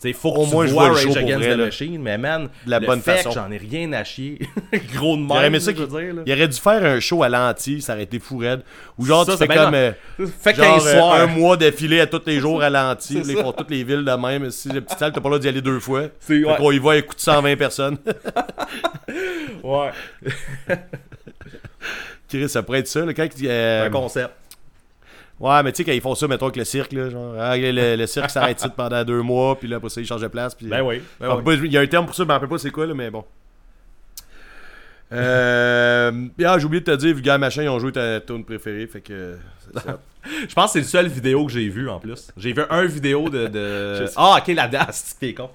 Tu 0.00 0.08
sais, 0.08 0.14
faut 0.14 0.30
Au 0.30 0.46
tu 0.46 0.52
moins, 0.52 0.66
je 0.66 0.72
vois 0.72 0.88
le 0.88 0.94
Rage 0.94 1.14
Against 1.14 1.44
vrai, 1.44 1.54
the. 1.56 1.58
Machine, 1.58 2.00
mais 2.00 2.16
man, 2.16 2.48
De 2.64 2.70
la 2.70 2.78
le 2.78 2.86
bonne 2.86 3.02
fait 3.02 3.22
j'en 3.34 3.50
ai 3.50 3.58
rien 3.58 3.92
à 3.92 4.02
chier. 4.02 4.38
Gros 4.94 5.14
de 5.18 5.28
là. 5.28 6.22
il 6.24 6.32
aurait 6.32 6.48
dû 6.48 6.58
faire 6.58 6.82
un 6.86 7.00
show 7.00 7.22
à 7.22 7.28
l'anti, 7.28 7.82
ça 7.82 7.92
aurait 7.92 8.04
été 8.04 8.18
fou 8.18 8.38
raide. 8.38 8.62
Ou 8.96 9.04
genre, 9.04 9.26
Ça, 9.26 9.32
tu 9.32 9.38
c'est 9.38 9.46
fais 9.46 9.52
bien 9.52 9.64
comme. 9.66 9.74
euh, 9.74 9.92
Fait 10.40 10.54
genre, 10.56 10.82
15 10.82 10.86
euh, 10.86 11.02
un 11.02 11.26
mois 11.26 11.58
d'affilée 11.58 12.00
à 12.00 12.06
tous 12.06 12.22
les 12.24 12.40
jours 12.40 12.62
à 12.62 12.70
l'anti. 12.70 13.20
Ils 13.22 13.36
font 13.36 13.52
toutes 13.52 13.70
les 13.70 13.84
villes 13.84 14.04
de 14.06 14.12
même. 14.12 14.50
Si 14.50 14.70
le 14.70 14.80
petit 14.80 14.96
salle, 14.96 15.12
t'as 15.12 15.20
pas 15.20 15.28
l'air 15.28 15.38
d'y 15.38 15.48
aller 15.48 15.60
deux 15.60 15.80
fois. 15.80 16.04
Fait 16.18 16.42
ouais. 16.44 16.56
qu'on 16.56 16.72
y 16.72 16.78
va, 16.78 16.96
écoute 16.96 17.20
120 17.20 17.56
personnes. 17.56 17.98
Ouais. 19.62 19.90
Chris, 22.28 22.48
ça 22.48 22.62
pourrait 22.62 22.78
être 22.78 22.88
ça. 22.88 23.04
Là, 23.04 23.12
quand, 23.12 23.28
euh, 23.42 23.86
un 23.86 23.90
concept. 23.90 24.30
Ouais, 25.40 25.62
mais 25.62 25.72
tu 25.72 25.78
sais, 25.78 25.84
quand 25.84 25.92
ils 25.92 26.02
font 26.02 26.14
ça, 26.14 26.28
mettons, 26.28 26.46
avec 26.46 26.56
le 26.56 26.64
cirque, 26.64 26.92
là, 26.92 27.08
genre, 27.08 27.34
ah, 27.40 27.56
le, 27.56 27.96
le 27.96 28.06
cirque 28.06 28.28
s'arrête 28.28 28.62
pendant 28.76 29.02
deux 29.04 29.22
mois, 29.22 29.58
puis 29.58 29.68
là, 29.68 29.76
après 29.76 29.88
ça, 29.88 30.00
ils 30.02 30.06
changent 30.06 30.20
de 30.20 30.28
place. 30.28 30.54
Puis, 30.54 30.66
Ben 30.66 30.82
oui. 30.82 31.00
ben 31.18 31.26
me 31.26 31.32
oui. 31.32 31.38
rappelle 31.38 31.58
pas, 31.60 31.64
Il 31.66 31.72
y 31.72 31.78
a 31.78 31.80
un 31.80 31.86
terme 31.86 32.04
pour 32.04 32.14
ça, 32.14 32.22
je 32.24 32.28
me 32.28 32.32
rappelle 32.32 32.48
pas 32.50 32.58
c'est 32.58 32.70
quoi, 32.70 32.86
là, 32.86 32.92
mais 32.92 33.10
bon. 33.10 33.24
Euh. 35.12 36.12
ah, 36.44 36.58
j'ai 36.58 36.64
oublié 36.66 36.82
de 36.82 36.92
te 36.92 36.96
dire, 36.96 37.14
Vulgaire 37.14 37.38
Machin, 37.38 37.62
ils 37.62 37.68
ont 37.70 37.78
joué 37.78 37.90
ta 37.90 38.20
tune 38.20 38.44
préférée, 38.44 38.86
fait 38.86 39.00
que. 39.00 39.36
Je 40.46 40.54
pense 40.54 40.66
que 40.66 40.72
c'est 40.72 40.78
le 40.80 40.84
seul 40.84 41.06
vidéo 41.08 41.46
que 41.46 41.52
j'ai 41.52 41.66
vu 41.70 41.88
en 41.88 41.98
plus. 41.98 42.28
J'ai 42.36 42.52
vu 42.52 42.60
un 42.68 42.84
vidéo 42.84 43.30
de. 43.30 44.04
Ah, 44.16 44.36
ok, 44.38 44.54
la 44.54 44.68
danse, 44.68 45.16
c'est 45.18 45.32
con. 45.32 45.48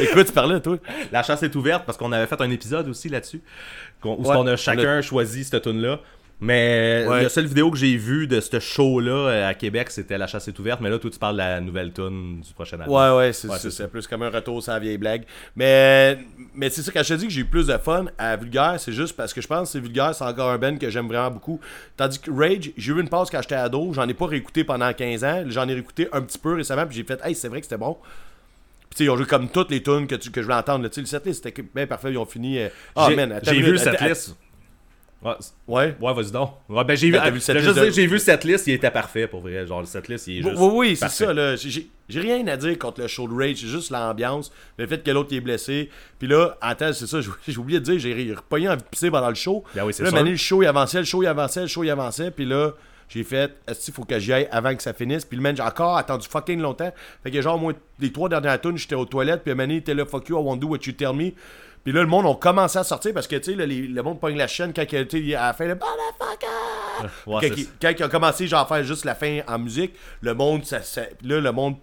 Écoute, 0.00 0.26
tu 0.26 0.32
parlais, 0.32 0.60
toi. 0.60 0.76
La 1.10 1.24
chasse 1.24 1.42
est 1.42 1.56
ouverte 1.56 1.84
parce 1.84 1.98
qu'on 1.98 2.12
avait 2.12 2.28
fait 2.28 2.40
un 2.40 2.50
épisode 2.50 2.86
aussi 2.88 3.08
là-dessus. 3.08 3.42
Où 4.04 4.10
Ouais, 4.10 4.36
on 4.36 4.46
a 4.46 4.54
chacun 4.54 5.02
choisi 5.02 5.42
cette 5.42 5.60
tune 5.62 5.80
là 5.82 5.98
Mais 6.40 7.04
Ouais. 7.08 7.24
la 7.24 7.28
seule 7.28 7.46
vidéo 7.46 7.68
que 7.70 7.76
j'ai 7.76 7.96
vue 7.96 8.28
de 8.28 8.40
ce 8.40 8.60
show-là 8.60 9.10
euh, 9.10 9.48
à 9.48 9.54
Québec, 9.54 9.90
c'était 9.90 10.16
La 10.16 10.28
chasse 10.28 10.46
est 10.46 10.56
ouverte. 10.60 10.80
Mais 10.80 10.88
là, 10.88 10.96
toi, 10.98 11.10
tu 11.10 11.18
parles 11.18 11.34
de 11.34 11.38
la 11.38 11.60
nouvelle 11.60 11.92
tune 11.92 12.40
du 12.42 12.52
prochain 12.54 12.78
album. 12.78 12.94
Ouais, 12.94 13.16
ouais, 13.16 13.32
c'est 13.32 13.48
Ouais, 13.48 13.88
plus 13.88 14.06
comme 14.06 14.22
un 14.22 14.30
retour 14.30 14.62
sur 14.62 14.72
la 14.72 14.78
vieille 14.78 14.98
blague. 14.98 15.24
Mais, 15.56 16.16
mais 16.54 16.70
c'est 16.70 16.82
ça, 16.82 16.92
quand 16.92 17.02
je 17.02 17.08
te 17.14 17.18
dis 17.18 17.26
que 17.26 17.32
j'ai 17.32 17.40
eu 17.40 17.44
plus 17.44 17.66
de 17.66 17.76
fun 17.78 18.04
à 18.16 18.36
Vulgaire, 18.36 18.76
c'est 18.78 18.92
juste 18.92 19.16
parce 19.16 19.32
que 19.34 19.40
je 19.40 19.48
pense 19.48 19.62
que 19.68 19.72
c'est 19.72 19.80
Vulgaire, 19.80 20.14
c'est 20.14 20.22
encore 20.24 20.50
un 20.50 20.58
band 20.58 20.76
que 20.76 20.88
j'aime 20.90 21.08
vraiment 21.08 21.32
beaucoup. 21.32 21.58
Tandis 21.96 22.20
que 22.20 22.30
Rage, 22.30 22.70
j'ai 22.76 22.92
eu 22.92 23.00
une 23.00 23.08
pause 23.08 23.30
quand 23.30 23.42
j'étais 23.42 23.56
ado, 23.56 23.92
j'en 23.92 24.08
ai 24.08 24.14
pas 24.14 24.26
réécouté 24.26 24.62
pendant 24.62 24.92
15 24.92 25.24
ans, 25.24 25.42
j'en 25.48 25.68
ai 25.68 25.74
réécouté 25.74 26.06
un 26.12 26.20
petit 26.22 26.38
peu 26.38 26.54
récemment, 26.54 26.86
puis 26.86 26.96
j'ai 26.96 27.04
fait, 27.04 27.20
hey, 27.24 27.34
c'est 27.34 27.48
vrai 27.48 27.58
que 27.60 27.66
c'était 27.66 27.78
bon. 27.78 27.96
Puis 28.90 28.90
tu 28.90 28.96
sais, 28.98 29.04
ils 29.04 29.10
ont 29.10 29.16
joué 29.16 29.26
comme 29.26 29.48
toutes 29.48 29.72
les 29.72 29.82
tunes 29.82 30.06
que, 30.06 30.14
tu- 30.14 30.30
que 30.30 30.40
je 30.40 30.46
voulais 30.46 30.56
entendre. 30.58 30.84
là. 30.84 30.88
Tu 30.88 30.94
sais, 30.94 31.00
le 31.00 31.06
setlist, 31.08 31.42
c'était 31.44 31.62
bien 31.74 31.86
parfait, 31.88 32.12
ils 32.12 32.16
ont 32.18 32.24
fini. 32.26 32.58
euh, 32.60 32.68
Ah, 32.94 33.08
J'ai- 33.10 33.16
vu 33.60 33.76
attends- 33.76 34.06
liste. 34.06 34.36
Ouais, 35.20 35.32
c- 35.40 35.50
Ouais. 35.66 35.96
ouais, 36.00 36.14
vas-y 36.14 36.30
donc. 36.30 36.50
Ouais, 36.68 36.84
ben, 36.84 36.96
j'ai 36.96 37.08
vu, 37.08 37.12
Ben, 37.14 37.30
vu 37.30 37.40
de- 37.40 37.90
j'ai 37.90 38.06
vu 38.06 38.18
cette 38.20 38.44
liste, 38.44 38.68
il 38.68 38.74
était 38.74 38.90
parfait 38.90 39.26
pour 39.26 39.40
vrai. 39.40 39.66
Genre, 39.66 39.84
cette 39.86 40.06
liste, 40.08 40.28
il 40.28 40.38
est 40.38 40.42
juste. 40.42 40.54
oui, 40.56 40.70
oui, 40.74 40.96
c'est 40.96 41.08
ça. 41.08 41.32
là. 41.32 41.56
J'ai- 41.56 41.90
rien 42.20 42.46
à 42.46 42.56
dire 42.56 42.78
contre 42.78 43.00
le 43.00 43.08
show 43.08 43.26
de 43.28 43.34
Rage, 43.34 43.56
c'est 43.60 43.66
juste 43.66 43.90
l'ambiance, 43.90 44.50
le 44.78 44.86
fait 44.86 45.02
que 45.02 45.10
l'autre 45.10 45.34
est 45.34 45.40
blessé. 45.40 45.90
Puis 46.20 46.28
là, 46.28 46.56
attends, 46.60 46.92
c'est 46.92 47.06
ça, 47.08 47.18
j'ai 47.48 47.56
oublié 47.58 47.80
de 47.80 47.84
dire, 47.84 47.98
j'ai 47.98 48.32
repogné 48.34 48.68
envie 48.68 48.78
de 48.78 48.88
pisser 48.88 49.10
pendant 49.10 49.28
le 49.28 49.34
show. 49.34 49.64
Ben 49.74 49.84
oui, 49.84 49.92
c'est 49.92 50.04
là. 50.04 50.10
Mané, 50.12 50.30
le 50.30 50.36
show 50.36 50.62
il 50.62 50.66
avançait, 50.66 50.98
le 51.00 51.04
show 51.04 51.22
il 51.22 51.26
avançait, 51.26 51.62
le 51.62 51.66
show 51.66 51.82
il 51.84 51.90
avançait. 51.90 52.30
Puis 52.30 52.44
là, 52.46 52.70
j'ai 53.08 53.24
fait, 53.24 53.52
est-ce 53.66 53.86
qu'il 53.86 53.94
faut 53.94 54.04
que 54.04 54.18
j'y 54.20 54.32
aille 54.32 54.48
avant 54.52 54.74
que 54.74 54.82
ça 54.82 54.92
finisse? 54.94 55.24
Puis 55.24 55.36
le 55.36 55.42
man, 55.42 55.56
j'ai 55.56 55.62
encore 55.62 55.96
attendu 55.98 56.28
fucking 56.30 56.60
longtemps. 56.60 56.92
Fait 57.24 57.30
que 57.32 57.42
genre, 57.42 57.58
moi, 57.58 57.72
les 57.98 58.12
trois 58.12 58.28
dernières 58.28 58.60
tunes, 58.60 58.78
j'étais 58.78 58.94
aux 58.94 59.04
toilettes, 59.04 59.42
puis 59.44 59.52
Mané 59.54 59.76
était 59.76 59.94
là, 59.94 60.06
fuck 60.06 60.28
you, 60.28 60.38
I 60.38 60.42
won't 60.42 60.58
do 60.60 60.68
what 60.68 60.78
you 60.86 60.92
tell 60.92 61.12
me. 61.12 61.32
Puis 61.84 61.92
là, 61.92 62.00
le 62.02 62.06
monde 62.06 62.26
a 62.26 62.34
commencé 62.34 62.78
à 62.78 62.84
sortir 62.84 63.14
parce 63.14 63.26
que, 63.26 63.36
tu 63.36 63.54
sais, 63.56 63.66
le 63.66 64.02
monde 64.02 64.20
pogne 64.20 64.36
la 64.36 64.46
chaîne 64.46 64.72
quand 64.74 64.82
il, 64.90 65.08
sais, 65.10 65.34
à 65.34 65.46
la 65.48 65.52
fin, 65.54 65.64
le 65.64 65.74
motherfucker! 65.74 66.46
Ouais, 67.26 67.48
quand, 67.48 67.56
il, 67.56 67.64
ça. 67.64 67.70
quand 67.80 67.92
il 67.98 68.02
a 68.02 68.08
commencé 68.08 68.46
genre 68.46 68.60
à 68.60 68.66
faire 68.66 68.84
juste 68.84 69.04
la 69.04 69.14
fin 69.14 69.40
en 69.46 69.58
musique, 69.58 69.94
le 70.20 70.34
monde 70.34 70.64
ça, 70.64 70.82
ça- 70.82 71.02
puis 71.18 71.28
là 71.28 71.40
le 71.40 71.52
monde 71.52 71.76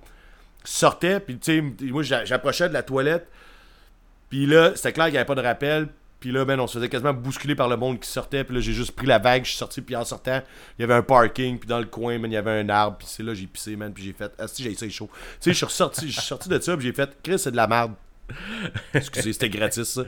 sortait 0.64 1.20
puis 1.22 1.38
tu 1.38 1.74
sais 1.80 1.88
moi 1.92 2.04
j'a- 2.04 2.26
j'approchais 2.26 2.68
de 2.68 2.74
la 2.74 2.84
toilette. 2.84 3.28
Puis 4.30 4.46
là, 4.46 4.72
c'était 4.76 4.92
clair 4.92 5.06
qu'il 5.06 5.14
n'y 5.14 5.18
avait 5.20 5.26
pas 5.28 5.36
de 5.36 5.42
rappel. 5.42 5.88
Puis 6.20 6.32
là, 6.32 6.44
ben, 6.44 6.60
on 6.60 6.66
se 6.66 6.74
faisait 6.80 6.90
quasiment 6.90 7.14
bousculer 7.14 7.54
par 7.56 7.70
le 7.70 7.78
monde 7.78 8.00
qui 8.00 8.10
sortait. 8.10 8.44
Puis 8.44 8.56
là, 8.56 8.60
j'ai 8.62 8.74
juste 8.74 8.94
pris 8.96 9.06
la 9.06 9.20
vague, 9.20 9.44
je 9.46 9.50
suis 9.50 9.58
sorti. 9.60 9.82
Puis 9.82 9.96
en 9.96 10.04
sortant, 10.04 10.42
il 10.78 10.82
y 10.82 10.84
avait 10.84 10.96
un 10.96 11.04
parking. 11.04 11.60
Puis 11.60 11.68
dans 11.68 11.78
le 11.78 11.86
coin, 11.86 12.18
man, 12.18 12.32
il 12.32 12.34
y 12.34 12.38
avait 12.38 12.60
un 12.60 12.68
arbre. 12.70 12.98
Puis 12.98 13.08
c'est 13.08 13.22
là, 13.22 13.34
j'ai 13.36 13.46
pissé, 13.46 13.76
man. 13.76 13.94
Puis 13.94 14.04
j'ai 14.06 14.14
fait, 14.14 14.32
ah, 14.40 14.48
si, 14.48 14.64
j'ai 14.64 14.72
essayé 14.72 14.92
chaud. 14.92 15.10
Tu 15.14 15.22
sais, 15.40 15.52
je 15.52 15.56
suis 15.58 15.66
ressorti, 15.66 16.08
je 16.08 16.14
suis 16.20 16.28
sorti 16.28 16.50
de 16.50 16.60
ça. 16.60 16.76
Puis 16.76 16.88
j'ai 16.88 16.94
fait, 16.94 17.10
Chris, 17.22 17.38
c'est 17.38 17.52
de 17.52 17.56
la 17.56 17.68
merde. 17.68 17.94
Excusez, 18.94 19.34
c'était 19.34 19.50
gratis, 19.50 19.84
ça. 19.84 20.04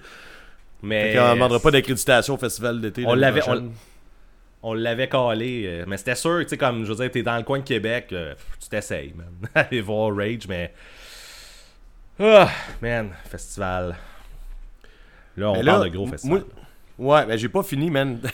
Mais. 0.81 1.11
Fait 1.11 1.17
qu'on 1.17 1.27
ne 1.29 1.33
demandera 1.33 1.59
pas 1.59 1.71
d'accréditation 1.71 2.35
au 2.35 2.37
festival 2.37 2.81
d'été. 2.81 3.03
On 3.05 3.13
l'avait-. 3.13 3.41
On 4.63 4.73
l'avait 4.73 5.07
calé, 5.07 5.63
euh, 5.65 5.85
mais 5.87 5.97
c'était 5.97 6.15
sûr, 6.15 6.39
tu 6.41 6.49
sais, 6.49 6.57
comme 6.57 6.83
je 6.83 6.89
veux 6.91 6.95
dire, 6.95 7.11
t'es 7.11 7.21
dans 7.21 7.37
le 7.37 7.43
coin 7.43 7.59
de 7.59 7.63
Québec, 7.63 8.07
euh, 8.11 8.33
tu 8.59 8.67
t'essayes, 8.67 9.13
man. 9.15 9.27
Aller 9.55 9.81
voir 9.81 10.15
Rage, 10.15 10.47
mais. 10.49 10.73
Ah, 12.19 12.49
man, 12.81 13.11
festival. 13.29 13.95
Là, 15.37 15.51
on 15.51 15.53
Mais 15.53 15.63
parle 15.63 15.83
là, 15.83 15.89
de 15.89 15.95
gros 15.95 16.07
festival. 16.07 16.43
Ouais, 16.97 17.25
ben 17.27 17.37
j'ai 17.37 17.49
pas 17.49 17.63
fini, 17.63 17.91
man. 17.91 18.19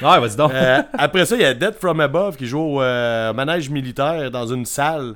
Ouais, 0.00 0.18
vas-y 0.18 0.36
donc. 0.36 0.50
Euh, 0.52 0.82
après 0.94 1.26
ça, 1.26 1.36
il 1.36 1.42
y 1.42 1.44
a 1.44 1.52
Dead 1.52 1.74
From 1.74 2.00
Above 2.00 2.36
qui 2.36 2.46
joue 2.46 2.58
au 2.58 2.82
euh, 2.82 3.34
manège 3.34 3.68
militaire 3.68 4.30
dans 4.30 4.46
une 4.46 4.64
salle. 4.64 5.14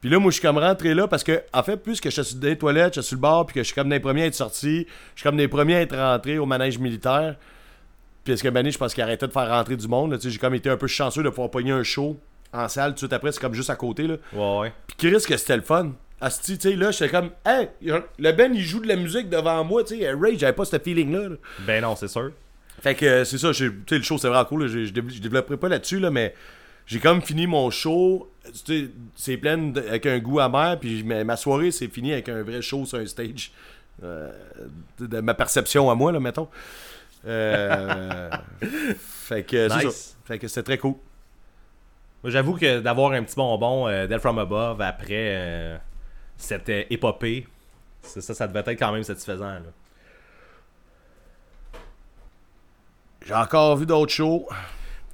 Puis 0.00 0.08
là, 0.08 0.18
moi, 0.18 0.30
je 0.30 0.34
suis 0.38 0.42
comme 0.42 0.58
rentré 0.58 0.94
là 0.94 1.06
parce 1.06 1.22
que, 1.22 1.42
en 1.52 1.62
fait, 1.62 1.76
plus 1.76 2.00
que 2.00 2.08
je 2.10 2.22
suis 2.22 2.36
dans 2.36 2.48
les 2.48 2.56
toilettes, 2.56 2.94
je 2.94 3.00
suis 3.00 3.08
sur 3.08 3.16
le 3.16 3.20
bar, 3.20 3.44
puis 3.46 3.54
que 3.54 3.60
je 3.60 3.66
suis 3.66 3.74
comme 3.74 3.90
des 3.90 4.00
premiers 4.00 4.22
à 4.22 4.26
être 4.26 4.34
sorti, 4.34 4.86
je 5.14 5.20
suis 5.20 5.28
comme 5.28 5.36
des 5.36 5.48
premiers 5.48 5.76
à 5.76 5.80
être 5.82 5.96
rentré 5.96 6.38
au 6.38 6.46
manège 6.46 6.78
militaire. 6.78 7.36
Puis 8.24 8.32
est-ce 8.34 8.42
que 8.42 8.48
Mané, 8.48 8.70
je 8.70 8.78
pense 8.78 8.94
qu'il 8.94 9.02
arrêtait 9.02 9.26
de 9.26 9.32
faire 9.32 9.48
rentrer 9.48 9.76
du 9.76 9.88
monde. 9.88 10.12
là, 10.12 10.18
tu 10.18 10.24
sais, 10.24 10.30
J'ai 10.30 10.38
comme 10.38 10.54
été 10.54 10.70
un 10.70 10.76
peu 10.76 10.86
chanceux 10.86 11.22
de 11.22 11.28
pouvoir 11.28 11.50
pogner 11.50 11.72
un 11.72 11.82
show 11.82 12.18
en 12.52 12.68
salle. 12.68 12.90
Tout 12.90 12.94
de 12.94 12.98
suite 13.00 13.12
après, 13.12 13.32
c'est 13.32 13.40
comme 13.40 13.54
juste 13.54 13.70
à 13.70 13.76
côté. 13.76 14.06
Là. 14.06 14.16
Ouais, 14.32 14.58
ouais. 14.60 14.72
Puis 14.86 14.96
Chris, 15.10 15.22
que 15.26 15.36
c'était 15.36 15.56
le 15.56 15.62
fun. 15.62 15.92
Asti, 16.20 16.58
tu 16.58 16.70
sais, 16.70 16.76
là, 16.76 16.90
j'étais 16.90 17.08
comme, 17.08 17.30
hey, 17.46 17.68
le 17.82 18.32
Ben, 18.32 18.54
il 18.54 18.62
joue 18.62 18.80
de 18.80 18.88
la 18.88 18.96
musique 18.96 19.30
devant 19.30 19.64
moi, 19.64 19.84
tu 19.84 19.98
sais, 19.98 20.12
Ray, 20.12 20.38
j'avais 20.38 20.52
pas 20.52 20.66
ce 20.66 20.78
feeling-là. 20.78 21.30
là. 21.30 21.36
Ben 21.60 21.82
non, 21.82 21.96
c'est 21.96 22.08
sûr. 22.08 22.30
Fait 22.82 22.94
que 22.94 23.04
euh, 23.06 23.24
c'est 23.24 23.38
ça, 23.38 23.52
tu 23.52 23.72
sais, 23.88 23.96
le 23.96 24.02
show 24.02 24.18
c'est 24.18 24.28
vraiment 24.28 24.44
cool. 24.44 24.66
je 24.66 24.90
développerai 24.92 25.56
pas 25.56 25.68
là-dessus, 25.68 25.98
là, 25.98 26.10
mais 26.10 26.34
j'ai 26.90 26.98
comme 26.98 27.22
fini 27.22 27.46
mon 27.46 27.70
show. 27.70 28.28
C'est 29.14 29.36
plein 29.36 29.56
de- 29.58 29.80
avec 29.80 30.06
un 30.06 30.18
goût 30.18 30.40
amer. 30.40 30.76
Puis 30.80 31.04
ma, 31.04 31.36
soirée 31.36 31.70
c'est 31.70 31.86
fini 31.86 32.12
avec 32.12 32.28
un 32.28 32.42
vrai 32.42 32.60
show 32.62 32.84
sur 32.84 32.98
un 32.98 33.06
stage. 33.06 33.52
Euh, 34.02 34.32
de, 34.98 35.06
de 35.06 35.20
ma 35.20 35.34
perception 35.34 35.88
à 35.88 35.94
moi, 35.94 36.10
là, 36.10 36.18
mettons. 36.18 36.48
Euh, 37.26 38.28
fait 38.98 39.44
que 39.44 39.68
c'est 39.68 39.84
Nice. 39.84 39.94
ça. 39.94 40.16
Fait 40.24 40.38
que 40.40 40.48
c'était 40.48 40.62
très 40.64 40.78
cool. 40.78 40.94
Moi, 42.24 42.30
j'avoue 42.32 42.56
que 42.56 42.80
d'avoir 42.80 43.12
un 43.12 43.22
petit 43.22 43.36
bonbon 43.36 43.86
euh, 43.86 44.06
Dead 44.08 44.18
From 44.18 44.38
Above 44.38 44.80
après 44.80 45.06
euh, 45.36 45.76
cette 46.36 46.68
euh, 46.70 46.82
épopée, 46.90 47.46
ça, 48.02 48.20
ça 48.34 48.48
devait 48.48 48.60
être 48.60 48.70
quand 48.78 48.90
même 48.92 49.04
satisfaisant. 49.04 49.58
J'ai 53.26 53.34
encore 53.34 53.76
vu 53.76 53.86
d'autres 53.86 54.12
shows. 54.12 54.48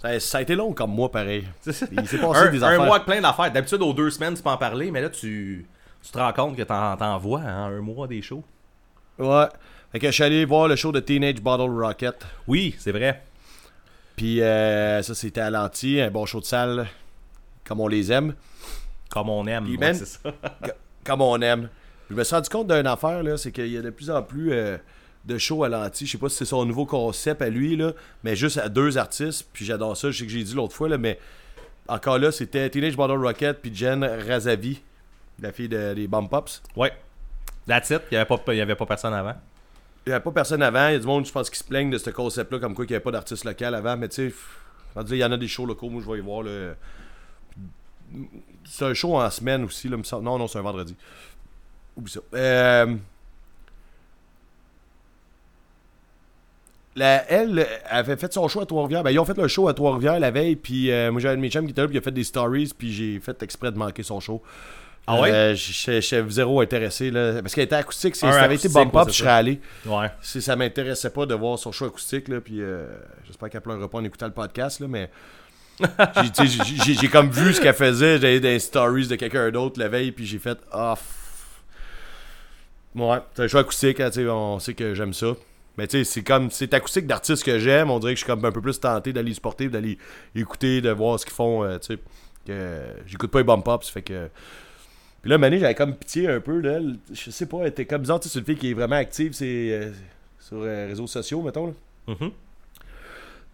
Ça, 0.06 0.20
ça 0.20 0.38
a 0.38 0.42
été 0.42 0.54
long 0.54 0.72
comme 0.72 0.92
moi, 0.92 1.10
pareil. 1.10 1.46
Il 1.66 1.72
s'est 1.74 1.86
passé 2.18 2.40
un, 2.40 2.50
des 2.50 2.62
un 2.62 2.66
affaires. 2.68 2.84
mois 2.84 2.96
avec 2.96 3.06
plein 3.06 3.20
d'affaires. 3.20 3.50
D'habitude, 3.52 3.82
aux 3.82 3.92
deux 3.92 4.10
semaines, 4.10 4.34
tu 4.34 4.42
peux 4.42 4.50
en 4.50 4.56
parler, 4.56 4.90
mais 4.90 5.00
là, 5.00 5.10
tu, 5.10 5.66
tu 6.02 6.10
te 6.10 6.18
rends 6.18 6.32
compte 6.32 6.56
que 6.56 6.62
t'en, 6.62 7.18
vois 7.18 7.40
hein, 7.40 7.66
un 7.66 7.80
mois 7.80 8.06
des 8.06 8.22
shows. 8.22 8.44
Ouais. 9.18 9.46
Fait 9.92 9.98
que 9.98 10.06
je 10.06 10.12
suis 10.12 10.22
allé 10.24 10.44
voir 10.44 10.68
le 10.68 10.76
show 10.76 10.92
de 10.92 11.00
Teenage 11.00 11.40
Bottle 11.40 11.70
Rocket. 11.70 12.24
Oui, 12.46 12.74
c'est 12.78 12.92
vrai. 12.92 13.22
Puis 14.16 14.40
euh, 14.40 15.02
ça, 15.02 15.14
c'était 15.14 15.40
à 15.40 15.50
l'anti, 15.50 16.00
un 16.00 16.10
bon 16.10 16.26
show 16.26 16.40
de 16.40 16.46
salle, 16.46 16.86
comme 17.64 17.80
on 17.80 17.88
les 17.88 18.10
aime. 18.12 18.34
Comme 19.10 19.28
on 19.28 19.46
aime. 19.46 19.66
Ouais, 19.66 19.94
c'est 19.94 20.06
ça. 20.06 20.18
comme 21.04 21.20
on 21.20 21.40
aime. 21.40 21.68
Je 22.10 22.14
me 22.14 22.24
suis 22.24 22.34
rendu 22.34 22.48
compte 22.48 22.68
d'une 22.68 22.86
affaire, 22.86 23.22
là, 23.22 23.36
c'est 23.36 23.52
qu'il 23.52 23.68
y 23.68 23.76
a 23.76 23.82
de 23.82 23.90
plus 23.90 24.10
en 24.10 24.22
plus 24.22 24.52
euh, 24.52 24.76
de 25.26 25.38
show 25.38 25.64
à 25.64 25.68
l'anti. 25.68 26.06
Je 26.06 26.12
sais 26.12 26.18
pas 26.18 26.28
si 26.28 26.36
c'est 26.36 26.44
son 26.44 26.64
nouveau 26.64 26.86
concept 26.86 27.42
à 27.42 27.48
lui, 27.50 27.76
là, 27.76 27.92
mais 28.24 28.36
juste 28.36 28.58
à 28.58 28.68
deux 28.68 28.96
artistes. 28.96 29.48
Puis 29.52 29.64
j'adore 29.64 29.96
ça. 29.96 30.10
Je 30.10 30.18
sais 30.18 30.24
que 30.24 30.30
j'ai 30.32 30.42
dit 30.44 30.54
l'autre 30.54 30.74
fois, 30.74 30.88
là, 30.88 30.98
mais 30.98 31.18
encore 31.88 32.18
là, 32.18 32.32
c'était 32.32 32.68
Teenage 32.70 32.96
Bottle 32.96 33.24
Rocket 33.24 33.60
puis 33.60 33.74
Jen 33.74 34.04
Razavi, 34.04 34.80
la 35.40 35.52
fille 35.52 35.68
de- 35.68 35.94
des 35.94 36.06
Bomb 36.08 36.28
Pops. 36.28 36.62
Ouais. 36.76 36.92
That's 37.66 37.90
it. 37.90 38.02
Il 38.10 38.14
n'y 38.14 38.18
avait, 38.18 38.26
pas- 38.26 38.54
il 38.54 38.56
y 38.56 38.60
avait 38.60 38.76
pas 38.76 38.86
personne 38.86 39.12
avant. 39.14 39.34
Il 40.06 40.10
n'y 40.10 40.12
avait 40.14 40.22
pas 40.22 40.30
personne 40.30 40.62
avant. 40.62 40.88
Il 40.88 40.92
y 40.92 40.96
a 40.96 40.98
du 41.00 41.06
monde, 41.06 41.26
je 41.26 41.32
pense, 41.32 41.50
qui 41.50 41.58
se 41.58 41.64
plaignent 41.64 41.90
de 41.90 41.98
ce 41.98 42.10
concept-là, 42.10 42.60
comme 42.60 42.74
quoi 42.74 42.84
il 42.84 42.88
n'y 42.88 42.94
avait 42.94 43.02
pas 43.02 43.10
d'artiste 43.10 43.44
local 43.44 43.74
avant. 43.74 43.96
Mais 43.96 44.08
tu 44.08 44.30
sais, 44.30 44.34
il 45.10 45.16
y 45.16 45.24
en 45.24 45.32
a 45.32 45.36
des 45.36 45.48
shows 45.48 45.66
locaux, 45.66 45.90
moi 45.90 46.00
je 46.04 46.10
vais 46.10 46.18
y 46.18 46.20
voir. 46.22 46.42
là. 46.44 46.74
C'est 48.64 48.84
un 48.84 48.94
show 48.94 49.16
en 49.16 49.28
semaine 49.30 49.64
aussi. 49.64 49.88
Là, 49.88 49.96
me 49.96 50.04
semble. 50.04 50.24
Non, 50.24 50.38
non, 50.38 50.46
c'est 50.46 50.58
un 50.58 50.62
vendredi. 50.62 50.94
Oublie 51.96 52.12
ça. 52.12 52.20
Euh, 52.34 52.94
la- 56.96 57.30
elle 57.30 57.66
avait 57.88 58.16
fait 58.16 58.32
son 58.32 58.48
show 58.48 58.60
à 58.60 58.66
Trois-Rivières. 58.66 59.02
Ben, 59.04 59.10
ils 59.10 59.18
ont 59.18 59.24
fait 59.24 59.36
le 59.36 59.48
show 59.48 59.68
à 59.68 59.74
Trois-Rivières 59.74 60.18
la 60.18 60.30
veille. 60.30 60.56
Puis 60.56 60.90
euh, 60.90 61.12
moi, 61.12 61.20
j'avais 61.20 61.36
mes 61.36 61.50
chums 61.50 61.64
qui 61.66 61.70
était 61.70 61.82
là. 61.82 61.86
Puis 61.86 61.96
il 61.96 62.00
a 62.00 62.02
fait 62.02 62.10
des 62.10 62.24
stories. 62.24 62.72
Puis 62.76 62.92
j'ai 62.92 63.20
fait 63.20 63.40
exprès 63.42 63.70
de 63.70 63.78
manquer 63.78 64.02
son 64.02 64.18
show. 64.20 64.42
Ah 65.08 65.20
ouais? 65.20 65.30
Euh, 65.30 65.54
J'étais 65.54 66.00
j'étais 66.02 66.28
zéro 66.30 66.60
intéressé. 66.60 67.12
Là, 67.12 67.40
parce 67.40 67.54
qu'elle 67.54 67.64
était 67.64 67.76
acoustique. 67.76 68.16
Si 68.16 68.22
ça 68.22 68.42
avait 68.42 68.56
été 68.56 68.68
Bump 68.68 68.94
Up, 68.96 69.06
je 69.08 69.12
serais 69.14 69.30
allé 69.30 69.60
Ouais. 69.86 70.10
si 70.20 70.42
ça 70.42 70.56
m'intéressait 70.56 71.10
pas 71.10 71.26
de 71.26 71.34
voir 71.34 71.58
son 71.60 71.70
show 71.70 71.84
acoustique 71.84 72.26
là 72.26 72.40
puis 72.40 72.60
euh, 72.60 72.86
j'espère 73.24 73.48
qu'elle 73.50 73.60
pleurera 73.60 73.88
pas 73.88 73.98
en 73.98 74.04
écoutant 74.04 74.26
le 74.26 74.32
podcast 74.32 74.80
là 74.80 74.88
mais 74.88 75.08
j'ai- 76.98 77.08
comme 77.08 77.30
vu 77.30 77.52
ce 77.54 77.60
qu'elle 77.60 77.74
faisait 77.74 78.18
j'avais 78.18 78.40
des 78.40 78.58
stories 78.58 79.06
de 79.06 79.14
quelqu'un 79.14 79.48
d'autre 79.52 79.78
la 79.78 79.86
veille 79.88 80.10
puis 80.10 80.26
j'ai 80.26 80.38
fait 80.40 80.58
ah 80.72 80.94
f- 80.96 81.00
ouais 83.00 83.18
c'est 83.34 83.42
un 83.44 83.48
show 83.48 83.58
acoustique 83.58 84.00
hein, 84.00 84.10
on 84.28 84.58
sait 84.58 84.74
que 84.74 84.94
j'aime 84.94 85.12
ça 85.12 85.28
mais 85.76 85.86
tu 85.86 85.98
sais 85.98 86.04
c'est 86.04 86.22
comme 86.22 86.50
c'est 86.50 86.72
acoustique 86.74 87.06
d'artistes 87.06 87.44
que 87.44 87.58
j'aime 87.58 87.90
on 87.90 87.98
dirait 87.98 88.14
que 88.14 88.20
je 88.20 88.24
suis 88.24 88.32
comme 88.32 88.44
un 88.44 88.52
peu 88.52 88.60
plus 88.60 88.80
tenté 88.80 89.12
d'aller 89.12 89.34
supporter 89.34 89.68
d'aller 89.68 89.98
écouter 90.34 90.80
de 90.80 90.90
voir 90.90 91.18
ce 91.18 91.26
qu'ils 91.26 91.34
font 91.34 91.64
euh, 91.64 91.78
tu 91.78 91.94
sais 91.94 91.98
que 92.46 92.82
j'écoute 93.06 93.30
pas 93.30 93.38
les 93.38 93.44
bump 93.44 93.66
ups 93.68 93.88
fait 93.88 94.02
que 94.02 94.28
puis 95.26 95.32
là, 95.32 95.38
Mané, 95.38 95.58
j'avais 95.58 95.74
comme 95.74 95.96
pitié 95.96 96.28
un 96.28 96.38
peu 96.38 96.62
d'elle. 96.62 96.98
Je 97.12 97.32
sais 97.32 97.46
pas, 97.46 97.62
elle 97.62 97.66
était 97.66 97.84
comme 97.84 98.02
bizarre. 98.02 98.20
Tu 98.20 98.28
sais, 98.28 98.34
c'est 98.34 98.38
une 98.38 98.44
fille 98.44 98.56
qui 98.56 98.70
est 98.70 98.74
vraiment 98.74 98.94
active 98.94 99.32
c'est, 99.32 99.44
euh, 99.72 99.90
sur 100.38 100.62
les 100.62 100.86
réseaux 100.86 101.08
sociaux, 101.08 101.42
mettons. 101.42 101.66
Là. 101.66 101.72
Mhm. 102.06 102.30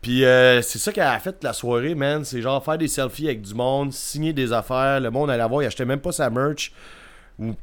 Puis 0.03 0.23
euh, 0.23 0.61
c'est 0.61 0.79
ça 0.79 0.93
qu'elle 0.93 1.05
a 1.05 1.19
fait 1.19 1.43
la 1.43 1.55
soirée, 1.55 1.95
man. 1.95 2.27
C'est 2.27 2.43
genre 2.43 2.63
faire 2.63 2.77
des 2.77 2.89
selfies 2.89 3.25
avec 3.25 3.41
du 3.41 3.55
monde, 3.55 3.91
signer 3.91 4.35
des 4.35 4.53
affaires. 4.53 5.01
Le 5.01 5.11
monde 5.11 5.31
allait 5.31 5.39
la 5.39 5.47
voir, 5.47 5.63
il 5.63 5.67
achetait 5.67 5.87
même 5.87 6.01
pas 6.01 6.13
sa 6.13 6.29
merch. 6.29 6.73
Ou 7.39 7.55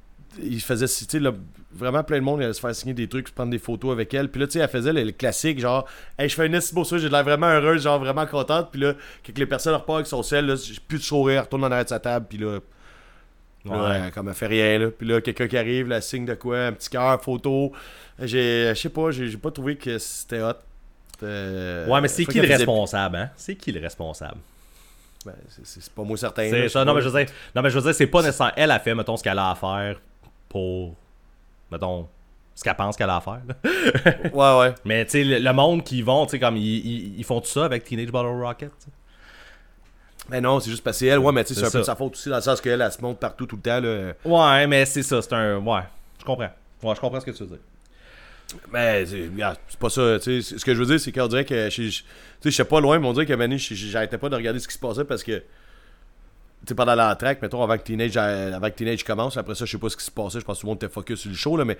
il 0.41 0.59
faisait, 0.59 0.87
tu 0.87 1.05
sais, 1.07 1.19
là, 1.19 1.31
vraiment 1.79 2.03
plein 2.03 2.17
de 2.17 2.23
monde 2.23 2.39
il 2.41 2.43
allait 2.43 2.53
se 2.53 2.59
faire 2.59 2.75
signer 2.75 2.93
des 2.93 3.07
trucs, 3.07 3.33
prendre 3.33 3.51
des 3.51 3.57
photos 3.59 3.91
avec 3.91 4.13
elle. 4.13 4.29
Puis 4.29 4.39
là, 4.41 4.47
tu 4.47 4.53
sais, 4.53 4.59
elle 4.59 4.69
faisait 4.69 4.93
le, 4.93 5.03
le 5.03 5.11
classique, 5.11 5.59
genre, 5.59 5.85
hey, 6.17 6.29
je 6.29 6.35
fais 6.35 6.53
un 6.53 6.59
si 6.61 6.73
beau 6.75 6.83
j'ai 6.83 6.99
de 6.99 7.07
l'air 7.09 7.23
vraiment 7.23 7.47
heureuse, 7.47 7.81
genre 7.83 7.99
vraiment 7.99 8.25
contente. 8.25 8.69
Puis 8.71 8.81
là, 8.81 8.93
quand 9.25 9.37
les 9.37 9.45
personnes 9.45 9.73
repartent 9.73 9.97
avec 9.97 10.07
son 10.07 10.21
sel, 10.23 10.45
là, 10.45 10.55
j'ai 10.55 10.75
plus 10.87 10.97
de 10.99 11.03
sourire, 11.03 11.41
retourne 11.43 11.63
en 11.63 11.67
arrière 11.71 11.85
de 11.85 11.89
sa 11.89 11.99
table. 11.99 12.25
Puis 12.29 12.37
là, 12.37 12.59
Ouais. 13.65 14.09
comme 14.13 14.29
elle 14.29 14.33
fait 14.35 14.47
rien, 14.47 14.79
là. 14.79 14.87
Puis 14.89 15.07
là, 15.07 15.19
quelqu'un 15.21 15.47
qui 15.47 15.57
arrive, 15.57 15.87
la 15.89 15.99
signe 16.01 16.25
de 16.25 16.33
quoi, 16.33 16.57
un 16.67 16.71
petit 16.73 16.89
cœur, 16.89 17.21
photo. 17.21 17.71
J'ai, 18.21 18.69
je 18.69 18.79
sais 18.79 18.89
pas, 18.89 19.11
j'ai 19.11 19.35
pas 19.37 19.51
trouvé 19.51 19.75
que 19.75 19.97
c'était 19.97 20.41
hot. 20.41 20.53
Euh, 21.23 21.85
Ouais, 21.87 21.99
mais 22.01 22.07
c'est 22.07 22.25
qui 22.25 22.39
le 22.39 22.47
responsable, 22.47 23.15
hein? 23.17 23.29
C'est 23.35 23.55
qui 23.55 23.71
le 23.73 23.81
responsable? 23.81 24.37
Ben, 25.25 25.33
c'est- 25.63 25.89
pas 25.93 26.03
moi 26.03 26.15
certain. 26.15 26.49
C'est 26.49 26.69
ça, 26.69 26.85
non, 26.85 26.93
mais 26.93 27.01
je 27.01 27.09
veux 27.09 27.19
dire, 27.25 27.33
non, 27.53 27.61
mais 27.61 27.69
je 27.69 27.75
veux 27.77 27.83
dire, 27.83 27.93
c'est 27.93 28.07
pas 28.07 28.21
nécessaire. 28.21 28.53
Elle 28.55 28.71
a 28.71 28.79
fait, 28.79 28.95
mettons, 28.95 29.17
ce 29.17 29.23
qu'elle 29.23 29.37
a 29.37 29.51
à 29.51 29.55
faire 29.55 29.99
pour, 30.47 30.95
mettons, 31.71 32.07
ce 32.55 32.63
qu'elle 32.63 32.75
pense 32.75 32.95
qu'elle 32.97 33.09
a 33.09 33.17
à 33.17 33.21
faire. 33.21 33.41
là. 33.47 34.13
Ouais, 34.33 34.59
ouais. 34.59 34.75
mais 34.85 35.05
tu 35.05 35.11
sais, 35.11 35.23
le, 35.23 35.39
le 35.39 35.53
monde 35.53 35.83
qui 35.83 36.01
vont, 36.01 36.25
tu 36.25 36.31
sais, 36.31 36.39
comme 36.39 36.57
ils, 36.57 36.63
ils, 36.85 37.19
ils 37.19 37.23
font 37.23 37.39
tout 37.41 37.47
ça 37.49 37.65
avec 37.65 37.83
Teenage 37.85 38.11
Bottle 38.11 38.41
Rocket. 38.41 38.71
Mais 40.29 40.41
non, 40.41 40.59
c'est 40.59 40.69
juste 40.69 40.83
parce 40.83 40.97
que 40.97 41.05
c'est 41.05 41.07
elle. 41.07 41.19
Ouais, 41.19 41.31
mais 41.31 41.43
tu 41.43 41.53
sais, 41.53 41.61
c'est 41.61 41.65
un 41.67 41.71
peu 41.71 41.79
de 41.79 41.83
ça. 41.83 41.91
sa 41.93 41.95
faute 41.95 42.13
aussi, 42.13 42.29
dans 42.29 42.35
le 42.35 42.41
sens 42.41 42.61
qu'elle, 42.61 42.81
elle 42.81 42.91
se 42.91 43.01
montre 43.01 43.19
partout 43.19 43.45
tout 43.47 43.55
le 43.55 43.61
temps, 43.61 43.79
là. 43.79 44.13
Ouais, 44.25 44.67
mais 44.67 44.85
c'est 44.85 45.01
ça, 45.03 45.21
c'est 45.21 45.33
un. 45.33 45.57
Ouais, 45.57 45.81
je 46.19 46.23
comprends. 46.25 46.49
Ouais, 46.83 46.95
je 46.95 46.99
comprends 46.99 47.19
ce 47.19 47.25
que 47.25 47.31
tu 47.31 47.43
veux 47.43 47.49
dire. 47.49 47.57
Mais 48.71 49.05
c'est 49.05 49.23
regarde, 49.27 49.57
c'est 49.67 49.79
pas 49.79 49.89
ça. 49.89 50.19
tu 50.19 50.41
sais, 50.41 50.57
Ce 50.57 50.65
que 50.65 50.73
je 50.73 50.79
veux 50.79 50.85
dire, 50.85 50.99
c'est 50.99 51.11
qu'on 51.11 51.27
dirait 51.27 51.45
que. 51.45 51.69
Je 51.69 52.01
sais, 52.51 52.63
pas 52.65 52.79
loin, 52.79 52.99
mais 52.99 53.07
on 53.07 53.13
dirait 53.13 53.25
que 53.25 53.57
je- 53.57 53.73
j'arrêtais 53.75 54.17
pas 54.17 54.29
de 54.29 54.35
regarder 54.35 54.59
ce 54.59 54.67
qui 54.67 54.73
se 54.73 54.79
passait 54.79 55.03
parce 55.05 55.23
que. 55.23 55.43
Tu 56.65 56.69
sais, 56.69 56.75
pendant 56.75 56.95
l'entraque, 56.95 57.41
mettons, 57.41 57.63
avant 57.63 57.77
que 57.77 57.83
Teenage, 57.83 58.17
euh, 58.17 58.53
avant 58.53 58.69
que 58.69 58.75
Teenage 58.75 59.03
commence, 59.03 59.37
après 59.37 59.55
ça, 59.55 59.65
je 59.65 59.71
sais 59.71 59.77
pas 59.77 59.89
ce 59.89 59.95
qui 59.97 60.03
se 60.03 60.11
passait. 60.11 60.39
Je 60.39 60.45
pense 60.45 60.57
que 60.57 60.61
tout 60.61 60.67
le 60.67 60.71
monde 60.71 60.77
était 60.83 60.89
focus 60.93 61.19
sur 61.21 61.29
le 61.29 61.35
show, 61.35 61.55
là, 61.57 61.65
mais. 61.65 61.77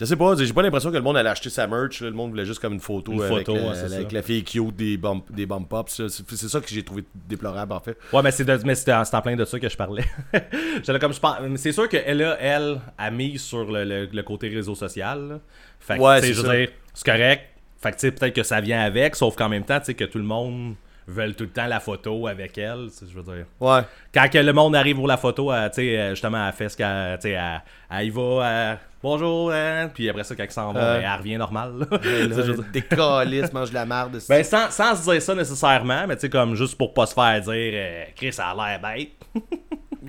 Je 0.00 0.06
sais 0.06 0.16
pas, 0.16 0.34
j'ai 0.36 0.52
pas 0.52 0.62
l'impression 0.62 0.90
que 0.90 0.96
le 0.96 1.02
monde 1.02 1.16
allait 1.16 1.28
acheter 1.28 1.48
sa 1.50 1.68
merch. 1.68 2.00
là. 2.00 2.08
Le 2.10 2.16
monde 2.16 2.30
voulait 2.30 2.44
juste 2.46 2.58
comme 2.60 2.72
une 2.72 2.80
photo, 2.80 3.12
Une 3.12 3.22
avec, 3.22 3.46
photo, 3.46 3.54
la, 3.54 3.62
ouais, 3.68 3.74
c'est 3.74 3.94
avec 3.94 4.10
la 4.10 4.22
fille 4.22 4.42
cute 4.42 4.74
des 4.74 4.96
bump, 4.96 5.30
des 5.30 5.46
bump 5.46 5.70
là. 5.72 5.84
C'est 5.86 6.08
ça 6.48 6.60
que 6.60 6.66
j'ai 6.68 6.82
trouvé 6.82 7.04
déplorable, 7.28 7.72
en 7.72 7.78
fait. 7.78 7.96
Ouais, 8.12 8.20
mais 8.22 8.32
c'est 8.32 8.44
de- 8.44 8.58
mais 8.64 8.74
c'était 8.74 8.94
en, 8.94 9.04
plein 9.22 9.36
de 9.36 9.44
ça 9.44 9.60
que 9.60 9.68
je 9.68 9.76
parlais. 9.76 10.02
Comme 11.00 11.12
je. 11.12 11.56
C'est 11.56 11.70
sûr 11.72 11.88
qu'elle 11.88 12.20
a, 12.22 12.36
elle, 12.40 12.80
a 12.98 13.10
mis 13.12 13.38
sur 13.38 13.70
le, 13.70 13.84
le- 13.84 14.06
le 14.12 14.22
côté 14.24 14.48
réseau 14.48 14.74
social. 14.74 15.28
là. 15.28 15.40
Fait 15.78 15.98
que, 15.98 16.02
Ouais, 16.02 16.20
c'est 16.20 16.32
je 16.32 16.40
veux 16.40 16.46
ça. 16.48 16.56
dire, 16.56 16.68
c'est 16.94 17.06
correct. 17.06 17.42
Fait 17.80 17.92
que, 17.92 18.10
peut-être 18.10 18.34
que 18.34 18.42
ça 18.42 18.60
vient 18.60 18.80
avec, 18.80 19.14
sauf 19.14 19.36
qu'en 19.36 19.48
même 19.50 19.64
temps, 19.64 19.78
tu 19.78 19.86
sais, 19.86 19.94
que 19.94 20.04
tout 20.04 20.18
le 20.18 20.24
monde 20.24 20.74
veut 21.06 21.32
tout 21.34 21.44
le 21.44 21.50
temps 21.50 21.66
la 21.66 21.80
photo 21.80 22.26
avec 22.26 22.56
elle. 22.58 22.88
Je 23.00 23.14
veux 23.18 23.22
dire. 23.22 23.46
Ouais. 23.60 23.80
Quand 24.14 24.28
que 24.30 24.38
le 24.38 24.52
monde 24.52 24.76
arrive 24.76 24.96
pour 24.96 25.06
la 25.08 25.16
photo, 25.16 25.52
elle, 25.52 25.70
tu 25.70 25.76
sais, 25.76 25.98
euh, 25.98 26.10
justement, 26.10 26.46
elle 26.46 26.52
fait 26.52 26.68
ce 26.68 26.76
qu'elle. 26.76 27.18
Tu 27.18 27.28
sais, 27.28 27.30
elle, 27.32 27.62
elle 27.90 28.06
y 28.06 28.10
va, 28.10 28.46
elle, 28.72 28.78
bonjour, 29.02 29.52
hein, 29.52 29.90
puis 29.92 30.08
après 30.08 30.24
ça, 30.24 30.34
quand 30.34 30.42
elle 30.44 30.50
s'en 30.50 30.72
va, 30.72 30.80
Euh. 30.80 31.00
ben, 31.00 31.10
elle 31.12 31.18
revient 31.18 31.36
normal. 31.36 31.72
dire. 32.02 32.64
décalisse, 32.72 33.52
mange 33.52 33.70
de 33.70 33.74
la 33.74 33.86
merde. 33.86 34.18
Ben, 34.28 34.44
sans, 34.44 34.70
sans 34.70 34.94
se 34.96 35.10
dire 35.10 35.20
ça 35.22 35.34
nécessairement, 35.34 36.06
mais 36.06 36.14
tu 36.16 36.22
sais, 36.22 36.30
comme 36.30 36.54
juste 36.54 36.76
pour 36.78 36.92
pas 36.94 37.06
se 37.06 37.14
faire 37.14 37.40
dire, 37.40 37.52
euh, 37.74 38.04
Chris, 38.16 38.32
ça 38.32 38.48
a 38.48 38.54
l'air 38.54 38.80
bête. 38.80 39.10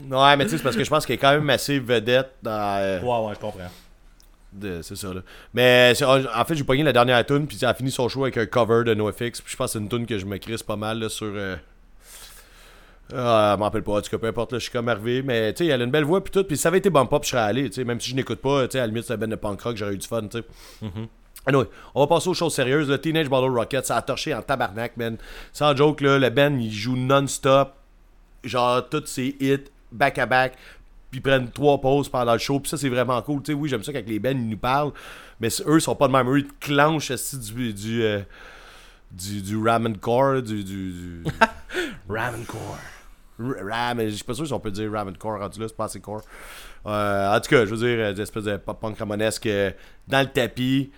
Ouais, 0.09 0.35
mais 0.37 0.45
tu 0.45 0.49
sais, 0.49 0.57
c'est 0.57 0.63
parce 0.63 0.75
que 0.75 0.83
je 0.83 0.89
pense 0.89 1.05
qu'elle 1.05 1.13
est 1.17 1.19
quand 1.19 1.33
même 1.35 1.47
assez 1.51 1.77
vedette 1.77 2.31
dans. 2.41 2.77
euh, 2.81 2.99
Ouais, 2.99 3.27
ouais, 3.27 3.33
je 3.35 3.39
comprends. 3.39 3.59
C'est 4.81 4.95
ça, 4.95 5.13
là. 5.13 5.21
Mais 5.53 5.93
c'est- 5.95 6.05
en 6.05 6.45
fait, 6.45 6.55
j'ai 6.55 6.63
pogné 6.63 6.83
la 6.83 6.93
dernière 6.93 7.25
tune, 7.25 7.47
puis 7.47 7.57
elle 7.61 7.67
a 7.67 7.73
fini 7.73 7.91
son 7.91 8.07
show 8.09 8.23
avec 8.23 8.37
un 8.37 8.45
cover 8.45 8.83
de 8.83 8.93
NoFX. 8.93 9.41
Puis 9.41 9.51
je 9.51 9.55
pense 9.57 9.73
que 9.73 9.73
c'est 9.73 9.79
une 9.79 9.89
tune 9.89 10.05
que 10.05 10.17
je 10.17 10.25
me 10.25 10.37
crisse 10.37 10.63
pas 10.63 10.75
mal 10.75 10.99
là, 10.99 11.09
sur. 11.09 11.31
Euh... 11.33 11.55
Ah, 13.13 13.51
je 13.55 13.59
m'en 13.59 13.65
rappelle 13.65 13.83
pas, 13.83 13.93
en 13.97 14.01
tout 14.01 14.09
cas, 14.09 14.17
peu 14.17 14.27
importe, 14.27 14.53
là, 14.53 14.59
je 14.59 14.63
suis 14.63 14.71
comme 14.71 14.87
arrivé. 14.89 15.21
Mais 15.21 15.53
tu 15.53 15.65
sais, 15.65 15.71
elle 15.71 15.81
a 15.81 15.83
une 15.83 15.91
belle 15.91 16.05
voix, 16.05 16.23
puis 16.23 16.31
tout. 16.31 16.43
Puis 16.43 16.57
ça 16.57 16.69
avait 16.69 16.77
été 16.79 16.89
bump 16.89 17.11
up, 17.13 17.23
je 17.23 17.29
serais 17.29 17.41
allé, 17.41 17.69
tu 17.69 17.75
sais. 17.75 17.83
Même 17.83 17.99
si 17.99 18.09
je 18.09 18.15
n'écoute 18.15 18.39
pas, 18.39 18.63
tu 18.67 18.71
sais, 18.73 18.79
à 18.79 18.81
la 18.81 18.87
limite, 18.87 19.03
c'est 19.05 19.17
band 19.17 19.27
de 19.27 19.35
punk 19.35 19.61
rock, 19.61 19.75
j'aurais 19.77 19.93
eu 19.93 19.97
du 19.97 20.07
fun, 20.07 20.21
tu 20.27 20.39
sais. 20.39 20.43
Anyway, 21.45 21.65
on 21.93 21.99
va 21.99 22.07
passer 22.07 22.29
aux 22.29 22.33
choses 22.33 22.53
sérieuses. 22.53 22.89
Le 22.89 22.97
Teenage 22.97 23.27
Bottle 23.29 23.51
Rocket, 23.55 23.85
ça 23.85 23.97
a 23.97 24.01
torché 24.01 24.33
en 24.33 24.41
tabarnak, 24.41 24.95
man. 24.95 25.17
Sans 25.51 25.75
joke, 25.75 25.99
là, 25.99 26.17
le 26.17 26.29
band, 26.29 26.55
il 26.57 26.71
joue 26.71 26.95
non-stop. 26.95 27.73
Genre, 28.45 28.87
tous 28.89 29.05
ses 29.07 29.35
hits, 29.41 29.65
back-à-back. 29.91 30.53
Puis 31.13 31.19
ils 31.19 31.21
prennent 31.21 31.51
trois 31.51 31.79
pauses 31.79 32.09
pendant 32.09 32.33
le 32.33 32.39
show. 32.39 32.59
Puis 32.59 32.71
ça, 32.71 32.75
c'est 32.77 32.89
vraiment 32.89 33.21
cool. 33.21 33.43
Tu 33.43 33.51
sais, 33.51 33.53
oui, 33.53 33.69
j'aime 33.69 33.83
ça 33.83 33.93
quand 33.93 34.01
les 34.03 34.17
bands, 34.17 34.31
ils 34.31 34.49
nous 34.49 34.57
parlent. 34.57 34.93
Mais 35.39 35.49
eux, 35.67 35.75
ils 35.75 35.81
sont 35.81 35.93
pas 35.95 36.07
de 36.07 36.11
même. 36.11 36.27
Eux, 36.27 36.39
ils 36.39 36.47
te 36.47 36.65
clenchent 36.65 37.11
du, 37.11 37.71
du, 37.71 38.01
euh, 38.03 38.21
du, 39.11 39.43
du 39.43 39.57
ramen 39.57 39.95
core, 39.95 40.41
du... 40.41 40.63
du, 40.63 40.91
du 40.91 41.23
Ramen 42.09 42.43
Core. 42.45 42.79
R- 43.39 43.69
Ram, 43.69 44.01
je 44.01 44.09
suis 44.09 44.23
pas 44.23 44.33
sûr 44.33 44.47
si 44.47 44.53
on 44.53 44.59
peut 44.59 44.71
dire 44.71 44.91
Ramen 44.91 45.15
Core 45.15 45.37
rendu 45.37 45.59
là, 45.59 45.67
c'est 45.67 45.77
pas 45.77 45.85
assez 45.85 45.99
core. 45.99 46.23
Euh, 46.87 47.35
en 47.35 47.39
tout 47.39 47.49
cas, 47.49 47.63
je 47.63 47.75
veux 47.75 47.77
dire, 47.87 48.05
euh, 48.05 48.13
des 48.13 48.21
espèces 48.23 48.45
de 48.45 48.57
pop-punk 48.57 48.97
ramonesque 48.97 49.45
euh, 49.45 49.69
dans 50.07 50.21
le 50.21 50.31
tapis. 50.31 50.89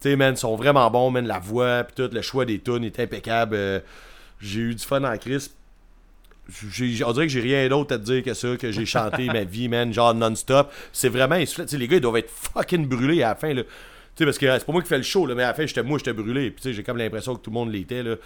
Tu 0.00 0.08
sais, 0.08 0.16
man, 0.16 0.32
ils 0.32 0.38
sont 0.38 0.56
vraiment 0.56 0.90
bons, 0.90 1.10
man. 1.10 1.26
La 1.26 1.38
voix, 1.38 1.84
puis 1.84 1.94
tout, 1.96 2.14
le 2.14 2.22
choix 2.22 2.46
des 2.46 2.60
tunes 2.60 2.84
est 2.84 2.98
impeccable. 2.98 3.82
J'ai 4.40 4.60
eu 4.60 4.74
du 4.74 4.82
fun 4.82 5.04
en 5.04 5.18
crise. 5.18 5.54
On 6.48 7.12
dirait 7.12 7.26
que 7.26 7.32
j'ai 7.32 7.40
rien 7.40 7.68
d'autre 7.68 7.94
à 7.94 7.98
te 7.98 8.04
dire 8.04 8.22
que 8.22 8.34
ça, 8.34 8.56
que 8.56 8.70
j'ai 8.70 8.84
chanté 8.84 9.26
ma 9.32 9.44
vie, 9.44 9.68
man, 9.68 9.92
genre 9.92 10.14
non-stop. 10.14 10.72
C'est 10.92 11.08
vraiment 11.08 11.42
sais, 11.46 11.78
les 11.78 11.88
gars, 11.88 11.96
ils 11.96 12.02
doivent 12.02 12.18
être 12.18 12.30
fucking 12.30 12.86
brûlés 12.86 13.22
à 13.22 13.28
la 13.28 13.34
fin, 13.34 13.54
là. 13.54 13.62
Tu 13.62 13.70
sais, 14.18 14.24
parce 14.26 14.38
que 14.38 14.46
c'est 14.46 14.64
pas 14.64 14.72
moi 14.72 14.82
qui 14.82 14.88
fais 14.88 14.96
le 14.96 15.02
show, 15.02 15.26
là, 15.26 15.34
mais 15.34 15.42
à 15.42 15.48
la 15.48 15.54
fin, 15.54 15.66
j'étais 15.66 15.82
moi, 15.82 15.98
j'étais 15.98 16.12
brûlé. 16.12 16.50
Puis, 16.50 16.72
j'ai 16.72 16.82
comme 16.82 16.98
l'impression 16.98 17.34
que 17.34 17.40
tout 17.40 17.50
le 17.50 17.54
monde 17.54 17.72
l'était, 17.72 18.02
là. 18.02 18.16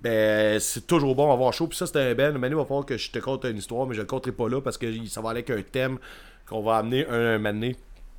Ben, 0.00 0.60
c'est 0.60 0.86
toujours 0.86 1.14
bon 1.14 1.28
d'avoir 1.28 1.52
chaud. 1.52 1.66
Puis 1.66 1.76
ça, 1.76 1.86
c'était 1.86 2.00
un 2.00 2.14
ben. 2.14 2.32
Maintenant, 2.32 2.58
il 2.58 2.60
va 2.60 2.64
falloir 2.64 2.86
que 2.86 2.96
je 2.96 3.10
te 3.10 3.18
conte 3.18 3.44
une 3.44 3.56
histoire, 3.56 3.86
mais 3.86 3.94
je 3.94 4.00
le 4.00 4.06
conterai 4.06 4.32
pas 4.32 4.48
là 4.48 4.60
parce 4.60 4.78
que 4.78 4.86
ça 5.06 5.20
va 5.20 5.30
aller 5.30 5.44
avec 5.46 5.50
un 5.50 5.62
thème 5.62 5.98
qu'on 6.46 6.62
va 6.62 6.76
amener 6.76 7.06
un, 7.08 7.44
un 7.44 7.52
donné, 7.52 7.76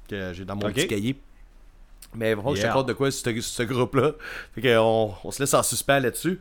que 0.10 0.34
j'ai 0.34 0.44
dans 0.44 0.56
mon 0.56 0.72
petit 0.72 0.88
cahier. 0.88 1.16
Mais 2.16 2.32
il 2.32 2.36
va 2.36 2.42
falloir 2.42 2.56
que 2.56 2.62
je 2.62 2.68
te 2.68 2.74
conte 2.74 2.88
de 2.88 2.94
quoi 2.94 3.12
ce 3.12 3.64
groupe-là. 3.64 4.14
Fait 4.54 4.62
qu'on 4.62 5.14
on 5.24 5.32
se 5.32 5.42
laisse 5.42 5.54
en 5.54 5.64
suspens 5.64 6.00
là-dessus. 6.00 6.40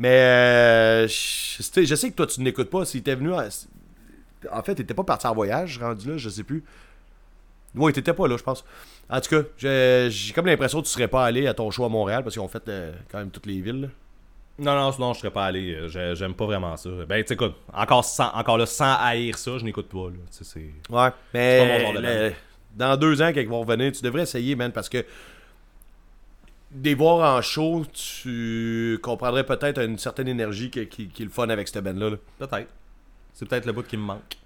Mais 0.00 0.08
euh, 0.08 1.06
je, 1.06 1.84
je 1.84 1.94
sais 1.94 2.10
que 2.10 2.16
toi, 2.16 2.26
tu 2.26 2.40
n'écoutes 2.40 2.70
pas. 2.70 2.84
S'il 2.84 3.00
était 3.00 3.14
venu. 3.14 3.32
En, 3.32 3.42
en 4.52 4.62
fait, 4.62 4.74
t'étais 4.74 4.94
pas 4.94 5.04
parti 5.04 5.26
en 5.26 5.34
voyage, 5.34 5.78
rendu 5.78 6.08
là, 6.10 6.16
je 6.16 6.28
sais 6.30 6.42
plus. 6.42 6.64
Ouais, 7.74 7.92
t'étais 7.92 8.14
pas 8.14 8.26
là, 8.26 8.36
je 8.36 8.42
pense. 8.42 8.64
En 9.08 9.20
tout 9.20 9.28
cas, 9.30 9.42
j'ai 9.58 10.32
comme 10.34 10.46
l'impression 10.46 10.80
que 10.80 10.86
tu 10.86 10.92
serais 10.92 11.06
pas 11.08 11.24
allé 11.24 11.46
à 11.46 11.54
ton 11.54 11.70
show 11.70 11.84
à 11.84 11.88
Montréal 11.88 12.22
parce 12.24 12.34
qu'ils 12.34 12.42
ont 12.42 12.48
fait 12.48 12.66
euh, 12.68 12.92
quand 13.12 13.18
même 13.18 13.30
toutes 13.30 13.46
les 13.46 13.60
villes. 13.60 13.82
là. 13.82 13.88
Non, 14.58 14.74
non, 14.74 14.92
sinon 14.92 15.12
je 15.14 15.20
serais 15.20 15.30
pas 15.30 15.44
allé. 15.46 15.74
euh, 15.74 15.88
j'ai- 15.88 16.14
J'aime 16.16 16.34
pas 16.34 16.46
vraiment 16.46 16.76
ça. 16.76 16.90
Ben, 17.08 17.22
tu 17.24 17.32
écoute, 17.34 17.54
encore, 17.72 18.04
sans, 18.04 18.30
encore 18.34 18.58
là, 18.58 18.66
sans 18.66 18.94
haïr 18.98 19.36
ça, 19.38 19.58
je 19.58 19.64
n'écoute 19.64 19.88
pas. 19.88 20.08
Là. 20.08 20.16
Ouais, 20.90 21.10
mais 21.34 21.58
pas 21.58 21.64
mon 21.78 21.80
genre 21.80 22.02
de 22.02 22.06
le- 22.06 22.32
Dans 22.74 22.96
deux 22.96 23.20
ans, 23.22 23.28
quand 23.34 23.40
ils 23.40 23.48
vont 23.48 23.60
revenir, 23.60 23.92
tu 23.92 24.02
devrais 24.02 24.22
essayer, 24.22 24.54
man, 24.56 24.70
parce 24.72 24.88
que 24.88 25.04
des 26.70 26.94
voir 26.94 27.36
en 27.36 27.42
show, 27.42 27.84
tu 27.92 28.98
comprendrais 29.02 29.44
peut-être 29.44 29.82
une 29.82 29.98
certaine 29.98 30.28
énergie 30.28 30.70
qui, 30.70 30.86
qui, 30.86 31.08
qui 31.08 31.22
est 31.22 31.26
le 31.26 31.30
fun 31.30 31.48
avec 31.48 31.68
cette 31.68 31.82
band-là. 31.82 32.10
là. 32.10 32.16
Peut-être. 32.38 32.68
C'est 33.34 33.48
peut-être 33.48 33.66
le 33.66 33.72
bout 33.72 33.82
qui 33.82 33.96
me 33.96 34.02
manque. 34.02 34.36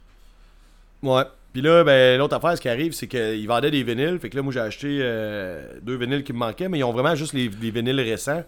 Ouais. 1.03 1.25
Puis 1.53 1.63
là, 1.63 1.85
ben, 1.85 2.19
l'autre 2.19 2.35
affaire, 2.35 2.57
ce 2.57 2.61
qui 2.61 2.69
arrive, 2.69 2.93
c'est 2.93 3.07
qu'ils 3.07 3.47
vendaient 3.47 3.71
des 3.71 3.83
vinyles. 3.83 4.19
Fait 4.19 4.31
que 4.31 4.37
là, 4.37 4.43
moi, 4.43 4.53
j'ai 4.53 4.61
acheté 4.61 4.99
euh, 5.01 5.67
deux 5.83 5.97
vinyles 5.97 6.25
qui 6.25 6.33
me 6.33 6.39
manquaient, 6.39 6.69
mais 6.69 6.79
ils 6.79 6.85
ont 6.85 6.93
vraiment 6.93 7.15
juste 7.15 7.33
les, 7.33 7.49
les 7.49 7.71
vinyles 7.71 8.01
récents. 8.01 8.43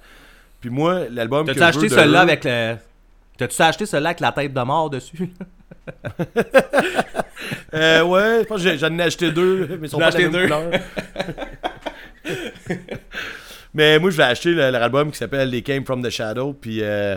Puis 0.60 0.70
moi, 0.70 1.08
l'album 1.10 1.46
T'as-tu 1.46 1.62
acheté 1.62 1.88
celui-là 1.88 2.20
avec 2.20 2.44
le. 2.44 2.76
T'as-tu 3.36 3.62
acheté 3.62 3.86
celui-là 3.86 4.08
avec 4.10 4.20
la 4.20 4.32
tête 4.32 4.52
de 4.52 4.60
mort 4.60 4.90
dessus? 4.90 5.30
Euh, 7.74 8.02
ouais, 8.02 8.40
je 8.40 8.44
pense 8.46 8.62
que 8.62 8.76
j'en 8.76 8.98
ai 8.98 9.02
acheté 9.02 9.30
deux, 9.30 9.76
mais 9.78 9.86
ils 9.86 9.90
sont 9.90 9.98
pas 9.98 10.10
de 10.10 10.18
la 10.18 10.46
couleur. 10.46 10.70
mais 13.76 13.98
moi, 14.00 14.10
je 14.10 14.16
vais 14.16 14.22
acheter 14.24 14.50
le- 14.50 14.70
leur 14.70 14.82
album 14.82 15.10
qui 15.12 15.18
s'appelle 15.18 15.50
They 15.50 15.62
Came 15.62 15.84
From 15.84 16.02
The 16.02 16.10
Shadow, 16.10 16.52
puis 16.54 16.78
euh, 16.82 17.16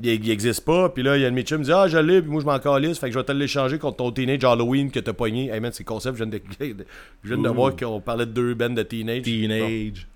il, 0.00 0.08
il 0.24 0.30
existe 0.30 0.64
pas. 0.64 0.88
Puis 0.90 1.02
là, 1.02 1.16
il 1.16 1.22
y 1.22 1.26
a 1.26 1.30
mes 1.30 1.42
chums 1.42 1.56
qui 1.58 1.60
me 1.60 1.64
dit 1.64 1.72
Ah, 1.72 1.88
je 1.88 1.98
l'ai, 1.98 2.20
puis 2.22 2.30
moi, 2.30 2.40
je 2.40 2.46
m'en 2.46 2.58
calisse, 2.58 2.98
fait 2.98 3.06
que 3.08 3.12
je 3.14 3.18
vais 3.18 3.24
te 3.24 3.32
l'échanger 3.32 3.78
contre 3.78 3.96
ton 3.96 4.12
Teenage 4.12 4.44
Halloween 4.44 4.90
que 4.90 5.00
t'as 5.00 5.12
pogné. 5.12 5.50
Hey 5.50 5.58
man, 5.60 5.72
c'est 5.72 5.84
concept, 5.84 6.16
je 6.18 6.24
viens 6.24 6.30
de, 6.32 6.40
je 7.24 7.34
viens 7.34 7.42
de 7.42 7.48
Ouh. 7.48 7.54
voir 7.54 7.74
qu'on 7.74 8.00
parlait 8.00 8.26
de 8.26 8.30
deux 8.32 8.54
bands 8.54 8.70
de 8.70 8.82
Teenage. 8.82 9.18
Bon. 9.18 9.24
Teenage. 9.24 10.06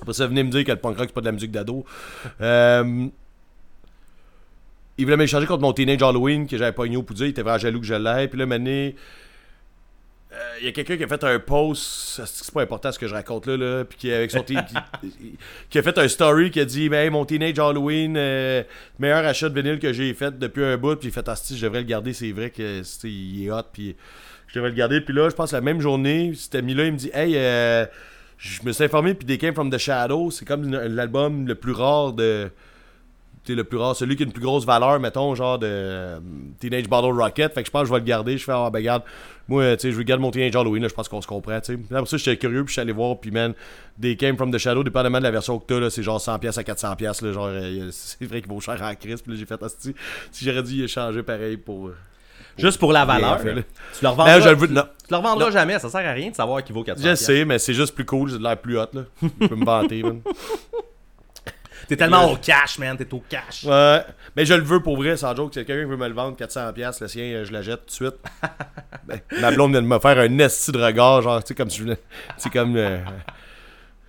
Après 0.00 0.12
ça, 0.14 0.26
venez 0.26 0.42
me 0.44 0.50
dire 0.50 0.64
que 0.64 0.70
le 0.72 0.78
punk 0.78 0.96
rock, 0.96 1.06
c'est 1.08 1.14
pas 1.14 1.20
de 1.20 1.26
la 1.26 1.32
musique 1.32 1.50
d'ado. 1.50 1.84
Euh, 2.40 3.06
il 4.96 5.04
voulait 5.04 5.16
m'échanger 5.16 5.46
contre 5.46 5.62
mon 5.62 5.72
Teenage 5.72 6.02
Halloween 6.02 6.46
que 6.46 6.56
j'avais 6.58 6.72
pogné 6.72 6.96
au 6.96 7.02
poudre. 7.02 7.24
Il 7.24 7.28
était 7.30 7.42
vraiment 7.42 7.58
jaloux 7.58 7.80
que 7.80 7.86
je 7.86 7.94
l'ai. 7.94 8.26
Puis 8.28 8.38
là, 8.38 8.46
mané, 8.46 8.96
il 10.60 10.66
y 10.66 10.68
a 10.68 10.72
quelqu'un 10.72 10.96
qui 10.96 11.04
a 11.04 11.08
fait 11.08 11.24
un 11.24 11.38
post. 11.38 12.20
C'est 12.24 12.52
pas 12.52 12.62
important 12.62 12.92
ce 12.92 12.98
que 12.98 13.06
je 13.06 13.14
raconte 13.14 13.46
là. 13.46 13.56
là 13.56 13.84
puis 13.84 13.98
qui, 13.98 14.12
avec 14.12 14.30
son 14.30 14.42
qui, 14.42 14.56
qui 15.70 15.78
a 15.78 15.82
fait 15.82 15.96
un 15.98 16.08
story 16.08 16.50
qui 16.50 16.60
a 16.60 16.64
dit 16.64 16.88
ben, 16.88 17.04
hey, 17.04 17.10
Mon 17.10 17.24
Teenage 17.24 17.58
Halloween, 17.58 18.14
euh, 18.16 18.62
meilleur 18.98 19.24
achat 19.24 19.48
de 19.48 19.58
vinyle 19.58 19.78
que 19.78 19.92
j'ai 19.92 20.12
fait 20.14 20.38
depuis 20.38 20.64
un 20.64 20.76
bout. 20.76 20.96
Puis 20.96 21.08
il 21.08 21.12
fait 21.12 21.26
Asti, 21.28 21.56
je 21.56 21.64
devrais 21.64 21.80
le 21.80 21.86
garder. 21.86 22.12
C'est 22.12 22.32
vrai 22.32 22.50
que 22.50 22.82
il 23.04 23.46
est 23.46 23.50
hot. 23.50 23.62
Puis 23.72 23.96
je 24.48 24.54
devrais 24.54 24.70
le 24.70 24.76
garder. 24.76 25.00
Puis 25.00 25.14
là, 25.14 25.28
je 25.30 25.34
pense 25.34 25.52
la 25.52 25.60
même 25.60 25.80
journée, 25.80 26.32
cet 26.34 26.54
ami-là, 26.56 26.84
il 26.84 26.92
me 26.92 26.98
dit 26.98 27.10
Hey, 27.14 27.34
euh, 27.36 27.86
je 28.38 28.62
me 28.64 28.72
suis 28.72 28.84
informé, 28.84 29.14
puis 29.14 29.26
They 29.26 29.38
Came 29.38 29.54
From 29.54 29.70
The 29.70 29.78
Shadow, 29.78 30.30
c'est 30.30 30.44
comme 30.44 30.70
l'album 30.70 31.46
le 31.46 31.54
plus 31.54 31.72
rare 31.72 32.12
de. 32.12 32.50
Le 33.54 33.64
plus 33.64 33.78
rare, 33.78 33.94
celui 33.96 34.16
qui 34.16 34.22
a 34.22 34.26
une 34.26 34.32
plus 34.32 34.42
grosse 34.42 34.64
valeur, 34.66 34.98
mettons, 35.00 35.34
genre 35.34 35.58
de 35.58 35.66
euh, 35.68 36.18
Teenage 36.60 36.88
Bottle 36.88 37.18
Rocket. 37.20 37.52
Fait 37.54 37.62
que 37.62 37.66
je 37.66 37.70
pense 37.70 37.82
que 37.82 37.88
je 37.88 37.92
vais 37.92 37.98
le 38.00 38.04
garder. 38.04 38.36
Je 38.38 38.44
fais, 38.44 38.52
ah, 38.54 38.68
ben, 38.70 38.78
regarde, 38.78 39.02
moi, 39.48 39.76
tu 39.76 39.82
sais, 39.88 39.92
je 39.92 39.98
regarde 39.98 40.20
mon 40.20 40.30
Teenage 40.30 40.54
Halloween, 40.56 40.82
là, 40.82 40.88
je 40.88 40.94
pense 40.94 41.08
qu'on 41.08 41.22
se 41.22 41.26
comprend, 41.26 41.58
tu 41.60 41.74
sais. 41.74 41.80
Après 41.90 42.06
ça, 42.06 42.16
j'étais 42.18 42.36
curieux, 42.36 42.64
puis 42.64 42.68
je 42.68 42.72
suis 42.72 42.80
allé 42.80 42.92
voir, 42.92 43.18
puis 43.18 43.30
man, 43.30 43.54
They 44.00 44.16
Came 44.16 44.36
From 44.36 44.50
The 44.52 44.58
Shadow, 44.58 44.84
dépendamment 44.84 45.18
de 45.18 45.22
la 45.24 45.30
version 45.30 45.58
que 45.58 45.64
t'as, 45.66 45.80
là, 45.80 45.88
c'est 45.90 46.02
genre 46.02 46.20
100$ 46.20 46.30
à 46.58 46.62
400$, 46.62 47.24
là, 47.24 47.32
genre, 47.32 47.46
euh, 47.50 47.88
c'est 47.90 48.26
vrai 48.26 48.40
qu'il 48.42 48.50
vaut 48.50 48.60
cher 48.60 48.80
en 48.82 48.94
crise, 48.94 49.22
puis 49.22 49.32
là, 49.32 49.38
j'ai 49.38 49.46
fait, 49.46 49.62
asti, 49.62 49.94
si 50.32 50.44
j'aurais 50.44 50.62
dû 50.62 50.74
y 50.74 50.82
échanger 50.84 51.22
pareil 51.22 51.56
pour. 51.56 51.88
euh, 51.88 51.96
Juste 52.58 52.78
pour 52.78 52.92
la 52.92 53.04
valeur. 53.04 53.40
Tu 53.40 53.46
le 54.02 54.08
revendras, 54.08 54.40
Ben, 54.40 54.54
veux- 54.54 54.66
non. 54.66 54.82
tu 54.82 55.10
le 55.12 55.16
revendras 55.16 55.44
Non. 55.46 55.50
jamais, 55.52 55.78
ça 55.78 55.88
sert 55.88 56.04
à 56.06 56.12
rien 56.12 56.30
de 56.30 56.34
savoir 56.34 56.62
qu'il 56.64 56.74
vaut 56.74 56.82
400 56.82 57.02
Je 57.08 57.14
sais, 57.14 57.44
mais 57.44 57.58
c'est 57.60 57.72
juste 57.72 57.94
plus 57.94 58.04
cool, 58.04 58.28
j'ai 58.30 58.38
de 58.38 58.42
l'air 58.42 58.56
plus 58.58 58.76
hot, 58.78 58.86
là. 58.92 59.02
Je 59.22 59.46
peux 59.46 59.54
me 59.54 59.64
vanter, 59.64 60.02
man. 60.02 60.20
T'es 61.88 61.96
tellement 61.96 62.30
au 62.30 62.36
cash, 62.36 62.78
man, 62.78 62.96
t'es 62.98 63.12
au 63.14 63.22
cash. 63.28 63.64
Ouais, 63.64 64.02
mais 64.36 64.44
je 64.44 64.52
le 64.52 64.62
veux 64.62 64.80
pour 64.82 64.98
vrai, 64.98 65.16
sans 65.16 65.34
joke. 65.34 65.54
Si 65.54 65.64
quelqu'un 65.64 65.86
veut 65.88 65.96
me 65.96 66.06
le 66.06 66.12
vendre 66.14 66.36
400$, 66.36 67.00
le 67.00 67.08
sien, 67.08 67.44
je 67.44 67.50
la 67.52 67.62
jette 67.62 67.86
tout 67.86 67.86
de 67.86 67.90
suite. 68.10 68.16
Ben, 69.06 69.20
ma 69.40 69.50
blonde 69.50 69.70
vient 69.72 69.80
de 69.80 69.86
me 69.86 69.98
faire 69.98 70.18
un 70.18 70.38
esti 70.38 70.70
de 70.70 70.78
regard, 70.82 71.22
genre, 71.22 71.42
tu 71.42 71.48
sais, 71.48 71.54
comme 71.54 71.70
si 71.70 71.78
je 71.78 71.84
venais. 71.84 71.98
C'est 72.36 72.52
comme. 72.52 72.76
euh, 72.76 72.98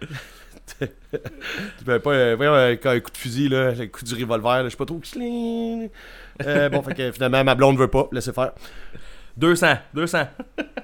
tu 0.80 1.86
peux 1.86 1.99
pas. 1.99 2.11
euh, 2.11 2.36
voyons, 2.36 2.53
euh, 2.53 2.75
quand 2.75 2.89
un 2.89 2.99
coup 2.99 3.11
de 3.11 3.17
fusil, 3.17 3.47
là, 3.47 3.71
le 3.71 3.88
coup 3.88 4.03
du 4.03 4.13
revolver, 4.13 4.57
là, 4.57 4.63
je 4.65 4.69
sais 4.71 4.75
pas 4.75 4.86
trop. 4.86 4.99
Euh, 6.45 6.69
bon, 6.69 6.82
fait 6.84 6.93
que 6.95 7.11
finalement, 7.13 7.45
ma 7.45 7.55
blonde 7.55 7.77
veut 7.77 7.88
pas, 7.88 8.09
laissez 8.11 8.34
faire. 8.34 8.51
200, 9.38 9.75
200. 9.93 10.27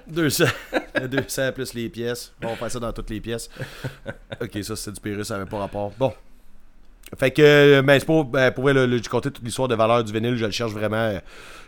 200. 0.07 0.45
200 1.09 1.51
plus 1.53 1.73
les 1.73 1.89
pièces. 1.89 2.33
Bon, 2.39 2.49
on 2.53 2.55
faire 2.55 2.71
ça 2.71 2.79
dans 2.79 2.93
toutes 2.93 3.09
les 3.09 3.19
pièces. 3.19 3.49
Ok, 4.41 4.57
ça 4.63 4.77
c'est 4.77 4.93
du 4.93 5.01
Pérus, 5.01 5.27
ça 5.27 5.35
avait 5.35 5.45
pas 5.45 5.57
rapport. 5.57 5.91
Bon. 5.97 6.13
Fait 7.17 7.31
que, 7.31 7.81
ben, 7.81 7.99
c'est 7.99 8.05
pas. 8.05 8.23
Ben, 8.23 8.51
pour 8.51 8.69
là, 8.69 8.87
j'ai 8.89 9.01
compté 9.01 9.31
toute 9.31 9.43
l'histoire 9.43 9.67
de 9.67 9.75
valeur 9.75 10.03
du 10.03 10.11
vinyle, 10.11 10.35
je 10.35 10.45
le 10.45 10.51
cherche 10.51 10.71
vraiment. 10.71 11.19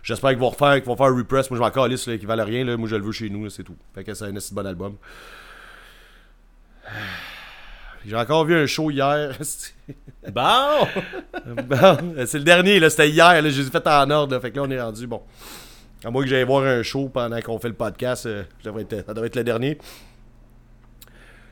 J'espère 0.03 0.31
qu'ils 0.31 0.39
vont 0.39 0.49
refaire, 0.49 0.75
qu'ils 0.75 0.85
vont 0.85 0.95
faire 0.95 1.07
un 1.07 1.17
repress. 1.17 1.49
Moi, 1.49 1.57
je 1.57 1.63
m'en 1.63 1.71
calisse, 1.71 2.05
qui 2.05 2.25
valent 2.25 2.45
rien, 2.45 2.63
là. 2.63 2.77
Moi, 2.77 2.89
je 2.89 2.95
le 2.95 3.03
veux 3.03 3.11
chez 3.11 3.29
nous, 3.29 3.49
c'est 3.49 3.63
tout. 3.63 3.75
Fait 3.93 4.03
que 4.03 4.13
c'est 4.13 4.25
un 4.25 4.35
assez 4.35 4.53
bon 4.53 4.65
album. 4.65 4.95
J'ai 8.05 8.15
encore 8.15 8.45
vu 8.45 8.55
un 8.55 8.65
show 8.65 8.89
hier. 8.89 9.37
Bon! 10.31 10.87
Bon, 11.67 12.25
c'est 12.25 12.39
le 12.39 12.43
dernier, 12.43 12.79
là, 12.79 12.89
c'était 12.89 13.09
hier, 13.09 13.41
là, 13.41 13.49
je 13.49 13.61
les 13.61 13.67
ai 13.67 13.71
fait 13.71 13.87
en 13.87 14.09
ordre, 14.09 14.33
là, 14.33 14.41
fait 14.41 14.51
que 14.51 14.57
là, 14.57 14.63
on 14.63 14.71
est 14.71 14.81
rendu, 14.81 15.07
bon. 15.07 15.21
À 16.03 16.11
moins 16.11 16.23
que 16.23 16.29
j'aille 16.29 16.43
voir 16.43 16.63
un 16.63 16.83
show 16.83 17.09
pendant 17.09 17.39
qu'on 17.41 17.59
fait 17.59 17.69
le 17.69 17.73
podcast, 17.73 18.25
euh, 18.25 18.43
ça, 18.43 18.69
devrait 18.69 18.83
être, 18.83 19.05
ça 19.05 19.13
devrait 19.13 19.27
être 19.27 19.35
le 19.35 19.43
dernier. 19.43 19.77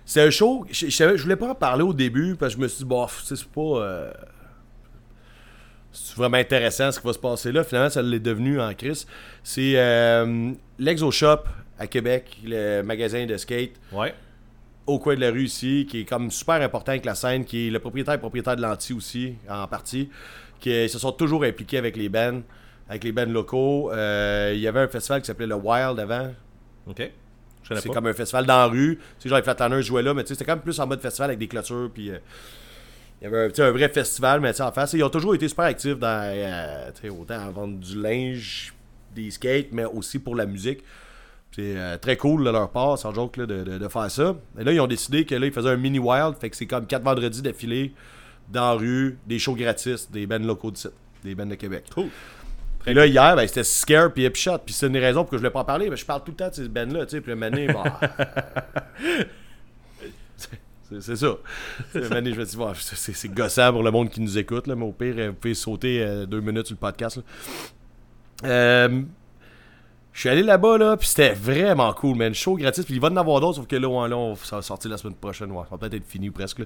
C'est 0.06 0.22
un 0.22 0.30
show, 0.30 0.66
je, 0.72 0.88
je, 0.88 1.18
je 1.18 1.24
voulais 1.24 1.36
pas 1.36 1.49
en 1.49 1.56
parler 1.56 1.84
au 1.84 1.93
début, 1.93 2.36
parce 2.36 2.53
que 2.53 2.60
je 2.60 2.64
me 2.64 2.68
suis 2.68 2.80
dit, 2.80 2.86
bof, 2.86 3.24
c'est 3.26 3.43
pas... 3.45 3.62
euh, 3.62 4.12
c'est 5.91 6.16
vraiment 6.18 6.38
intéressant 6.38 6.91
ce 6.91 6.99
qui 6.99 7.08
va 7.08 7.14
se 7.14 7.20
passer 7.20 7.51
là. 7.51 7.64
Finalement, 7.64 7.89
ça 7.89 8.01
l'est 8.01 8.20
devenu 8.20 8.60
en 8.60 8.74
crise. 8.74 9.08
C'est 9.43 9.74
euh, 9.78 10.51
l'Exo 10.78 11.10
Shop 11.10 11.39
à 11.80 11.88
Québec, 11.88 12.38
le 12.43 12.82
magasin 12.82 13.26
de 13.26 13.38
skate 13.38 13.72
Ouais. 13.93 14.14
au 14.88 14.99
coin 14.99 15.16
de 15.16 15.22
la 15.22 15.32
rue 15.32 15.45
ici, 15.45 15.88
qui 15.89 16.01
est 16.01 16.06
comme 16.06 16.32
super 16.32 16.56
important 16.62 16.91
avec 16.91 17.06
la 17.06 17.16
scène, 17.16 17.45
qui 17.45 17.68
est 17.68 17.70
le 17.72 17.80
propriétaire 17.80 18.20
propriétaire 18.20 18.58
de 18.58 18.62
l'anti 18.62 18.91
aussi, 18.93 19.36
en 19.49 19.68
partie, 19.68 20.10
qui 20.60 20.70
euh, 20.72 20.88
se 20.89 20.99
sont 20.99 21.14
toujours 21.14 21.43
impliqués 21.45 21.78
avec 21.78 21.95
les 21.95 22.10
bands, 22.10 22.41
avec 22.89 23.03
les 23.06 23.12
bands 23.14 23.26
locaux. 23.26 23.89
Euh, 23.93 24.51
Il 24.53 24.60
y 24.60 24.68
avait 24.68 24.82
un 24.82 24.88
festival 24.89 25.22
qui 25.22 25.28
s'appelait 25.28 25.47
le 25.47 25.56
Wild 25.56 25.97
avant. 25.99 26.30
Ok. 26.88 27.10
C'est 27.82 27.89
comme 27.89 28.07
un 28.07 28.13
festival 28.13 28.45
dans 28.45 28.57
la 28.57 28.66
rue. 28.68 28.99
Tu 29.20 29.28
genre 29.30 29.38
les 29.38 29.43
Flatliners 29.43 29.82
jouaient 29.82 30.03
là, 30.03 30.13
mais 30.13 30.24
tu 30.24 30.30
sais, 30.30 30.34
c'était 30.36 30.45
comme 30.51 30.61
plus 30.61 30.80
en 30.80 30.88
mode 30.88 31.01
festival 31.01 31.30
avec 31.32 31.39
des 31.39 31.47
clôtures, 31.47 31.89
puis... 31.93 32.11
euh, 32.11 32.18
il 33.22 33.24
y 33.24 33.28
avait 33.28 33.45
un, 33.45 33.63
un 33.63 33.72
vrai 33.72 33.88
festival, 33.89 34.41
mais 34.41 34.51
tu 34.51 34.57
sais, 34.57 34.63
en 34.63 34.72
face, 34.74 34.91
ils 34.93 35.03
ont 35.03 35.09
toujours 35.09 35.34
été 35.34 35.47
super 35.47 35.66
actifs 35.66 35.97
dans, 35.97 36.22
euh, 36.36 36.89
autant 37.18 37.39
à 37.39 37.49
vendre 37.49 37.80
du 37.80 37.99
linge, 37.99 38.74
des 39.16 39.32
skates, 39.32 39.70
mais 39.72 39.86
aussi 39.86 40.20
pour 40.20 40.36
la 40.36 40.45
musique. 40.45 40.84
C'est 41.55 41.78
euh, 41.78 41.97
très 41.97 42.18
cool 42.18 42.43
de 42.43 42.49
leur 42.49 42.70
part, 42.70 42.97
sans 42.99 43.13
joke, 43.13 43.38
là, 43.38 43.45
de, 43.45 43.63
de- 43.63 43.78
de 43.78 43.88
faire 43.88 44.11
ça. 44.11 44.36
Et 44.59 44.63
là, 44.66 44.74
ils 44.74 44.82
ont 44.82 44.88
décidé 44.88 45.26
que 45.26 45.34
là, 45.34 45.45
ils 45.45 45.53
faisaient 45.53 45.70
un 45.70 45.78
mini 45.78 45.97
wild, 45.97 46.36
fait 46.39 46.49
que 46.49 46.57
c'est 46.57 46.66
comme 46.68 46.86
quatre 46.86 47.03
vendredis 47.03 47.41
d'affilée, 47.41 47.93
dans 48.49 48.72
la 48.72 48.74
rue, 48.74 49.18
des 49.26 49.39
shows 49.39 49.55
gratis, 49.55 50.11
des 50.11 50.28
bands 50.28 50.38
locaux 50.45 50.70
de 50.72 50.78
site, 50.78 50.91
des 51.24 51.34
bands 51.34 51.45
de 51.45 51.55
Québec. 51.55 51.86
Cool. 51.95 52.09
Et 52.88 52.93
là, 52.93 53.05
hier, 53.07 53.36
ben, 53.36 53.47
c'était 53.47 53.63
Scare 53.63 54.11
puis 54.13 54.25
Epshot. 54.25 54.59
Puis 54.65 54.73
c'est 54.73 54.88
une 54.88 54.93
des 54.93 54.99
raisons 54.99 55.21
pour 55.23 55.31
que 55.31 55.38
je 55.38 55.41
voulais 55.41 55.51
pas 55.51 55.61
en 55.61 55.65
parler. 55.65 55.89
Mais 55.89 55.95
je 55.97 56.05
parle 56.05 56.23
tout 56.23 56.31
le 56.31 56.38
temps 56.38 56.49
de 56.49 56.53
ces 56.53 56.67
bands-là. 56.69 57.05
Puis 57.05 57.21
le 57.25 57.36
mané, 57.36 57.67
bon. 57.67 57.83
euh, 57.83 59.23
c'est- 60.99 61.15
ça. 61.15 61.27
Le 61.93 62.09
mané, 62.09 62.31
je 62.33 62.39
me 62.39 62.45
dis, 62.45 62.55
bon, 62.57 62.71
c'est- 62.75 63.27
gossant 63.29 63.71
pour 63.71 63.83
le 63.83 63.91
monde 63.91 64.09
qui 64.09 64.21
nous 64.21 64.38
écoute, 64.38 64.67
là. 64.67 64.75
Mais 64.75 64.86
au 64.86 64.91
pire, 64.91 65.15
euh, 65.17 65.27
vous 65.29 65.33
pouvez 65.36 65.53
sauter 65.53 66.01
euh, 66.03 66.25
deux 66.25 66.41
minutes 66.41 66.67
sur 66.67 66.75
le 66.75 66.79
podcast. 66.79 67.19
Euh, 68.43 69.01
je 70.13 70.19
suis 70.19 70.29
allé 70.29 70.43
là-bas, 70.43 70.77
là, 70.77 70.95
puis 70.97 71.07
c'était 71.07 71.33
vraiment 71.33 71.91
cool, 71.93 72.15
man. 72.17 72.33
Show 72.33 72.55
gratis, 72.55 72.86
puis 72.86 72.93
il 72.95 73.01
va 73.01 73.09
en 73.09 73.17
avoir 73.17 73.41
d'autres, 73.41 73.57
sauf 73.57 73.67
que 73.67 73.75
là, 73.75 73.88
ouais, 73.89 74.07
là 74.09 74.15
on- 74.15 74.36
ça 74.36 74.57
va 74.57 74.61
sortir 74.61 74.91
la 74.91 74.97
semaine 74.97 75.15
prochaine. 75.15 75.51
Ouais, 75.51 75.63
ça 75.63 75.69
va 75.71 75.77
peut-être 75.77 75.95
être 75.95 76.05
fini 76.07 76.29
presque. 76.29 76.61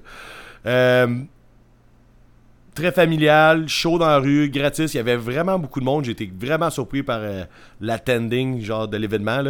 Euh, 0.66 1.16
très 2.74 2.92
familial, 2.92 3.68
chaud 3.68 3.98
dans 3.98 4.06
la 4.08 4.18
rue, 4.18 4.48
gratis. 4.50 4.94
Il 4.94 4.96
y 4.96 5.00
avait 5.00 5.16
vraiment 5.16 5.58
beaucoup 5.58 5.80
de 5.80 5.84
monde. 5.84 6.04
J'ai 6.04 6.12
été 6.12 6.30
vraiment 6.38 6.70
surpris 6.70 7.02
par 7.02 7.20
euh, 7.22 7.44
l'attending 7.80 8.60
genre 8.62 8.88
de 8.88 8.96
l'événement. 8.96 9.42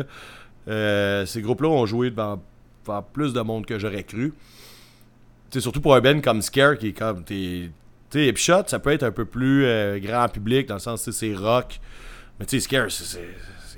Euh, 0.68 1.26
ces 1.26 1.42
groupes-là 1.42 1.68
ont 1.68 1.86
joué 1.86 2.10
devant, 2.10 2.42
devant 2.84 3.02
plus 3.02 3.32
de 3.32 3.40
monde 3.40 3.66
que 3.66 3.78
j'aurais 3.78 4.04
cru. 4.04 4.32
C'est 5.50 5.60
surtout 5.60 5.80
pour 5.80 5.94
un 5.94 6.00
band 6.00 6.20
comme 6.20 6.42
Scare 6.42 6.78
qui 6.78 6.88
est 6.88 6.92
comme. 6.92 7.24
t'es- 7.24 7.70
Tu 8.10 8.18
sais, 8.18 8.26
Epshot, 8.26 8.64
ça 8.66 8.78
peut 8.78 8.90
être 8.90 9.02
un 9.04 9.12
peu 9.12 9.24
plus 9.24 9.64
euh, 9.64 9.98
grand 10.00 10.28
public 10.28 10.66
dans 10.66 10.74
le 10.74 10.80
sens 10.80 11.04
que 11.04 11.12
c'est 11.12 11.34
rock. 11.34 11.78
Mais 12.38 12.46
tu 12.46 12.58
sais, 12.58 12.60
Scare, 12.64 12.90
c'est- 12.90 13.18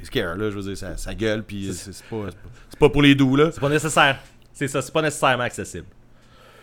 Scare, 0.04 0.36
là. 0.36 0.50
Je 0.50 0.56
veux 0.56 0.62
dire, 0.62 0.76
ça, 0.76 0.96
ça 0.96 1.14
gueule, 1.14 1.42
puis 1.44 1.70
c'est 1.72 1.90
pas, 1.90 1.94
c'est 2.00 2.08
pas- 2.10 2.28
c'est 2.70 2.78
pas 2.78 2.88
pour 2.88 3.02
les 3.02 3.14
doux, 3.14 3.36
là. 3.36 3.50
C'est 3.52 3.60
pas 3.60 3.68
nécessaire. 3.68 4.18
C'est 4.52 4.68
ça, 4.68 4.82
c'est 4.82 4.92
pas 4.92 5.02
nécessairement 5.02 5.44
accessible. 5.44 5.86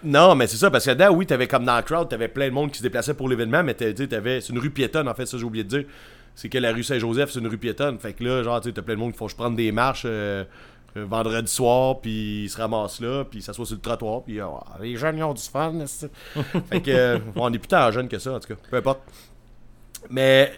Non, 0.03 0.35
mais 0.35 0.47
c'est 0.47 0.57
ça, 0.57 0.71
parce 0.71 0.85
que 0.85 0.91
là, 0.91 1.11
oui, 1.11 1.25
t'avais 1.25 1.47
comme 1.47 1.65
dans 1.65 1.75
le 1.75 1.81
crowd, 1.81 2.07
t'avais 2.07 2.29
plein 2.29 2.47
de 2.47 2.53
monde 2.53 2.71
qui 2.71 2.77
se 2.77 2.83
déplaçait 2.83 3.13
pour 3.13 3.27
l'événement, 3.27 3.63
mais 3.63 3.73
t'avais. 3.73 4.41
C'est 4.41 4.53
une 4.53 4.59
rue 4.59 4.69
piétonne, 4.69 5.07
en 5.07 5.13
fait, 5.13 5.25
ça 5.25 5.37
j'ai 5.37 5.43
oublié 5.43 5.63
de 5.63 5.69
dire. 5.69 5.83
C'est 6.35 6.47
que 6.47 6.57
la 6.57 6.71
rue 6.71 6.83
Saint-Joseph, 6.83 7.31
c'est 7.31 7.39
une 7.39 7.47
rue 7.47 7.57
piétonne. 7.57 7.99
Fait 7.99 8.13
que 8.13 8.23
là, 8.23 8.43
genre, 8.43 8.61
t'as 8.61 8.81
plein 8.81 8.93
de 8.93 8.99
monde 8.99 9.11
qui 9.11 9.17
font 9.17 9.27
je 9.27 9.35
prendre 9.35 9.57
des 9.57 9.73
marches 9.73 10.03
euh, 10.05 10.45
euh, 10.95 11.05
vendredi 11.05 11.51
soir, 11.51 11.99
puis 11.99 12.43
ils 12.45 12.49
se 12.49 12.57
ramassent 12.57 13.01
là, 13.01 13.25
puis 13.25 13.39
ils 13.39 13.41
s'assoient 13.41 13.65
sur 13.65 13.75
le 13.75 13.81
trottoir, 13.81 14.23
puis 14.23 14.39
ah, 14.39 14.49
les 14.79 14.95
jeunes, 14.95 15.17
ils 15.17 15.23
ont 15.23 15.33
du 15.33 15.41
fun. 15.41 15.73
fait 16.69 16.81
que, 16.81 16.91
euh, 16.91 17.19
on 17.35 17.51
est 17.51 17.59
plus 17.59 17.67
tant 17.67 17.91
jeunes 17.91 18.07
que 18.07 18.19
ça, 18.19 18.33
en 18.33 18.39
tout 18.39 18.47
cas, 18.47 18.59
peu 18.69 18.77
importe. 18.77 19.01
Mais 20.09 20.53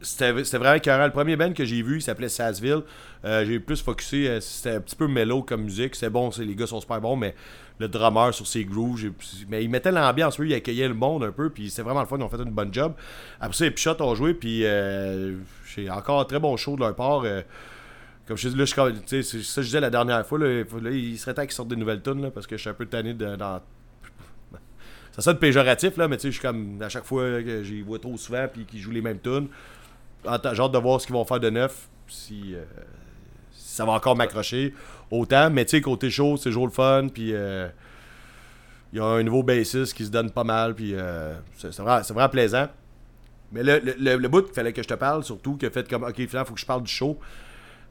c'était 0.00 0.32
vraiment 0.32 0.74
écœurant. 0.74 1.04
Le 1.04 1.12
premier 1.12 1.36
band 1.36 1.52
que 1.52 1.66
j'ai 1.66 1.82
vu, 1.82 1.96
il 1.96 2.02
s'appelait 2.02 2.30
Sassville. 2.30 2.82
J'ai 3.22 3.58
plus 3.58 3.82
focusé, 3.82 4.40
c'était 4.40 4.76
un 4.76 4.80
petit 4.80 4.94
peu 4.94 5.08
mellow 5.08 5.42
comme 5.42 5.64
musique. 5.64 5.96
C'est 5.96 6.08
bon, 6.08 6.30
les 6.38 6.54
gars 6.54 6.66
sont 6.66 6.80
super 6.80 7.00
bons, 7.00 7.16
mais 7.16 7.34
le 7.78 7.88
drummer 7.88 8.32
sur 8.32 8.46
ses 8.46 8.64
grooves, 8.64 9.12
mais 9.48 9.62
il 9.62 9.68
mettait 9.68 9.92
l'ambiance, 9.92 10.38
lui, 10.38 10.50
il 10.50 10.54
accueillait 10.54 10.88
le 10.88 10.94
monde 10.94 11.24
un 11.24 11.32
peu, 11.32 11.50
puis 11.50 11.68
c'était 11.68 11.82
vraiment 11.82 12.00
le 12.00 12.06
fun, 12.06 12.16
ils 12.18 12.22
ont 12.22 12.28
fait 12.28 12.42
une 12.42 12.50
bonne 12.50 12.72
job. 12.72 12.94
Après 13.40 13.56
ça, 13.56 13.64
les 13.64 13.70
Pichottes 13.70 14.00
ont 14.00 14.14
joué, 14.14 14.34
puis 14.34 14.64
euh, 14.64 15.36
j'ai 15.74 15.90
encore 15.90 16.26
très 16.26 16.38
bon 16.38 16.56
show 16.56 16.76
de 16.76 16.80
leur 16.80 16.94
part. 16.94 17.22
euh, 17.24 17.42
comme 18.26 18.36
je 18.36 18.48
dis, 18.48 18.56
là, 18.56 18.64
je, 18.64 18.74
c'est 19.06 19.22
ça 19.22 19.62
je 19.62 19.66
disais 19.66 19.80
la 19.80 19.90
dernière 19.90 20.26
fois, 20.26 20.38
là, 20.38 20.64
il 20.90 21.18
serait 21.18 21.34
temps 21.34 21.42
qu'ils 21.42 21.52
sortent 21.52 21.68
des 21.68 21.76
nouvelles 21.76 22.02
tunes, 22.02 22.30
parce 22.30 22.46
que 22.46 22.56
je 22.56 22.62
suis 22.62 22.70
un 22.70 22.74
peu 22.74 22.86
tanné 22.86 23.14
de, 23.14 23.36
dans 23.36 23.60
ça 25.12 25.22
sonne 25.22 25.38
péjoratif, 25.38 25.96
là, 25.96 26.08
mais 26.08 26.16
tu 26.16 26.22
sais, 26.22 26.28
je 26.28 26.38
suis 26.38 26.42
comme 26.42 26.80
à 26.82 26.88
chaque 26.88 27.04
fois 27.04 27.42
que 27.42 27.62
j'y 27.62 27.82
vois 27.82 27.98
trop 27.98 28.16
souvent 28.16 28.46
puis 28.52 28.64
qu'ils 28.64 28.80
jouent 28.80 28.90
les 28.90 29.02
mêmes 29.02 29.20
tunes. 29.20 29.48
J'ai 30.24 30.30
hâte 30.30 30.72
de 30.72 30.78
voir 30.78 31.00
ce 31.00 31.06
qu'ils 31.06 31.14
vont 31.14 31.24
faire 31.24 31.38
de 31.38 31.50
neuf, 31.50 31.88
si, 32.08 32.54
euh, 32.54 32.64
si 33.52 33.74
ça 33.76 33.84
va 33.84 33.92
encore 33.92 34.16
m'accrocher 34.16 34.74
autant. 35.10 35.50
Mais 35.50 35.64
tu 35.64 35.72
sais, 35.72 35.80
côté 35.80 36.10
show, 36.10 36.36
c'est 36.36 36.44
toujours 36.50 36.66
le 36.66 36.72
fun, 36.72 37.08
puis 37.12 37.32
euh, 37.34 37.68
il 38.92 38.98
y 38.98 39.02
a 39.02 39.04
un 39.04 39.22
nouveau 39.22 39.42
bassiste 39.42 39.94
qui 39.94 40.04
se 40.04 40.10
donne 40.10 40.30
pas 40.30 40.44
mal, 40.44 40.74
puis 40.74 40.92
euh, 40.94 41.34
c'est 41.56 41.76
vraiment, 41.78 42.28
plaisant. 42.28 42.68
Mais 43.52 43.62
le, 43.62 43.80
le, 43.98 44.16
le- 44.16 44.28
bout 44.28 44.42
qu'il 44.42 44.54
fallait 44.54 44.72
que 44.72 44.82
je 44.82 44.88
te 44.88 44.94
parle, 44.94 45.22
surtout, 45.22 45.56
qui 45.56 45.66
a 45.66 45.70
fait 45.70 45.88
comme, 45.88 46.02
ok, 46.04 46.14
finalement, 46.16 46.44
faut 46.46 46.54
que 46.54 46.60
je 46.60 46.66
parle 46.66 46.82
du 46.82 46.90
show. 46.90 47.18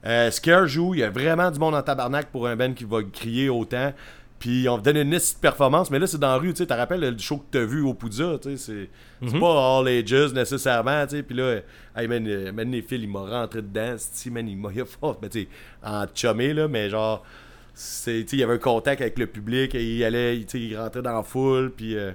Euh, 0.04 0.30
Scare 0.30 0.66
joue, 0.66 0.94
il 0.94 1.00
y 1.00 1.02
a 1.02 1.10
vraiment 1.10 1.50
du 1.50 1.58
monde 1.58 1.74
en 1.74 1.82
tabarnak 1.82 2.26
pour 2.30 2.46
un 2.46 2.56
band 2.56 2.74
qui 2.74 2.84
va 2.84 3.02
crier 3.02 3.48
autant. 3.48 3.92
Puis 4.38 4.68
on 4.68 4.76
donne 4.78 4.98
une 4.98 5.10
petite 5.10 5.40
performance, 5.40 5.90
mais 5.90 5.98
là 5.98 6.06
c'est 6.06 6.18
dans 6.18 6.28
la 6.28 6.36
rue, 6.36 6.52
tu 6.52 6.58
sais, 6.58 6.66
te 6.66 6.74
rappelles 6.74 7.00
le 7.00 7.18
show 7.18 7.38
que 7.38 7.44
t'as 7.50 7.64
vu 7.64 7.80
au 7.80 7.94
Poudza, 7.94 8.38
tu 8.42 8.50
sais, 8.50 8.56
c'est 8.56 8.90
c'est 9.26 9.40
pas 9.40 9.78
all 9.78 9.88
ages 9.88 10.34
nécessairement, 10.34 11.06
tu 11.06 11.16
sais, 11.16 11.22
puis 11.22 11.34
là, 11.34 11.60
hey 11.96 12.06
man, 12.06 12.26
euh, 12.28 12.52
man, 12.52 12.70
les 12.70 12.82
fils, 12.82 13.00
il 13.02 13.08
m'a 13.08 13.20
rentré 13.20 13.62
dedans, 13.62 13.94
si 13.98 14.30
man, 14.30 14.46
il 14.46 14.58
m'a 14.58 14.68
fort, 14.84 15.18
mais 15.22 15.30
tu 15.30 15.42
sais, 15.42 15.48
en 15.82 16.04
chumé, 16.14 16.52
là, 16.52 16.68
mais 16.68 16.90
genre, 16.90 17.24
c'est, 17.72 18.24
tu 18.24 18.28
sais, 18.28 18.36
il 18.36 18.40
y 18.40 18.42
avait 18.42 18.54
un 18.54 18.58
contact 18.58 19.00
avec 19.00 19.18
le 19.18 19.26
public, 19.26 19.74
et 19.74 19.82
il 19.82 20.04
allait, 20.04 20.38
tu 20.40 20.44
sais, 20.48 20.60
il 20.60 20.76
rentrait 20.76 21.02
dans 21.02 21.14
la 21.16 21.22
foule, 21.22 21.72
puis 21.74 21.96
euh, 21.96 22.12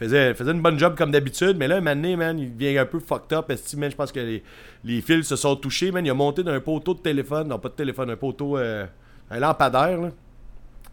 faisait, 0.00 0.34
faisait 0.34 0.52
une 0.52 0.62
bonne 0.62 0.78
job 0.78 0.96
comme 0.96 1.12
d'habitude, 1.12 1.56
mais 1.56 1.68
là, 1.68 1.80
donné, 1.80 2.16
man, 2.16 2.38
il 2.38 2.56
devient 2.56 2.78
un 2.78 2.86
peu 2.86 2.98
fucked 2.98 3.36
up. 3.36 3.50
Esti, 3.50 3.76
man, 3.76 3.90
je 3.90 3.96
pense 3.96 4.10
que 4.10 4.20
les, 4.20 4.42
les 4.84 5.00
fils 5.02 5.28
se 5.28 5.36
sont 5.36 5.56
touchés, 5.56 5.92
man. 5.92 6.04
Il 6.04 6.10
a 6.10 6.14
monté 6.14 6.42
d'un 6.42 6.58
poteau 6.60 6.94
de 6.94 7.00
téléphone, 7.00 7.48
non 7.48 7.58
pas 7.58 7.68
de 7.68 7.74
téléphone, 7.74 8.10
un 8.10 8.16
poteau, 8.16 8.56
euh, 8.56 8.86
un 9.30 9.38
lampadaire, 9.38 10.00
là. 10.00 10.10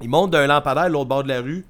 Il 0.02 0.10
monte 0.10 0.32
d'un 0.32 0.48
lampadaire 0.48 0.84
à 0.84 0.90
l'autre 0.90 1.10
bord 1.10 1.24
de 1.24 1.30
la 1.30 1.42
rue, 1.42 1.66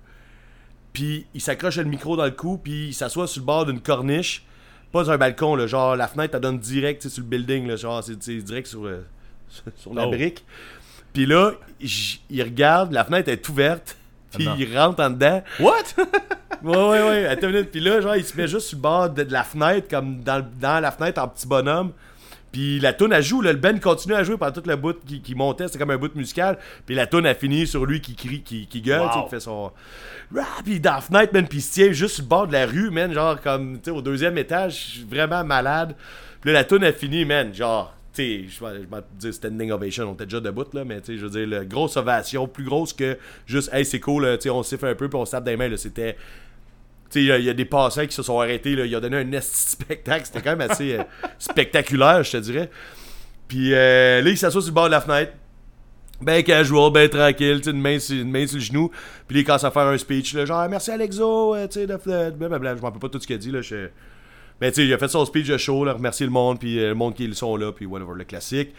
puis 0.94 1.26
il 1.34 1.42
s'accroche 1.42 1.78
le 1.78 1.84
micro 1.86 2.18
dans 2.18 2.26
le 2.26 2.32
cou, 2.32 2.60
puis 2.62 2.88
il 2.88 2.94
s'assoit 2.94 3.28
sur 3.28 3.42
le 3.42 3.46
bord 3.46 3.66
d'une 3.66 3.80
corniche, 3.80 4.44
pas 4.92 5.04
sur 5.04 5.14
un 5.14 5.18
balcon, 5.18 5.56
là, 5.56 5.68
genre 5.68 5.96
la 5.96 6.08
fenêtre, 6.08 6.36
elle 6.36 6.42
donne 6.42 6.60
direct 6.60 7.08
sur 7.08 7.24
le 7.24 7.30
building, 7.30 7.68
là, 7.68 7.76
genre 7.76 8.04
c'est 8.04 8.18
direct 8.18 8.68
sur, 8.68 8.86
euh, 8.86 9.06
sur, 9.76 9.94
la 9.94 10.08
Oh. 10.08 10.12
brique. 10.12 10.44
Puis 11.14 11.26
là, 11.26 11.54
il 11.80 12.44
regarde, 12.44 12.92
la 12.92 13.04
fenêtre 13.06 13.30
est 13.30 13.48
ouverte, 13.50 13.96
puis 14.34 14.46
non. 14.46 14.56
il 14.58 14.78
rentre 14.78 15.02
en 15.02 15.10
dedans. 15.10 15.42
What? 15.60 15.84
Ouais, 16.64 16.76
ouais, 16.76 17.02
ouais. 17.04 17.26
Attends 17.28 17.50
une 17.50 17.54
minute. 17.54 17.70
Puis 17.70 17.80
là, 17.80 18.02
genre, 18.02 18.16
il 18.16 18.26
se 18.26 18.36
met 18.36 18.48
juste 18.48 18.68
sur 18.70 18.78
le 18.80 18.82
bord 18.82 19.10
de, 19.12 19.22
de 19.24 19.32
la 19.32 19.44
fenêtre, 19.44 19.88
comme 19.88 20.22
dans, 20.24 20.44
dans 20.60 20.80
la 20.82 20.90
fenêtre 20.92 21.22
en 21.22 21.28
petit 21.28 21.46
bonhomme. 21.46 21.92
Puis 22.52 22.80
la 22.80 22.94
toune, 22.94 23.12
elle 23.14 23.24
joue. 23.24 23.42
Là, 23.42 23.52
le 23.54 23.60
Ben 23.60 23.80
continue 23.80 24.14
à 24.16 24.24
jouer 24.24 24.38
pendant 24.38 24.52
toute 24.54 24.68
la 24.68 24.76
bout 24.76 24.98
qui, 25.06 25.22
qui 25.22 25.36
montait. 25.36 25.68
C'était 25.68 25.80
comme 25.80 25.92
un 25.92 25.98
bout 25.98 26.14
musical. 26.16 26.58
Puis 26.86 26.96
la 26.96 27.06
toune 27.06 27.26
a 27.26 27.36
fini 27.36 27.68
sur 27.68 27.86
lui 27.86 28.02
qui 28.02 28.16
crie, 28.16 28.42
qui, 28.42 28.68
qui 28.68 28.82
gueule, 28.82 29.02
Wow. 29.02 29.08
tu 29.10 29.14
sais, 29.20 29.24
qui 29.26 29.30
fait 29.30 29.40
son. 29.42 29.72
Rah! 30.34 30.44
Puis 30.64 30.80
dans 30.80 30.94
la 30.96 31.02
fenêtre, 31.02 31.34
man, 31.34 31.48
puis 31.48 31.60
il 31.60 31.62
se 31.62 31.74
tient 31.74 31.92
juste 31.92 32.16
sur 32.16 32.24
le 32.24 32.30
bord 32.30 32.48
de 32.48 32.54
la 32.54 32.66
rue, 32.66 32.90
man. 32.90 33.14
Genre, 33.14 33.40
comme, 33.42 33.76
tu 33.76 33.86
sais, 33.86 33.92
au 33.92 34.02
deuxième 34.02 34.38
étage, 34.38 34.74
je 34.74 34.92
suis 34.92 35.04
vraiment 35.10 35.44
malade. 35.44 35.96
Puis 36.42 36.52
là, 36.52 36.60
la 36.60 36.64
toune 36.64 36.84
a 36.84 36.94
fini, 36.94 37.26
man. 37.26 37.54
Genre, 37.54 37.94
tu 38.14 38.24
sais, 38.24 38.46
je 38.48 38.64
vais 38.66 38.86
dire 39.20 39.34
standing 39.34 39.72
ovation, 39.72 40.10
on 40.10 40.14
était 40.14 40.26
déjà 40.26 40.40
debout, 40.40 40.66
là, 40.74 40.84
mais 40.86 41.02
tu 41.02 41.14
sais, 41.14 41.18
je 41.18 41.26
veux 41.26 41.30
dire, 41.46 41.48
la 41.60 41.66
grosse 41.66 41.98
ovation, 41.98 42.48
plus 42.48 42.64
grosse 42.64 42.94
que 42.94 43.18
juste, 43.46 43.70
hey, 43.74 43.86
c'est 43.86 44.00
cool, 44.00 44.24
là, 44.26 44.38
tu 44.38 44.44
sais, 44.44 44.50
on 44.50 44.64
siffle 44.64 44.88
un 44.88 44.96
peu, 44.96 45.08
puis 45.08 45.20
on 45.20 45.26
se 45.26 45.32
tape 45.32 45.44
des 45.44 45.56
mains, 45.58 45.68
là. 45.70 45.78
C'était. 45.78 46.16
Il 47.16 47.24
y 47.24 47.50
a- 47.50 47.54
des 47.54 47.66
passants 47.66 48.06
qui 48.06 48.14
se 48.16 48.24
sont 48.24 48.40
arrêtés. 48.40 48.72
Il 48.72 48.96
a 48.96 49.00
donné 49.00 49.18
un 49.18 49.32
esti 49.32 49.72
spectacle. 49.72 50.26
C'était 50.26 50.42
quand 50.42 50.56
même 50.56 50.70
assez 50.70 50.96
euh, 50.98 51.04
spectaculaire, 51.40 52.24
je 52.24 52.32
te 52.32 52.38
dirais. 52.38 52.70
Puis 53.48 53.74
euh, 53.74 54.22
là, 54.22 54.30
il 54.30 54.38
s'assoit 54.38 54.62
sur 54.62 54.70
le 54.72 54.76
bord 54.76 54.86
de 54.86 54.92
la 54.92 55.02
fenêtre. 55.02 55.34
Ben 56.20 56.42
casual, 56.44 56.92
ben 56.92 57.08
tranquille, 57.08 57.62
une 57.68 57.80
main, 57.80 58.00
sur, 58.00 58.16
une 58.20 58.32
main 58.32 58.48
sur 58.48 58.58
le 58.58 58.64
genou. 58.64 58.90
Puis 59.28 59.36
là, 59.36 59.42
il 59.42 59.46
commence 59.46 59.64
à 59.64 59.70
faire 59.72 59.84
un 59.84 59.98
speech, 59.98 60.36
genre 60.46 60.68
merci 60.68 60.90
Alexo, 60.90 61.54
euh, 61.56 61.68
tu 61.68 61.86
blablabla. 61.86 62.76
Je 62.76 62.82
m'en 62.82 62.88
rappelle 62.88 63.00
pas 63.00 63.10
tout 63.10 63.20
ce 63.20 63.28
qu'il 63.28 63.36
a 63.36 63.40
dit, 63.40 63.52
là. 63.52 63.60
Mais 64.60 64.72
tu 64.72 64.82
sais, 64.82 64.88
il 64.88 64.94
a 64.94 64.98
fait 64.98 65.08
son 65.10 65.24
speech 65.26 65.48
de 65.48 65.58
show, 65.58 65.86
là, 65.86 65.94
remercier 65.94 66.26
le 66.26 66.32
monde, 66.32 66.60
puis 66.60 66.80
euh, 66.80 66.90
le 66.90 66.96
monde 66.96 67.14
qui 67.14 67.32
sont 67.36 67.56
là, 67.56 67.72
puis 67.72 67.86
whatever, 67.86 68.14
le 68.16 68.24
classique. 68.24 68.74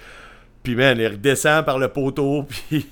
Puis 0.63 0.75
man, 0.75 0.99
il 0.99 1.07
redescend 1.07 1.65
par 1.65 1.79
le 1.79 1.89
poteau, 1.89 2.43
puis 2.69 2.87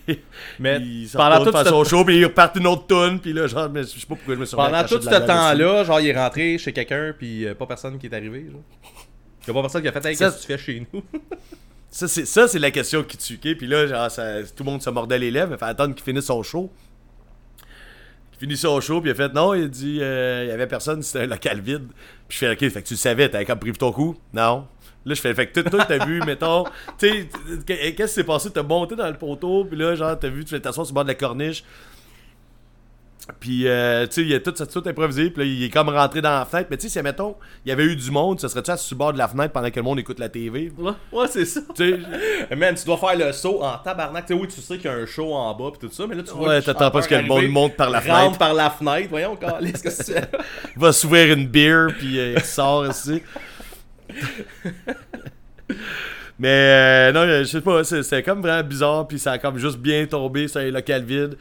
Mais 0.59 0.79
il 0.81 1.09
pendant 1.13 1.31
retourne 1.41 1.47
tout 1.47 1.53
faire 1.53 1.65
ce- 1.65 1.71
son 1.71 1.85
show, 1.85 2.05
puis 2.05 2.17
il 2.19 2.25
repart 2.25 2.57
une 2.57 2.67
autre 2.67 2.87
tune, 2.87 3.19
puis 3.21 3.33
là, 3.33 3.47
genre, 3.47 3.69
mais 3.69 3.83
je 3.83 3.89
sais 3.89 4.07
pas 4.07 4.15
pourquoi 4.15 4.35
je 4.35 4.41
me 4.41 4.45
suis 4.47 4.57
Pendant 4.57 4.83
tout 4.85 5.01
ce 5.03 5.09
temps-là, 5.27 5.85
genre, 5.85 6.01
il 6.01 6.09
est 6.09 6.17
rentré 6.19 6.57
chez 6.59 6.73
quelqu'un, 6.73 7.15
puis 7.19 7.45
euh, 7.47 7.55
pas 7.55 7.67
personne 7.67 7.99
qui 7.99 8.07
est 8.07 8.15
arrivé. 8.15 8.47
Genre. 8.51 8.63
Y 9.47 9.51
a 9.51 9.55
pas 9.55 9.61
personne 9.63 9.83
qui 9.83 9.89
a 9.89 9.93
fait, 9.93 10.05
hey, 10.07 10.17
qu'est-ce 10.17 10.37
que 10.37 10.41
tu 10.43 10.47
fais 10.47 10.59
chez 10.59 10.87
nous? 10.93 11.03
Ça, 11.91 12.09
c'est, 12.09 12.27
ça, 12.27 12.47
c'est 12.47 12.59
la 12.59 12.71
question 12.71 13.03
qui 13.05 13.17
tue. 13.17 13.35
ok? 13.43 13.57
Puis 13.57 13.67
là, 13.67 13.87
genre, 13.87 14.11
ça- 14.11 14.43
tout 14.43 14.65
le 14.65 14.71
monde 14.71 14.83
se 14.83 14.91
mordait 14.91 15.19
les 15.19 15.31
lèvres. 15.31 15.53
Il 15.55 15.59
fait 15.59 15.65
attendre 15.65 15.95
qu'il 15.95 16.05
finisse 16.05 16.27
son 16.27 16.43
show. 16.43 16.71
Il 18.35 18.39
finit 18.41 18.57
son 18.57 18.79
show, 18.83 19.01
puis 19.01 19.09
il 19.09 19.13
a 19.13 19.15
fait 19.17 19.33
non. 19.33 19.55
Il 19.55 19.65
a 19.65 19.69
dit 19.69 19.99
euh, 20.03 20.45
il 20.45 20.49
y 20.49 20.53
avait 20.53 20.67
personne, 20.67 21.03
c'était 21.03 21.25
un 21.25 21.27
local 21.27 21.61
vide. 21.61 21.87
Puis 22.29 22.39
je 22.39 22.45
fais 22.47 22.53
ok, 22.53 22.71
fait 22.71 22.83
que 22.83 22.89
tu 22.89 22.95
le 22.95 22.99
savais, 22.99 23.31
t'avais 23.31 23.47
comme 23.47 23.59
pris 23.59 23.73
ton 23.73 23.93
coup? 23.93 24.15
Non. 24.35 24.67
Là, 25.07 25.15
je 25.15 25.21
fais 25.21 25.35
fait 25.35 25.47
que 25.47 25.61
toi, 25.61 25.85
t'as 25.85 26.05
vu, 26.05 26.21
mettons. 26.27 26.65
Tu 26.99 27.09
sais, 27.09 27.29
qu'est-ce 27.65 27.95
qui 27.95 28.09
s'est 28.09 28.25
passé? 28.25 28.51
T'as 28.51 28.65
monté 28.65 28.97
dans 28.97 29.07
le 29.07 29.17
poteau, 29.17 29.65
puis 29.65 29.79
là, 29.79 29.95
genre, 29.95 30.19
t'as 30.19 30.29
vu, 30.29 30.45
tu 30.45 30.51
fais 30.51 30.61
t'asseoir 30.61 30.85
sur 30.85 30.93
le 30.93 30.97
bord 30.97 31.05
de 31.05 31.09
la 31.09 31.15
corniche. 31.15 31.63
Puis, 33.41 33.67
euh, 33.67 34.07
tu 34.07 34.13
sais, 34.13 34.23
il 34.23 34.35
a 34.35 34.41
tout, 34.41 34.53
ça 34.55 34.67
tout 34.67 34.83
improvisé. 34.87 35.31
Puis 35.31 35.43
là, 35.43 35.51
il 35.51 35.65
est 35.65 35.71
comme 35.71 35.89
rentré 35.89 36.23
dans 36.23 36.39
la 36.39 36.45
fenêtre. 36.45 36.69
Mais 36.71 36.77
tu 36.77 36.89
sais, 36.89 36.99
si, 36.99 37.03
mettons, 37.03 37.35
il 37.65 37.69
y 37.69 37.73
avait 37.73 37.85
eu 37.85 37.97
du 37.97 38.11
monde, 38.11 38.39
ça 38.39 38.49
serait-tu 38.49 38.71
assis 38.71 38.87
sur 38.87 38.95
le 38.95 38.99
bord 38.99 39.13
de 39.13 39.19
la 39.19 39.27
fenêtre 39.27 39.53
pendant 39.53 39.69
que 39.69 39.77
le 39.77 39.83
monde 39.83 39.99
écoute 39.99 40.21
la 40.21 40.29
TV? 40.29 40.73
Ouais, 40.79 40.93
ouais, 41.13 41.27
c'est 41.29 41.45
ça. 41.45 41.61
Tu 41.75 41.91
sais, 42.49 42.57
Man, 42.57 42.75
tu 42.77 42.85
dois 42.85 42.97
faire 42.97 43.17
le 43.17 43.33
saut 43.33 43.63
en 43.63 43.79
tabarnak. 43.79 44.27
Tu 44.27 44.35
sais, 44.35 44.41
oui, 44.41 44.49
tu 44.49 44.61
sais 44.61 44.77
qu'il 44.77 44.91
y 44.91 44.95
a 44.95 44.97
un 44.97 45.07
show 45.07 45.35
en 45.35 45.55
bas 45.55 45.73
pis 45.73 45.87
tout 45.87 45.93
ça, 45.93 46.07
mais 46.07 46.15
là, 46.15 46.23
tu 46.23 46.33
vois. 46.35 46.49
Ouais, 46.49 46.63
t'attends 46.63 46.91
pas 46.91 47.03
ce 47.03 47.09
que 47.09 47.17
le 47.17 47.23
monde 47.23 47.49
monte 47.49 47.77
par 47.77 47.91
la 47.91 47.99
rentre 47.99 48.13
fenêtre. 48.13 48.39
par 48.39 48.55
la 48.55 48.71
fenêtre. 48.71 49.09
Voyons, 49.11 49.37
qu'est-ce 49.37 50.05
que 50.05 50.13
là? 50.13 50.27
Il 50.77 50.83
va 50.83 50.93
s'ouvrir 50.93 51.37
une 51.37 51.49
bière, 51.49 51.89
puis 51.99 52.19
euh, 52.19 52.35
il 52.37 52.45
sort 52.45 52.87
ici. 52.87 53.23
Mais 56.39 56.49
euh, 56.49 57.13
non, 57.13 57.27
je 57.27 57.45
sais 57.45 57.61
pas, 57.63 57.83
c'est- 57.83 58.23
comme 58.23 58.43
vraiment 58.43 58.67
bizarre, 58.67 59.09
puis 59.09 59.19
ça 59.19 59.33
a 59.33 59.39
comme 59.39 59.59
juste 59.59 59.79
bien 59.79 60.07
tombé 60.07 60.49
sur 60.49 60.61
un 60.61 60.71
local 60.71 61.03
vide. 61.03 61.37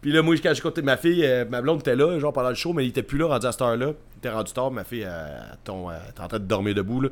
Puis 0.00 0.12
là, 0.12 0.20
moi, 0.20 0.34
quand 0.42 0.52
j'ai 0.52 0.60
compté 0.60 0.82
ma 0.82 0.96
fille, 0.96 1.24
euh, 1.24 1.44
ma 1.48 1.62
blonde 1.62 1.80
était 1.80 1.96
là, 1.96 2.18
genre 2.18 2.32
pendant 2.32 2.50
le 2.50 2.54
show, 2.56 2.72
mais 2.72 2.84
il 2.84 2.88
était 2.88 3.02
plus 3.02 3.18
là, 3.18 3.26
rendu 3.26 3.46
à 3.46 3.52
cette 3.52 3.62
heure-là. 3.62 3.92
Il 4.14 4.18
était 4.18 4.30
rendu 4.30 4.52
tard, 4.52 4.70
ma 4.70 4.84
fille, 4.84 5.02
elle, 5.02 5.70
en 5.70 6.28
train 6.28 6.38
de 6.38 6.44
dormir 6.44 6.74
debout, 6.74 7.00
là. 7.00 7.08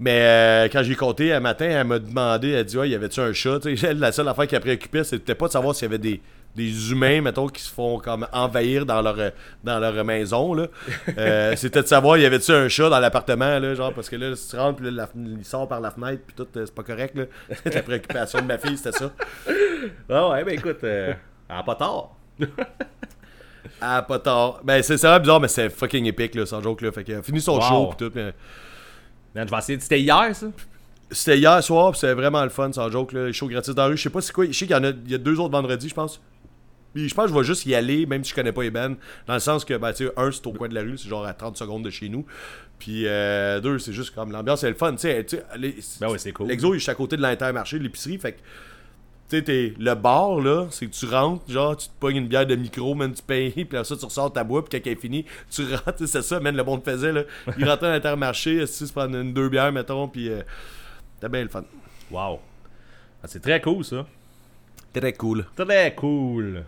Mais 0.00 0.20
euh, 0.22 0.68
quand 0.72 0.82
j'ai 0.82 0.94
compté 0.96 1.30
un 1.32 1.40
matin, 1.40 1.66
elle 1.66 1.86
m'a 1.86 1.98
demandé, 1.98 2.48
elle 2.52 2.64
dit, 2.64 2.78
ouais, 2.78 2.88
y 2.88 2.94
avait-tu 2.94 3.20
un 3.20 3.34
chat? 3.34 3.60
Tu 3.60 3.76
sais, 3.76 3.88
elle, 3.88 3.98
la 4.00 4.12
seule 4.12 4.26
affaire 4.28 4.46
qui 4.46 4.56
a 4.56 4.60
préoccupé, 4.60 5.04
c'était 5.04 5.34
pas 5.34 5.46
de 5.46 5.52
savoir 5.52 5.74
s'il 5.74 5.84
y 5.84 5.88
avait 5.88 5.98
des, 5.98 6.20
des 6.56 6.90
humains, 6.90 7.20
mettons, 7.22 7.46
qui 7.48 7.62
se 7.62 7.72
font 7.72 7.98
comme 7.98 8.26
envahir 8.32 8.84
dans 8.84 9.00
leur, 9.02 9.18
euh, 9.18 9.30
dans 9.62 9.78
leur 9.78 10.04
maison, 10.04 10.52
là. 10.54 10.66
Euh, 11.16 11.54
c'était 11.56 11.82
de 11.82 11.86
savoir, 11.86 12.18
y 12.18 12.24
avait-tu 12.26 12.50
un 12.52 12.68
chat 12.68 12.88
dans 12.90 12.98
l'appartement, 12.98 13.58
là, 13.58 13.74
genre, 13.74 13.92
parce 13.94 14.08
que 14.10 14.16
là, 14.16 14.34
si 14.34 14.50
tu 14.50 14.56
rentres, 14.56 14.76
puis 14.82 14.86
là, 14.90 15.06
la- 15.14 15.22
il 15.38 15.44
sort 15.44 15.68
par 15.68 15.80
la 15.80 15.90
fenêtre, 15.92 16.22
puis 16.26 16.34
tout, 16.36 16.46
euh, 16.56 16.66
c'est 16.66 16.74
pas 16.74 16.82
correct, 16.82 17.16
là. 17.16 17.24
la 17.72 17.82
préoccupation 17.82 18.40
de 18.40 18.46
ma 18.46 18.58
fille, 18.58 18.76
c'était 18.76 18.98
ça. 18.98 19.12
Ah 20.08 20.28
ouais, 20.30 20.44
ben 20.44 20.54
écoute, 20.54 20.82
euh, 20.84 21.14
elle 21.48 21.56
a 21.56 21.62
pas 21.62 21.74
tort. 21.76 22.16
Ah, 23.82 24.02
pas 24.02 24.18
tard. 24.18 24.60
Ben, 24.62 24.82
c'est 24.82 24.96
vraiment 24.96 25.20
bizarre, 25.20 25.40
mais 25.40 25.48
c'est 25.48 25.70
fucking 25.70 26.04
épique, 26.06 26.34
là, 26.34 26.44
sans 26.44 26.60
joke, 26.62 26.82
là. 26.82 26.92
Fait 26.92 27.04
qu'il 27.04 27.14
a 27.14 27.22
fini 27.22 27.40
son 27.40 27.54
Wow. 27.56 27.60
show, 27.62 27.94
puis 27.96 28.10
tout, 28.10 28.18
euh, 28.18 28.32
Man, 29.34 29.46
je 29.46 29.52
vais 29.52 29.58
essayer. 29.58 29.80
C'était 29.80 30.00
hier, 30.00 30.34
ça? 30.34 30.46
C'était 31.10 31.38
hier 31.38 31.62
soir, 31.62 31.90
puis 31.92 32.00
c'était 32.00 32.14
vraiment 32.14 32.42
le 32.42 32.50
fun, 32.50 32.70
sans 32.72 32.90
joke, 32.90 33.12
là. 33.12 33.26
Les 33.26 33.32
shows 33.32 33.48
gratis 33.48 33.74
dans 33.74 33.82
la 33.84 33.88
rue. 33.88 33.96
Je 33.96 34.02
sais 34.02 34.10
pas 34.10 34.20
c'est 34.20 34.32
quoi. 34.32 34.44
Je 34.46 34.52
sais 34.52 34.66
qu'il 34.66 34.74
y 34.76 34.78
en 34.78 34.84
a, 34.84 34.88
il 34.90 35.10
y 35.10 35.14
a 35.14 35.18
deux 35.18 35.38
autres 35.40 35.52
vendredis, 35.52 35.88
je 35.88 35.94
pense. 35.94 36.20
Puis 36.94 37.08
je 37.08 37.14
pense 37.14 37.26
que 37.26 37.32
je 37.32 37.38
vais 37.38 37.44
juste 37.44 37.66
y 37.66 37.74
aller, 37.74 38.04
même 38.06 38.24
si 38.24 38.30
je 38.30 38.34
connais 38.34 38.52
pas 38.52 38.62
les 38.62 38.70
bands. 38.70 38.94
Dans 39.26 39.34
le 39.34 39.40
sens 39.40 39.64
que, 39.64 39.74
ben, 39.74 39.92
tu 39.92 40.06
sais, 40.06 40.12
un, 40.16 40.30
c'est 40.32 40.46
au 40.46 40.52
coin 40.52 40.68
de 40.68 40.74
la 40.74 40.80
rue, 40.82 40.98
c'est 40.98 41.08
genre 41.08 41.24
à 41.24 41.32
30 41.34 41.56
secondes 41.56 41.84
de 41.84 41.90
chez 41.90 42.08
nous. 42.08 42.26
Puis 42.78 43.06
euh, 43.06 43.60
deux, 43.60 43.78
c'est 43.78 43.92
juste 43.92 44.14
comme 44.14 44.32
l'ambiance, 44.32 44.60
c'est 44.62 44.68
le 44.68 44.74
fun. 44.74 44.92
Tu 44.92 44.98
sais, 45.02 45.24
tu 45.24 45.36
Ben 46.00 46.08
oui, 46.10 46.18
c'est 46.18 46.32
cool. 46.32 46.48
L'exo, 46.48 46.72
il 46.72 46.76
est 46.76 46.78
juste 46.78 46.88
à 46.88 46.94
côté 46.94 47.16
de 47.16 47.22
l'intermarché, 47.22 47.78
de 47.78 47.84
l'épicerie. 47.84 48.18
Fait 48.18 48.32
que, 48.32 48.38
tu 49.28 49.36
sais, 49.36 49.42
t'es- 49.42 49.74
le 49.78 49.94
bar, 49.94 50.40
là, 50.40 50.66
c'est 50.70 50.86
que 50.86 50.90
tu 50.92 51.06
rentres, 51.06 51.48
genre, 51.48 51.76
tu 51.76 51.86
te 51.86 51.92
pognes 52.00 52.16
une 52.16 52.26
bière 52.26 52.46
de 52.46 52.56
micro, 52.56 52.94
man, 52.96 53.12
tu 53.12 53.22
payes, 53.22 53.50
puis 53.54 53.62
après 53.62 53.84
ça, 53.84 53.96
tu 53.96 54.04
ressors 54.04 54.32
ta 54.32 54.42
boîte, 54.42 54.68
puis 54.68 54.80
quand 54.80 54.86
elle 54.90 54.96
est 54.96 55.00
finie, 55.00 55.24
tu 55.50 55.62
rentres, 55.72 55.94
tu 55.98 56.06
sais, 56.06 56.12
c'est 56.20 56.22
ça, 56.22 56.40
man, 56.40 56.56
le 56.56 56.64
monde 56.64 56.82
faisait, 56.84 57.12
là. 57.12 57.22
Il 57.56 57.68
rentrait 57.68 57.88
à 57.88 57.92
l'intermarché, 57.92 58.66
si 58.66 58.86
se 58.88 58.92
prendre 58.92 59.16
une 59.16 59.32
deux 59.32 59.48
bières, 59.48 59.70
mettons, 59.70 60.08
puis 60.08 60.28
euh, 60.28 60.42
c'était 61.14 61.28
bien 61.28 61.42
le 61.42 61.48
fun. 61.48 61.62
Wow. 62.10 62.40
Ah, 63.22 63.26
c'est 63.28 63.40
très 63.40 63.60
cool, 63.60 63.84
ça. 63.84 64.06
Très 64.92 65.12
cool. 65.12 65.44
Très 65.54 65.94
cool. 65.94 66.64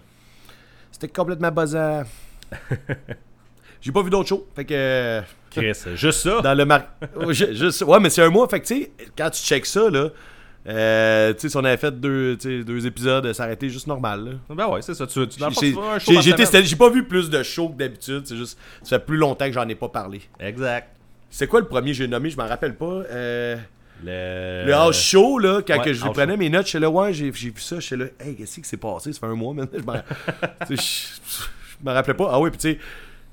C'était 0.92 1.08
complètement 1.08 1.50
buzzant. 1.50 2.04
j'ai 3.80 3.92
pas 3.92 4.02
vu 4.02 4.10
d'autres 4.10 4.28
shows. 4.28 4.46
Fait 4.54 4.64
que. 4.64 5.20
Chris, 5.50 5.72
juste 5.96 6.20
ça? 6.20 6.40
dans 6.40 6.54
le 6.54 6.64
mar... 6.64 6.82
Je- 7.30 7.84
ouais, 7.84 8.00
mais 8.00 8.08
c'est 8.08 8.22
un 8.22 8.30
mois. 8.30 8.48
Fait 8.48 8.60
que, 8.60 8.66
tu 8.66 8.82
sais, 8.82 8.92
quand 9.16 9.28
tu 9.30 9.42
checks 9.42 9.66
ça, 9.66 9.90
là, 9.90 10.08
euh, 10.66 11.32
tu 11.34 11.40
sais, 11.40 11.48
si 11.48 11.56
on 11.56 11.64
avait 11.64 11.76
fait 11.76 11.98
deux, 11.98 12.36
deux 12.36 12.86
épisodes, 12.86 13.32
ça 13.32 13.44
aurait 13.44 13.54
été 13.54 13.68
juste 13.68 13.86
normal, 13.86 14.24
là. 14.24 14.54
Ben 14.54 14.68
ouais, 14.68 14.80
c'est 14.82 14.94
ça. 14.94 15.06
Tu, 15.06 15.26
tu, 15.28 15.40
j'ai 16.64 16.76
pas 16.76 16.90
vu 16.90 17.04
plus 17.06 17.28
de 17.28 17.42
shows 17.42 17.70
que 17.70 17.78
d'habitude. 17.78 18.22
C'est 18.24 18.36
juste, 18.36 18.58
ça 18.82 18.98
fait 18.98 19.04
plus 19.04 19.16
longtemps 19.16 19.46
que 19.46 19.52
j'en 19.52 19.68
ai 19.68 19.74
pas 19.74 19.88
parlé. 19.88 20.22
Exact. 20.38 20.88
C'est 21.28 21.46
quoi 21.46 21.60
le 21.60 21.66
premier 21.66 21.90
que 21.90 21.96
j'ai 21.96 22.08
nommé? 22.08 22.30
Je 22.30 22.36
m'en 22.36 22.46
rappelle 22.46 22.76
pas. 22.76 23.02
Euh, 23.10 23.56
Le, 24.04 24.64
le 24.66 24.72
house 24.74 25.00
show, 25.00 25.38
là, 25.38 25.62
quand 25.66 25.78
ouais, 25.78 25.84
que 25.84 25.92
je 25.92 26.02
lui 26.04 26.10
prenais 26.12 26.36
mes 26.36 26.50
notes, 26.50 26.64
je 26.64 26.70
suis 26.70 26.78
là, 26.78 26.90
ouais, 26.90 27.12
j'ai 27.12 27.30
vu 27.30 27.52
ça. 27.58 27.76
Je 27.76 27.80
suis 27.86 27.96
là, 27.96 28.06
hey, 28.20 28.34
qu'est-ce 28.34 28.60
qui 28.60 28.64
s'est 28.68 28.76
passé? 28.76 29.12
Ça 29.12 29.20
fait 29.20 29.26
un 29.26 29.34
mois 29.34 29.54
maintenant. 29.54 29.94
Je 30.70 30.76
me 31.84 31.92
rappelais 31.92 32.14
pas. 32.14 32.28
Ah 32.32 32.40
oui, 32.40 32.50
puis 32.50 32.58
tu 32.58 32.72
sais. 32.72 32.78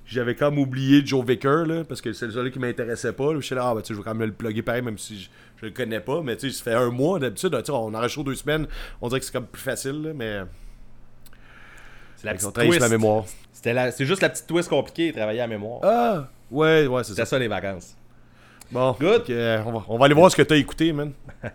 J'avais 0.06 0.34
comme 0.34 0.58
oublié 0.58 1.06
Joe 1.06 1.24
Vicker, 1.24 1.68
là, 1.68 1.84
parce 1.84 2.02
que 2.02 2.14
c'est 2.14 2.26
le 2.26 2.32
seul 2.32 2.50
qui 2.52 2.58
m'intéressait 2.58 3.14
pas. 3.14 3.32
Je 3.36 3.42
suis 3.42 3.54
là, 3.54 3.68
ah, 3.70 3.76
ben, 3.76 3.82
tu 3.82 3.90
sais, 3.90 3.94
je 3.94 4.00
vais 4.00 4.04
quand 4.04 4.16
même 4.16 4.30
le 4.30 4.34
plugger 4.34 4.64
pareil, 4.64 4.82
même 4.82 4.98
si 4.98 5.20
je, 5.20 5.30
je 5.62 5.66
le 5.68 5.72
connais 5.72 6.00
pas. 6.00 6.22
Mais 6.24 6.36
tu 6.36 6.50
sais, 6.50 6.58
ça 6.58 6.64
fait 6.64 6.74
un 6.74 6.90
mois 6.90 7.20
d'habitude. 7.20 7.56
On 7.70 7.94
en 7.94 8.08
chaud 8.08 8.24
deux 8.24 8.34
semaines. 8.34 8.66
On 9.02 9.08
dirait 9.08 9.20
que 9.20 9.26
c'est 9.28 9.32
comme 9.32 9.46
plus 9.46 9.62
facile, 9.62 10.02
là, 10.02 10.10
mais. 10.16 10.40
C'est 12.16 12.26
la 12.26 12.34
petite 12.34 12.54
twist. 12.54 12.90
mémoire. 12.90 13.26
C'était 13.54 13.74
la- 13.74 13.92
C'est 13.92 14.06
juste 14.06 14.22
la 14.24 14.30
petite 14.30 14.48
twist 14.48 14.68
compliquée, 14.68 15.14
travailler 15.14 15.42
à 15.42 15.48
mémoire. 15.48 15.82
Ah! 15.84 16.28
Ouais, 16.50 16.88
ouais, 16.88 17.04
c'est 17.04 17.10
ça. 17.10 17.16
C'était 17.18 17.26
ça 17.30 17.40
les 17.40 17.48
vacances. 17.48 17.96
Bon, 18.72 18.96
Good. 19.00 19.30
euh, 19.30 19.64
on, 19.66 19.72
va, 19.72 19.84
on 19.88 19.98
va 19.98 20.06
aller 20.06 20.14
voir 20.14 20.30
ce 20.32 20.36
que 20.36 20.42
t'as 20.44 20.56
écouté, 20.56 20.94
man. 20.94 21.14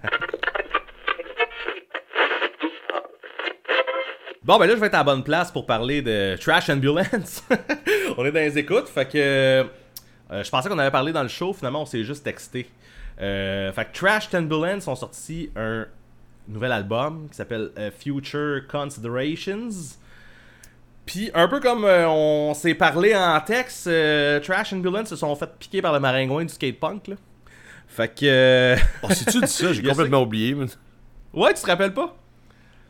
Bon, 4.43 4.59
ben 4.59 4.67
là, 4.67 4.75
je 4.75 4.79
vais 4.81 4.89
être 4.89 4.95
à 4.95 4.99
la 4.99 5.05
bonne 5.05 5.25
place 5.25 5.51
pour 5.51 5.65
parler 5.65 6.03
de 6.03 6.37
Trash 6.39 6.69
Ambulance. 6.69 7.43
on 8.19 8.27
est 8.27 8.31
dans 8.31 8.41
les 8.41 8.59
écoutes, 8.59 8.89
fait 8.91 9.09
que. 9.11 9.17
euh, 9.17 9.65
je 10.31 10.51
pensais 10.51 10.69
qu'on 10.69 10.79
avait 10.79 10.91
parlé 10.91 11.13
dans 11.15 11.23
le 11.23 11.31
show, 11.31 11.55
finalement, 11.55 11.81
on 11.81 11.87
s'est 11.87 12.05
juste 12.05 12.25
texté. 12.25 12.69
Euh, 13.23 13.73
fait 13.73 13.87
que 13.87 13.93
Trash 13.99 14.29
Ambulance 14.35 14.87
ont 14.87 14.97
sorti 14.97 15.51
un 15.57 15.87
nouvel 16.47 16.73
album 16.73 17.27
qui 17.31 17.37
s'appelle 17.39 17.71
euh, 17.79 17.91
Future 17.99 18.67
Considerations. 18.71 19.71
Puis, 21.07 21.31
un 21.35 21.49
peu 21.49 21.61
comme 21.61 21.85
euh, 21.85 22.09
on 22.09 22.55
s'est 22.55 22.75
parlé 22.75 23.15
en 23.15 23.39
texte, 23.41 23.87
euh, 23.89 24.41
Trash 24.41 24.73
Ambulance 24.73 25.09
se 25.11 25.17
sont 25.17 25.35
fait 25.37 25.51
piquer 25.59 25.83
par 25.83 25.93
le 25.93 26.01
maringouin 26.01 26.45
du 26.45 26.53
skatepunk, 26.53 27.09
là. 27.09 27.17
Fait 27.89 28.09
que. 28.09 28.25
euh, 28.25 28.77
Oh, 29.03 29.09
si 29.11 29.25
tu 29.27 29.41
dis 29.41 29.47
ça, 29.47 29.73
j'ai 29.73 29.83
complètement 29.89 30.23
oublié, 30.23 30.55
ouais, 31.35 31.55
tu 31.55 31.63
te 31.63 31.67
rappelles 31.67 31.93
pas? 31.95 32.17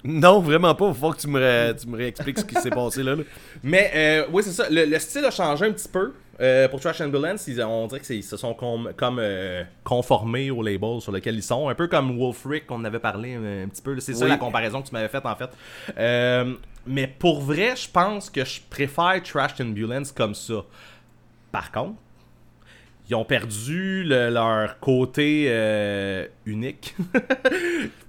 Non, 0.04 0.38
vraiment 0.40 0.74
pas. 0.74 0.92
Faut 0.92 1.10
que 1.12 1.18
tu 1.18 1.28
me, 1.28 1.40
ré- 1.40 1.74
tu 1.76 1.88
me 1.88 1.96
réexpliques 1.96 2.38
ce 2.38 2.44
qui 2.44 2.54
s'est 2.56 2.70
passé 2.70 3.02
là. 3.02 3.16
là. 3.16 3.22
Mais 3.62 3.90
euh, 3.94 4.26
oui, 4.32 4.42
c'est 4.44 4.52
ça. 4.52 4.68
Le, 4.70 4.84
le 4.84 4.98
style 4.98 5.24
a 5.24 5.30
changé 5.30 5.64
un 5.64 5.72
petit 5.72 5.88
peu. 5.88 6.12
Euh, 6.40 6.69
pour 6.69 6.81
Trash 6.81 7.01
Ambulance, 7.01 7.47
ils, 7.47 7.62
on 7.62 7.86
dirait 7.86 8.01
qu'ils 8.01 8.24
se 8.24 8.36
sont 8.36 8.55
com- 8.55 8.93
comme 8.97 9.19
euh, 9.20 9.62
conformés 9.85 10.51
au 10.51 10.62
label 10.62 11.01
sur 11.01 11.12
lequel 11.12 11.36
ils 11.36 11.43
sont. 11.43 11.69
Un 11.69 11.74
peu 11.74 11.86
comme 11.86 12.19
Wolf 12.19 12.44
Rick 12.47 12.66
qu'on 12.66 12.85
avait 12.85 12.98
parlé 12.98 13.35
un, 13.35 13.65
un 13.65 13.69
petit 13.69 13.82
peu. 13.82 13.98
C'est 14.01 14.15
ça 14.15 14.27
la 14.27 14.36
comparaison 14.36 14.82
que 14.82 14.89
tu 14.89 14.93
m'avais 14.93 15.09
faite 15.09 15.27
en 15.27 15.36
fait. 15.36 15.51
Euh, 15.97 16.55
mais 16.86 17.06
pour 17.06 17.40
vrai, 17.40 17.74
je 17.77 17.89
pense 17.89 18.31
que 18.31 18.44
je 18.44 18.61
préfère 18.69 19.23
Trash 19.23 19.61
Ambulance 19.61 20.11
comme 20.12 20.35
ça. 20.35 20.65
Par 21.52 21.70
contre, 21.70 21.94
ils 23.09 23.15
ont 23.15 23.24
perdu 23.24 24.02
le- 24.05 24.31
leur 24.31 24.81
côté 24.81 25.47
euh, 25.48 26.27
unique. 26.47 26.94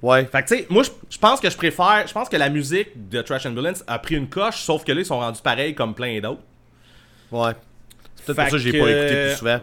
Ouais. 0.01 0.25
Fait 0.25 0.43
que 0.43 0.47
tu 0.47 0.55
sais, 0.57 0.67
moi 0.69 0.83
je 0.83 0.89
je 1.09 1.17
pense 1.17 1.39
que 1.39 1.49
je 1.49 1.57
préfère, 1.57 2.05
je 2.07 2.13
pense 2.13 2.29
que 2.29 2.37
la 2.37 2.49
musique 2.49 3.09
de 3.09 3.21
Trash 3.21 3.45
Ambulance 3.45 3.83
a 3.87 3.97
pris 3.99 4.15
une 4.15 4.29
coche, 4.29 4.61
sauf 4.61 4.83
que 4.83 4.91
là 4.91 5.01
ils 5.01 5.05
sont 5.05 5.19
rendus 5.19 5.41
pareils 5.41 5.73
comme 5.75 5.93
plein 5.95 6.19
d'autres. 6.19 6.41
Ouais. 7.31 7.53
C'est 8.25 8.33
peut-être 8.33 8.35
pour 8.35 8.45
ça 8.45 8.49
que 8.51 8.57
j'ai 8.57 8.71
pas 8.79 8.89
écouté 8.89 9.15
plus 9.27 9.35
souvent. 9.37 9.59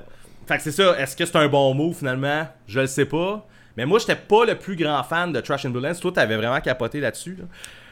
Fait 0.47 0.57
que 0.57 0.63
c'est 0.63 0.73
ça, 0.73 0.99
est-ce 0.99 1.17
que 1.17 1.25
c'est 1.25 1.37
un 1.37 1.49
bon 1.49 1.73
mot 1.75 1.93
finalement? 1.93 2.47
Je 2.67 2.81
le 2.81 2.87
sais 2.87 3.05
pas. 3.05 3.47
Mais 3.77 3.87
moi 3.87 3.99
j'étais 3.99 4.17
pas 4.17 4.45
le 4.45 4.57
plus 4.57 4.77
grand 4.77 5.03
fan 5.03 5.33
de 5.33 5.41
Trash 5.41 5.65
Ambulance, 5.65 6.01
toi 6.01 6.13
t'avais 6.13 6.37
vraiment 6.37 6.61
capoté 6.61 7.01
là-dessus. 7.01 7.37
là. 7.39 7.45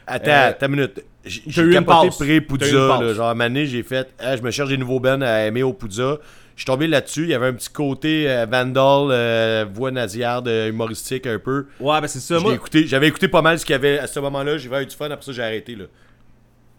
Attends, 0.06 0.30
Euh, 0.30 0.48
attends 0.48 0.66
une 0.66 0.72
minute. 0.72 1.04
J'ai 1.24 1.62
eu 1.62 1.72
capoté 1.72 2.08
pré-Poudza. 2.10 2.66
Genre, 3.14 3.28
à 3.28 3.48
j'ai 3.64 3.82
fait. 3.82 4.12
Je 4.20 4.42
me 4.42 4.50
cherche 4.50 4.68
des 4.70 4.76
nouveaux 4.76 4.98
bands 5.00 5.20
à 5.22 5.42
aimer 5.46 5.62
au 5.62 5.72
Poudza. 5.72 6.18
Je 6.56 6.62
suis 6.62 6.66
tombé 6.66 6.88
là-dessus. 6.88 7.22
Il 7.22 7.28
y 7.30 7.34
avait 7.34 7.46
un 7.46 7.52
petit 7.54 7.70
côté 7.70 8.28
euh, 8.28 8.44
Vandal, 8.50 9.10
euh, 9.12 9.64
voix 9.72 9.90
nasillarde, 9.90 10.48
euh, 10.48 10.68
humoristique 10.68 11.26
un 11.26 11.38
peu. 11.38 11.66
Ouais, 11.78 12.00
ben 12.00 12.06
c'est 12.08 12.18
ça. 12.20 12.38
Moi, 12.40 12.54
écouté- 12.54 12.86
J'avais 12.86 13.06
écouté 13.08 13.28
pas 13.28 13.40
mal 13.40 13.58
ce 13.58 13.64
qu'il 13.64 13.72
y 13.72 13.76
avait 13.76 13.98
à 13.98 14.06
ce 14.06 14.18
moment-là. 14.20 14.58
J'ai 14.58 14.68
eu 14.68 14.86
du 14.86 14.94
fun. 14.96 15.10
Après 15.10 15.24
ça, 15.24 15.32
j'ai 15.32 15.42
arrêté. 15.42 15.76
là. 15.76 15.84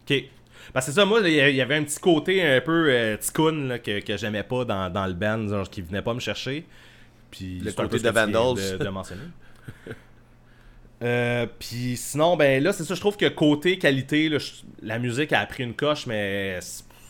Ok. 0.09 0.23
Parce 0.73 0.85
que 0.85 0.91
c'est 0.91 0.99
ça, 0.99 1.05
moi, 1.05 1.19
il 1.21 1.33
y 1.55 1.61
avait 1.61 1.75
un 1.75 1.83
petit 1.83 1.99
côté 1.99 2.41
un 2.43 2.61
peu 2.61 2.87
euh, 2.89 3.17
ticoun 3.17 3.67
là, 3.67 3.79
que, 3.79 3.99
que 3.99 4.15
j'aimais 4.17 4.43
pas 4.43 4.63
dans, 4.65 4.89
dans 4.89 5.05
le 5.05 5.13
band, 5.13 5.47
genre 5.47 5.69
qui 5.69 5.81
venait 5.81 6.01
pas 6.01 6.13
me 6.13 6.19
chercher. 6.19 6.65
Puis 7.29 7.59
Le 7.59 7.71
côté 7.71 7.99
de 7.99 8.09
Vandals. 8.09 8.77
De, 8.77 8.83
de 8.83 8.89
mentionner. 8.89 9.21
Euh, 11.03 11.47
puis 11.57 11.97
sinon, 11.97 12.37
ben 12.37 12.61
là, 12.61 12.73
c'est 12.73 12.83
ça, 12.83 12.93
je 12.93 12.99
trouve 12.99 13.17
que 13.17 13.27
côté 13.27 13.79
qualité, 13.79 14.29
là, 14.29 14.37
je- 14.37 14.51
la 14.83 14.99
musique 14.99 15.33
a 15.33 15.43
pris 15.47 15.63
une 15.63 15.73
coche, 15.73 16.05
mais 16.05 16.59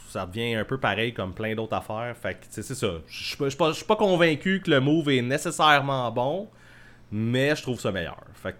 ça 0.07 0.25
devient 0.25 0.55
un 0.55 0.63
peu 0.63 0.77
pareil 0.77 1.13
comme 1.13 1.33
plein 1.33 1.55
d'autres 1.55 1.75
affaires. 1.75 2.15
Fait 2.15 2.35
que, 2.35 2.45
c'est 2.49 2.63
ça. 2.63 2.87
Je 3.07 3.23
suis 3.25 3.35
pas- 3.35 3.49
pas, 3.49 3.71
je 3.71 3.75
suis 3.77 3.85
pas 3.85 3.97
convaincu 3.97 4.61
que 4.63 4.71
le 4.71 4.79
move 4.79 5.09
est 5.09 5.21
nécessairement 5.21 6.09
bon, 6.09 6.47
mais 7.11 7.53
je 7.53 7.61
trouve 7.63 7.81
ça 7.81 7.91
meilleur. 7.91 8.23
Fait 8.33 8.53
que, 8.53 8.57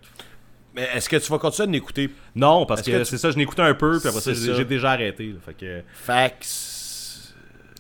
Mais 0.76 0.88
est-ce 0.96 1.10
que 1.10 1.18
tu 1.18 1.30
vas 1.32 1.38
continuer 1.38 1.68
de 1.68 1.74
l'écouter? 1.74 2.10
non, 2.36 2.66
parce 2.66 2.82
que, 2.82 2.92
que 2.92 2.98
tu- 3.00 3.06
c'est 3.06 3.18
ça, 3.18 3.30
je 3.32 3.38
l'écoutais 3.38 3.62
un 3.62 3.74
peu, 3.74 4.00
puis 4.00 4.08
après 4.08 4.22
ça, 4.22 4.34
j'ai 4.34 4.48
ça. 4.48 4.54
j'ai 4.54 4.66
déjà 4.66 4.92
arrêté. 4.92 5.28
là. 5.28 5.40
fait 5.46 5.54
que. 5.54 5.82
Fax. 5.94 7.34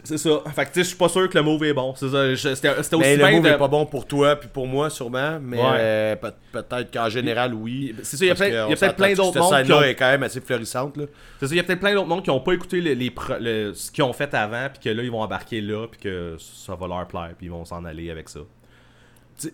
C'est 0.03 0.17
ça. 0.17 0.29
Fait 0.55 0.63
que 0.65 0.69
tu 0.69 0.73
sais, 0.73 0.83
je 0.83 0.87
suis 0.87 0.97
pas 0.97 1.09
sûr 1.09 1.29
que 1.29 1.37
le 1.37 1.43
move 1.43 1.63
est 1.63 1.73
bon. 1.75 1.93
C'est 1.95 2.09
ça. 2.09 2.55
C'était 2.55 2.69
aussi 2.69 2.95
Mais 2.97 3.15
le 3.15 3.31
move 3.37 3.43
de- 3.43 3.49
est 3.49 3.57
pas 3.57 3.67
bon 3.67 3.85
pour 3.85 4.07
toi 4.07 4.35
puis 4.35 4.49
pour 4.51 4.65
moi 4.65 4.89
sûrement, 4.89 5.37
mais 5.39 5.57
Ouais. 5.57 5.63
euh, 5.75 6.15
peut- 6.15 6.33
peut-être 6.51 6.91
qu'en 6.91 7.07
général 7.07 7.53
oui. 7.53 7.95
C'est 8.01 8.17
ça, 8.17 8.25
il 8.25 8.27
y 8.29 8.31
a 8.31 8.35
peut-être- 8.35 8.95
plein 8.95 9.13
d'autres 9.13 9.33
cette 9.33 9.41
mondes 9.43 9.51
qui 9.51 9.57
scène-là 9.59 9.77
ont- 9.77 9.83
est 9.83 9.93
quand 9.95 10.09
même 10.09 10.23
assez 10.23 10.41
florissante 10.41 10.97
là. 10.97 11.03
C'est 11.39 11.45
ça, 11.47 11.53
il 11.53 11.57
y 11.57 11.59
a 11.59 11.63
peut-être 11.63 11.79
plein 11.81 11.93
d'autres 11.93 12.07
mondes 12.07 12.23
qui 12.23 12.31
ont 12.31 12.39
pas 12.39 12.53
écouté 12.53 12.81
les, 12.81 12.95
les 12.95 13.11
pro- 13.11 13.33
le- 13.39 13.73
ce 13.75 13.91
qu'ils 13.91 14.03
ont 14.03 14.11
fait 14.11 14.33
avant, 14.33 14.69
puis 14.73 14.79
que 14.83 14.89
là, 14.89 15.03
ils 15.03 15.11
vont 15.11 15.21
embarquer 15.21 15.61
là, 15.61 15.85
puis 15.87 15.99
que 16.01 16.35
ça 16.39 16.73
va 16.73 16.87
leur 16.87 17.07
plaire, 17.07 17.29
puis 17.37 17.45
ils 17.45 17.51
vont 17.51 17.63
s'en 17.63 17.85
aller 17.85 18.09
avec 18.09 18.27
ça. 18.27 18.39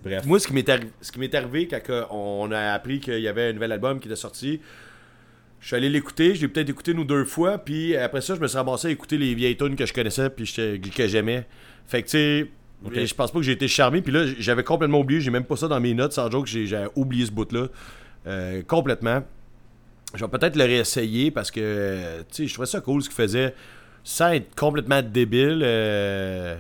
Bref. 0.04 0.26
Moi, 0.26 0.40
ce 0.40 0.48
qui 0.48 0.54
m'est 0.54 0.68
arri- 0.68 1.36
arrivé 1.36 1.68
quand 1.68 2.08
on 2.12 2.52
a 2.52 2.74
appris 2.74 3.00
qu'il 3.00 3.20
y 3.20 3.28
avait 3.28 3.50
un 3.50 3.54
nouvel 3.54 3.72
album 3.72 4.00
qui 4.00 4.08
était 4.08 4.16
sorti, 4.16 4.60
je 5.60 5.68
suis 5.68 5.76
allé 5.76 5.90
l'écouter, 5.90 6.36
je 6.36 6.42
l'ai 6.42 6.48
peut-être 6.48 6.70
écouté 6.70 6.92
une 6.92 7.00
ou 7.00 7.04
deux 7.06 7.26
fois, 7.26 7.58
puis 7.58 7.96
après 7.96 8.22
ça, 8.22 8.36
je 8.36 8.40
me 8.40 8.48
suis 8.48 8.58
ramassé 8.58 8.88
à 8.88 8.92
écouter 8.92 9.18
les 9.18 9.34
vieilles 9.34 9.58
tunes 9.58 9.76
que 9.76 9.86
je 9.86 9.94
connaissais, 9.94 10.30
puis 10.30 10.46
que 10.96 11.08
j'aimais. 11.08 11.46
Fait 11.88 12.02
que 12.04 12.08
tu 12.08 12.12
sais, 12.12 12.48
Ok. 12.86 12.94
je 13.06 13.14
pense 13.16 13.32
pas 13.32 13.40
que 13.40 13.46
j'ai 13.46 13.54
été 13.54 13.68
charmé, 13.68 14.02
puis 14.02 14.12
là, 14.14 14.26
j'avais 14.38 14.64
complètement 14.64 15.00
oublié, 15.00 15.20
j'ai 15.20 15.32
même 15.32 15.46
pas 15.46 15.56
ça 15.56 15.68
dans 15.68 15.80
mes 15.80 15.94
notes, 15.96 16.14
sans 16.14 16.30
joke, 16.30 16.46
j'ai 16.46 16.68
j'ai 16.68 16.86
oublié 16.96 17.26
ce 17.26 17.32
bout-là. 17.32 17.68
Euh, 18.28 18.62
complètement. 18.68 19.24
Je 20.14 20.24
vais 20.24 20.30
peut-être 20.30 20.56
le 20.56 20.64
réessayer 20.64 21.32
parce 21.32 21.50
que, 21.52 22.20
tu 22.32 22.44
sais, 22.44 22.48
je 22.48 22.54
trouvais 22.54 22.66
ça 22.68 22.80
cool 22.82 23.02
ce 23.02 23.10
qu'il 23.10 23.16
faisait. 23.16 23.54
Sans 24.04 24.32
être 24.32 24.54
complètement 24.56 25.02
débile, 25.02 25.62
euh, 25.64 26.56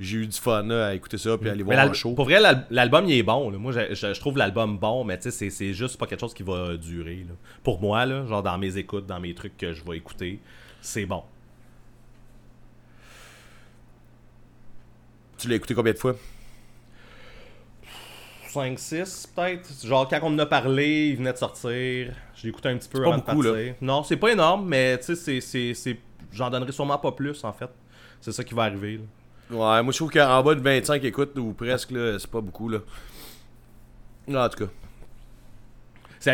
j'ai 0.00 0.16
eu 0.18 0.26
du 0.26 0.36
fun 0.36 0.62
là, 0.64 0.86
à 0.88 0.94
écouter 0.94 1.18
ça, 1.18 1.36
puis 1.38 1.48
à 1.48 1.52
aller 1.52 1.62
voir 1.62 1.78
un 1.78 1.92
show. 1.92 2.14
Pour 2.14 2.24
vrai, 2.24 2.40
l'al- 2.40 2.66
l'album, 2.70 3.04
il 3.06 3.12
est 3.12 3.22
bon. 3.22 3.50
là. 3.50 3.58
Moi, 3.58 3.70
je, 3.72 3.94
je- 3.94 4.14
je 4.14 4.18
trouve 4.20 4.38
l'album 4.38 4.78
bon, 4.78 5.04
mais 5.04 5.18
tu 5.18 5.30
sais, 5.30 5.50
c'est- 5.50 5.72
juste 5.74 5.98
pas 5.98 6.06
quelque 6.06 6.20
chose 6.20 6.34
qui 6.34 6.42
va 6.42 6.76
durer. 6.76 7.24
là. 7.28 7.34
Pour 7.62 7.80
moi, 7.80 8.06
là, 8.06 8.24
genre 8.26 8.42
dans 8.42 8.56
mes 8.58 8.76
écoutes, 8.78 9.06
dans 9.06 9.20
mes 9.20 9.34
trucs 9.34 9.56
que 9.56 9.72
je 9.74 9.84
vais 9.84 9.96
écouter, 9.98 10.40
c'est 10.80 11.04
bon. 11.06 11.22
Tu 15.38 15.48
l'as 15.48 15.56
écouté 15.56 15.74
combien 15.74 15.92
de 15.92 15.98
fois? 15.98 16.14
5, 18.48 18.78
6 18.78 19.28
peut-être. 19.34 19.86
Genre 19.86 20.08
quand 20.08 20.18
on 20.22 20.26
en 20.34 20.38
a 20.40 20.46
parlé, 20.46 21.08
il 21.10 21.16
venait 21.16 21.32
de 21.32 21.38
sortir. 21.38 22.12
Je 22.34 22.42
l'ai 22.42 22.48
écouté 22.48 22.68
un 22.68 22.76
petit 22.76 22.88
peu 22.88 22.98
avant 23.06 23.16
beaucoup, 23.18 23.42
de 23.42 23.48
là. 23.48 23.54
partir. 23.54 23.74
Non, 23.80 24.02
c'est 24.02 24.16
pas 24.16 24.32
énorme, 24.32 24.66
mais 24.68 24.98
tu 24.98 25.14
sais, 25.14 25.40
c'est- 25.40 25.98
j'en 26.32 26.50
donnerai 26.50 26.72
sûrement 26.72 26.98
pas 26.98 27.12
plus 27.12 27.42
en 27.44 27.52
fait. 27.52 27.70
C'est 28.20 28.32
ça 28.32 28.42
qui 28.44 28.54
va 28.54 28.64
arriver. 28.64 28.96
là. 28.98 29.02
Ouais, 29.50 29.82
moi 29.82 29.92
je 29.92 29.96
trouve 29.96 30.10
qu'en 30.10 30.42
bas 30.42 30.54
de 30.54 30.60
25 30.60 31.02
écoutes 31.04 31.36
ou 31.38 31.52
presque, 31.52 31.90
là, 31.90 32.18
c'est 32.18 32.30
pas 32.30 32.40
beaucoup 32.40 32.68
là. 32.68 32.78
Non, 34.28 34.40
en 34.40 34.48
tout 34.48 34.64
cas. 34.66 34.70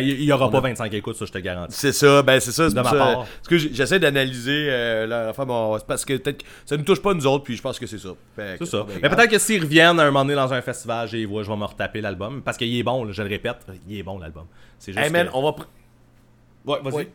Il 0.01 0.25
y 0.25 0.33
aura 0.33 0.51
pas 0.51 0.59
25 0.61 0.93
écoutes, 0.95 1.15
ça 1.17 1.27
je 1.27 1.33
te 1.33 1.39
garantis. 1.39 1.77
C'est 1.77 1.93
ça, 1.93 2.21
ben 2.23 2.41
c'est 2.41 2.51
ça. 2.51 2.69
c'est 2.69 2.75
De 2.75 2.81
ma 2.83 2.91
ça. 2.91 2.97
part. 2.97 3.17
Parce 3.19 3.49
que 3.49 3.57
j'essaie 3.57 4.01
d'analyser 4.01 4.67
euh, 4.69 5.07
la, 5.07 5.33
femme. 5.33 5.47
bon, 5.47 5.79
parce 5.87 6.05
que 6.05 6.17
peut-être 6.17 6.43
que 6.43 6.49
ça 6.65 6.77
nous 6.77 6.83
touche 6.83 7.01
pas 7.01 7.15
nous 7.15 7.25
autres, 7.27 7.45
puis 7.45 7.55
je 7.57 7.63
pense 7.63 7.79
que 7.79 7.87
c'est 7.87 7.99
ça. 7.99 8.09
Fait 8.35 8.57
C'est 8.59 8.67
ça. 8.67 8.83
ben, 8.83 8.99
Mais 9.01 9.09
peut-être 9.09 9.31
que 9.31 9.39
s'ils 9.39 9.63
reviennent 9.63 10.01
un 10.01 10.07
moment 10.07 10.25
donné 10.25 10.35
dans 10.35 10.53
un 10.53 10.61
festival, 10.61 11.07
j'ai 11.09 11.25
vois, 11.25 11.45
je 11.45 11.49
vais 11.51 11.57
me 11.57 11.65
retaper 11.65 12.01
l'album. 12.01 12.43
Parce 12.43 12.57
qu'il 12.57 12.77
est 12.77 12.83
bon, 12.83 13.05
là, 13.05 13.13
je 13.13 13.23
le 13.23 13.29
répète, 13.29 13.59
il 13.89 13.99
est 13.99 14.03
bon 14.03 14.19
l'album. 14.19 14.47
C'est 14.79 14.93
juste. 14.93 15.05
Hey 15.05 15.11
man, 15.13 15.29
que- 15.29 15.33
on 15.35 15.43
va. 15.43 15.51
pr- 15.51 15.67
Ouais, 16.67 16.79
vas-y. 16.83 16.95
Ouais. 16.95 17.09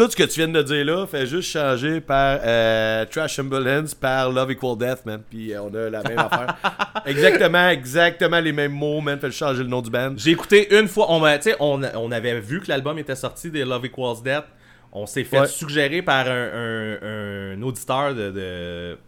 Tout 0.00 0.10
ce 0.10 0.16
que 0.16 0.22
tu 0.22 0.40
viens 0.40 0.48
de 0.48 0.62
dire 0.62 0.82
là 0.86 1.06
fait 1.06 1.26
juste 1.26 1.50
changer 1.52 2.00
par 2.00 2.38
euh, 2.42 3.04
Trash 3.04 3.38
Ambulance 3.38 3.94
par 3.94 4.30
Love 4.32 4.52
Equal 4.52 4.78
Death, 4.78 5.04
man. 5.04 5.20
Puis 5.28 5.52
euh, 5.52 5.60
on 5.60 5.74
a 5.74 5.90
la 5.90 6.02
même 6.02 6.18
affaire. 6.18 6.56
Exactement, 7.04 7.68
exactement 7.68 8.40
les 8.40 8.52
mêmes 8.52 8.72
mots, 8.72 9.02
man. 9.02 9.20
Fait 9.20 9.26
juste 9.26 9.40
changer 9.40 9.62
le 9.62 9.68
nom 9.68 9.82
du 9.82 9.90
band. 9.90 10.14
J'ai 10.16 10.30
écouté 10.30 10.74
une 10.74 10.88
fois, 10.88 11.04
on, 11.10 11.22
on, 11.60 11.82
on 11.96 12.12
avait 12.12 12.40
vu 12.40 12.62
que 12.62 12.68
l'album 12.68 12.98
était 12.98 13.14
sorti 13.14 13.50
des 13.50 13.62
Love 13.62 13.84
Equals 13.84 14.22
Death. 14.24 14.44
On 14.90 15.04
s'est 15.04 15.24
fait 15.24 15.40
Ouais. 15.40 15.46
suggérer 15.46 16.00
par 16.00 16.26
un, 16.26 16.30
un- 16.32 17.52
un 17.52 17.62
auditeur 17.62 18.14
de. 18.14 18.30
de, 18.30 18.98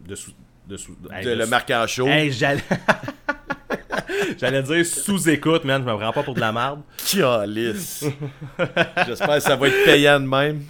de, 0.67 0.75
hey, 1.11 1.25
le 1.25 1.73
en 1.75 1.87
show. 1.87 2.05
Hey, 2.05 2.31
j'allais. 2.31 2.61
J'allais 4.39 4.61
dire 4.61 4.85
sous-écoute, 4.85 5.65
man, 5.65 5.83
je 5.85 5.91
me 5.91 5.97
prends 5.97 6.11
pas 6.13 6.23
pour 6.23 6.35
de 6.35 6.39
la 6.39 6.51
merde. 6.51 6.81
Calice. 7.11 8.05
J'espère 9.07 9.35
que 9.35 9.39
ça 9.39 9.55
va 9.55 9.67
être 9.67 9.85
payant 9.85 10.19
de 10.19 10.27
même. 10.27 10.61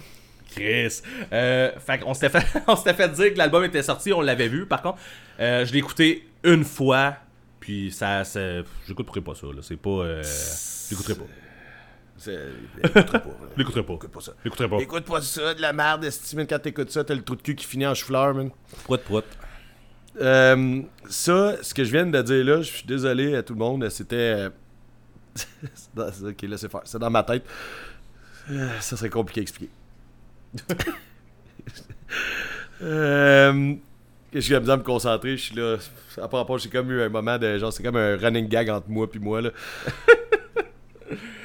Chris. 0.54 1.00
Euh, 1.32 1.72
fait 1.78 1.98
qu'on 1.98 2.14
s'était 2.14 2.40
fait, 2.40 2.62
on 2.66 2.76
s'était 2.76 2.94
fait 2.94 3.08
dire 3.10 3.32
que 3.32 3.38
l'album 3.38 3.64
était 3.64 3.82
sorti, 3.82 4.12
on 4.12 4.20
l'avait 4.20 4.48
vu. 4.48 4.66
Par 4.66 4.82
contre, 4.82 4.98
euh, 5.40 5.64
je 5.64 5.72
l'ai 5.72 5.78
écouté 5.78 6.26
une 6.44 6.64
fois, 6.64 7.16
puis 7.60 7.90
ça, 7.90 8.24
ça 8.24 8.40
j'écouterai 8.86 9.20
pas 9.20 9.34
ça. 9.34 9.46
Là. 9.48 9.60
C'est 9.62 9.76
pas, 9.76 9.90
euh, 9.90 10.22
j'écouterai 10.90 11.14
pas. 11.14 11.24
Écoute 12.26 13.12
pas. 13.12 13.20
J'écouterai 13.56 13.82
pas. 13.82 13.92
Écoute 13.98 14.10
pas 14.12 14.20
ça. 14.20 14.32
J'écouterai 14.44 14.68
pas. 14.68 14.76
Écoute 14.78 15.04
pas 15.04 15.20
ça, 15.20 15.52
de 15.54 15.60
la 15.60 15.72
merde, 15.72 16.04
estime 16.04 16.46
quand 16.46 16.58
t'écoutes 16.58 16.90
ça, 16.90 17.02
t'as 17.04 17.14
le 17.14 17.22
trou 17.22 17.36
de 17.36 17.42
cul 17.42 17.54
qui 17.54 17.66
finit 17.66 17.86
en 17.86 17.94
chou-fleur, 17.94 18.34
man. 18.34 18.50
Prout, 18.84 19.00
prout. 19.02 19.24
Euh, 20.20 20.80
ça, 21.08 21.56
ce 21.62 21.74
que 21.74 21.82
je 21.82 21.90
viens 21.90 22.06
de 22.06 22.22
dire 22.22 22.44
là, 22.44 22.58
je 22.62 22.70
suis 22.70 22.86
désolé 22.86 23.34
à 23.34 23.42
tout 23.42 23.54
le 23.54 23.58
monde, 23.58 23.88
c'était. 23.88 24.14
euh, 24.16 24.50
c'est 25.74 25.92
dans- 25.94 26.28
ok, 26.28 26.42
laissez 26.42 26.68
faire. 26.68 26.82
C'est 26.84 27.00
dans 27.00 27.10
ma 27.10 27.24
tête. 27.24 27.44
Euh, 28.50 28.68
Ça 28.80 28.96
serait 28.96 29.10
compliqué 29.10 29.40
à 29.40 29.42
expliquer. 29.42 29.70
Euh, 32.82 33.74
je 34.32 34.40
suis 34.40 34.58
besoin 34.58 34.76
de 34.76 34.82
me 34.82 34.86
concentrer, 34.86 35.36
je 35.36 35.42
suis 35.42 35.54
là. 35.56 35.76
À 36.18 36.28
part 36.28 36.40
rapport, 36.40 36.58
j'ai 36.58 36.68
comme 36.68 36.90
eu 36.90 37.00
un 37.02 37.08
moment 37.08 37.38
de 37.38 37.58
genre, 37.58 37.72
c'est 37.72 37.82
comme 37.82 37.96
un 37.96 38.16
running 38.16 38.48
gag 38.48 38.68
entre 38.70 38.88
moi 38.88 39.10
puis 39.10 39.20
moi 39.20 39.40
là. 39.42 39.50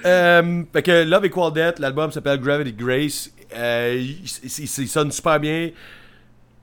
Euh, 0.06 0.64
fait 0.72 0.82
que 0.82 1.04
Love 1.04 1.26
Equal 1.26 1.52
Death, 1.52 1.78
l'album 1.80 2.10
s'appelle 2.10 2.40
Gravity 2.40 2.72
Grace. 2.72 3.30
Euh, 3.54 3.98
il, 4.00 4.12
il- 4.22 4.24
il- 4.46 4.64
il 4.64 4.88
sonne 4.88 5.12
super 5.12 5.42
bien. 5.42 5.72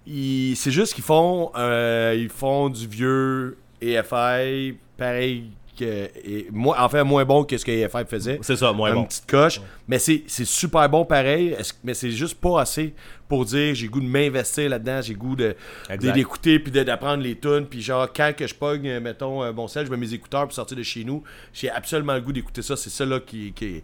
C'est 0.06 0.70
juste 0.70 0.94
qu'ils 0.94 1.04
font, 1.04 1.52
euh, 1.54 2.14
ils 2.16 2.30
font 2.30 2.70
du 2.70 2.86
vieux 2.88 3.58
EFI, 3.82 4.78
pareil 4.96 5.50
que, 5.76 5.84
et, 6.24 6.48
moins, 6.50 6.76
enfin 6.78 7.04
moins 7.04 7.24
bon 7.24 7.44
que 7.44 7.56
ce 7.56 7.64
que 7.64 7.70
EFI 7.70 8.04
faisait. 8.08 8.38
C'est 8.42 8.56
ça, 8.56 8.72
moins 8.72 8.90
Une 8.90 8.96
bon. 8.96 9.04
petite 9.04 9.26
coche. 9.26 9.60
Mais 9.86 9.98
c'est 9.98 10.24
c'est 10.26 10.44
super 10.44 10.88
bon 10.88 11.04
pareil. 11.04 11.56
Mais 11.84 11.94
c'est 11.94 12.10
juste 12.10 12.40
pas 12.40 12.60
assez 12.60 12.94
pour 13.28 13.44
dire 13.44 13.74
j'ai 13.74 13.88
goût 13.88 14.00
de 14.00 14.06
m'investir 14.06 14.68
là-dedans, 14.70 15.00
j'ai 15.02 15.14
goût 15.14 15.36
de 15.36 15.54
d'écouter 15.98 16.58
puis 16.58 16.72
d'apprendre 16.72 17.22
les 17.22 17.38
tunes. 17.38 17.66
Puis 17.66 17.82
genre, 17.82 18.12
quand 18.12 18.32
que 18.36 18.46
je 18.46 18.54
pogne, 18.54 18.88
euh, 18.88 19.00
mettons, 19.00 19.42
euh, 19.42 19.52
mon 19.52 19.68
sel, 19.68 19.86
je 19.86 19.90
mets 19.90 19.96
mes 19.96 20.14
écouteurs 20.14 20.44
pour 20.44 20.52
sortir 20.52 20.76
de 20.76 20.82
chez 20.82 21.04
nous, 21.04 21.22
j'ai 21.52 21.70
absolument 21.70 22.14
le 22.14 22.20
goût 22.20 22.32
d'écouter 22.32 22.62
ça. 22.62 22.76
C'est 22.76 22.90
ça 22.90 23.04
là 23.04 23.20
qui, 23.20 23.52
qui, 23.52 23.82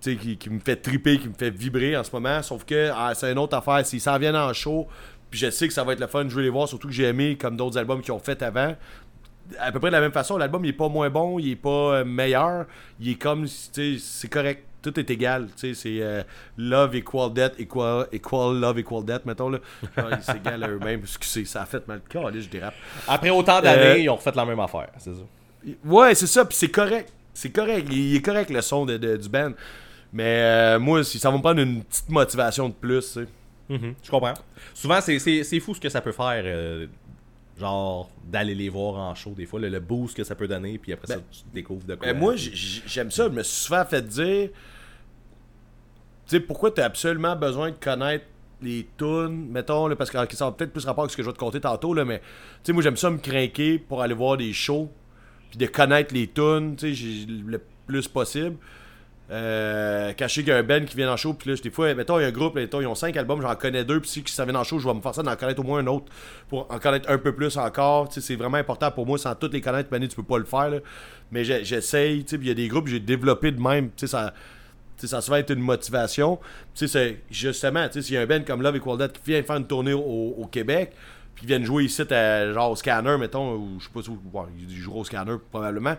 qui, 0.00 0.36
qui 0.36 0.50
me 0.50 0.60
fait 0.60 0.76
triper, 0.76 1.18
qui 1.18 1.28
me 1.28 1.34
fait 1.34 1.50
vibrer 1.50 1.96
en 1.96 2.04
ce 2.04 2.10
moment. 2.12 2.42
Sauf 2.42 2.64
que 2.64 2.90
ah, 2.94 3.12
c'est 3.14 3.30
une 3.30 3.38
autre 3.38 3.56
affaire. 3.56 3.84
S'ils 3.86 4.00
s'en 4.00 4.18
viennent 4.18 4.36
en 4.36 4.52
show, 4.52 4.88
puis 5.30 5.38
je 5.38 5.50
sais 5.50 5.68
que 5.68 5.74
ça 5.74 5.84
va 5.84 5.92
être 5.92 6.00
le 6.00 6.06
fun, 6.06 6.24
je 6.28 6.34
veux 6.34 6.42
les 6.42 6.48
voir, 6.48 6.68
surtout 6.68 6.88
que 6.88 6.94
j'ai 6.94 7.04
aimé 7.04 7.36
comme 7.36 7.56
d'autres 7.56 7.76
albums 7.78 8.00
qu'ils 8.00 8.12
ont 8.12 8.18
fait 8.18 8.42
avant. 8.42 8.74
À 9.58 9.72
peu 9.72 9.78
près 9.80 9.88
de 9.90 9.94
la 9.94 10.00
même 10.00 10.12
façon, 10.12 10.36
l'album 10.36 10.64
il 10.64 10.68
est 10.70 10.72
pas 10.74 10.88
moins 10.88 11.10
bon, 11.10 11.38
il 11.38 11.52
est 11.52 11.56
pas 11.56 11.68
euh, 12.00 12.04
meilleur, 12.04 12.66
il 13.00 13.10
est 13.10 13.14
comme, 13.14 13.44
tu 13.46 13.50
sais, 13.72 13.96
c'est 13.98 14.28
correct, 14.28 14.64
tout 14.82 14.98
est 15.00 15.10
égal, 15.10 15.46
tu 15.56 15.72
sais, 15.72 15.74
c'est 15.74 16.02
euh, 16.02 16.22
love 16.56 16.94
equal 16.96 17.32
death, 17.32 17.54
equal, 17.58 18.06
equal 18.12 18.56
love 18.60 18.78
equal 18.78 19.04
death, 19.04 19.24
mettons 19.26 19.48
là. 19.50 19.58
Ils 19.96 20.22
s'égalent 20.22 20.64
à 20.64 20.68
eux-mêmes, 20.68 21.00
excusez, 21.00 21.44
ça 21.46 21.62
a 21.62 21.66
fait 21.66 21.86
mal. 21.88 22.00
Calais, 22.08 22.40
je 22.40 22.48
dérape. 22.48 22.74
Après 23.06 23.30
autant 23.30 23.60
d'années, 23.60 23.82
Euh, 23.82 23.98
ils 23.98 24.08
ont 24.10 24.16
refait 24.16 24.32
la 24.34 24.44
même 24.44 24.60
affaire, 24.60 24.88
c'est 24.98 25.14
ça. 25.14 25.22
Ouais, 25.84 26.14
c'est 26.14 26.26
ça, 26.26 26.44
puis 26.44 26.56
c'est 26.56 26.70
correct. 26.70 27.12
C'est 27.34 27.50
correct. 27.50 27.86
Il 27.90 28.16
est 28.16 28.22
correct 28.22 28.50
le 28.50 28.60
son 28.60 28.84
de, 28.86 28.96
de- 28.96 29.16
du 29.16 29.28
band. 29.28 29.52
Mais 30.12 30.24
euh, 30.42 30.78
moi, 30.78 31.04
si 31.04 31.18
ça 31.18 31.30
va 31.30 31.36
me 31.36 31.42
prendre 31.42 31.60
une 31.60 31.82
petite 31.84 32.08
motivation 32.08 32.68
de 32.68 32.74
plus, 32.74 33.00
tu 33.12 33.20
sais. 33.20 33.26
Mhm, 33.68 33.94
je 34.02 34.10
comprends. 34.10 34.34
Souvent, 34.74 35.00
c'est- 35.00 35.60
fou 35.60 35.74
ce 35.74 35.80
que 35.80 35.88
ça 35.88 36.00
peut 36.00 36.12
faire, 36.12 36.42
euh, 36.46 36.86
genre 37.58 38.10
d'aller 38.24 38.54
les 38.54 38.68
voir 38.68 38.96
en 38.96 39.14
show 39.14 39.30
des 39.30 39.46
fois, 39.46 39.60
le, 39.60 39.68
le 39.68 39.80
boost 39.80 40.16
que 40.16 40.24
ça 40.24 40.34
peut 40.34 40.48
donner, 40.48 40.78
puis 40.78 40.92
après 40.92 41.06
ça, 41.06 41.16
Ben, 41.16 41.22
tu 41.30 41.40
découvres 41.52 41.86
de 41.86 41.94
quoi. 41.94 42.06
Mais 42.06 42.14
moi, 42.14 42.34
j'aime 42.36 43.10
ça. 43.10 43.24
Je 43.28 43.32
me 43.32 43.42
suis 43.42 43.64
souvent 43.64 43.84
fait 43.84 44.06
dire, 44.06 44.50
tu 44.50 46.36
sais, 46.36 46.40
pourquoi 46.40 46.70
tu 46.70 46.80
as 46.80 46.84
absolument 46.84 47.36
besoin 47.36 47.70
de 47.70 47.76
connaître 47.76 48.24
les 48.60 48.88
tunes, 48.96 49.48
mettons, 49.50 49.86
là, 49.86 49.96
parce 49.96 50.10
que 50.10 50.36
ça 50.36 50.46
a 50.46 50.52
peut-être 50.52 50.72
plus 50.72 50.84
rapport 50.84 51.04
avec 51.04 51.12
ce 51.12 51.16
que 51.16 51.22
je 51.22 51.28
vais 51.28 51.32
te 51.32 51.38
compter 51.38 51.60
tantôt, 51.60 51.94
là, 51.94 52.04
mais 52.04 52.18
tu 52.18 52.24
sais, 52.64 52.72
moi, 52.72 52.82
j'aime 52.82 52.96
ça 52.96 53.08
me 53.10 53.18
craquer 53.18 53.78
pour 53.78 54.02
aller 54.02 54.14
voir 54.14 54.36
des 54.36 54.52
shows, 54.52 54.90
puis 55.50 55.58
de 55.58 55.66
connaître 55.66 56.12
les 56.12 56.26
tunes, 56.26 56.76
tu 56.76 56.94
sais, 56.94 57.26
le 57.28 57.60
plus 57.86 58.08
possible. 58.08 58.56
Euh, 59.30 60.12
sais 60.16 60.26
qu'il 60.28 60.48
y 60.48 60.52
a 60.52 60.56
un 60.56 60.62
band 60.62 60.84
qui 60.86 60.96
vient 60.96 61.12
en 61.12 61.16
show, 61.16 61.34
puis 61.34 61.50
là, 61.50 61.56
des 61.62 61.70
fois, 61.70 61.94
mettons, 61.94 62.18
il 62.18 62.22
y 62.22 62.24
a 62.24 62.28
un 62.28 62.32
groupe, 62.32 62.54
mettons, 62.54 62.80
ils 62.80 62.86
ont 62.86 62.94
cinq 62.94 63.16
albums, 63.16 63.42
j'en 63.42 63.54
connais 63.56 63.84
deux, 63.84 64.00
puis 64.00 64.08
si 64.08 64.24
ça 64.26 64.46
vient 64.46 64.54
en 64.54 64.64
show, 64.64 64.78
je 64.78 64.88
vais 64.88 64.94
me 64.94 65.02
forcer 65.02 65.22
d'en 65.22 65.36
connaître 65.36 65.60
au 65.60 65.64
moins 65.64 65.80
un 65.80 65.86
autre 65.86 66.06
pour 66.48 66.66
en 66.70 66.78
connaître 66.78 67.10
un 67.10 67.18
peu 67.18 67.34
plus 67.34 67.56
encore. 67.58 68.08
C'est 68.10 68.36
vraiment 68.36 68.56
important 68.56 68.90
pour 68.90 69.06
moi, 69.06 69.18
sans 69.18 69.34
toutes 69.34 69.52
les 69.52 69.60
connaître, 69.60 69.90
tu 69.90 70.16
peux 70.16 70.22
pas 70.22 70.38
le 70.38 70.44
faire, 70.44 70.80
mais 71.30 71.44
j'essaye, 71.44 72.24
il 72.32 72.46
y 72.46 72.50
a 72.50 72.54
des 72.54 72.68
groupes 72.68 72.84
que 72.84 72.90
j'ai 72.90 73.00
développé 73.00 73.52
de 73.52 73.60
même, 73.60 73.90
ça. 73.96 74.32
tu 74.98 75.06
sais, 75.06 75.20
ça 75.20 75.38
été 75.38 75.52
une 75.52 75.60
motivation. 75.60 76.38
C'est 76.74 77.20
justement, 77.30 77.86
s'il 77.90 78.14
y 78.14 78.16
a 78.16 78.22
un 78.22 78.26
band 78.26 78.40
comme 78.46 78.62
Love 78.62 78.76
Equal 78.76 78.96
Death 78.96 79.12
qui 79.12 79.32
vient 79.32 79.42
faire 79.42 79.56
une 79.56 79.66
tournée 79.66 79.92
au, 79.92 80.48
Québec, 80.50 80.92
puis 81.34 81.44
ils 81.44 81.48
viennent 81.48 81.64
jouer 81.64 81.84
ici, 81.84 82.02
genre 82.08 82.70
au 82.70 82.76
scanner, 82.76 83.18
mettons, 83.18 83.56
ou 83.56 83.78
je 83.78 83.84
sais 83.84 83.90
pas 83.92 84.02
si 84.02 84.08
ouais, 84.08 84.42
ils 84.58 84.74
joueront 84.74 85.00
au 85.00 85.04
scanner 85.04 85.34
probablement. 85.50 85.96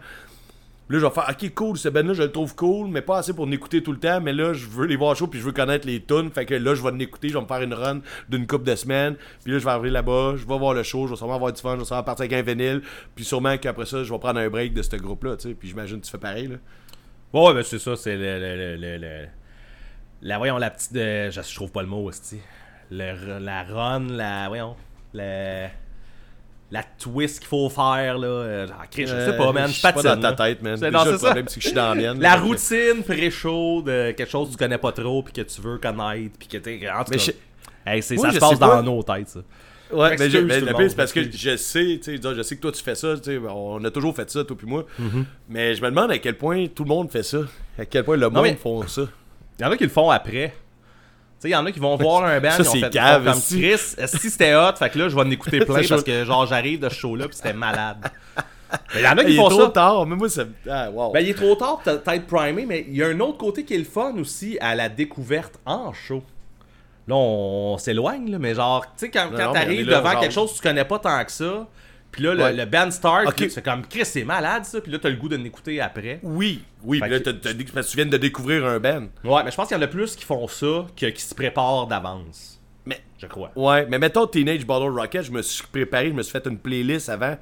Là, 0.89 0.97
je 0.97 1.05
vais 1.05 1.11
faire, 1.11 1.27
ok, 1.29 1.53
cool, 1.53 1.77
ce 1.77 1.87
band-là, 1.87 2.13
je 2.13 2.23
le 2.23 2.31
trouve 2.31 2.55
cool, 2.55 2.87
mais 2.89 3.01
pas 3.03 3.19
assez 3.19 3.33
pour 3.33 3.45
l'écouter 3.45 3.83
tout 3.83 3.91
le 3.91 3.99
temps. 3.99 4.19
Mais 4.21 4.33
là, 4.33 4.53
je 4.53 4.65
veux 4.67 4.87
les 4.87 4.95
voir 4.95 5.15
chaud, 5.15 5.27
puis 5.27 5.39
je 5.39 5.45
veux 5.45 5.51
connaître 5.51 5.85
les 5.85 6.01
tunes. 6.03 6.31
Fait 6.31 6.45
que 6.45 6.55
là, 6.55 6.73
je 6.73 6.81
vais 6.81 6.91
l'écouter, 6.91 7.29
je 7.29 7.35
vais 7.35 7.41
me 7.41 7.47
faire 7.47 7.61
une 7.61 7.75
run 7.75 7.99
d'une 8.27 8.47
couple 8.47 8.65
de 8.65 8.75
semaines. 8.75 9.15
Puis 9.43 9.53
là, 9.53 9.59
je 9.59 9.65
vais 9.65 9.69
arriver 9.69 9.91
là-bas, 9.91 10.33
je 10.35 10.47
vais 10.47 10.57
voir 10.57 10.73
le 10.73 10.81
show, 10.81 11.05
je 11.05 11.11
vais 11.11 11.17
sûrement 11.17 11.35
avoir 11.35 11.53
du 11.53 11.61
fun, 11.61 11.75
je 11.75 11.79
vais 11.81 11.85
sûrement 11.85 12.01
partir 12.03 12.25
avec 12.25 12.33
un 12.33 12.41
vinyle. 12.41 12.81
Puis 13.15 13.23
sûrement 13.23 13.55
qu'après 13.59 13.85
ça, 13.85 14.03
je 14.03 14.11
vais 14.11 14.19
prendre 14.19 14.39
un 14.39 14.49
break 14.49 14.73
de 14.73 14.81
ce 14.81 14.95
groupe-là, 14.95 15.37
tu 15.37 15.49
sais. 15.49 15.53
Puis 15.53 15.67
j'imagine 15.69 15.99
que 16.01 16.05
tu 16.05 16.11
fais 16.11 16.17
pareil, 16.17 16.47
là. 16.47 16.55
Ouais, 17.33 17.53
ben 17.53 17.61
c'est 17.61 17.77
ça, 17.79 17.95
c'est 17.95 18.15
le, 18.17 18.39
le, 18.39 18.75
le, 18.77 18.97
le- 18.97 19.27
La, 20.23 20.39
voyons, 20.39 20.57
la 20.57 20.71
petite. 20.71 20.95
euh, 20.95 21.29
je, 21.29 21.39
je 21.41 21.55
trouve 21.55 21.71
pas 21.71 21.83
le 21.83 21.87
mot, 21.87 22.07
aussi. 22.09 22.39
Le, 22.89 23.37
la 23.37 23.63
run, 23.63 24.07
la. 24.09 24.47
Voyons. 24.47 24.75
La. 25.13 25.69
La 26.71 26.83
twist 26.83 27.39
qu'il 27.39 27.47
faut 27.47 27.67
faire, 27.69 28.17
là. 28.19 28.27
euh, 28.27 28.67
genre, 28.67 28.77
je 28.95 29.05
sais 29.05 29.37
pas, 29.37 29.51
man. 29.51 29.67
Je 29.67 29.73
suis 29.73 29.81
pas 29.81 29.91
dans 30.03 30.19
ta 30.21 30.33
tête, 30.33 30.61
man. 30.61 30.77
C'est- 30.77 30.85
Déjà, 30.85 30.97
non, 30.97 31.03
c'est 31.05 31.11
le 31.13 31.17
ça. 31.17 31.25
problème, 31.25 31.47
c'est 31.47 31.55
que 31.55 31.61
je 31.61 31.67
suis 31.67 31.75
dans 31.75 31.89
la 31.89 31.95
mienne. 31.95 32.19
La 32.21 32.35
routine 32.35 33.03
pré-show 33.03 33.81
de 33.81 34.11
quelque 34.11 34.29
chose 34.29 34.47
que 34.49 34.51
tu 34.53 34.57
connais 34.57 34.77
pas 34.77 34.91
trop, 34.91 35.23
puis 35.23 35.33
que 35.33 35.41
tu 35.41 35.61
veux 35.61 35.77
connaître, 35.79 36.35
puis 36.37 36.47
que 36.47 36.57
t'es. 36.57 36.79
En 36.89 37.03
tout 37.03 37.11
Mais 37.11 37.17
cas. 37.17 37.23
je- 37.23 37.31
Hey, 37.91 38.03
c'est- 38.03 38.15
Moi, 38.15 38.27
ça 38.27 38.33
se 38.33 38.39
passe 38.39 38.59
dans 38.59 38.83
nos 38.83 39.01
têtes, 39.01 39.29
ça. 39.29 39.39
Ouais, 39.91 40.15
mais, 40.19 40.27
le 40.27 40.45
pire, 40.45 40.89
c'est 40.89 40.95
parce 40.95 41.11
que 41.11 41.23
je 41.23 41.57
sais, 41.57 41.99
tu 42.03 42.15
sais, 42.17 42.35
je 42.35 42.41
sais 42.43 42.55
que 42.55 42.61
toi 42.61 42.71
tu 42.71 42.83
fais 42.83 42.93
ça, 42.93 43.15
tu 43.17 43.23
sais, 43.23 43.39
on 43.49 43.83
a 43.83 43.89
toujours 43.89 44.15
fait 44.15 44.29
ça, 44.29 44.43
toi 44.43 44.55
puis 44.55 44.67
moi. 44.67 44.85
Mm-hmm. 45.01 45.23
Mais 45.49 45.73
je 45.73 45.81
me 45.81 45.89
demande 45.89 46.11
à 46.11 46.19
quel 46.19 46.37
point 46.37 46.67
tout 46.67 46.83
le 46.83 46.89
monde 46.89 47.09
fait 47.09 47.23
ça. 47.23 47.39
À 47.79 47.85
quel 47.85 48.03
point 48.03 48.15
le 48.15 48.29
monde 48.29 48.43
mais- 48.43 48.53
font 48.55 48.85
ça. 48.87 49.01
Il 49.57 49.63
y 49.63 49.65
en 49.65 49.71
a 49.71 49.77
qui 49.77 49.85
le 49.85 49.89
font 49.89 50.11
après. 50.11 50.53
Tu 51.39 51.43
sais, 51.43 51.49
il 51.49 51.53
y 51.53 51.55
en 51.55 51.65
a 51.65 51.71
qui 51.71 51.79
vont 51.79 51.95
voir 51.95 52.25
un 52.25 52.37
band, 52.41 52.51
Ça, 52.51 52.57
ils 52.63 52.67
ont 52.67 52.71
c'est 52.73 52.79
fait 52.81 52.89
cave, 52.89 53.23
comme 53.23 53.33
esti. 53.33 53.61
Chris. 53.61 54.07
Si 54.07 54.29
c'était 54.29 54.55
hot, 54.55 54.75
fait 54.77 54.89
que 54.89 54.99
là, 54.99 55.07
je 55.07 55.15
vais 55.15 55.21
en 55.21 55.31
écouter 55.31 55.59
plein 55.59 55.81
parce 55.89 56.03
que 56.03 56.25
genre 56.25 56.45
j'arrive 56.45 56.81
de 56.81 56.89
ce 56.89 56.95
show-là, 56.95 57.27
puis 57.27 57.37
c'était 57.37 57.53
malade. 57.53 58.11
Mais 58.93 58.99
il 58.99 59.03
y 59.03 59.07
en 59.07 59.17
a 59.17 59.23
qui 59.23 59.31
Il 59.31 59.33
est 59.33 59.37
font 59.37 59.47
trop 59.47 59.61
ça. 59.61 59.69
tard, 59.69 60.05
mais 60.05 60.15
moi 60.15 60.29
ça. 60.29 60.43
Ah, 60.69 60.91
wow. 60.91 61.11
Ben, 61.11 61.21
il 61.21 61.29
est 61.29 61.33
trop 61.33 61.55
tard 61.55 61.79
pour 61.79 62.01
peut-être 62.01 62.27
primé, 62.27 62.67
mais 62.67 62.85
il 62.87 62.95
y 62.97 63.01
a 63.03 63.07
un 63.07 63.19
autre 63.19 63.39
côté 63.39 63.63
qui 63.63 63.73
est 63.73 63.79
le 63.79 63.83
fun 63.83 64.13
aussi 64.19 64.59
à 64.61 64.75
la 64.75 64.89
découverte 64.89 65.55
en 65.65 65.91
show. 65.91 66.21
Là, 67.07 67.15
on, 67.15 67.79
s'éloigne, 67.79 68.29
là, 68.29 68.37
mais 68.37 68.53
genre, 68.53 68.85
tu 68.85 68.91
sais, 68.97 69.09
quand, 69.09 69.29
quand 69.35 69.53
t'arrives 69.53 69.87
devant 69.87 70.11
genre. 70.11 70.19
quelque 70.19 70.33
chose 70.33 70.51
que 70.51 70.57
tu 70.57 70.61
connais 70.61 70.85
pas 70.85 70.99
tant 70.99 71.25
que 71.25 71.31
ça, 71.31 71.67
puis 72.11 72.23
là, 72.23 72.33
le, 72.33 72.43
Ouais. 72.43 72.53
le 72.53 72.65
band 72.65 72.91
start, 72.91 73.27
Ok. 73.27 73.35
puis 73.35 73.45
là, 73.45 73.51
c'est 73.51 73.63
comme, 73.63 73.85
Chris, 73.87 74.05
c'est 74.05 74.23
malade 74.23 74.65
ça, 74.65 74.81
puis 74.81 74.91
là, 74.91 74.99
t'as 74.99 75.09
le 75.09 75.15
goût 75.15 75.29
de 75.29 75.35
l'écouter 75.35 75.79
après. 75.81 76.19
Oui, 76.23 76.63
oui, 76.83 76.99
puis 76.99 77.09
là, 77.09 77.19
que- 77.19 77.29
t'as- 77.29 77.53
t'as 77.53 77.83
tu 77.83 77.95
viens 77.95 78.05
de 78.05 78.17
découvrir 78.17 78.65
un 78.65 78.79
band. 78.79 79.07
Ouais, 79.23 79.43
mais 79.43 79.51
je 79.51 79.55
pense 79.55 79.67
qu'il 79.67 79.77
y 79.77 79.79
en 79.79 79.83
a 79.83 79.87
plus 79.87 80.15
qui 80.15 80.25
font 80.25 80.47
ça 80.47 80.85
que 80.95 81.05
qui 81.07 81.21
se 81.21 81.35
préparent 81.35 81.87
d'avance. 81.87 82.59
Mais, 82.85 82.99
Je 83.19 83.27
crois. 83.27 83.51
ouais, 83.55 83.85
mais 83.87 83.99
mettons 83.99 84.25
Teenage 84.25 84.65
Bottle 84.65 84.97
Rocket, 84.97 85.23
je 85.23 85.31
me 85.31 85.41
suis 85.41 85.65
préparé, 85.71 86.07
je 86.09 86.13
me 86.13 86.23
suis 86.23 86.31
fait 86.31 86.45
une 86.47 86.57
playlist 86.57 87.09
avant. 87.09 87.37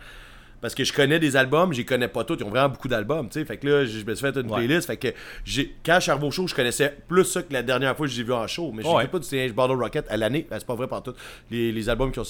Parce 0.60 0.73
que 0.73 0.84
je 0.84 0.91
connais 0.91 1.19
des 1.19 1.35
albums, 1.35 1.72
je 1.72 1.77
les 1.77 1.85
connais 1.85 2.07
pas 2.07 2.23
tous, 2.23 2.35
ils 2.39 2.44
ont 2.44 2.49
vraiment 2.49 2.69
beaucoup 2.69 2.88
d'albums, 2.88 3.30
tu 3.30 3.39
sais. 3.39 3.45
Fait 3.45 3.57
que 3.57 3.68
là, 3.68 3.85
je 3.85 4.03
me 4.03 4.15
suis 4.15 4.26
fait 4.26 4.35
une 4.39 4.49
Ouais. 4.49 4.65
playlist. 4.65 4.88
Fait 4.88 4.98
que 4.98 5.10
j'ai, 5.45 5.76
quand 5.85 5.99
au 6.23 6.31
show, 6.31 6.48
je 6.48 6.56
connaissais 6.56 6.98
plus 7.07 7.26
ça 7.26 7.44
que 7.44 7.53
la 7.53 7.61
dernière 7.61 7.95
fois 7.95 8.07
que 8.07 8.11
j'ai 8.11 8.23
vu 8.23 8.34
en 8.34 8.48
show. 8.48 8.72
Mais 8.73 8.81
je 8.81 8.88
Ouais. 8.88 9.07
pas 9.07 9.19
du 9.19 9.27
Teenage 9.30 9.53
Bottle 9.53 9.80
Rocket 9.80 10.07
à 10.10 10.18
l'année. 10.18 10.48
Ben, 10.49 10.57
c'est 10.57 10.65
pas 10.65 10.73
vrai 10.73 10.88
par 10.88 11.03
tout. 11.03 11.14
Les, 11.52 11.72
les 11.72 11.89
albums 11.89 12.11
qui 12.11 12.19
ont. 12.19 12.23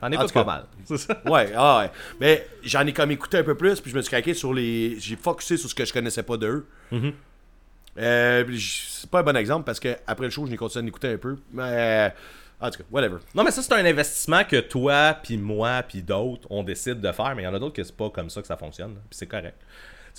T'en 0.00 0.06
En 0.06 0.12
écoutes 0.12 0.32
pas 0.32 0.44
mal. 0.44 0.64
C'est 0.84 0.98
ça. 0.98 1.20
Ouais, 1.26 1.52
ah 1.56 1.80
ouais. 1.80 1.90
Mais 2.20 2.46
j'en 2.62 2.86
ai 2.86 2.92
comme 2.92 3.10
écouté 3.10 3.38
un 3.38 3.44
peu 3.44 3.54
plus, 3.54 3.80
puis 3.80 3.90
je 3.90 3.96
me 3.96 4.02
suis 4.02 4.10
craqué 4.10 4.34
sur 4.34 4.54
les. 4.54 4.98
J'ai 4.98 5.16
focusé 5.16 5.56
sur 5.56 5.68
ce 5.68 5.74
que 5.74 5.84
je 5.84 5.92
connaissais 5.92 6.22
pas 6.22 6.36
d'eux. 6.36 6.66
Mm-hmm. 6.92 7.12
Euh, 7.98 8.56
c'est 8.58 9.10
pas 9.10 9.20
un 9.20 9.22
bon 9.24 9.36
exemple 9.36 9.64
parce 9.64 9.80
que 9.80 9.96
après 10.06 10.26
le 10.26 10.30
show, 10.30 10.46
je 10.46 10.50
n'ai 10.50 10.56
continué 10.56 10.86
à 10.86 10.88
écouter 10.88 11.08
un 11.08 11.18
peu. 11.18 11.36
Mais. 11.52 11.62
euh, 11.64 12.08
en 12.60 12.70
tout 12.70 12.78
cas, 12.78 12.84
whatever. 12.90 13.16
Non, 13.34 13.42
mais 13.42 13.50
ça, 13.50 13.62
c'est 13.62 13.72
un 13.72 13.84
investissement 13.84 14.44
que 14.44 14.60
toi, 14.60 15.14
puis 15.22 15.38
moi, 15.38 15.82
puis 15.82 16.02
d'autres, 16.02 16.46
on 16.50 16.62
décide 16.62 17.00
de 17.00 17.10
faire, 17.10 17.34
mais 17.34 17.42
il 17.42 17.46
y 17.46 17.48
en 17.48 17.54
a 17.54 17.58
d'autres 17.58 17.74
que 17.74 17.82
c'est 17.82 17.96
pas 17.96 18.10
comme 18.10 18.28
ça 18.28 18.42
que 18.42 18.46
ça 18.46 18.56
fonctionne, 18.56 18.94
puis 19.08 19.16
c'est 19.18 19.26
correct. 19.26 19.58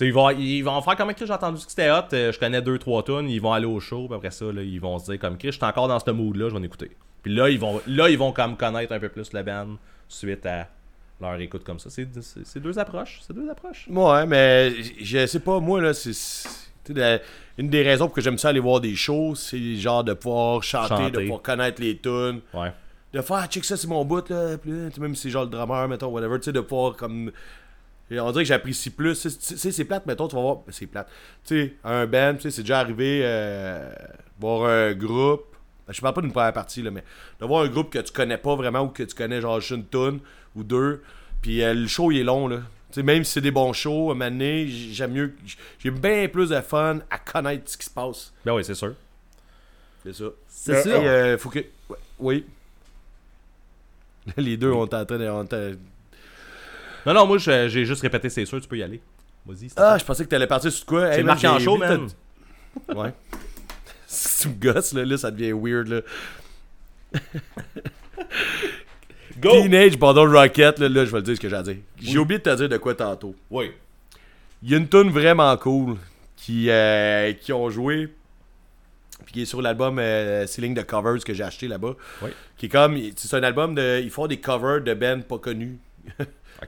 ils 0.00 0.12
vont, 0.12 0.30
ils 0.30 0.62
vont 0.62 0.80
faire 0.82 0.96
comme 0.96 1.14
Chris, 1.14 1.26
j'ai 1.26 1.32
entendu 1.32 1.64
que 1.64 1.70
c'était 1.70 1.90
hot, 1.90 2.12
euh, 2.12 2.32
je 2.32 2.38
connais 2.40 2.60
deux 2.60 2.78
trois 2.78 3.04
tunes, 3.04 3.30
ils 3.30 3.40
vont 3.40 3.52
aller 3.52 3.66
au 3.66 3.78
show, 3.78 4.06
puis 4.08 4.16
après 4.16 4.32
ça, 4.32 4.46
là, 4.46 4.62
ils 4.62 4.80
vont 4.80 4.98
se 4.98 5.04
dire 5.10 5.20
comme 5.20 5.38
Chris, 5.38 5.52
je 5.52 5.56
suis 5.58 5.64
encore 5.64 5.86
dans 5.86 6.00
ce 6.00 6.10
mood-là, 6.10 6.48
je 6.48 6.54
vais 6.54 6.60
en 6.60 6.64
écouter. 6.64 6.90
Puis 7.22 7.34
là, 7.34 7.48
ils 7.48 7.58
vont, 7.58 7.80
là, 7.86 8.08
ils 8.08 8.18
vont 8.18 8.32
comme 8.32 8.56
connaître 8.56 8.92
un 8.92 8.98
peu 8.98 9.08
plus 9.08 9.32
la 9.32 9.42
band 9.42 9.76
suite 10.08 10.44
à 10.46 10.68
leur 11.20 11.40
écoute 11.40 11.62
comme 11.64 11.78
ça. 11.78 11.88
C'est, 11.90 12.08
c'est, 12.44 12.60
deux 12.60 12.78
approches, 12.78 13.20
c'est 13.26 13.32
deux 13.32 13.48
approches. 13.48 13.86
Ouais, 13.88 14.26
mais 14.26 14.72
je 15.00 15.26
sais 15.26 15.40
pas, 15.40 15.60
moi, 15.60 15.80
là, 15.80 15.94
c'est. 15.94 16.12
la- 16.88 17.20
une 17.58 17.68
des 17.68 17.82
raisons 17.82 18.06
pour 18.06 18.14
que 18.14 18.20
j'aime 18.22 18.38
ça 18.38 18.48
aller 18.48 18.58
voir 18.60 18.80
des 18.80 18.94
shows, 18.96 19.34
c'est 19.36 19.76
genre 19.76 20.02
de 20.02 20.14
pouvoir 20.14 20.62
chanter, 20.62 20.88
Chanter. 20.88 21.10
de 21.12 21.20
pouvoir 21.20 21.42
connaître 21.42 21.80
les 21.80 21.96
tunes, 21.98 22.40
Ouais. 22.54 22.72
de 23.12 23.20
faire, 23.20 23.36
ah, 23.42 23.46
check 23.46 23.64
ça, 23.64 23.76
c'est 23.76 23.86
mon 23.86 24.04
bout, 24.04 24.28
là. 24.30 24.56
Puis 24.58 24.72
même 24.98 25.14
si 25.14 25.22
c'est 25.22 25.30
genre 25.30 25.44
le 25.44 25.50
drummer, 25.50 25.86
mettons, 25.86 26.08
whatever, 26.08 26.38
tu 26.40 26.46
sais, 26.46 26.52
de 26.52 26.60
pouvoir 26.60 26.96
comme. 26.96 27.30
On 28.10 28.30
dirait 28.32 28.44
que 28.44 28.48
j'apprécie 28.48 28.90
plus. 28.90 29.20
Tu 29.22 29.30
sais, 29.30 29.70
c'est 29.70 29.84
plate, 29.84 30.04
mettons, 30.06 30.28
tu 30.28 30.34
vas 30.36 30.42
voir. 30.42 30.58
C'est 30.70 30.86
plate. 30.86 31.08
Tu 31.46 31.54
sais, 31.66 31.74
un 31.84 32.04
band, 32.06 32.34
tu 32.34 32.42
sais, 32.42 32.50
c'est 32.50 32.62
déjà 32.62 32.80
arrivé 32.80 33.20
euh, 33.22 33.90
voir 34.40 34.68
un 34.68 34.92
groupe. 34.92 35.51
Je 35.88 36.00
parle 36.00 36.14
pas 36.14 36.20
d'une 36.22 36.32
première 36.32 36.52
partie, 36.52 36.80
là, 36.82 36.90
mais 36.90 37.02
de 37.40 37.46
voir 37.46 37.64
un 37.64 37.68
groupe 37.68 37.90
que 37.90 37.98
tu 37.98 38.12
connais 38.12 38.38
pas 38.38 38.54
vraiment 38.54 38.82
ou 38.82 38.88
que 38.88 39.02
tu 39.02 39.14
connais 39.14 39.40
genre 39.40 39.60
juste 39.60 39.72
une 39.72 39.86
tune 39.86 40.20
ou 40.54 40.62
deux. 40.62 41.02
Puis 41.42 41.62
euh, 41.62 41.74
le 41.74 41.86
show, 41.88 42.10
il 42.12 42.18
est 42.20 42.24
long, 42.24 42.46
là. 42.48 42.58
Tu 42.90 42.96
sais, 42.96 43.02
même 43.02 43.24
si 43.24 43.32
c'est 43.32 43.40
des 43.40 43.50
bons 43.50 43.72
shows, 43.72 44.10
à 44.10 44.14
un 44.14 44.18
j'aime 44.92 45.12
mieux. 45.12 45.34
J'ai 45.78 45.90
bien 45.90 46.28
plus 46.28 46.50
de 46.50 46.60
fun 46.60 46.98
à 47.10 47.18
connaître 47.18 47.70
ce 47.70 47.76
qui 47.76 47.86
se 47.86 47.90
passe. 47.90 48.32
Ben 48.44 48.54
oui, 48.54 48.64
c'est 48.64 48.74
sûr. 48.74 48.94
C'est 50.04 50.14
ça. 50.14 50.24
C'est 50.48 50.72
Euh, 50.74 50.82
sûr. 50.82 50.92
hey, 50.96 51.06
euh, 51.08 51.38
faut 51.38 51.48
que. 51.50 51.60
ouais, 51.88 51.96
oui. 52.18 52.44
Les 54.36 54.56
deux, 54.56 54.70
de. 55.04 55.14
on 55.14 55.20
est 55.20 55.28
en- 55.28 55.44
Non, 57.06 57.14
non, 57.14 57.26
moi, 57.26 57.38
je- 57.38 57.68
j'ai 57.68 57.84
juste 57.84 58.02
répété, 58.02 58.28
c'est 58.30 58.44
sûr, 58.44 58.60
tu 58.60 58.68
peux 58.68 58.78
y 58.78 58.82
aller. 58.82 59.00
Vas-y, 59.46 59.68
c'est 59.70 59.74
Ah, 59.80 59.98
je 59.98 60.04
pensais 60.04 60.24
que 60.24 60.28
t'allais 60.28 60.46
partir 60.46 60.70
sur 60.70 60.86
quoi? 60.86 61.10
C'est 61.12 61.18
Hey, 61.18 61.24
en 61.48 61.58
vu 61.58 61.64
man. 61.78 62.08
Ouais. 62.94 63.12
tu 64.42 64.48
me 64.48 64.72
gosses, 64.72 64.92
là, 64.92 65.04
là, 65.04 65.16
ça 65.16 65.30
devient 65.30 65.52
weird, 65.52 65.88
là. 65.88 66.00
Go! 69.40 69.50
Teenage 69.50 69.98
Bottle 69.98 70.34
Rocket, 70.36 70.78
là, 70.78 70.88
là, 70.88 71.04
je 71.04 71.10
vais 71.10 71.18
le 71.18 71.22
dire 71.22 71.36
ce 71.36 71.40
que 71.40 71.48
j'ai 71.48 71.56
à 71.56 71.62
dire. 71.62 71.76
J'ai 72.00 72.18
oublié 72.18 72.38
de 72.38 72.44
te 72.44 72.54
dire 72.54 72.68
de 72.68 72.76
quoi 72.76 72.94
tantôt. 72.94 73.34
Oui. 73.50 73.72
Il 74.62 74.70
y 74.70 74.74
a 74.74 74.76
une 74.78 74.88
tune 74.88 75.10
vraiment 75.10 75.56
cool 75.56 75.96
qui, 76.36 76.70
euh, 76.70 77.32
qui 77.32 77.52
ont 77.52 77.68
joué, 77.70 78.08
puis 79.24 79.32
qui 79.32 79.42
est 79.42 79.46
sur 79.46 79.62
l'album 79.62 79.98
euh, 79.98 80.46
Ceiling 80.46 80.74
de 80.74 80.82
Covers 80.82 81.24
que 81.24 81.34
j'ai 81.34 81.42
acheté 81.42 81.66
là-bas. 81.66 81.94
Oui. 82.22 82.30
Qui 82.56 82.66
est 82.66 82.68
comme, 82.68 82.96
c'est 83.16 83.36
un 83.36 83.42
album 83.42 83.74
de, 83.74 84.00
ils 84.02 84.10
font 84.10 84.26
des 84.26 84.38
covers 84.38 84.82
de 84.82 84.94
bands 84.94 85.22
pas 85.22 85.38
connus. 85.38 85.78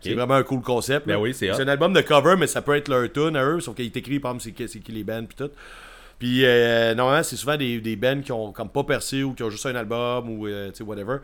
C'est 0.03 0.15
vraiment 0.15 0.35
un 0.35 0.43
cool 0.43 0.61
concept. 0.61 1.07
Ben 1.07 1.17
oui, 1.17 1.35
c'est 1.35 1.51
un 1.51 1.69
album 1.69 1.93
de 1.93 2.01
cover, 2.01 2.35
mais 2.37 2.49
ça 2.49 2.63
peut 2.63 2.75
être 2.75 2.89
leur 2.89 3.11
tune 3.13 3.37
à 3.37 3.45
eux, 3.45 3.61
sauf 3.61 3.77
qu'il 3.77 3.85
est 3.85 3.97
écrit, 3.97 4.19
par 4.19 4.33
exemple, 4.33 4.45
c'est 4.45 4.53
qui, 4.53 4.69
c'est 4.69 4.81
qui 4.81 4.93
les 4.93 5.05
bands, 5.05 5.25
puis 5.25 5.37
tout. 5.37 5.51
Puis, 6.19 6.45
euh, 6.45 6.95
normalement, 6.95 7.23
c'est 7.23 7.37
souvent 7.37 7.57
des, 7.57 7.81
des 7.81 7.97
bands 7.97 8.21
qui 8.23 8.33
ont 8.33 8.53
comme 8.53 8.69
pas 8.69 8.85
percé 8.85 9.23
ou 9.23 9.35
qui 9.35 9.43
ont 9.43 9.51
juste 9.51 9.67
un 9.67 9.75
album 9.75 10.29
ou, 10.31 10.47
euh, 10.47 10.71
tu 10.71 10.77
sais, 10.79 10.85
whatever. 10.85 11.19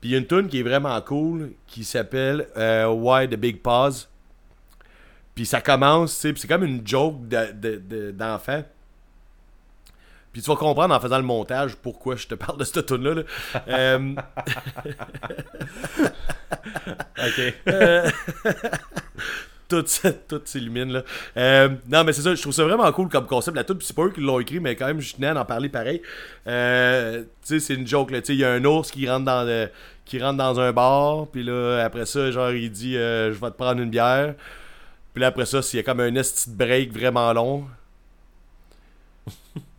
Puis, 0.00 0.10
il 0.10 0.12
y 0.12 0.14
a 0.14 0.18
une 0.18 0.26
tune 0.26 0.48
qui 0.48 0.60
est 0.60 0.62
vraiment 0.62 1.00
cool 1.00 1.52
qui 1.66 1.82
s'appelle 1.84 2.46
euh, 2.56 2.86
Why 2.88 3.28
the 3.28 3.34
Big 3.36 3.60
Pause. 3.62 4.08
Puis, 5.34 5.46
ça 5.46 5.60
commence, 5.60 6.14
tu 6.14 6.28
sais, 6.28 6.34
c'est 6.36 6.48
comme 6.48 6.64
une 6.64 6.86
joke 6.86 7.26
de- 7.28 7.52
de- 7.52 7.76
de- 7.84 8.10
d'enfant. 8.12 8.62
Puis, 10.32 10.42
tu 10.42 10.50
vas 10.50 10.56
comprendre 10.56 10.94
en 10.94 11.00
faisant 11.00 11.16
le 11.16 11.24
montage 11.24 11.74
pourquoi 11.76 12.14
je 12.16 12.26
te 12.28 12.34
parle 12.34 12.58
de 12.58 12.64
cette 12.64 12.86
tune-là. 12.86 13.14
là. 13.14 13.22
Euh, 13.68 14.14
Ok. 17.18 17.54
tout, 19.68 19.84
tout 20.28 20.40
s'illumine 20.44 20.92
là. 20.92 21.02
Euh, 21.36 21.68
non 21.88 22.04
mais 22.04 22.12
c'est 22.12 22.22
ça, 22.22 22.34
je 22.34 22.40
trouve 22.40 22.54
ça 22.54 22.64
vraiment 22.64 22.90
cool 22.92 23.08
comme 23.08 23.26
concept 23.26 23.56
la 23.56 23.64
toute, 23.64 23.82
c'est 23.82 23.94
pas 23.94 24.04
eux 24.04 24.10
qui 24.10 24.20
l'ont 24.20 24.40
écrit 24.40 24.60
mais 24.60 24.76
quand 24.76 24.86
même 24.86 25.00
je 25.00 25.14
tenais 25.14 25.28
à 25.28 25.40
en 25.40 25.44
parler 25.44 25.68
pareil. 25.68 26.02
Euh, 26.46 27.22
tu 27.22 27.26
sais 27.42 27.60
c'est 27.60 27.74
une 27.74 27.86
joke 27.86 28.10
là, 28.10 28.20
tu 28.20 28.28
sais 28.28 28.34
il 28.34 28.40
y 28.40 28.44
a 28.44 28.52
un 28.52 28.64
ours 28.64 28.90
qui 28.90 29.08
rentre 29.08 29.24
dans 29.26 29.46
le- 29.46 29.68
qui 30.04 30.22
rentre 30.22 30.38
dans 30.38 30.58
un 30.58 30.72
bar, 30.72 31.26
puis 31.28 31.42
là 31.42 31.82
après 31.84 32.06
ça 32.06 32.30
genre 32.30 32.50
il 32.50 32.70
dit 32.70 32.96
euh, 32.96 33.32
je 33.32 33.38
vais 33.38 33.50
te 33.50 33.56
prendre 33.56 33.80
une 33.80 33.90
bière. 33.90 34.34
Puis 35.14 35.20
là 35.20 35.28
après 35.28 35.46
ça, 35.46 35.62
s'il 35.62 35.78
y 35.78 35.80
a 35.80 35.82
comme 35.84 36.00
un 36.00 36.14
esti 36.14 36.50
de 36.50 36.56
break 36.56 36.92
vraiment 36.92 37.32
long. 37.32 37.64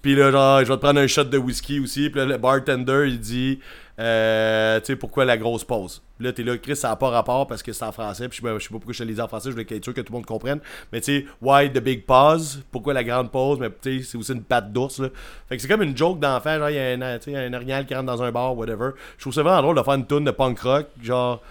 Puis 0.01 0.15
là, 0.15 0.31
genre, 0.31 0.59
je 0.61 0.65
vais 0.69 0.75
te 0.75 0.81
prendre 0.81 0.99
un 0.99 1.07
shot 1.07 1.25
de 1.25 1.37
whisky 1.37 1.79
aussi. 1.79 2.09
Puis 2.09 2.19
là, 2.19 2.25
le 2.25 2.37
bartender, 2.37 3.05
il 3.07 3.19
dit, 3.19 3.59
euh, 3.99 4.79
tu 4.79 4.85
sais, 4.85 4.95
pourquoi 4.95 5.25
la 5.25 5.37
grosse 5.37 5.65
pause? 5.65 6.01
Là, 6.21 6.31
t'es 6.31 6.43
là, 6.43 6.57
Chris, 6.57 6.77
ça 6.77 6.89
n'a 6.89 6.95
pas 6.95 7.09
rapport 7.09 7.47
parce 7.47 7.61
que 7.61 7.73
c'est 7.73 7.83
en 7.83 7.91
français. 7.91 8.29
Puis 8.29 8.39
je, 8.41 8.59
sais 8.59 8.69
pas 8.69 8.73
pourquoi 8.73 8.93
je 8.93 9.03
te 9.03 9.09
dit 9.09 9.19
en 9.19 9.27
français, 9.27 9.49
je 9.49 9.55
voulais 9.55 9.67
être 9.69 9.83
sûr 9.83 9.93
que 9.93 9.99
tout 9.99 10.13
le 10.13 10.17
monde 10.17 10.25
comprenne. 10.25 10.59
Mais 10.93 11.01
tu 11.01 11.19
sais, 11.19 11.25
why 11.41 11.69
the 11.69 11.79
big 11.79 12.05
pause? 12.05 12.63
Pourquoi 12.71 12.93
la 12.93 13.03
grande 13.03 13.29
pause? 13.29 13.59
Mais 13.59 13.69
tu 13.69 13.99
sais, 13.99 14.05
c'est 14.11 14.17
aussi 14.17 14.31
une 14.31 14.43
patte 14.43 14.71
d'ours, 14.71 14.99
là. 14.99 15.09
Fait 15.49 15.57
que 15.57 15.61
c'est 15.61 15.67
comme 15.67 15.81
une 15.81 15.97
joke 15.97 16.19
d'enfant, 16.19 16.57
genre, 16.57 16.69
il 16.69 16.75
y 16.75 16.79
a 16.79 16.93
un, 16.93 17.01
un 17.01 17.83
qui 17.83 17.93
rentre 17.93 18.05
dans 18.05 18.23
un 18.23 18.31
bar, 18.31 18.55
whatever. 18.57 18.91
Je 19.17 19.23
trouve 19.23 19.33
ça 19.33 19.43
vraiment 19.43 19.61
drôle 19.61 19.75
de 19.75 19.83
faire 19.83 19.95
une 19.95 20.07
tune 20.07 20.23
de 20.23 20.31
punk 20.31 20.59
rock, 20.59 20.87
genre 21.03 21.41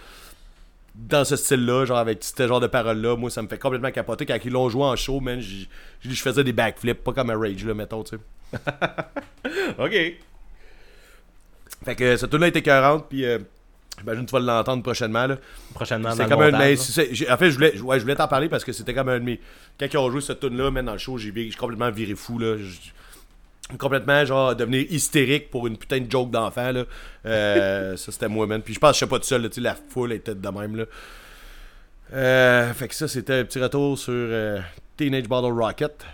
dans 0.94 1.24
ce 1.24 1.36
style-là, 1.36 1.84
genre 1.84 1.98
avec 1.98 2.24
ce 2.24 2.48
genre 2.48 2.60
de 2.60 2.66
paroles-là, 2.66 3.16
moi 3.16 3.30
ça 3.30 3.40
me 3.40 3.48
fait 3.48 3.58
complètement 3.58 3.90
capoter. 3.90 4.26
Quand 4.26 4.38
ils 4.44 4.50
l'ont 4.50 4.68
joué 4.68 4.82
en 4.82 4.96
show, 4.96 5.20
man, 5.20 5.40
je 5.40 6.22
faisais 6.22 6.42
des 6.42 6.52
backflips, 6.52 7.04
pas 7.04 7.12
comme 7.12 7.30
un 7.30 7.38
Rage, 7.38 7.64
là, 7.64 7.74
mettons, 7.74 8.02
tu 8.02 8.16
sais. 8.16 8.58
Ok. 9.78 9.92
Fait 11.84 11.94
que 11.94 12.16
cette 12.16 12.30
tune-là 12.30 12.48
était 12.48 12.59
écœurante, 12.59 13.06
puis 13.09 13.24
euh, 13.24 13.38
j'imagine 13.98 14.24
que 14.24 14.30
tu 14.30 14.32
vas 14.32 14.40
l'entendre 14.40 14.82
prochainement, 14.82 15.26
là. 15.26 15.38
Prochainement, 15.74 16.10
dans 16.10 16.16
C'était 16.16 16.24
le 16.24 16.30
comme 16.30 16.42
un 16.42 17.32
En 17.32 17.36
fait, 17.36 17.50
je 17.50 17.55
voulais, 17.55 17.80
ouais, 17.80 17.98
je 17.98 18.02
voulais 18.02 18.16
t'en 18.16 18.28
parler 18.28 18.48
parce 18.48 18.64
que 18.64 18.72
c'était 18.72 18.94
comme 18.94 19.09
un 19.09 19.18
de 19.18 19.24
mes. 19.24 19.40
Quand 19.78 19.86
ils 19.92 19.98
ont 19.98 20.10
joué 20.10 20.20
cette 20.20 20.40
tune-là, 20.40 20.70
man, 20.70 20.84
dans 20.84 20.92
le 20.92 20.98
show, 20.98 21.18
j'ai 21.18 21.32
complètement 21.59 21.90
viré 21.90 22.14
fou, 22.14 22.38
là. 22.38 22.56
Complètement, 23.78 24.24
genre, 24.24 24.56
devenir 24.56 24.86
hystérique 24.90 25.50
pour 25.50 25.66
une 25.66 25.76
putain 25.76 26.00
de 26.00 26.10
joke 26.10 26.30
d'enfant, 26.30 26.72
là. 26.72 26.84
Euh, 27.26 27.96
ça, 27.98 28.12
c'était 28.12 28.28
moi, 28.28 28.46
man. 28.46 28.62
Puis 28.62 28.74
je 28.74 28.78
pense 28.78 28.90
que 28.90 28.94
je 28.94 28.98
suis 28.98 29.06
pas 29.06 29.18
tout 29.18 29.26
seul, 29.26 29.42
là, 29.42 29.48
sais, 29.50 29.60
la 29.60 29.74
foule 29.74 30.12
était 30.12 30.34
de 30.34 30.48
même, 30.48 30.76
là. 30.76 30.84
Euh, 32.12 32.72
fait 32.72 32.88
que 32.88 32.94
ça, 32.94 33.06
c'était 33.06 33.34
un 33.34 33.44
petit 33.44 33.60
retour 33.60 33.98
sur 33.98 34.12
euh, 34.14 34.60
Teenage 34.96 35.28
Bottle 35.28 35.52
Rocket. 35.52 36.05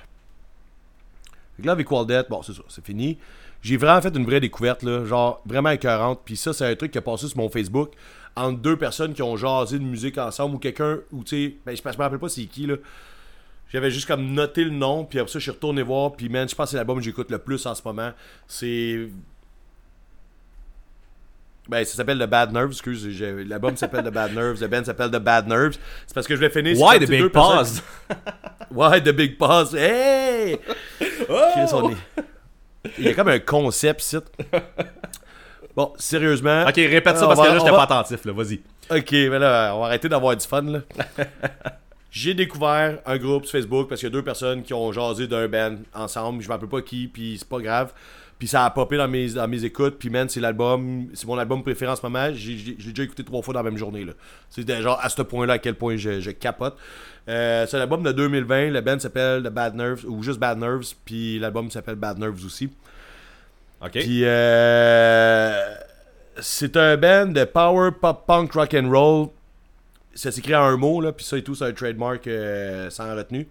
Fait 1.56 1.62
que 1.62 1.66
là, 1.66 1.72
avec 1.72 1.88
bon, 1.88 2.42
c'est 2.42 2.52
ça, 2.52 2.62
c'est 2.68 2.84
fini. 2.84 3.18
J'ai 3.64 3.78
vraiment 3.78 4.02
fait 4.02 4.14
une 4.14 4.26
vraie 4.26 4.40
découverte, 4.40 4.82
là, 4.82 5.06
genre 5.06 5.40
vraiment 5.46 5.70
écœurante. 5.70 6.20
Puis 6.22 6.36
ça, 6.36 6.52
c'est 6.52 6.66
un 6.66 6.74
truc 6.76 6.92
qui 6.92 6.98
a 6.98 7.00
passé 7.00 7.26
sur 7.28 7.38
mon 7.38 7.48
Facebook 7.48 7.92
entre 8.36 8.58
deux 8.58 8.76
personnes 8.76 9.14
qui 9.14 9.22
ont 9.22 9.36
jasé 9.38 9.78
de 9.78 9.84
musique 9.84 10.18
ensemble 10.18 10.56
ou 10.56 10.58
quelqu'un, 10.58 10.98
ou 11.10 11.24
tu 11.24 11.46
sais, 11.46 11.54
ben, 11.64 11.74
je 11.74 11.80
je 11.82 11.96
me 11.96 12.02
rappelle 12.02 12.18
pas 12.18 12.28
c'est 12.28 12.44
qui, 12.44 12.66
là. 12.66 12.74
J'avais 13.72 13.90
juste 13.90 14.06
comme 14.06 14.32
noté 14.34 14.64
le 14.64 14.70
nom, 14.70 15.04
puis 15.06 15.18
après 15.18 15.32
ça, 15.32 15.38
je 15.38 15.44
suis 15.44 15.50
retourné 15.50 15.82
voir, 15.82 16.12
puis 16.12 16.28
man, 16.28 16.46
je 16.46 16.54
pense 16.54 16.66
que 16.66 16.70
c'est 16.72 16.76
l'album 16.76 16.98
que 16.98 17.04
j'écoute 17.04 17.30
le 17.30 17.38
plus 17.38 17.64
en 17.64 17.74
ce 17.74 17.80
moment. 17.84 18.12
C'est. 18.46 19.08
Ben, 21.66 21.82
ça 21.86 21.94
s'appelle 21.94 22.18
The 22.18 22.26
Bad 22.28 22.52
Nerves, 22.52 22.72
excuse, 22.72 23.08
l'album 23.48 23.74
s'appelle 23.78 24.04
The 24.04 24.12
Bad 24.12 24.34
Nerves, 24.34 24.60
le 24.60 24.68
band 24.68 24.84
s'appelle 24.84 25.10
The 25.10 25.16
Bad 25.16 25.48
Nerves. 25.48 25.78
C'est 26.06 26.12
parce 26.14 26.26
que 26.26 26.36
je 26.36 26.40
vais 26.40 26.50
finir 26.50 26.78
Why 26.78 26.98
the 26.98 27.08
big 27.08 27.28
personnes- 27.30 27.80
pause? 27.80 27.82
Ouais, 28.70 29.00
The 29.00 29.12
Big 29.12 29.38
Pause? 29.38 29.74
Hey! 29.74 30.58
Est- 31.00 32.24
Il 32.98 33.04
y 33.04 33.08
a 33.08 33.14
comme 33.14 33.28
un 33.28 33.38
concept, 33.38 34.00
site. 34.00 34.24
Bon, 35.76 35.92
sérieusement. 35.96 36.64
Ok, 36.68 36.76
répète 36.76 37.16
ça 37.16 37.26
parce 37.26 37.38
va- 37.40 37.46
que 37.46 37.50
là, 37.52 37.58
j'étais 37.58 37.70
va- 37.70 37.86
pas 37.86 37.94
attentif, 37.94 38.24
là. 38.24 38.32
Vas-y. 38.32 38.60
Ok, 38.90 39.10
mais 39.12 39.38
là, 39.38 39.72
on 39.74 39.80
va 39.80 39.86
arrêter 39.86 40.08
d'avoir 40.08 40.36
du 40.36 40.46
fun, 40.46 40.62
là. 40.62 40.80
J'ai 42.10 42.32
découvert 42.34 42.98
un 43.06 43.16
groupe 43.18 43.44
sur 43.44 43.58
Facebook 43.58 43.88
parce 43.88 44.00
qu'il 44.00 44.08
y 44.08 44.12
a 44.12 44.14
deux 44.14 44.22
personnes 44.22 44.62
qui 44.62 44.72
ont 44.72 44.92
jasé 44.92 45.26
d'un 45.26 45.48
band 45.48 45.76
ensemble. 45.94 46.42
Je 46.42 46.48
me 46.48 46.52
rappelle 46.52 46.68
pas 46.68 46.80
qui, 46.82 47.08
puis 47.08 47.36
c'est 47.38 47.48
pas 47.48 47.58
grave. 47.58 47.92
Puis 48.44 48.50
ça 48.50 48.66
a 48.66 48.68
popé 48.68 48.98
dans 48.98 49.08
mes, 49.08 49.30
dans 49.30 49.48
mes 49.48 49.64
écoutes. 49.64 49.98
Puis 49.98 50.10
man, 50.10 50.28
c'est 50.28 50.38
l'album, 50.38 51.08
c'est 51.14 51.26
mon 51.26 51.38
album 51.38 51.62
préféré 51.62 51.90
en 51.90 51.96
ce 51.96 52.02
moment. 52.02 52.28
J'ai, 52.34 52.74
déjà 52.74 53.02
écouté 53.02 53.24
trois 53.24 53.40
fois 53.40 53.54
dans 53.54 53.62
la 53.62 53.70
même 53.70 53.78
journée. 53.78 54.04
là. 54.04 54.12
C'est 54.50 54.64
déjà 54.64 54.98
à 55.00 55.08
ce 55.08 55.22
point-là 55.22 55.54
à 55.54 55.58
quel 55.58 55.76
point 55.76 55.96
je, 55.96 56.20
je 56.20 56.30
capote. 56.30 56.76
Euh, 57.26 57.66
c'est 57.66 57.78
l'album 57.78 58.02
de 58.02 58.12
2020. 58.12 58.68
Le 58.68 58.82
band 58.82 58.98
s'appelle 58.98 59.44
The 59.44 59.48
Bad 59.48 59.74
Nerves, 59.76 60.04
ou 60.06 60.22
juste 60.22 60.38
Bad 60.38 60.58
Nerves. 60.58 60.92
Puis 61.06 61.38
l'album 61.38 61.70
s'appelle 61.70 61.94
Bad 61.94 62.18
Nerves 62.18 62.44
aussi. 62.44 62.68
Ok. 63.80 63.92
Puis 63.92 64.26
euh, 64.26 65.74
c'est 66.38 66.76
un 66.76 66.98
band 66.98 67.28
de 67.28 67.44
power 67.44 67.92
pop 67.98 68.26
punk 68.26 68.52
rock 68.52 68.74
and 68.74 68.90
roll. 68.90 69.28
Ça 70.14 70.30
s'écrit 70.30 70.54
en 70.54 70.64
un 70.64 70.76
mot 70.76 71.00
là, 71.00 71.12
puis 71.12 71.24
ça 71.24 71.38
et 71.38 71.42
tout, 71.42 71.54
c'est 71.54 71.64
un 71.64 71.72
trademark 71.72 72.26
euh, 72.26 72.90
sans 72.90 73.16
retenue. 73.16 73.48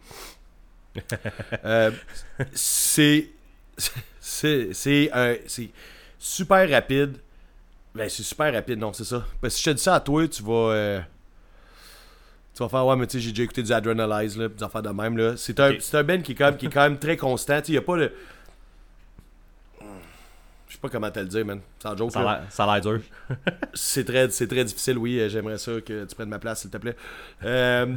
C'est 2.54 3.30
c'est 4.26 4.70
c'est 4.74 5.10
un- 5.12 5.36
c'est 5.48 5.70
super 6.18 6.70
rapide. 6.70 7.18
Ben 7.94 8.08
c'est 8.10 8.24
super 8.24 8.54
rapide, 8.54 8.80
non 8.80 8.94
c'est 8.94 9.04
ça. 9.04 9.24
Parce 9.42 9.54
que 9.54 9.58
si 9.60 9.64
je 9.66 9.70
te 9.72 9.76
dis 9.76 9.84
ça 9.84 9.96
à 9.96 10.00
toi, 10.00 10.26
tu 10.28 10.42
vas 10.42 10.72
euh, 10.72 11.02
tu 12.56 12.64
vas 12.64 12.70
faire 12.70 12.86
ouais 12.86 12.96
mais 12.96 13.06
tu 13.06 13.18
sais 13.18 13.20
j'ai 13.24 13.32
déjà 13.32 13.44
écouté 13.44 13.62
du 13.64 13.72
Adrenalize 13.74 14.38
là, 14.38 14.48
des 14.48 14.64
affaires 14.64 14.82
de 14.82 14.90
même 14.90 15.18
là. 15.18 15.36
C'est 15.36 15.60
un 15.60 15.72
Ok. 15.72 15.78
c'est 15.82 15.98
un 15.98 16.04
band 16.04 16.22
qui 16.22 16.32
est 16.32 16.36
quand 16.36 16.46
même 16.46 16.58
qui 16.58 16.66
est 16.68 16.70
quand 16.70 16.84
même 16.84 16.98
très 16.98 17.18
constant. 17.18 17.60
Tu 17.60 17.68
sais, 17.68 17.74
y 17.74 17.78
a 17.78 17.82
pas 17.82 17.98
le 17.98 18.12
je 20.68 20.74
sais 20.78 20.82
pas 20.82 20.90
comment 20.90 21.12
te 21.12 21.20
le 21.20 21.28
dire, 21.28 21.46
man. 21.46 21.60
Sans 21.82 21.96
joke. 21.96 22.12
Ça 22.12 22.22
a 22.64 22.66
l'air- 22.66 22.82
dur. 22.82 23.00
C'est 23.76 24.06
très, 24.06 24.30
c'est 24.32 24.48
très 24.48 24.64
difficile, 24.66 24.98
oui. 24.98 25.20
euh, 25.20 25.30
J'aimerais 25.30 25.60
ça 25.60 25.74
que 25.82 26.06
tu 26.06 26.16
prennes 26.16 26.30
ma 26.30 26.40
place, 26.40 26.62
s'il 26.62 26.72
te 26.72 26.78
plaît. 26.78 26.96
Euh, 27.44 27.94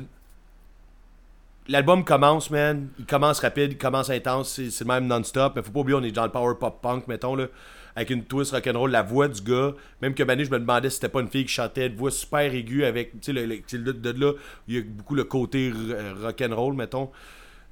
l'album 1.69 2.05
commence, 2.05 2.51
man. 2.51 2.89
Il 2.99 3.07
commence 3.07 3.41
rapide, 3.41 3.73
il 3.73 3.79
commence 3.79 4.11
intense, 4.11 4.61
c'est 4.71 4.85
même 4.87 5.07
non-stop. 5.07 5.55
Mais 5.57 5.63
faut 5.63 5.73
pas 5.73 5.81
oublier, 5.81 5.97
on 5.99 6.03
est 6.03 6.13
dans 6.13 6.25
le 6.25 6.31
power 6.33 6.55
pop 6.59 6.81
punk, 6.83 7.07
mettons, 7.09 7.35
là. 7.37 7.47
Avec 7.95 8.11
une 8.11 8.25
twist 8.25 8.53
rock'n'roll, 8.53 8.91
la 8.91 9.03
voix 9.03 9.27
du 9.27 9.41
gars. 9.41 9.73
Même 10.03 10.13
que 10.15 10.23
Manu, 10.23 10.45
je 10.45 10.51
me 10.51 10.59
demandais 10.59 10.91
si 10.91 10.97
c'était 10.97 11.09
pas 11.09 11.21
une 11.21 11.29
fille 11.29 11.47
qui 11.47 11.53
chantait 11.53 11.89
de 11.89 11.97
voix 11.97 12.11
super 12.11 12.53
aiguë 12.55 12.85
avec. 12.85 13.13
Tu 13.13 13.19
sais, 13.23 13.33
le- 13.33 13.47
le- 13.47 13.93
de, 13.95 14.11
là, 14.21 14.33
il 14.69 14.75
y 14.75 14.79
a 14.79 14.83
beaucoup 14.83 15.15
le 15.15 15.25
côté 15.25 15.71
r- 15.71 16.23
rock'n'roll, 16.23 16.75
mettons. 16.75 17.11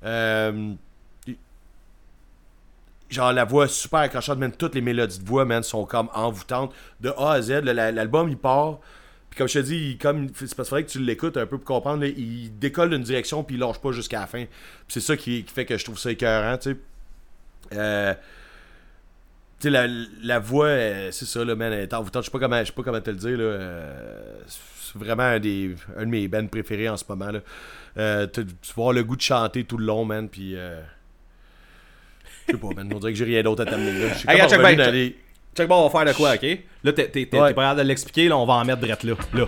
Euh, 0.03 0.73
genre 3.11 3.33
la 3.33 3.45
voix 3.45 3.69
super 3.69 4.01
accrochante, 4.01 4.39
même 4.39 4.53
toutes 4.53 4.75
les 4.75 4.81
mélodies 4.81 5.19
de 5.21 5.25
voix, 5.27 5.45
man, 5.45 5.63
sont 5.63 5.85
comme 5.85 6.09
envoûtantes. 6.15 6.73
De 7.01 7.11
A 7.19 7.33
à 7.33 7.43
Z, 7.43 7.51
l'album 7.63 8.29
il 8.29 8.37
part. 8.39 8.79
Puis 9.35 9.39
comme 9.39 9.49
je 9.49 9.55
te 9.59 9.65
dis, 9.65 9.77
il- 9.77 9.99
comme 9.99 10.29
c'est 10.29 10.55
parce 10.55 10.55
qu'il 10.55 10.65
faudrait 10.65 10.85
que 10.85 10.91
tu 10.91 11.01
l'écoutes 11.01 11.37
un 11.37 11.47
peu 11.47 11.59
pour 11.59 11.65
comprendre, 11.65 12.03
là, 12.05 12.07
il 12.09 12.57
décolle 12.61 12.91
d'une 12.91 13.03
direction 13.03 13.43
puis 13.43 13.57
il 13.57 13.59
lâche 13.61 13.81
pas 13.81 13.91
jusqu'à 13.91 14.21
la 14.21 14.27
fin. 14.29 14.45
C'est 14.87 15.01
ça 15.01 15.17
qui, 15.17 15.43
qui 15.43 15.53
fait 15.53 15.65
que 15.65 15.77
je 15.77 15.85
trouve 15.85 15.99
ça 15.99 16.13
écœurant, 16.13 16.57
tu 16.57 16.71
sais. 16.71 16.77
Euh, 17.73 18.15
tu 19.59 19.65
sais, 19.65 19.71
la, 19.71 19.89
la 20.23 20.39
voix, 20.39 20.67
euh, 20.67 21.11
c'est 21.11 21.25
ça, 21.27 21.45
là, 21.45 21.57
man, 21.57 21.73
elle 21.73 21.81
est 21.81 21.95
envoûtante. 21.95 22.23
Je 22.23 22.27
sais 22.27 22.31
pas 22.33 22.39
comment, 22.39 22.61
je 22.61 22.67
sais 22.67 22.73
pas 22.73 22.83
comment 22.85 23.01
te 23.01 23.11
le 23.11 23.17
dire, 23.17 23.37
là. 23.39 23.43
euh, 23.45 24.35
c'est 24.47 24.99
vraiment 24.99 25.25
un, 25.25 25.41
des, 25.41 25.75
un 25.97 26.03
de 26.05 26.11
mes 26.11 26.29
bands 26.29 26.47
préférés 26.47 26.89
en 26.89 26.97
ce 26.97 27.05
moment, 27.09 27.33
là. 27.33 27.41
Euh, 27.97 28.29
tu 28.33 28.45
vas 28.77 28.93
le 28.93 29.03
goût 29.03 29.17
de 29.17 29.21
chanter 29.23 29.65
tout 29.65 29.79
le 29.79 29.87
long, 29.87 30.05
man, 30.05 30.29
puis... 30.29 30.55
je 30.55 30.81
sais 32.53 32.59
pas, 32.59 32.69
man, 32.77 32.89
on 32.95 32.99
dirait 33.01 33.13
que 33.13 33.19
j'ai 33.19 33.25
rien 33.25 33.43
d'autre 33.43 33.63
à 33.63 33.67
t'amener, 33.67 33.99
là. 33.99 34.09
Je 34.13 34.19
suis 34.19 34.29
Hey, 34.31 34.39
comme 34.39 34.61
revenu 34.61 34.77
dans 34.77 34.91
les- 34.93 35.17
Check 35.57 35.69
bon, 35.69 35.77
on 35.77 35.89
va 35.89 35.91
faire 35.91 36.13
de 36.13 36.17
quoi, 36.17 36.35
ok? 36.35 36.59
Là, 36.83 36.93
t'es 36.93 37.27
pas 37.27 37.49
capable 37.49 37.81
de 37.81 37.87
l'expliquer, 37.87 38.29
là, 38.29 38.37
on 38.37 38.47
va 38.47 38.55
en 38.55 38.65
mettre 38.65 38.81
drette 38.81 39.05
là. 39.05 39.15
Là. 39.35 39.47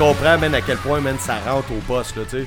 Comprends, 0.00 0.38
man, 0.38 0.54
à 0.54 0.62
quel 0.62 0.78
point, 0.78 0.98
man, 0.98 1.18
ça 1.18 1.36
rentre 1.40 1.70
au 1.72 1.80
poste, 1.86 2.16
là, 2.16 2.22
tu 2.24 2.30
sais. 2.30 2.46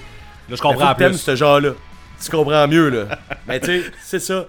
Là, 0.49 0.55
je 0.55 0.61
comprends 0.61 0.95
plus. 0.95 1.17
ce 1.17 1.35
genre-là. 1.35 1.73
Tu 2.19 2.31
comprends 2.31 2.67
mieux, 2.67 2.89
là. 2.89 3.19
Mais 3.47 3.59
tu 3.59 3.67
sais, 3.67 3.91
c'est 4.01 4.19
ça. 4.19 4.47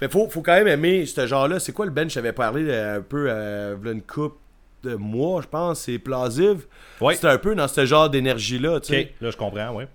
Fait 0.00 0.10
faut, 0.10 0.28
faut 0.28 0.42
quand 0.42 0.54
même 0.54 0.66
aimer 0.66 1.06
ce 1.06 1.24
genre-là. 1.24 1.60
C'est 1.60 1.70
quoi 1.70 1.84
le 1.84 1.92
Ben 1.92 2.10
J'avais 2.10 2.32
parlé 2.32 2.64
euh, 2.68 2.98
un 2.98 3.00
peu 3.00 3.26
euh, 3.28 3.76
une 3.84 4.02
coupe 4.02 4.38
de 4.82 4.96
mois, 4.96 5.40
je 5.42 5.46
pense. 5.46 5.82
C'est 5.82 6.00
plausive. 6.00 6.66
Ouais. 7.00 7.14
C'est 7.14 7.28
un 7.28 7.38
peu 7.38 7.54
dans 7.54 7.68
ce 7.68 7.86
genre 7.86 8.10
d'énergie-là, 8.10 8.80
tu 8.80 8.92
sais. 8.92 9.14
là, 9.20 9.30
je 9.30 9.36
comprends, 9.36 9.70
ouais. 9.76 9.86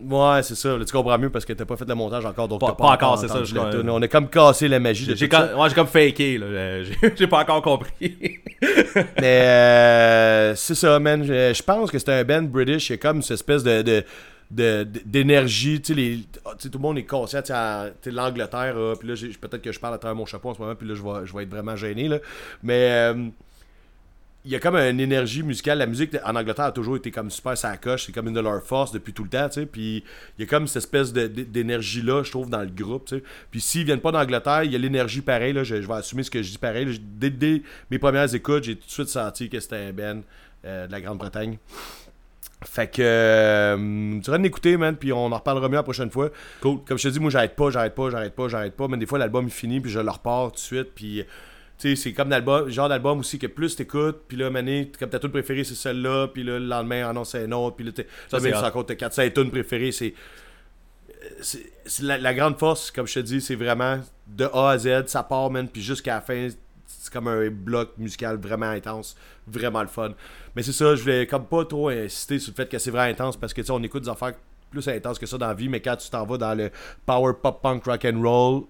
Ouais, 0.00 0.42
c'est 0.44 0.54
ça. 0.54 0.76
Là, 0.76 0.84
tu 0.84 0.92
comprends 0.92 1.18
mieux 1.18 1.30
parce 1.30 1.44
que 1.44 1.52
t'as 1.52 1.64
pas 1.64 1.76
fait 1.76 1.88
le 1.88 1.94
montage 1.94 2.24
encore. 2.24 2.46
Donc 2.46 2.60
Pas- 2.60 2.68
t'as 2.68 2.74
pas 2.74 2.92
encore, 2.92 3.18
c'est 3.18 3.26
ça, 3.28 3.42
je 3.42 3.54
la. 3.54 3.92
On 3.92 4.00
a 4.00 4.08
comme 4.08 4.28
cassé 4.28 4.68
la 4.68 4.78
magie 4.78 5.06
de 5.06 5.14
J'ai 5.16 5.28
comme, 5.28 5.58
ouais, 5.58 5.68
j'ai 5.68 5.74
comme 5.74 5.88
faké, 5.88 6.38
là. 6.38 6.46
Euh, 6.46 6.84
J'ai 7.16 7.26
pas 7.26 7.40
encore 7.40 7.62
compris. 7.62 7.90
Mais 9.20 9.42
euh, 9.42 10.54
c'est 10.54 10.76
ça, 10.76 10.98
man. 11.00 11.24
Je, 11.24 11.62
pense 11.62 11.90
que 11.90 11.98
c'est 11.98 12.10
un 12.12 12.22
band 12.22 12.42
British. 12.42 12.90
Il 12.90 12.92
y 12.92 12.94
a 12.94 12.98
comme 12.98 13.22
cette 13.22 13.34
espèce 13.34 13.64
de. 13.64 13.82
de 13.82 14.04
d'énergie, 15.04 15.80
tu 15.82 15.92
sais, 15.92 16.00
les- 16.00 16.20
ah, 16.46 16.50
tu 16.52 16.62
sais, 16.64 16.68
tout 16.70 16.78
le 16.78 16.82
monde 16.82 16.96
est 16.96 17.04
conscient, 17.04 17.42
tu 17.42 18.10
l'Angleterre, 18.10 18.74
puis 18.98 19.08
là, 19.08 19.14
peut-être 19.42 19.60
que 19.60 19.72
je 19.72 19.78
parle 19.78 19.94
à 19.94 19.98
travers 19.98 20.14
mon 20.16 20.24
chapeau 20.24 20.48
en 20.48 20.54
ce 20.54 20.60
moment, 20.60 20.74
puis 20.74 20.88
là, 20.88 20.94
je 20.94 21.02
vais, 21.02 21.26
je 21.26 21.36
vais 21.36 21.42
être 21.42 21.50
vraiment 21.50 21.76
gêné, 21.76 22.08
là, 22.08 22.16
mais 22.62 22.88
euh, 22.90 23.28
il 24.44 24.52
y 24.52 24.54
a 24.54 24.60
comme 24.60 24.76
une 24.76 25.00
énergie 25.00 25.42
musicale, 25.42 25.78
la 25.78 25.86
musique 25.86 26.16
en 26.24 26.34
Angleterre 26.36 26.66
a 26.66 26.72
toujours 26.72 26.96
été 26.96 27.10
comme 27.10 27.30
super 27.30 27.58
sa 27.58 27.76
coche, 27.76 28.06
c'est 28.06 28.12
comme 28.12 28.28
une 28.28 28.34
de 28.34 28.40
leurs 28.40 28.62
forces 28.62 28.92
depuis 28.92 29.12
tout 29.12 29.24
le 29.24 29.28
temps, 29.30 29.48
tu 29.48 29.60
sais, 29.60 29.66
puis 29.66 30.04
il 30.38 30.42
y 30.42 30.44
a 30.44 30.46
comme 30.46 30.66
cette 30.66 30.84
espèce 30.84 31.12
d'énergie-là, 31.12 32.22
je 32.22 32.30
trouve, 32.30 32.48
dans 32.48 32.62
le 32.62 32.70
groupe, 32.70 33.06
tu 33.06 33.16
sais, 33.16 33.22
puis 33.50 33.60
s'ils 33.60 33.84
viennent 33.84 34.00
pas 34.00 34.12
d'Angleterre, 34.12 34.62
il 34.62 34.72
y 34.72 34.76
a 34.76 34.78
l'énergie 34.78 35.20
pareil, 35.20 35.52
là, 35.52 35.64
je, 35.64 35.82
je 35.82 35.86
vais 35.86 35.94
assumer 35.94 36.22
ce 36.22 36.30
que 36.30 36.42
je 36.42 36.50
dis 36.50 36.58
pareil, 36.58 36.84
là. 36.84 36.92
dès, 37.00 37.30
dès 37.30 37.62
mes 37.90 37.98
premières 37.98 38.32
écoutes, 38.32 38.64
j'ai 38.64 38.76
tout 38.76 38.86
de 38.86 38.90
suite 38.90 39.08
senti 39.08 39.50
que 39.50 39.58
c'était 39.60 39.92
un 40.00 40.22
euh, 40.64 40.86
de 40.86 40.92
la 40.92 41.00
Grande-Bretagne. 41.00 41.58
Fait 42.64 42.90
que 42.90 43.00
euh, 43.00 44.20
tu 44.20 44.30
vas 44.30 44.38
l'écouter, 44.38 44.76
man, 44.76 44.96
puis 44.96 45.12
on 45.12 45.26
en 45.26 45.36
reparlera 45.36 45.68
mieux 45.68 45.76
la 45.76 45.84
prochaine 45.84 46.10
fois. 46.10 46.30
Cool. 46.60 46.78
Comme 46.84 46.98
je 46.98 47.04
te 47.04 47.12
dis, 47.12 47.20
moi 47.20 47.30
j'arrête 47.30 47.54
pas, 47.54 47.70
j'arrête 47.70 47.94
pas, 47.94 48.10
j'arrête 48.10 48.34
pas, 48.34 48.48
j'arrête 48.48 48.76
pas. 48.76 48.88
Mais 48.88 48.96
des 48.96 49.06
fois 49.06 49.18
l'album 49.18 49.46
est 49.46 49.50
fini, 49.50 49.80
puis 49.80 49.92
je 49.92 50.00
le 50.00 50.10
repars 50.10 50.48
tout 50.48 50.54
de 50.54 50.58
suite, 50.58 50.88
puis 50.94 51.24
sais, 51.78 51.96
c'est 51.96 52.12
comme 52.12 52.30
l'album, 52.30 52.68
genre 52.70 52.88
d'album 52.88 53.20
aussi 53.20 53.38
que 53.38 53.46
plus 53.46 53.76
t'écoutes, 53.76 54.22
puis 54.26 54.36
là, 54.36 54.50
mané, 54.50 54.90
comme 54.98 55.10
ta 55.10 55.18
tune 55.18 55.30
préférée 55.30 55.64
c'est 55.64 55.74
celle-là, 55.74 56.28
puis 56.28 56.42
là, 56.42 56.58
le 56.58 56.66
lendemain, 56.66 57.06
ah 57.08 57.12
non, 57.12 57.24
c'est 57.24 57.44
un 57.44 57.52
autre, 57.52 57.76
puis 57.76 57.84
là, 57.86 57.92
Ça, 58.28 58.38
même 58.40 58.52
encore 58.64 58.86
t'as 58.86 58.94
400 58.96 59.22
tunes 59.34 59.50
préférées, 59.50 59.92
c'est. 59.92 60.14
c'est- 61.40 62.02
la, 62.02 62.18
la 62.18 62.34
grande 62.34 62.58
force, 62.58 62.90
comme 62.90 63.06
je 63.06 63.14
te 63.14 63.20
dis, 63.20 63.40
c'est 63.40 63.54
vraiment 63.54 64.00
de 64.26 64.44
A 64.52 64.70
à 64.70 64.78
Z, 64.78 65.06
ça 65.06 65.22
part, 65.22 65.50
man, 65.50 65.68
puis 65.68 65.82
jusqu'à 65.82 66.14
la 66.16 66.20
fin, 66.20 66.48
c'est 66.86 67.12
comme 67.12 67.28
un 67.28 67.48
bloc 67.50 67.90
musical 67.98 68.36
vraiment 68.36 68.66
intense, 68.70 69.16
vraiment 69.46 69.80
le 69.82 69.88
fun. 69.88 70.12
Mais 70.54 70.62
c'est 70.62 70.72
ça, 70.72 70.94
je 70.94 71.02
voulais 71.02 71.26
comme 71.26 71.46
pas 71.46 71.64
trop 71.64 71.88
insister 71.88 72.38
sur 72.38 72.52
le 72.52 72.56
fait 72.56 72.68
que 72.68 72.78
c'est 72.78 72.90
vraiment 72.90 73.10
intense 73.10 73.36
parce 73.36 73.52
que 73.54 73.60
tu 73.60 73.66
sais, 73.66 73.72
on 73.72 73.82
écoute 73.82 74.02
des 74.04 74.08
affaires 74.08 74.34
plus 74.70 74.86
intenses 74.88 75.18
que 75.18 75.26
ça 75.26 75.38
dans 75.38 75.46
la 75.48 75.54
vie, 75.54 75.68
mais 75.68 75.80
quand 75.80 75.96
tu 75.96 76.10
t'en 76.10 76.26
vas 76.26 76.36
dans 76.38 76.54
le 76.54 76.70
power 77.06 77.32
pop 77.42 77.62
punk 77.62 77.84
rock 77.84 78.04
and 78.04 78.20
roll, 78.22 78.62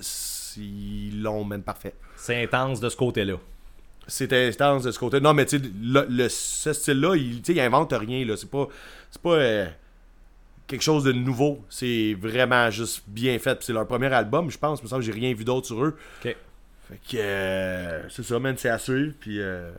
c'est- 0.00 0.60
ils 0.60 1.22
l'ont, 1.22 1.44
man, 1.44 1.62
parfait. 1.62 1.94
C'est 2.20 2.42
intense 2.42 2.80
de 2.80 2.88
ce 2.88 2.96
côté-là. 2.96 3.36
C'est 4.06 4.32
intense 4.32 4.84
de 4.84 4.90
ce 4.90 4.98
côté. 4.98 5.20
Non, 5.20 5.34
mais 5.34 5.44
tu 5.46 5.58
sais, 5.58 5.64
le, 5.82 6.06
le- 6.08 6.28
ce 6.28 6.72
style-là, 6.72 7.14
il, 7.16 7.42
il 7.46 7.60
invente 7.60 7.92
rien, 7.92 8.24
là. 8.24 8.36
C'est 8.36 8.50
pas, 8.50 8.66
c'est 9.10 9.20
pas 9.22 9.34
euh, 9.34 9.66
quelque 10.66 10.82
chose 10.82 11.04
de 11.04 11.12
nouveau. 11.12 11.62
C'est 11.68 12.14
vraiment 12.18 12.70
juste 12.70 13.02
bien 13.06 13.38
fait. 13.38 13.54
Puis 13.56 13.66
c'est 13.66 13.72
leur 13.72 13.86
premier 13.86 14.12
album, 14.12 14.50
je 14.50 14.58
pense. 14.58 14.80
Il 14.80 14.84
me 14.84 14.88
semble 14.88 15.02
que 15.02 15.06
j'ai 15.06 15.12
rien 15.18 15.32
vu 15.34 15.44
d'autre 15.44 15.66
sur 15.66 15.84
eux. 15.84 15.96
Ok. 16.24 16.36
Fait 16.88 17.00
que 17.10 17.16
euh, 17.18 18.08
c'est 18.08 18.22
ça, 18.24 18.38
man, 18.38 18.54
c'est 18.56 18.70
à 18.70 18.78
suivre. 18.78 19.12
Puis 19.20 19.40
euh, 19.40 19.70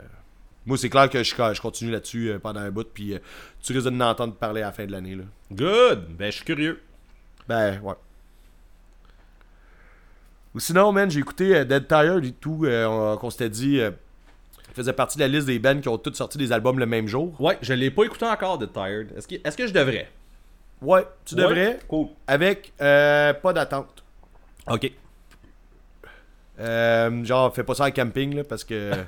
moi, 0.65 0.77
c'est 0.77 0.89
clair 0.89 1.09
que 1.09 1.23
je, 1.23 1.33
je 1.53 1.61
continue 1.61 1.89
là-dessus 1.91 2.33
pendant 2.41 2.59
un 2.59 2.69
bout. 2.69 2.87
Puis 2.93 3.15
tu 3.63 3.73
risques 3.73 3.85
de 3.85 3.89
m'entendre 3.89 4.35
parler 4.35 4.61
à 4.61 4.65
la 4.67 4.71
fin 4.71 4.85
de 4.85 4.91
l'année. 4.91 5.15
là. 5.15 5.23
Good! 5.51 6.05
Ben, 6.17 6.27
je 6.31 6.35
suis 6.37 6.45
curieux. 6.45 6.79
Ben, 7.47 7.79
ouais. 7.81 7.95
Ou 10.55 10.59
sinon, 10.59 10.91
man, 10.91 11.09
j'ai 11.11 11.19
écouté 11.19 11.55
euh, 11.55 11.63
Dead 11.63 11.87
Tired 11.87 12.25
et 12.25 12.31
tout, 12.31 12.61
euh, 12.65 12.85
on- 12.85 13.17
qu'on 13.17 13.29
s'était 13.29 13.49
dit, 13.49 13.79
euh, 13.79 13.91
faisait 14.73 14.93
partie 14.93 15.17
de 15.17 15.23
la 15.23 15.27
liste 15.27 15.45
des 15.47 15.59
bands 15.59 15.79
qui 15.79 15.87
ont 15.89 15.97
toutes 15.97 16.15
sorti 16.15 16.37
des 16.37 16.51
albums 16.51 16.79
le 16.79 16.85
même 16.85 17.07
jour. 17.07 17.39
Ouais, 17.39 17.57
je 17.61 17.73
l'ai 17.73 17.91
pas 17.91 18.03
écouté 18.03 18.25
encore 18.25 18.57
de 18.57 18.65
Tired. 18.65 19.09
Est-ce 19.15 19.27
que, 19.27 19.35
est-ce 19.43 19.55
que 19.57 19.67
je 19.67 19.73
devrais? 19.73 20.09
Ouais, 20.81 21.05
tu 21.25 21.35
Ouais? 21.35 21.41
devrais, 21.41 21.79
Cool. 21.87 22.07
avec 22.27 22.71
euh, 22.81 23.33
pas 23.33 23.53
d'attente. 23.53 24.03
Ok. 24.67 24.91
Euh, 26.59 27.23
genre, 27.23 27.53
fais 27.55 27.63
pas 27.63 27.73
ça 27.75 27.85
en 27.85 27.91
camping, 27.91 28.35
là, 28.35 28.43
parce 28.43 28.63
que... 28.63 28.91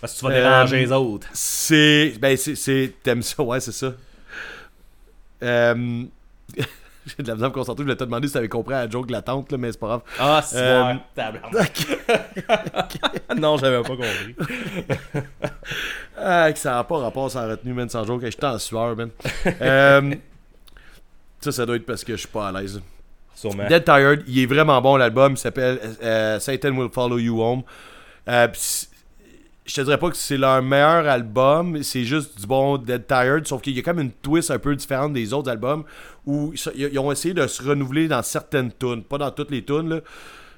Parce 0.00 0.12
que 0.14 0.18
tu 0.18 0.24
vas 0.26 0.30
Euh, 0.32 0.42
déranger 0.42 0.78
les 0.80 0.92
autres. 0.92 1.26
C'est. 1.32 2.14
Ben, 2.20 2.36
c'est- 2.36 2.54
c'est. 2.54 2.92
T'aimes 3.02 3.22
ça, 3.22 3.42
ouais, 3.42 3.60
c'est 3.60 3.72
ça. 3.72 3.94
Euh... 5.42 6.04
J'ai 7.16 7.22
de 7.22 7.28
la 7.28 7.34
misère 7.34 7.46
à 7.46 7.50
me 7.50 7.54
concentrer. 7.54 7.82
Je 7.82 7.84
voulais 7.84 7.96
te 7.96 8.04
demander 8.04 8.26
si 8.26 8.34
t'avais 8.34 8.48
compris 8.48 8.74
la 8.74 8.88
joke 8.88 9.06
de 9.06 9.12
la 9.12 9.22
tante, 9.22 9.52
là, 9.52 9.58
mais 9.58 9.70
c'est 9.72 9.78
pas 9.78 9.86
grave. 9.86 10.02
Ah, 10.18 10.40
c'est 10.44 10.58
Euh, 10.58 10.94
non, 13.36 13.56
j'avais 13.58 13.80
pas 13.82 13.88
compris. 13.88 14.34
Ah, 16.18 16.50
que 16.52 16.58
ça 16.58 16.72
n'a 16.72 16.84
pas 16.84 16.98
rapport 16.98 17.30
sans 17.30 17.46
retenue, 17.48 17.72
man, 17.74 17.88
sans 17.88 18.04
joke. 18.04 18.22
J'étais 18.24 18.44
en 18.46 18.58
sueur, 18.58 18.96
man. 18.96 19.10
Euh, 19.60 20.14
Ça, 21.40 21.52
ça 21.52 21.66
doit 21.66 21.76
être 21.76 21.86
parce 21.86 22.02
que 22.02 22.12
je 22.14 22.18
suis 22.20 22.28
pas 22.28 22.48
à 22.48 22.52
l'aise. 22.52 22.80
Sûrement. 23.34 23.66
Dead 23.68 23.84
Tired, 23.84 24.24
il 24.26 24.38
est 24.40 24.46
vraiment 24.46 24.80
bon 24.80 24.96
l'album. 24.96 25.32
Il 25.32 25.36
s'appelle 25.38 25.78
euh, 26.02 26.40
Satan 26.40 26.70
Will 26.70 26.90
Follow 26.90 27.18
You 27.18 27.40
Home. 27.42 27.62
Euh, 28.28 28.48
je 29.66 29.74
te 29.74 29.80
dirais 29.80 29.98
pas 29.98 30.10
que 30.10 30.16
c'est 30.16 30.36
leur 30.36 30.62
meilleur 30.62 31.06
album, 31.06 31.82
c'est 31.82 32.04
juste 32.04 32.40
du 32.40 32.46
bon 32.46 32.78
Dead 32.78 33.06
Tired, 33.06 33.46
sauf 33.46 33.60
qu'il 33.60 33.76
y 33.76 33.80
a 33.80 33.82
comme 33.82 33.98
une 33.98 34.12
twist 34.12 34.50
un 34.50 34.58
peu 34.58 34.74
différente 34.76 35.12
des 35.12 35.32
autres 35.32 35.50
albums 35.50 35.84
où 36.24 36.52
ils 36.74 36.98
ont 36.98 37.10
essayé 37.10 37.34
de 37.34 37.46
se 37.46 37.62
renouveler 37.62 38.08
dans 38.08 38.22
certaines 38.22 38.72
tunes, 38.72 39.02
pas 39.02 39.18
dans 39.18 39.30
toutes 39.30 39.50
les 39.50 39.64
tunes 39.64 39.88
là. 39.88 40.00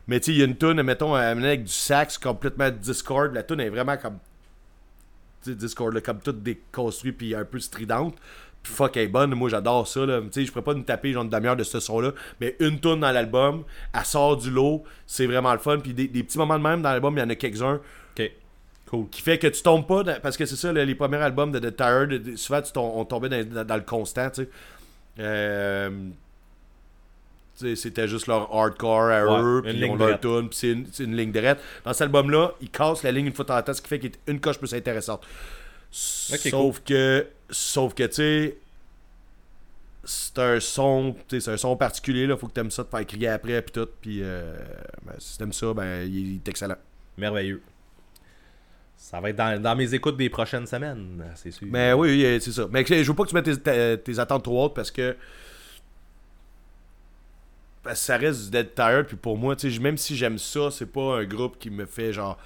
Mais 0.06 0.20
tu 0.20 0.30
il 0.30 0.38
y 0.38 0.42
a 0.42 0.46
une 0.46 0.56
tune, 0.56 0.82
mettons, 0.82 1.14
avec 1.14 1.64
du 1.64 1.72
sax 1.72 2.16
complètement 2.16 2.70
Discord. 2.70 3.34
La 3.34 3.42
tune 3.42 3.60
est 3.60 3.68
vraiment 3.68 3.96
comme 3.98 4.18
tu 5.44 5.54
Discord, 5.54 5.92
là, 5.92 6.00
comme 6.00 6.20
toute 6.20 6.42
déconstruite 6.42 7.18
puis 7.18 7.34
un 7.34 7.44
peu 7.44 7.60
stridente. 7.60 8.16
Puis 8.62 8.72
fuck, 8.72 8.96
elle 8.96 9.04
est 9.04 9.08
bonne. 9.08 9.34
Moi, 9.34 9.50
j'adore 9.50 9.86
ça. 9.86 10.04
Là. 10.06 10.20
Tu 10.22 10.28
sais, 10.32 10.44
je 10.46 10.50
pourrais 10.50 10.64
pas 10.64 10.74
me 10.74 10.82
taper 10.82 11.12
genre 11.12 11.24
une 11.24 11.30
demi-heure 11.30 11.56
de 11.56 11.62
ce 11.62 11.78
son-là. 11.78 12.12
Mais 12.40 12.56
une 12.58 12.80
tune 12.80 13.00
dans 13.00 13.12
l'album, 13.12 13.64
elle 13.94 14.04
sort 14.04 14.38
du 14.38 14.50
lot. 14.50 14.82
C'est 15.06 15.26
vraiment 15.26 15.52
le 15.52 15.58
fun. 15.58 15.78
Puis 15.78 15.92
des, 15.92 16.08
des 16.08 16.22
petits 16.22 16.38
moments 16.38 16.58
de 16.58 16.62
même 16.62 16.80
dans 16.80 16.90
l'album, 16.90 17.14
il 17.16 17.20
y 17.20 17.22
en 17.22 17.30
a 17.30 17.34
quelques-uns. 17.34 17.80
Cool. 18.88 19.08
Qui 19.10 19.20
fait 19.20 19.38
que 19.38 19.46
tu 19.46 19.62
tombes 19.62 19.86
pas 19.86 20.02
dans- 20.02 20.20
parce 20.20 20.36
que 20.36 20.46
c'est 20.46 20.56
ça 20.56 20.72
le- 20.72 20.82
les 20.84 20.94
premiers 20.94 21.18
albums 21.18 21.52
de 21.52 21.58
The 21.58 21.76
Tired 21.76 22.36
souvent 22.38 22.62
tu 22.62 22.70
on 22.76 23.04
tombait 23.04 23.28
dans, 23.28 23.44
dans- 23.44 23.64
dans 23.64 23.76
le 23.76 23.82
constant 23.82 24.30
tu 24.30 24.44
sais. 24.44 24.48
Euh, 25.20 25.90
tu 27.58 27.66
sais, 27.68 27.76
c'était 27.76 28.08
juste 28.08 28.28
leur 28.28 28.54
hardcore 28.54 29.10
à 29.10 29.24
Ouais, 29.26 29.40
eux 29.42 29.62
puis 29.62 29.84
on 29.84 29.96
leur 29.96 30.18
tune 30.20 30.48
puis 30.48 30.86
c'est 30.92 31.04
une, 31.04 31.16
ligne 31.16 31.32
droite. 31.32 31.60
Dans 31.84 31.92
cet 31.92 32.02
album 32.02 32.30
là 32.30 32.52
ils 32.62 32.70
cassent 32.70 33.02
la 33.02 33.12
ligne 33.12 33.26
une 33.26 33.34
fois 33.34 33.44
de 33.44 33.48
temps 33.48 33.58
en 33.58 33.62
temps 33.62 33.74
ce 33.74 33.82
qui 33.82 33.88
fait 33.88 33.98
qu'il 33.98 34.10
est 34.10 34.18
une 34.30 34.40
coche 34.40 34.58
plus 34.58 34.72
intéressante. 34.72 35.22
Sauf 35.90 36.80
que 36.80 37.26
sauf 37.50 37.94
que 37.94 38.04
tu 38.04 38.14
sais 38.14 38.56
c'est 40.04 40.38
un 40.38 40.60
son 40.60 41.14
c'est 41.28 41.48
un 41.48 41.56
son 41.58 41.76
particulier 41.76 42.26
là. 42.26 42.38
Faut 42.38 42.46
que 42.46 42.52
t'aimes 42.52 42.70
ça 42.70 42.84
te 42.84 42.90
faire 42.90 43.06
crier 43.06 43.28
après 43.28 43.60
puis 43.60 43.72
tout 43.72 43.88
puis 44.00 44.20
euh, 44.22 44.56
ben, 45.04 45.12
si 45.18 45.36
t'aimes 45.36 45.52
ça 45.52 45.74
ben 45.74 46.08
il 46.10 46.36
est 46.36 46.48
excellent. 46.48 46.76
Merveilleux. 47.18 47.60
Ça 49.00 49.20
va 49.20 49.30
être 49.30 49.36
dans, 49.36 49.62
dans 49.62 49.76
mes 49.76 49.94
écoutes 49.94 50.16
des 50.16 50.28
prochaines 50.28 50.66
semaines, 50.66 51.24
c'est 51.36 51.52
sûr. 51.52 51.68
Mais 51.70 51.92
oui, 51.92 52.08
oui, 52.10 52.38
c'est 52.40 52.50
ça. 52.50 52.66
Mais 52.70 52.84
je 52.84 53.02
veux 53.04 53.14
pas 53.14 53.22
que 53.22 53.28
tu 53.28 53.34
mettes 53.36 54.02
tes, 54.04 54.18
attentes 54.18 54.42
trop 54.42 54.64
hautes 54.64 54.74
parce 54.74 54.90
que. 54.90 55.16
Parce 57.84 58.00
que 58.00 58.04
ça 58.06 58.16
reste 58.16 58.44
du 58.46 58.50
Dead 58.50 58.74
Tired. 58.74 59.06
Puis 59.06 59.16
pour 59.16 59.38
moi, 59.38 59.54
même 59.80 59.96
si 59.96 60.16
j'aime 60.16 60.36
ça, 60.36 60.70
c'est 60.72 60.92
pas 60.92 61.20
un 61.20 61.24
groupe 61.24 61.58
qui 61.60 61.70
me 61.70 61.86
fait 61.86 62.12
genre 62.12 62.36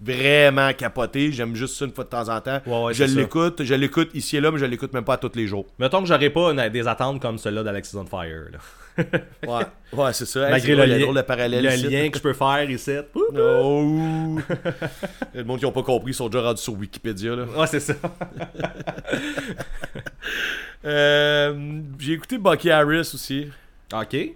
vraiment 0.00 0.72
capoter. 0.72 1.30
J'aime 1.30 1.54
juste 1.54 1.76
ça 1.76 1.84
une 1.84 1.92
fois 1.92 2.04
de 2.04 2.08
temps 2.10 2.28
en 2.28 2.40
temps. 2.40 2.60
Ouais, 2.66 2.82
ouais, 2.86 2.94
je 2.94 3.04
l'écoute, 3.04 3.62
je 3.62 3.74
l'écoute 3.74 4.10
ici 4.12 4.36
et 4.36 4.40
là, 4.40 4.50
mais 4.50 4.58
je 4.58 4.64
l'écoute 4.64 4.92
même 4.92 5.04
pas 5.04 5.16
tous 5.16 5.32
les 5.36 5.46
jours. 5.46 5.64
Mettons 5.78 6.00
que 6.02 6.08
j'aurais 6.08 6.30
pas 6.30 6.50
une- 6.50 6.68
des 6.70 6.88
attentes 6.88 7.22
comme 7.22 7.38
celle-là 7.38 7.62
d'Alexis 7.62 7.96
on 7.96 8.04
Fire. 8.04 8.46
Là. 8.50 8.58
Ouais, 9.46 9.64
ouais 9.92 10.12
c'est 10.12 10.26
ça. 10.26 10.48
Malgré 10.50 10.74
le, 10.74 10.84
il 10.86 11.00
y 11.02 11.12
lien- 11.12 11.22
parallèle 11.22 11.64
le 11.64 11.72
ici. 11.72 11.88
lien 11.88 12.08
que 12.10 12.18
je 12.18 12.22
peux 12.22 12.32
faire 12.32 12.70
ici. 12.70 12.92
Ouh! 13.14 13.20
Oh. 13.38 14.38
le 15.34 15.44
monde 15.44 15.58
qui 15.58 15.64
n'a 15.66 15.70
pas 15.72 15.82
compris 15.82 16.14
sont 16.14 16.28
déjà 16.28 16.44
rendus 16.44 16.62
sur 16.62 16.74
Wikipédia. 16.74 17.34
Là. 17.36 17.44
Ouais, 17.56 17.66
c'est 17.66 17.80
ça. 17.80 17.94
Euh, 20.84 21.80
J'ai 21.98 22.12
écouté 22.14 22.38
Bucky 22.38 22.70
Harris 22.70 23.10
aussi. 23.14 23.48
ok. 23.92 24.12
Y 24.14 24.34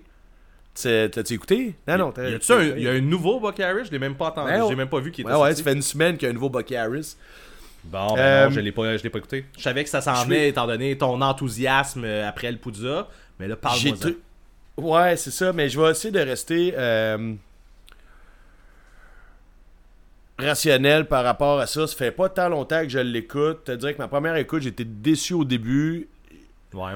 T'as-tu 0.74 1.35
écouté? 1.35 1.74
Non, 1.86 1.97
non. 1.99 2.12
t'as- 2.12 2.35
a-tu 2.35 2.53
un, 2.53 2.62
y 2.77 2.89
a 2.89 2.91
un 2.93 3.01
nouveau 3.01 3.39
Bucky 3.41 3.62
Harris? 3.62 3.85
Je 3.86 3.91
l'ai 3.93 3.99
même 3.99 4.15
pas 4.16 4.27
entendu. 4.27 4.51
Ouais, 4.53 4.61
ouais. 4.61 4.69
J'ai 4.69 4.74
même 4.74 4.89
pas 4.89 4.99
vu 5.01 5.11
qu'il 5.12 5.24
était 5.24 5.32
Ouais, 5.32 5.41
ouais, 5.41 5.55
ça 5.55 5.62
fait 5.62 5.73
une 5.73 5.82
semaine 5.82 6.16
qu'il 6.16 6.27
y 6.27 6.28
a 6.28 6.31
un 6.31 6.35
nouveau 6.35 6.51
Bucky 6.51 6.77
Harris. 6.77 7.16
Bon, 7.85 8.15
ben 8.15 8.19
Euh, 8.20 8.45
non, 8.47 8.51
je 8.51 8.61
l'ai 8.61 8.73
pas, 8.73 8.97
je 8.97 9.03
l'ai 9.03 9.11
pas 9.11 9.19
écouté. 9.19 9.45
Je 9.57 9.62
savais 9.62 9.85
que 9.85 9.91
ça 9.91 10.01
s'en 10.01 10.24
venait 10.24 10.49
étant 10.49 10.66
donné 10.66 10.99
ton 10.99 11.20
enthousiasme 11.23 12.03
euh, 12.05 12.28
après 12.28 12.51
le 12.51 12.59
Poudza. 12.59 13.09
Mais 13.39 13.47
là, 13.49 13.57
parle-moi 13.57 13.97
Ouais, 14.77 15.17
c'est 15.17 15.31
ça, 15.31 15.53
mais 15.53 15.69
je 15.69 15.81
vais 15.81 15.91
essayer 15.91 16.11
de 16.11 16.19
rester 16.21 16.75
euh, 16.77 17.35
rationnel 20.39 21.07
par 21.07 21.25
rapport 21.25 21.61
à 21.61 21.67
ça. 21.67 21.87
Ça 21.87 21.97
fait 21.97 22.11
pas 22.11 22.29
tant 22.29 22.49
longtemps 22.49 22.83
que 22.83 22.89
je 22.89 22.99
l'écoute. 22.99 23.65
Te 23.65 23.73
dire 23.73 23.93
que 23.95 23.99
ma 23.99 24.09
première 24.09 24.37
écoute, 24.37 24.63
j'étais 24.63 24.85
déçu 24.85 25.35
au 25.35 25.45
début. 25.45 26.09
Ouais. 26.73 26.93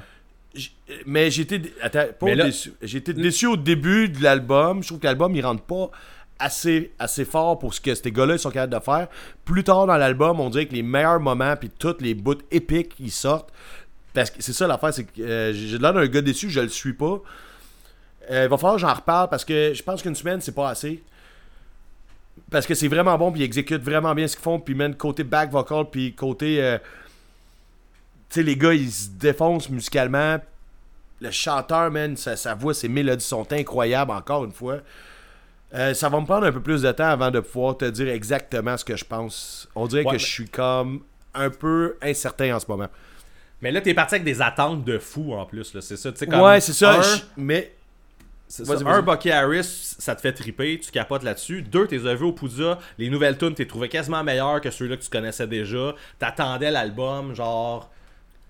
J- 0.55 0.75
Mais 1.07 1.31
j'étais. 1.31 1.63
Attends, 1.81 2.07
pas 2.19 2.35
là- 2.35 2.45
déçu. 2.47 2.73
J'étais 2.83 3.13
déçu 3.13 3.47
au 3.47 3.57
début 3.57 4.09
de 4.09 4.23
l'album. 4.23 4.83
Je 4.83 4.89
trouve 4.89 4.99
que 4.99 5.07
l'album, 5.07 5.35
il 5.37 5.45
rentre 5.45 5.63
pas 5.63 5.91
assez, 6.41 6.93
assez 6.99 7.25
fort 7.25 7.59
pour 7.59 7.75
ce 7.75 7.81
que 7.81 7.95
ces 7.95 8.11
gars-là 8.13 8.39
sont 8.39 8.51
capables 8.51 8.75
de 8.75 8.81
faire. 8.85 9.09
Plus 9.45 9.63
tard 9.65 9.87
dans 9.87 9.97
l'album, 9.97 10.41
on 10.41 10.51
dirait 10.51 10.67
que 10.67 10.75
les 10.75 10.83
meilleurs 10.83 11.21
moments, 11.21 11.55
puis 11.57 11.69
tous 11.71 11.97
les 12.01 12.15
bouts 12.15 12.39
épiques, 12.51 12.95
ils 12.99 13.11
sortent. 13.11 13.53
Parce 14.15 14.31
que 14.31 14.43
c'est 14.43 14.53
ça 14.53 14.67
l'affaire, 14.67 14.93
c'est 14.95 15.05
que 15.05 15.21
euh, 15.21 15.53
j'ai 15.53 15.79
l'air 15.79 15.93
d'un 15.93 16.07
gars 16.07 16.23
déçu, 16.23 16.51
je 16.51 16.61
le 16.61 16.69
suis 16.69 16.93
pas. 16.95 17.21
Euh, 18.31 18.45
il 18.45 18.49
va 18.49 18.57
falloir 18.59 18.75
que 18.75 18.81
j'en 18.81 18.93
reparle 18.95 19.29
parce 19.29 19.45
que 19.45 19.73
je 19.75 19.83
pense 19.83 20.03
qu'une 20.03 20.15
semaine, 20.15 20.41
c'est 20.41 20.55
pas 20.55 20.69
assez. 20.71 21.03
Parce 22.51 22.67
que 22.67 22.75
c'est 22.75 22.89
vraiment 22.89 23.17
bon, 23.19 23.31
puis 23.33 23.41
ils 23.41 23.45
exécutent 23.45 23.83
vraiment 23.83 24.15
bien 24.15 24.27
ce 24.29 24.37
qu'ils 24.37 24.43
font, 24.43 24.59
puis 24.61 24.75
même 24.75 24.95
côté 24.95 25.25
back 25.25 25.51
vocal, 25.51 25.87
puis 25.91 26.15
côté. 26.15 26.63
euh, 26.63 26.79
tu 28.31 28.35
sais, 28.41 28.43
les 28.43 28.57
gars, 28.57 28.75
ils 28.75 28.91
se 28.91 29.09
défoncent 29.11 29.71
musicalement. 29.71 30.39
Le 31.21 31.31
chanteur, 31.31 31.91
man, 31.91 32.17
sa, 32.17 32.37
sa 32.37 32.55
voix, 32.55 32.75
ses 32.75 32.89
mélodies 32.89 33.25
sont 33.25 33.51
incroyables, 33.53 34.11
encore 34.13 34.45
une 34.45 34.53
fois. 34.53 34.79
Euh, 35.75 35.93
ça 35.93 36.09
va 36.09 36.21
me 36.21 36.25
prendre 36.27 36.47
un 36.47 36.53
peu 36.53 36.61
plus 36.63 36.83
de 36.83 36.93
temps 36.93 37.09
avant 37.09 37.31
de 37.31 37.41
pouvoir 37.41 37.77
te 37.77 37.85
dire 37.87 38.09
exactement 38.09 38.77
ce 38.77 38.85
que 38.85 38.97
je 38.97 39.05
pense. 39.05 39.69
On 39.75 39.87
dirait 39.87 40.03
Ouais, 40.03 40.07
que 40.09 40.13
mais- 40.13 40.19
je 40.19 40.27
suis 40.27 40.49
comme 40.49 41.03
un 41.35 41.51
peu 41.51 41.97
incertain 42.03 42.55
en 42.57 42.61
ce 42.61 42.67
moment. 42.69 42.89
Mais 43.61 43.73
là, 43.73 43.81
t'es 43.81 43.93
parti 43.93 44.15
avec 44.15 44.25
des 44.25 44.41
attentes 44.41 44.85
de 44.85 44.99
fou 44.99 45.35
en 45.35 45.45
plus. 45.45 45.75
là. 45.75 45.81
C'est 45.83 45.97
ça, 45.97 46.13
tu 46.13 46.19
sais, 46.19 46.27
comme. 46.27 46.41
ouais, 46.41 46.61
c'est 46.61 46.73
ça. 46.73 46.99
un, 46.99 47.03
je- 47.03 47.23
mais 47.37 47.75
ça. 48.49 48.75
Un. 48.87 49.03
Bucky 49.03 49.31
Harris, 49.31 49.65
ça 49.99 50.15
te 50.15 50.21
fait 50.21 50.33
triper, 50.33 50.79
tu 50.79 50.91
capotes 50.91 51.23
là-dessus. 51.23 51.63
Deux, 51.63 51.87
t'es 51.87 51.99
vu 51.99 52.25
au 52.25 52.33
Poudza, 52.33 52.79
les 52.99 53.11
nouvelles 53.11 53.37
tunes, 53.39 53.55
t'es 53.55 53.67
trouvé 53.67 53.89
quasiment 53.89 54.25
meilleures 54.25 54.61
que 54.61 54.71
ceux-là 54.71 54.97
que 54.97 55.03
tu 55.03 55.11
connaissais 55.11 55.47
déjà. 55.47 55.95
T'attendais 56.19 56.71
l'album, 56.71 57.35
genre, 57.35 57.91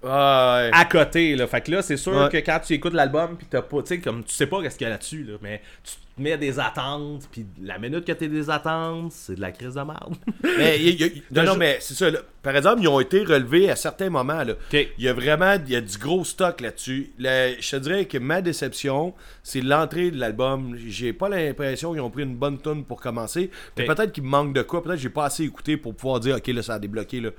Ouais. 0.02 0.70
à 0.72 0.84
côté, 0.90 1.34
là. 1.34 1.46
Fait 1.48 1.60
que 1.60 1.70
là, 1.72 1.82
c'est 1.82 1.96
sûr 1.96 2.12
Ouais. 2.16 2.28
que 2.30 2.36
quand 2.38 2.60
tu 2.64 2.72
écoutes 2.74 2.94
l'album, 2.94 3.36
pis 3.36 3.46
t'as 3.46 3.62
pas, 3.62 3.82
tu 3.82 3.88
sais, 3.88 3.98
comme, 3.98 4.22
tu 4.22 4.32
sais 4.32 4.46
pas 4.46 4.62
qu'est-ce 4.62 4.78
qu'il 4.78 4.84
y 4.84 4.88
a 4.88 4.90
là-dessus, 4.90 5.24
là, 5.24 5.34
mais 5.42 5.60
tu 5.82 5.92
te 6.16 6.22
mets 6.22 6.38
des 6.38 6.60
attentes, 6.60 7.28
puis 7.32 7.44
la 7.60 7.78
minute 7.78 8.04
que 8.04 8.12
t'es 8.12 8.28
des 8.28 8.48
attentes, 8.48 9.10
c'est 9.10 9.34
de 9.34 9.40
la 9.40 9.50
crise 9.50 9.74
de 9.74 9.80
merde. 9.80 10.14
Mais 10.58 10.78
il 10.80 11.00
y 11.00 11.04
a- 11.04 11.06
il 11.06 11.16
y 11.16 11.38
a- 11.38 11.42
non, 11.42 11.52
non, 11.52 11.56
mais 11.58 11.78
c'est 11.80 11.94
ça. 11.94 12.10
là. 12.10 12.18
Par 12.42 12.56
exemple, 12.56 12.80
ils 12.82 12.88
ont 12.88 12.98
été 13.00 13.22
relevés 13.24 13.70
à 13.70 13.76
certains 13.76 14.08
moments. 14.10 14.42
Là. 14.44 14.54
Il 14.72 14.88
y 14.98 15.08
a 15.08 15.12
vraiment 15.12 15.54
il 15.66 15.72
y 15.72 15.76
a 15.76 15.80
du 15.80 15.98
gros 15.98 16.24
stock 16.24 16.60
là-dessus. 16.60 17.12
Je 17.18 17.70
te 17.70 17.76
dirais 17.76 18.04
que 18.06 18.18
ma 18.18 18.40
déception, 18.40 19.14
c'est 19.42 19.60
l'entrée 19.60 20.10
de 20.10 20.18
l'album. 20.18 20.76
J'ai 20.86 21.12
pas 21.12 21.28
l'impression 21.28 21.92
qu'ils 21.92 22.00
ont 22.00 22.10
pris 22.10 22.22
une 22.22 22.36
bonne 22.36 22.58
tonne 22.58 22.84
pour 22.84 23.00
commencer. 23.00 23.50
Peut-être 23.74 24.12
qu'il 24.12 24.22
me 24.24 24.28
manque 24.28 24.54
de 24.54 24.62
quoi. 24.62 24.82
Peut-être 24.82 24.96
que 24.96 25.02
j'ai 25.02 25.08
pas 25.10 25.24
assez 25.26 25.44
écouté 25.44 25.76
pour 25.76 25.94
pouvoir 25.94 26.20
dire, 26.20 26.36
OK, 26.36 26.46
là, 26.48 26.62
ça 26.62 26.74
a 26.74 26.78
débloqué. 26.78 27.20
Là. 27.20 27.30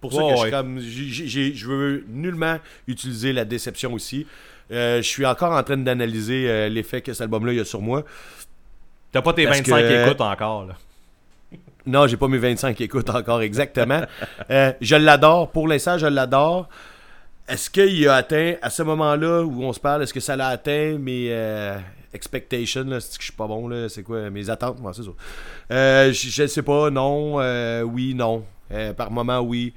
Pour 0.00 0.12
ça 0.12 0.22
que 0.22 0.30
je 0.30 0.36
suis 0.36 0.50
comme. 0.50 0.78
j'ai- 0.80 1.08
j'ai- 1.08 1.26
j'ai- 1.26 1.54
Je 1.54 1.66
veux 1.66 2.04
nullement 2.08 2.58
utiliser 2.86 3.32
la 3.32 3.44
déception 3.44 3.92
aussi. 3.94 4.26
Euh, 4.72 4.96
je 4.98 5.06
suis 5.08 5.24
encore 5.26 5.52
en 5.52 5.62
train 5.62 5.76
d'analyser 5.76 6.48
euh, 6.48 6.68
l'effet 6.68 7.00
que 7.00 7.12
cet 7.12 7.22
album-là 7.22 7.52
y 7.52 7.60
a 7.60 7.64
sur 7.64 7.80
moi. 7.80 8.04
T'as 9.12 9.22
pas 9.22 9.32
tes 9.32 9.44
Parce 9.44 9.58
25 9.58 9.80
que- 9.80 10.04
écoutes 10.06 10.20
encore, 10.20 10.66
là. 10.66 10.74
Non, 11.86 12.06
j'ai 12.08 12.16
pas 12.16 12.26
mes 12.28 12.38
25 12.38 12.80
écoutes 12.80 13.08
encore 13.10 13.42
exactement. 13.42 14.02
Euh, 14.50 14.72
je 14.80 14.96
l'adore. 14.96 15.50
Pour 15.50 15.66
l'instant, 15.68 15.98
je 15.98 16.06
l'adore. 16.06 16.68
Est-ce 17.48 17.70
qu'il 17.70 18.08
a 18.08 18.14
atteint, 18.16 18.54
à 18.60 18.70
ce 18.70 18.82
moment-là 18.82 19.42
où 19.44 19.62
on 19.62 19.72
se 19.72 19.78
parle, 19.78 20.02
est-ce 20.02 20.12
que 20.12 20.18
ça 20.20 20.34
l'a 20.34 20.48
atteint 20.48 20.98
mes 20.98 21.28
euh, 21.30 21.78
expectations? 22.12 22.82
là? 22.84 22.98
C'est 23.00 23.16
que 23.16 23.22
je 23.22 23.26
suis 23.26 23.32
pas 23.36 23.46
bon, 23.46 23.68
là? 23.68 23.88
C'est 23.88 24.02
quoi? 24.02 24.30
Mes 24.30 24.50
attentes? 24.50 24.80
Moi, 24.80 24.92
c'est 24.94 25.04
ça. 25.04 25.10
Euh, 25.70 26.12
je, 26.12 26.28
je 26.28 26.46
sais 26.48 26.62
pas. 26.62 26.90
Non. 26.90 27.36
euh, 27.40 27.82
oui, 27.82 28.14
non. 28.14 28.44
Euh, 28.72 28.92
par 28.92 29.10
moment, 29.10 29.40
oui. 29.40 29.72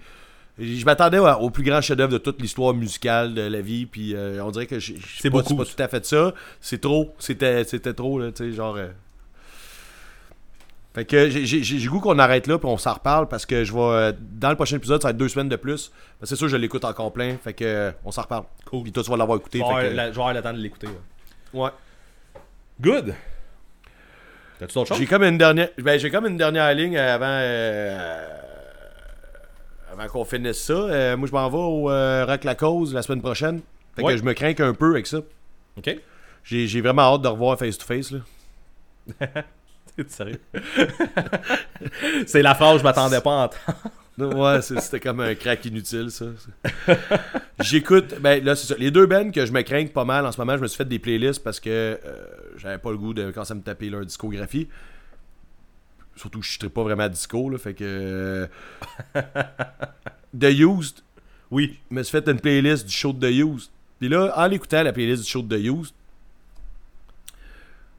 Je 0.57 0.83
m'attendais 0.83 1.19
au 1.19 1.25
au 1.27 1.49
plus 1.51 1.63
grand 1.63 1.79
chef-d'œuvre 1.79 2.11
de 2.11 2.17
toute 2.17 2.41
l'histoire 2.41 2.73
musicale 2.73 3.33
de 3.33 3.41
la 3.43 3.61
vie, 3.61 3.85
puis 3.85 4.13
euh, 4.13 4.43
on 4.43 4.51
dirait 4.51 4.65
que 4.65 4.77
je- 4.79 4.93
je- 4.95 5.21
C'est 5.21 5.29
pas- 5.29 5.37
beaucoup, 5.37 5.55
pas 5.55 5.63
tout 5.65 5.81
à 5.81 5.87
fait 5.87 6.05
ça. 6.05 6.33
C'est 6.59 6.81
trop. 6.81 7.15
C'était 7.17 7.63
c'était 7.63 7.93
trop, 7.93 8.19
là, 8.19 8.31
tu 8.31 8.43
sais, 8.49 8.51
genre... 8.51 8.75
euh, 8.75 8.87
fait 10.95 11.05
que 11.05 11.29
j'ai- 11.29 11.87
goût 11.87 11.99
qu'on 11.99 12.17
arrête 12.17 12.47
là 12.47 12.57
puis 12.57 12.67
on 12.67 12.77
s'en 12.77 12.93
reparle 12.95 13.27
parce 13.27 13.45
que 13.45 13.63
je 13.63 13.71
vais 13.71 13.79
euh, 13.79 14.11
dans 14.19 14.49
le 14.49 14.55
prochain 14.55 14.75
épisode 14.77 14.99
ça 15.01 15.09
va 15.09 15.11
être 15.11 15.17
deux 15.17 15.29
semaines 15.29 15.47
de 15.47 15.55
plus. 15.55 15.91
Ben, 16.19 16.25
c'est 16.25 16.35
sûr 16.35 16.49
je 16.49 16.57
l'écoute 16.57 16.83
encore 16.83 17.13
plein 17.13 17.37
fait 17.41 17.53
que 17.53 17.63
euh, 17.63 17.91
on 18.03 18.11
s'en 18.11 18.23
reparle. 18.23 18.43
Cool. 18.65 18.83
Puis 18.83 18.91
toi 18.91 19.03
tu 19.03 19.11
vas 19.11 19.15
l'avoir 19.17 19.37
écouté. 19.37 19.59
Je 19.59 19.63
fait 19.81 19.89
que- 19.91 19.95
la- 19.95 20.11
de 20.53 20.57
l'écouter, 20.57 20.87
ouais. 21.53 21.69
Good! 22.81 23.13
T'as-tu 24.59 24.73
d'autres 24.73 24.87
choses? 24.89 24.97
J'ai 24.97 25.05
comme 25.05 25.23
une 25.23 25.37
dernière 25.37 25.69
ben, 25.77 25.99
j'ai 25.99 26.09
comme 26.09 26.25
une 26.25 26.37
dernière 26.37 26.73
ligne 26.73 26.97
avant 26.97 27.25
euh, 27.29 28.27
avant 29.99 30.09
qu'on 30.11 30.25
finisse 30.25 30.61
ça. 30.63 30.73
Euh, 30.73 31.17
moi 31.17 31.27
je 31.27 31.33
m'en 31.33 31.49
vais 31.49 31.57
au 31.57 31.89
euh, 31.89 32.25
Rock 32.25 32.43
la 32.43 32.55
cause 32.55 32.93
la 32.93 33.01
semaine 33.01 33.21
prochaine. 33.21 33.61
Fait 33.95 34.03
Ouais. 34.03 34.13
que 34.13 34.19
je 34.19 34.23
me 34.23 34.33
crains 34.33 34.53
un 34.59 34.73
peu 34.73 34.91
avec 34.91 35.07
ça. 35.07 35.19
Ok. 35.77 35.95
J'ai 36.43 36.81
vraiment 36.81 37.13
hâte 37.13 37.21
de 37.21 37.27
revoir 37.27 37.57
face 37.57 37.77
to 37.77 37.85
face 37.85 38.11
là. 38.11 38.19
T'es 39.95 40.05
sérieux? 40.07 40.39
c'est 42.25 42.41
la 42.41 42.55
phrase 42.55 42.73
que 42.75 42.79
je 42.79 42.83
m'attendais 42.83 43.21
pas 43.21 43.31
à 43.43 43.45
entendre. 43.45 44.35
Ouais, 44.37 44.61
c'était 44.61 44.99
comme 44.99 45.21
un 45.21 45.33
crack 45.33 45.63
inutile, 45.65 46.11
ça. 46.11 46.25
J'écoute, 47.61 48.15
ben 48.19 48.43
là, 48.43 48.53
c'est 48.55 48.67
ça. 48.67 48.75
Les 48.77 48.91
deux 48.91 49.05
bands 49.05 49.31
que 49.31 49.45
je 49.45 49.51
me 49.53 49.61
crains 49.61 49.85
pas 49.87 50.03
mal 50.03 50.25
en 50.25 50.31
ce 50.31 50.39
moment, 50.39 50.57
je 50.57 50.61
me 50.61 50.67
suis 50.67 50.75
fait 50.77 50.87
des 50.87 50.99
playlists 50.99 51.41
parce 51.43 51.59
que 51.61 51.69
euh, 51.69 51.97
j'avais 52.57 52.77
pas 52.79 52.91
le 52.91 52.97
goût 52.97 53.13
de 53.13 53.31
quand 53.31 53.45
ça 53.45 53.55
me 53.55 53.61
taper 53.61 53.89
leur 53.89 54.05
discographie. 54.05 54.67
Surtout 56.19 56.39
que 56.41 56.45
je 56.45 56.57
ne 56.63 56.67
pas 56.67 56.83
vraiment 56.83 57.03
à 57.03 57.09
disco, 57.09 57.49
là, 57.49 57.57
fait 57.57 57.73
que. 57.73 57.83
euh, 59.15 59.21
The 60.37 60.51
Used, 60.51 60.97
Oui. 61.49 61.79
je 61.89 61.95
me 61.95 62.03
suis 62.03 62.11
fait 62.11 62.27
une 62.29 62.39
playlist 62.39 62.85
du 62.85 62.91
show 62.93 63.13
de 63.13 63.27
The 63.27 63.31
Used. 63.31 63.69
Puis 63.99 64.09
là, 64.09 64.33
en 64.35 64.51
écoutant 64.51 64.83
la 64.83 64.91
playlist 64.93 65.23
du 65.23 65.29
show 65.29 65.41
de 65.41 65.57
The 65.57 65.61
Used, 65.61 65.93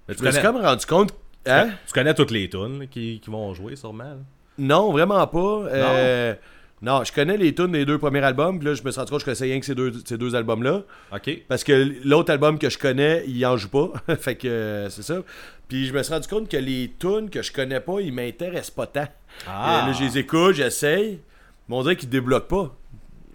je 0.09 0.15
tu, 0.15 0.23
me 0.23 0.31
suis 0.31 0.41
connais, 0.43 0.53
comme 0.55 0.63
rendu 0.65 0.87
compte. 0.87 1.15
Hein? 1.47 1.71
tu 1.87 1.93
connais 1.95 2.13
toutes 2.15 2.31
les 2.31 2.49
tunes 2.51 2.87
qui, 2.91 3.21
qui 3.25 3.31
vont 3.31 3.55
jouer 3.55 3.75
sûrement. 3.77 4.05
là? 4.05 4.17
Non, 4.59 4.93
vraiment 4.93 5.27
pas. 5.27 5.39
Euh, 5.39 6.35
Non, 6.83 7.05
je 7.05 7.13
connais 7.13 7.37
les 7.37 7.55
tunes 7.55 7.73
des 7.73 7.85
deux 7.85 7.99
premiers 7.99 8.23
albums, 8.23 8.59
puis 8.59 8.69
là, 8.69 8.75
je 8.75 8.83
me 8.83 8.91
suis 8.91 8.99
rendu 8.99 9.11
compte 9.11 9.19
que 9.19 9.21
je 9.21 9.25
connaissais 9.27 9.45
rien 9.45 9.61
que 9.61 9.67
ces 9.67 9.75
deux, 9.75 9.93
ces 10.05 10.17
deux 10.17 10.35
albums-là. 10.35 10.83
Ok. 11.13 11.43
Parce 11.47 11.63
que 11.63 11.95
l'autre 12.05 12.33
album 12.33 12.59
que 12.59 12.71
je 12.71 12.79
connais, 12.79 13.23
il 13.27 13.45
en 13.45 13.59
joue 13.59 13.69
pas. 13.69 13.93
fait 14.17 14.37
que 14.37 14.49
euh, 14.49 14.89
c'est 14.89 15.03
ça. 15.03 15.23
Puis 15.69 15.87
je 15.87 15.93
me 15.93 16.03
suis 16.03 16.13
rendu 16.13 16.27
compte 16.27 16.49
que 16.49 16.57
les 16.57 16.95
tunes 16.99 17.29
que 17.29 17.43
je 17.43 17.53
connais 17.53 17.81
pas, 17.81 18.01
ils 18.01 18.13
m'intéressent 18.13 18.71
pas 18.71 18.87
tant. 18.87 19.09
Ah. 19.47 19.85
Euh, 19.85 19.87
là, 19.89 19.93
je 19.93 20.05
les 20.05 20.19
écoute, 20.19 20.55
j'essaye. 20.55 21.21
Mais 21.69 21.77
on 21.77 21.83
dirait 21.83 21.97
qu'ils 21.97 22.09
débloquent 22.09 22.49
pas. 22.49 22.77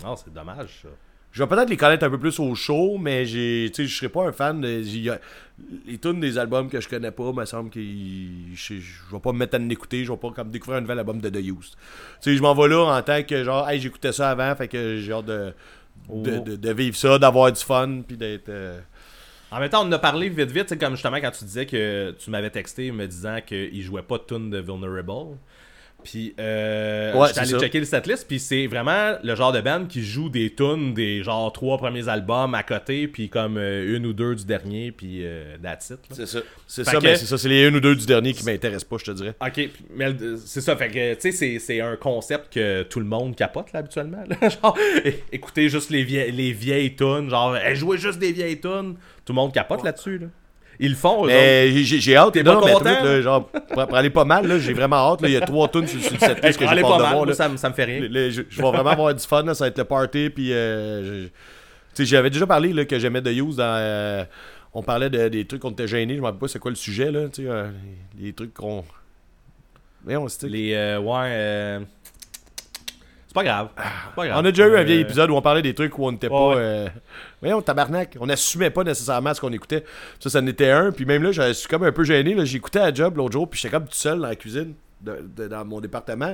Non, 0.04 0.16
c'est 0.16 0.34
dommage, 0.34 0.82
ça. 0.82 0.90
Je 1.36 1.44
vais 1.44 1.50
peut-être 1.50 1.70
les 1.70 1.76
connaître 1.76 2.06
un 2.06 2.10
peu 2.10 2.18
plus 2.18 2.40
au 2.40 2.56
show, 2.56 2.98
mais 2.98 3.26
j'ai, 3.26 3.70
je 3.76 3.84
serais 3.88 4.08
pas 4.08 4.26
un 4.26 4.32
fan 4.32 4.62
de. 4.62 4.82
les 5.86 5.98
tunes 5.98 6.22
des 6.22 6.38
albums 6.38 6.70
que 6.70 6.80
je 6.80 6.88
connais 6.88 7.12
pas, 7.12 7.34
me 7.34 7.44
semble 7.44 7.70
que 7.70 7.82
je, 7.82 8.74
vais 9.12 9.20
pas 9.22 9.34
me 9.34 9.40
mettre 9.40 9.56
à 9.56 9.60
en 9.60 9.68
écouter, 9.70 10.06
je 10.06 10.14
vais 10.14 10.18
pas 10.18 10.32
comme 10.32 10.50
découvrir 10.50 10.78
un 10.78 10.82
nouvel 10.82 11.00
album 11.00 11.20
de 11.20 11.30
The 11.30 11.44
Used. 11.46 11.74
Je 12.26 12.42
m'en 12.42 12.56
vais 12.56 12.70
là 12.70 12.84
en 12.98 13.02
tant 13.02 13.22
que 13.24 13.44
genre, 13.44 13.70
hey, 13.70 13.82
j'écoutais 13.82 14.14
ça 14.14 14.30
avant, 14.30 14.56
fait 14.56 14.70
que 14.70 14.98
j'ai 15.00 15.12
hâte 15.12 15.26
de, 15.26 15.54
de, 16.10 16.40
de- 16.40 16.56
de 16.56 16.72
vivre 16.72 16.96
ça, 16.96 17.20
d'avoir 17.20 17.52
du 17.52 17.62
fun, 17.62 18.02
puis 18.08 18.16
d'être. 18.16 18.48
euh, 18.48 18.80
En 19.52 19.60
même 19.60 19.70
temps, 19.70 19.84
on 19.84 19.88
en 19.90 19.92
a 19.92 20.00
parlé 20.00 20.30
vite 20.30 20.52
vite, 20.52 20.80
comme 20.80 20.94
justement 20.94 21.18
quand 21.18 21.32
tu 21.32 21.44
disais 21.44 21.66
que 21.66 22.12
tu 22.18 22.30
m'avais 22.30 22.50
texté 22.50 22.94
me 22.94 23.06
disant 23.08 23.40
qu'il 23.46 23.82
jouait 23.82 24.04
pas 24.04 24.20
de 24.20 24.24
tune 24.24 24.50
de 24.52 24.60
Vulnerable. 24.62 25.36
Puis 26.06 26.34
euh, 26.40 27.14
Ouais, 27.14 27.28
j'étais 27.28 27.34
c'est 27.34 27.40
allé 27.42 27.50
ça. 27.52 27.60
checker 27.60 27.80
le 27.80 27.86
setlist, 27.86 28.28
puis 28.28 28.40
c'est 28.40 28.68
vraiment 28.68 29.16
le 29.22 29.36
genre 29.36 29.52
de 29.52 29.60
band 29.60 29.86
qui 29.90 30.04
joue 30.06 30.30
des 30.30 30.54
tunes 30.54 30.94
des 30.94 31.24
genre 31.24 31.52
trois 31.52 31.78
premiers 31.78 32.08
albums 32.08 32.54
à 32.56 32.64
côté, 32.64 33.08
puis 33.10 33.28
comme 33.28 33.58
euh, 33.58 33.98
une 33.98 34.06
ou 34.06 34.14
deux 34.14 34.36
du 34.36 34.46
dernier, 34.46 34.92
puis 34.92 35.22
euh, 35.26 35.58
that's 35.62 35.90
it. 35.90 35.98
là. 36.10 36.16
C'est 36.16 36.26
ça. 36.28 36.40
C'est 36.68 36.84
Fait 36.86 36.92
ça, 36.92 36.98
que- 37.00 37.04
mais 37.04 37.16
c'est 37.18 37.26
ça. 37.26 37.38
C'est 37.38 37.50
les 37.50 37.68
une 37.68 37.76
ou 37.76 37.80
deux 37.82 37.96
du 37.96 38.06
dernier 38.06 38.34
qui 38.34 38.46
m'intéressent 38.46 38.86
pas, 38.86 38.98
je 39.00 39.06
te 39.06 39.12
dirais. 39.12 39.34
Ok, 39.46 39.70
mais 39.96 40.06
euh, 40.22 40.38
c'est 40.46 40.62
ça, 40.62 40.76
fait 40.78 40.90
que 40.90 41.14
tu 41.16 41.22
sais, 41.22 41.32
c'est- 41.32 41.60
c'est 41.60 41.82
un 41.82 41.96
concept 41.98 42.54
que 42.54 42.84
tout 42.84 43.00
le 43.00 43.06
monde 43.08 43.36
capote 43.36 43.74
là 43.74 43.80
habituellement. 43.80 44.24
là. 44.42 44.50
genre, 44.50 44.78
é- 45.04 45.24
écoutez 45.32 45.68
juste 45.70 45.90
les, 45.90 46.04
vieilles 46.04 46.32
les 46.32 46.52
vieilles 46.54 46.96
tunes, 46.96 47.30
genre, 47.30 47.58
hey, 47.58 47.76
jouez 47.76 47.98
juste 47.98 48.20
des 48.20 48.32
vieilles 48.32 48.62
tunes. 48.62 48.96
Tout 49.26 49.34
le 49.34 49.36
monde 49.36 49.52
capote 49.54 49.84
là-dessus. 49.84 50.20
Là. 50.20 50.28
Ils 50.80 50.90
le 50.92 50.96
font, 50.96 51.26
eux. 51.26 51.28
Mais 51.28 51.72
j'ai- 51.84 52.16
hâte. 52.18 52.34
T'es 52.34 52.44
pas 52.44 52.60
mais 52.64 52.72
content, 52.74 52.84
là? 53.04 53.22
genre, 53.22 53.48
pour, 53.48 53.96
aller 53.96 54.10
pas 54.10 54.26
mal, 54.26 54.60
j'ai 54.60 54.74
vraiment 54.74 55.12
hâte. 55.14 55.22
là. 55.22 55.28
Il 55.30 55.34
y 55.34 55.38
a 55.38 55.42
trois 55.42 55.68
tunes 55.70 55.88
sur, 55.88 56.02
sur 56.02 56.14
le 56.14 56.20
setlist 56.20 56.60
que 56.60 56.66
j'ai 56.68 56.70
pas 56.70 56.76
de 56.76 56.82
mal, 56.82 57.00
voir. 57.00 57.12
moi, 57.14 57.26
là. 57.26 57.34
ça, 57.34 57.48
me- 57.50 57.58
ça 57.58 57.70
me 57.70 57.74
fait 57.74 57.86
rien. 57.86 58.02
Je, 58.02 58.42
vais 58.42 58.62
vraiment 58.62 58.90
avoir 58.90 59.14
du 59.14 59.24
fun, 59.26 59.44
là, 59.44 59.54
ça 59.54 59.64
va 59.66 59.68
être 59.70 59.78
le 59.78 59.84
party, 59.86 60.30
puis 60.30 60.52
euh, 60.52 61.28
j'avais 61.98 62.30
déjà 62.30 62.46
parlé 62.46 62.74
là, 62.74 62.84
que 62.86 63.00
j'aimais 63.00 63.22
The 63.22 63.28
Use 63.28 63.56
dans... 63.58 63.64
euh, 63.78 64.24
on 64.74 64.84
parlait 64.84 65.10
de- 65.10 65.30
des 65.30 65.46
trucs 65.46 65.62
qu'on 65.62 65.72
était 65.72 65.88
gênés, 65.88 66.16
je 66.16 66.20
me 66.20 66.26
rappelle 66.26 66.40
pas 66.42 66.48
c'est 66.50 66.60
quoi 66.60 66.72
le 66.72 66.76
sujet, 66.76 67.10
là, 67.12 67.30
tu 67.30 67.44
sais, 67.44 67.50
euh, 67.50 67.70
les, 68.20 68.34
trucs 68.34 68.54
qu'on... 68.54 68.84
Voyons, 70.04 70.28
c'est 70.28 70.48
Les, 70.50 70.74
euh, 70.74 71.00
ouais, 71.00 71.80
c'est 73.28 73.34
pas 73.34 73.44
grave. 73.44 73.70
Pas 74.16 74.28
grave. 74.28 74.42
On 74.42 74.46
a 74.46 74.52
déjà 74.52 74.68
eu 74.68 74.76
un 74.78 74.84
vieil 74.84 75.00
épisode 75.02 75.30
où 75.30 75.36
on 75.36 75.42
parlait 75.42 75.62
des 75.62 75.74
trucs 75.74 75.98
où 75.98 76.06
on 76.06 76.12
n'était 76.12 76.30
pas... 76.30 76.50
ouais. 76.50 76.56
euh, 76.58 76.88
Voyons, 77.46 77.62
tabarnak, 77.62 78.18
on 78.20 78.28
assumait 78.28 78.72
pas 78.72 78.84
nécessairement 78.84 79.32
ce 79.32 79.40
qu'on 79.40 79.54
écoutait. 79.54 79.84
Ça, 80.20 80.32
ça 80.32 80.40
en 80.40 80.48
était 80.48 80.72
un, 80.72 80.92
puis 80.92 81.06
même 81.06 81.22
là, 81.22 81.32
je 81.32 81.54
suis 81.54 81.68
comme 81.68 81.84
un 81.84 81.92
peu 81.92 82.04
gêné, 82.04 82.36
j'écoutais 82.44 82.80
à 82.80 82.92
job 82.92 83.18
l'autre 83.18 83.34
jour, 83.34 83.48
puis 83.48 83.60
j'étais 83.60 83.72
comme 83.72 83.86
tout 83.86 83.94
seul 83.94 84.20
dans 84.20 84.28
la 84.28 84.36
cuisine, 84.36 84.74
dans 85.00 85.64
mon 85.64 85.80
département. 85.80 86.34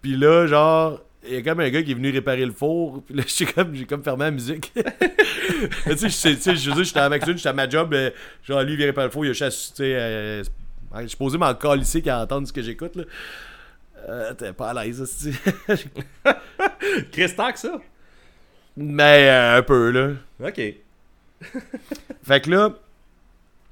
Puis 0.00 0.16
là, 0.16 0.46
genre, 0.46 1.00
il 1.28 1.34
y 1.34 1.36
a 1.36 1.42
comme 1.42 1.60
un 1.60 1.68
gars 1.68 1.82
qui 1.82 1.90
est 1.90 1.94
venu 1.94 2.10
réparer 2.10 2.46
le 2.46 2.52
four. 2.52 3.02
Puis 3.06 3.14
là, 3.14 3.24
j'ai 3.26 3.44
comme, 3.44 3.74
j'ai 3.74 3.84
comme 3.84 4.02
fermé 4.02 4.24
la 4.24 4.30
musique. 4.30 4.72
Mais 5.86 5.96
tu 5.96 6.08
sais, 6.08 6.34
je 6.34 6.70
veux 6.70 6.76
dire, 6.76 6.84
j'étais 6.84 7.00
à 7.00 7.10
ma 7.10 7.18
cuisine, 7.18 7.36
j'étais 7.36 7.50
à 7.50 7.52
ma 7.52 7.68
job. 7.68 7.88
mais 7.90 8.14
genre, 8.42 8.62
lui, 8.62 8.72
il 8.72 8.76
vient 8.78 8.86
réparer 8.86 9.08
le 9.08 9.12
four. 9.12 9.26
Il 9.26 9.32
a 9.32 9.34
chassé, 9.34 9.68
tu 9.68 9.76
sais. 9.76 9.94
euh, 9.94 10.44
je 11.00 11.06
suis 11.08 11.16
posé 11.18 11.36
m'en 11.36 11.54
calisser 11.54 12.00
qu'à 12.00 12.22
entendre 12.22 12.48
ce 12.48 12.54
que 12.54 12.62
j'écoute, 12.62 12.96
là. 12.96 13.04
Euh, 14.08 14.32
t'es 14.32 14.54
pas 14.54 14.70
à 14.70 14.84
l'aise, 14.84 15.02
hostie. 15.02 15.34
Chris, 17.12 17.34
tant 17.36 17.52
que 17.52 17.58
ça? 17.58 17.80
Mais 18.76 19.28
euh, 19.28 19.58
un 19.58 19.62
peu, 19.62 19.90
là. 19.90 20.14
Ok. 20.44 20.60
Fait 22.22 22.40
que 22.40 22.50
là, 22.50 22.70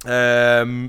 euh, 0.05 0.87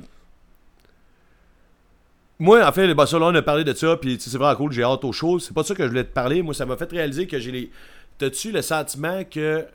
moi, 2.38 2.66
en 2.66 2.72
fait, 2.72 2.92
bah, 2.94 3.06
ça, 3.06 3.18
là, 3.18 3.26
on 3.26 3.34
a 3.34 3.42
parlé 3.42 3.64
de 3.64 3.72
ça, 3.72 3.96
puis 3.96 4.18
c'est 4.20 4.36
vraiment 4.36 4.56
cool, 4.56 4.72
j'ai 4.72 4.82
hâte 4.82 5.04
aux 5.04 5.12
choses. 5.12 5.46
C'est 5.46 5.54
pas 5.54 5.64
ça 5.64 5.74
que 5.74 5.82
je 5.84 5.88
voulais 5.88 6.04
te 6.04 6.12
parler. 6.12 6.42
Moi, 6.42 6.54
ça 6.54 6.66
m'a 6.66 6.76
fait 6.76 6.90
réaliser 6.90 7.26
que 7.26 7.38
j'ai 7.38 7.52
les. 7.52 7.70
T'as-tu 8.18 8.52
le 8.52 8.62
sentiment 8.62 9.24
que 9.24 9.66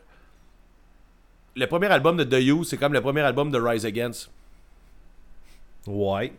le 1.55 1.67
premier 1.67 1.87
album 1.87 2.17
de 2.17 2.23
The 2.23 2.41
You, 2.41 2.63
c'est 2.63 2.77
comme 2.77 2.93
le 2.93 3.01
premier 3.01 3.21
album 3.21 3.51
de 3.51 3.59
Rise 3.59 3.85
Against? 3.85 4.29
Ouais. 5.87 6.33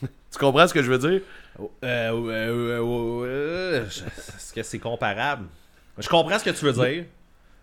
Tu 0.30 0.38
comprends 0.38 0.68
ce 0.68 0.74
que 0.74 0.82
je 0.82 0.92
veux 0.92 0.98
dire? 0.98 1.22
Euh, 1.58 1.66
euh, 1.84 2.22
euh, 2.28 3.24
euh, 3.24 3.86
Est-ce 3.86 4.52
que 4.52 4.62
c'est 4.62 4.78
comparable? 4.78 5.46
Je 5.98 6.08
comprends 6.08 6.38
ce 6.38 6.44
que 6.44 6.50
tu 6.50 6.64
veux 6.64 6.72
dire. 6.72 7.04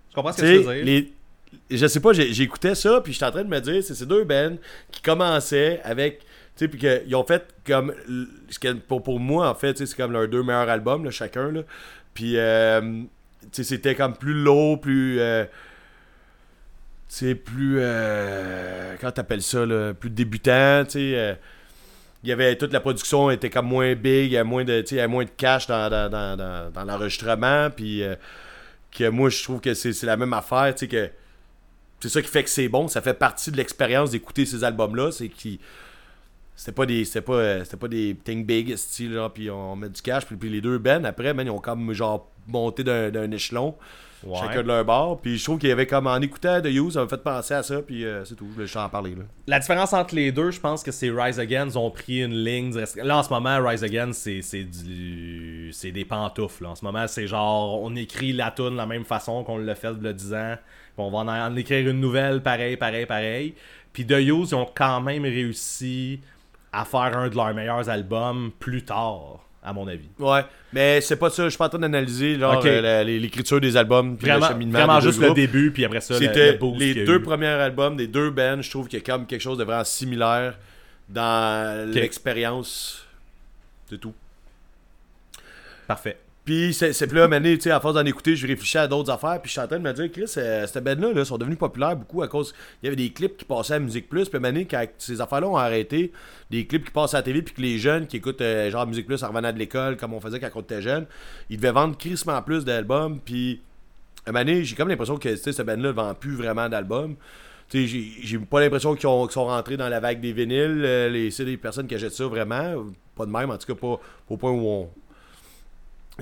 Je 0.09 0.15
comprends 0.15 0.31
ce 0.33 0.41
que 0.41 0.45
Tu 0.45 0.57
veux 0.63 0.75
dire. 0.75 0.85
les. 0.85 1.13
Je 1.69 1.85
sais 1.85 1.99
pas, 1.99 2.13
j'écoutais 2.13 2.73
ça, 2.73 2.99
puis 3.01 3.13
j'étais 3.13 3.25
en 3.25 3.31
train 3.31 3.43
de 3.43 3.49
me 3.49 3.59
dire, 3.61 3.83
c'est 3.83 3.93
ces 3.93 4.05
deux 4.07 4.23
bands 4.23 4.55
qui 4.91 5.01
commençaient 5.01 5.81
avec. 5.83 6.19
Tu 6.19 6.25
sais, 6.65 6.67
puis 6.67 6.79
qu'ils 6.79 7.15
ont 7.15 7.23
fait 7.23 7.43
comme. 7.65 7.91
l- 8.07 8.27
ce 8.49 8.57
que 8.59 8.73
Pour, 8.73 9.03
pour 9.03 9.19
moi, 9.19 9.49
en 9.49 9.55
fait, 9.55 9.77
c'est 9.77 9.95
comme 9.95 10.11
leurs 10.11 10.27
deux 10.27 10.41
meilleurs 10.43 10.69
albums, 10.69 11.03
là, 11.05 11.11
chacun. 11.11 11.51
Là. 11.51 11.61
Puis, 12.13 12.37
euh, 12.37 12.81
tu 12.81 13.47
sais, 13.51 13.63
c'était 13.63 13.93
comme 13.95 14.15
plus 14.15 14.33
low, 14.33 14.77
plus. 14.77 15.19
euh, 15.19 15.45
tu 15.45 15.49
sais, 17.09 17.35
plus. 17.35 17.77
Euh, 17.79 18.95
comment 18.99 19.11
t'appelles 19.11 19.41
ça, 19.43 19.65
là? 19.65 19.93
Plus 19.93 20.09
débutant, 20.09 20.83
tu 20.85 20.91
sais. 20.91 21.37
Il 22.23 22.29
y 22.29 22.31
avait 22.31 22.55
toute 22.57 22.71
la 22.71 22.79
production 22.79 23.29
était 23.29 23.49
comme 23.49 23.67
moins 23.67 23.93
big, 23.95 24.25
il 24.25 24.31
y 24.31 24.37
avait 24.37 24.47
moins 24.47 24.63
de, 24.63 24.83
il 24.89 24.97
y 24.97 25.07
moins 25.07 25.25
de 25.25 25.29
cash 25.35 25.67
dans, 25.67 25.89
dans, 25.89 26.09
dans, 26.09 26.71
dans, 26.71 26.83
l'enregistrement, 26.85 27.69
puis 27.69 28.01
euh, 28.01 28.15
que 28.91 29.09
moi 29.09 29.29
je 29.29 29.43
trouve 29.43 29.59
que 29.59 29.73
c'est 29.73 30.03
la 30.03 30.15
même 30.15 30.33
affaire, 30.33 30.73
tu 30.73 30.79
sais 30.79 30.87
que 30.87 31.09
c'est 31.99 32.09
ça 32.09 32.21
qui 32.21 32.27
fait 32.27 32.43
que 32.43 32.49
c'est 32.49 32.69
bon, 32.69 32.87
ça 32.87 33.01
fait 33.01 33.13
partie 33.13 33.51
de 33.51 33.57
l'expérience 33.57 34.11
d'écouter 34.11 34.45
ces 34.45 34.63
albums 34.63 34.95
là, 34.95 35.11
c'est 35.11 35.29
qui 35.29 35.59
c'était 36.55 36.71
pas 36.71 36.85
des 36.85 37.03
c'était 37.03 37.21
pas 37.21 37.33
euh, 37.33 37.63
c'était 37.63 37.77
pas 37.77 37.87
des 37.87 38.15
thing 38.23 38.45
big 38.45 38.75
style 38.75 39.19
puis 39.33 39.49
on 39.49 39.75
met 39.75 39.89
du 39.89 40.01
cash 40.01 40.25
puis, 40.25 40.35
puis 40.35 40.49
les 40.49 40.61
deux 40.61 40.77
Ben 40.77 41.03
après 41.03 41.33
ils 41.35 41.49
ont 41.49 41.59
comme 41.59 41.93
genre 41.93 42.29
monté 42.47 42.83
d'un 42.83 43.31
échelon 43.31 43.75
Ouais. 44.25 44.37
chacun 44.39 44.61
de 44.63 44.67
leur 44.67 44.85
bord 44.85 45.19
puis 45.21 45.37
je 45.37 45.43
trouve 45.43 45.59
qu'il 45.59 45.69
y 45.69 45.71
avait 45.71 45.87
comme 45.87 46.07
en 46.07 46.17
écoutant 46.21 46.61
The 46.61 46.67
Use 46.67 46.93
ça 46.93 47.01
m'a 47.01 47.07
fait 47.07 47.21
penser 47.23 47.53
à 47.53 47.63
ça 47.63 47.81
puis 47.81 48.05
euh, 48.05 48.23
c'est 48.25 48.35
tout 48.35 48.45
je 48.47 48.53
voulais 48.53 48.65
juste 48.65 48.77
en 48.77 48.89
parler 48.89 49.15
là. 49.15 49.23
La 49.47 49.59
différence 49.59 49.93
entre 49.93 50.15
les 50.15 50.31
deux, 50.31 50.51
je 50.51 50.59
pense 50.59 50.83
que 50.83 50.91
c'est 50.91 51.09
Rise 51.09 51.39
Against 51.39 51.75
ont 51.75 51.91
pris 51.91 52.23
une 52.23 52.33
ligne. 52.33 52.73
Là, 52.97 53.17
en 53.17 53.23
ce 53.23 53.29
moment, 53.29 53.59
Rise 53.61 53.83
Against, 53.83 54.21
c'est 54.21 54.41
c'est 54.41 54.63
du... 54.63 55.69
c'est 55.73 55.91
des 55.91 56.05
pantoufles. 56.05 56.63
là. 56.63 56.69
En 56.69 56.75
ce 56.75 56.85
moment, 56.85 57.07
c'est 57.07 57.27
genre, 57.27 57.81
on 57.81 57.95
écrit 57.95 58.31
la 58.33 58.51
tune 58.51 58.71
de 58.71 58.77
la 58.77 58.85
même 58.85 59.03
façon 59.05 59.43
qu'on 59.43 59.57
l'a 59.57 59.75
fait 59.75 59.87
a 59.87 60.13
10 60.13 60.33
ans. 60.33 60.55
Puis 60.95 61.05
on 61.05 61.11
va 61.11 61.17
en, 61.19 61.27
en 61.27 61.55
écrire 61.55 61.89
une 61.89 61.99
nouvelle, 61.99 62.41
pareil, 62.41 62.77
pareil, 62.77 63.05
pareil. 63.05 63.55
Puis 63.91 64.05
The 64.05 64.19
Use, 64.19 64.51
ils 64.51 64.55
ont 64.55 64.69
quand 64.73 65.01
même 65.01 65.23
réussi 65.23 66.19
à 66.71 66.85
faire 66.85 67.17
un 67.17 67.29
de 67.29 67.35
leurs 67.35 67.53
meilleurs 67.53 67.89
albums 67.89 68.51
plus 68.59 68.83
tard, 68.83 69.45
à 69.63 69.71
mon 69.73 69.87
avis. 69.87 70.09
Ouais, 70.19 70.41
mais 70.73 70.99
c'est 71.01 71.15
pas 71.15 71.29
ça, 71.29 71.43
je 71.45 71.49
suis 71.49 71.57
pas 71.57 71.65
en 71.67 71.69
train 71.69 71.79
d'analyser 71.79 72.37
genre 72.37 72.57
Ok. 72.57 72.65
euh, 72.65 73.03
l'écriture 73.03 73.61
des 73.61 73.77
albums 73.77 74.17
puis 74.17 74.27
le 74.27 74.33
Vraiment, 74.33 74.47
cheminement 74.49 74.77
vraiment 74.79 74.99
des 74.99 75.05
juste 75.05 75.21
le 75.21 75.33
début, 75.33 75.71
puis 75.71 75.85
après 75.85 76.01
ça, 76.01 76.15
le- 76.15 76.19
C'était 76.19 76.51
le 76.53 76.57
boost 76.57 76.79
les 76.79 77.05
deux 77.05 77.15
eu. 77.15 77.21
premiers 77.21 77.47
albums 77.47 77.95
des 77.95 78.07
deux 78.07 78.29
bands, 78.29 78.61
je 78.61 78.69
trouve 78.69 78.87
qu'il 78.87 78.99
y 78.99 79.01
a 79.01 79.05
comme 79.05 79.25
quelque 79.25 79.41
chose 79.41 79.57
de 79.57 79.63
vraiment 79.63 79.83
similaire 79.85 80.57
dans 81.09 81.89
l'expérience. 81.93 83.05
C'est 83.89 83.99
tout. 83.99 84.13
Parfait. 85.87 86.17
Puis 86.45 86.73
c'est 86.73 87.07
plus 87.07 87.19
là, 87.19 87.29
tu 87.39 87.61
sais, 87.61 87.71
à 87.71 87.79
force 87.79 87.93
d'en 87.95 88.03
écouter, 88.05 88.35
je 88.35 88.45
réfléchis 88.45 88.77
à 88.77 88.85
d'autres 88.85 89.09
affaires, 89.09 89.39
puis 89.41 89.47
je 89.47 89.53
suis 89.53 89.61
en 89.61 89.67
train 89.67 89.79
de 89.79 89.83
me 89.83 89.93
dire, 89.93 90.11
Chris, 90.11 90.25
euh, 90.37 90.67
cette 90.67 90.83
band-là, 90.83 91.13
là, 91.13 91.23
sont 91.23 91.37
devenus 91.37 91.57
populaires 91.57 91.95
beaucoup 91.95 92.21
à 92.21 92.27
cause. 92.27 92.53
Il 92.81 92.85
y 92.85 92.87
avait 92.87 92.97
des 92.97 93.11
clips 93.11 93.37
qui 93.37 93.45
passaient 93.45 93.75
à 93.75 93.79
Musique 93.79 94.09
Plus, 94.09 94.27
puis 94.27 94.39
mané, 94.39 94.65
quand 94.65 94.85
ces 94.97 95.21
affaires-là 95.21 95.47
ont 95.47 95.55
arrêté, 95.55 96.11
des 96.51 96.67
clips 96.67 96.83
qui 96.83 96.91
passent 96.91 97.13
à 97.13 97.19
la 97.19 97.23
télé, 97.23 97.41
puis 97.43 97.53
que 97.53 97.61
les 97.61 97.77
jeunes 97.77 98.07
qui 98.07 98.17
écoutent 98.17 98.41
euh, 98.41 98.69
genre 98.69 98.85
Musique 98.85 99.07
Plus 99.07 99.23
en 99.23 99.29
revenant 99.29 99.53
de 99.53 99.57
l'école, 99.57 99.95
comme 99.95 100.13
on 100.13 100.19
faisait 100.19 100.41
quand 100.41 100.49
on 100.55 100.61
était 100.61 100.81
jeune, 100.81 101.05
ils 101.49 101.55
devaient 101.55 101.71
vendre 101.71 101.97
crissement 101.97 102.41
plus 102.41 102.65
d'albums, 102.65 103.19
puis 103.23 103.61
à 104.25 104.45
j'ai 104.45 104.75
comme 104.75 104.89
l'impression 104.89 105.17
que 105.17 105.29
tu 105.29 105.37
sais, 105.37 105.53
cette 105.53 105.65
band-là 105.65 105.89
ne 105.89 105.93
vend 105.93 106.13
plus 106.13 106.35
vraiment 106.35 106.67
d'albums. 106.67 107.15
Tu 107.69 107.87
sais, 107.87 108.05
j'ai- 108.21 108.39
pas 108.39 108.59
l'impression 108.59 108.95
qu'ils 108.95 109.07
ont- 109.07 109.25
qu'ils 109.25 109.33
sont 109.33 109.45
rentrés 109.45 109.77
dans 109.77 109.89
la 109.89 109.99
vague 109.99 110.19
des 110.19 110.33
vinyles. 110.33 110.81
euh, 110.83 111.09
les, 111.09 111.31
c'est 111.31 111.45
des 111.45 111.57
personnes 111.57 111.87
qui 111.87 111.95
achètent 111.95 112.13
ça 112.13 112.25
vraiment. 112.27 112.85
Pas 113.15 113.25
de 113.25 113.31
même, 113.31 113.49
en 113.49 113.57
tout 113.57 113.73
cas, 113.73 113.79
pas 113.79 113.99
au 114.29 114.37
point 114.37 114.51
où 114.51 114.65
on, 114.67 114.89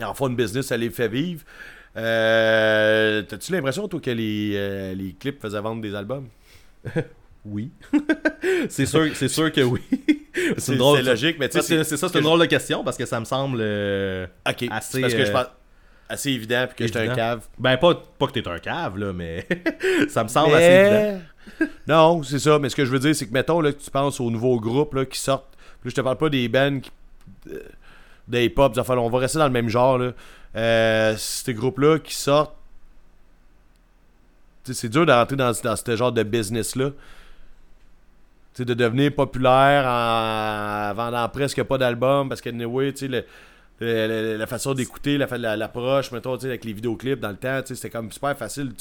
en 0.01 0.13
font 0.13 0.27
une 0.27 0.35
business, 0.35 0.67
ça 0.67 0.77
les 0.77 0.89
fait 0.89 1.07
vivre. 1.07 1.43
Euh, 1.97 3.21
T'as-tu 3.23 3.51
l'impression, 3.51 3.87
toi, 3.87 3.99
que 3.99 4.11
les, 4.11 4.53
euh, 4.55 4.93
les 4.93 5.13
clips 5.13 5.41
faisaient 5.41 5.61
vendre 5.61 5.81
des 5.81 5.95
albums? 5.95 6.27
Oui. 7.43 7.71
c'est 8.69 8.85
sûr, 8.85 9.07
sûr 9.15 9.51
que 9.51 9.61
oui. 9.61 9.81
C'est 10.59 10.75
drôle- 10.75 11.01
logique, 11.03 11.37
mais 11.39 11.49
tu 11.49 11.59
sais, 11.59 11.83
C'est 11.83 11.97
ça, 11.97 12.07
c'est 12.07 12.19
une 12.19 12.23
drôle 12.23 12.39
de 12.39 12.45
question 12.45 12.83
parce 12.83 12.95
que 12.97 13.05
ça 13.07 13.19
me 13.19 13.25
semble. 13.25 13.57
euh, 13.61 14.27
assez, 14.45 14.67
parce 14.69 14.91
que 15.15 15.25
je 15.25 15.31
pense 15.31 15.47
assez 16.07 16.29
évident 16.29 16.65
puis 16.67 16.75
que 16.75 16.85
j'étais 16.85 16.99
un 17.09 17.15
cave. 17.15 17.47
Ben, 17.57 17.77
pas, 17.77 17.95
pas 18.19 18.27
que 18.27 18.33
t'es 18.33 18.47
un 18.47 18.59
cave, 18.59 18.99
là, 18.99 19.11
mais 19.11 19.47
ça 20.07 20.23
me 20.23 20.27
semble 20.29 20.53
assez 20.53 20.65
évident. 20.67 21.21
Non, 21.87 22.21
c'est 22.21 22.37
ça. 22.37 22.59
Mais 22.59 22.69
ce 22.69 22.75
que 22.75 22.85
je 22.85 22.91
veux 22.91 22.99
dire, 22.99 23.15
c'est 23.15 23.25
que, 23.25 23.33
mettons, 23.33 23.59
là, 23.59 23.71
que 23.73 23.81
tu 23.81 23.89
penses 23.89 24.19
aux 24.19 24.29
nouveaux 24.29 24.59
groupes 24.59 24.93
là, 24.93 25.05
qui 25.05 25.19
sortent. 25.19 25.57
Là, 25.83 25.89
je 25.89 25.95
te 25.95 26.01
parle 26.01 26.17
pas 26.17 26.29
des 26.29 26.47
bands 26.47 26.79
qui. 26.79 26.91
euh, 27.51 27.57
de 28.27 28.39
hip-hop, 28.39 28.73
des 28.73 28.79
affaires, 28.79 29.01
on 29.01 29.09
va 29.09 29.19
rester 29.19 29.39
dans 29.39 29.45
le 29.45 29.51
même 29.51 29.69
genre. 29.69 29.97
Là. 29.97 30.11
Euh, 30.55 31.15
ces 31.17 31.53
groupes-là 31.53 31.99
qui 31.99 32.13
sortent, 32.13 32.55
c'est 34.63 34.89
dur 34.89 35.05
de 35.05 35.11
rentrer 35.11 35.35
dans, 35.35 35.53
ce 35.53 35.95
genre 35.95 36.11
de 36.11 36.23
business-là. 36.23 36.91
De 38.59 38.73
devenir 38.75 39.15
populaire 39.15 39.87
en 39.87 40.93
vendant 40.93 41.27
presque 41.29 41.63
pas 41.63 41.79
d'albums 41.79 42.29
parce 42.29 42.41
que, 42.41 42.49
anyway, 42.49 42.93
tu 42.93 43.09
sais, 43.09 43.25
le- 43.85 44.37
la 44.37 44.47
façon 44.47 44.73
d'écouter, 44.73 45.17
la 45.17 45.25
la- 45.37 45.55
l'approche, 45.57 46.11
mettons, 46.11 46.35
avec 46.35 46.63
les 46.65 46.73
vidéoclips 46.73 47.19
dans 47.19 47.29
le 47.29 47.35
temps, 47.35 47.61
c'était 47.65 47.89
comme 47.89 48.11
super 48.11 48.37
facile. 48.37 48.71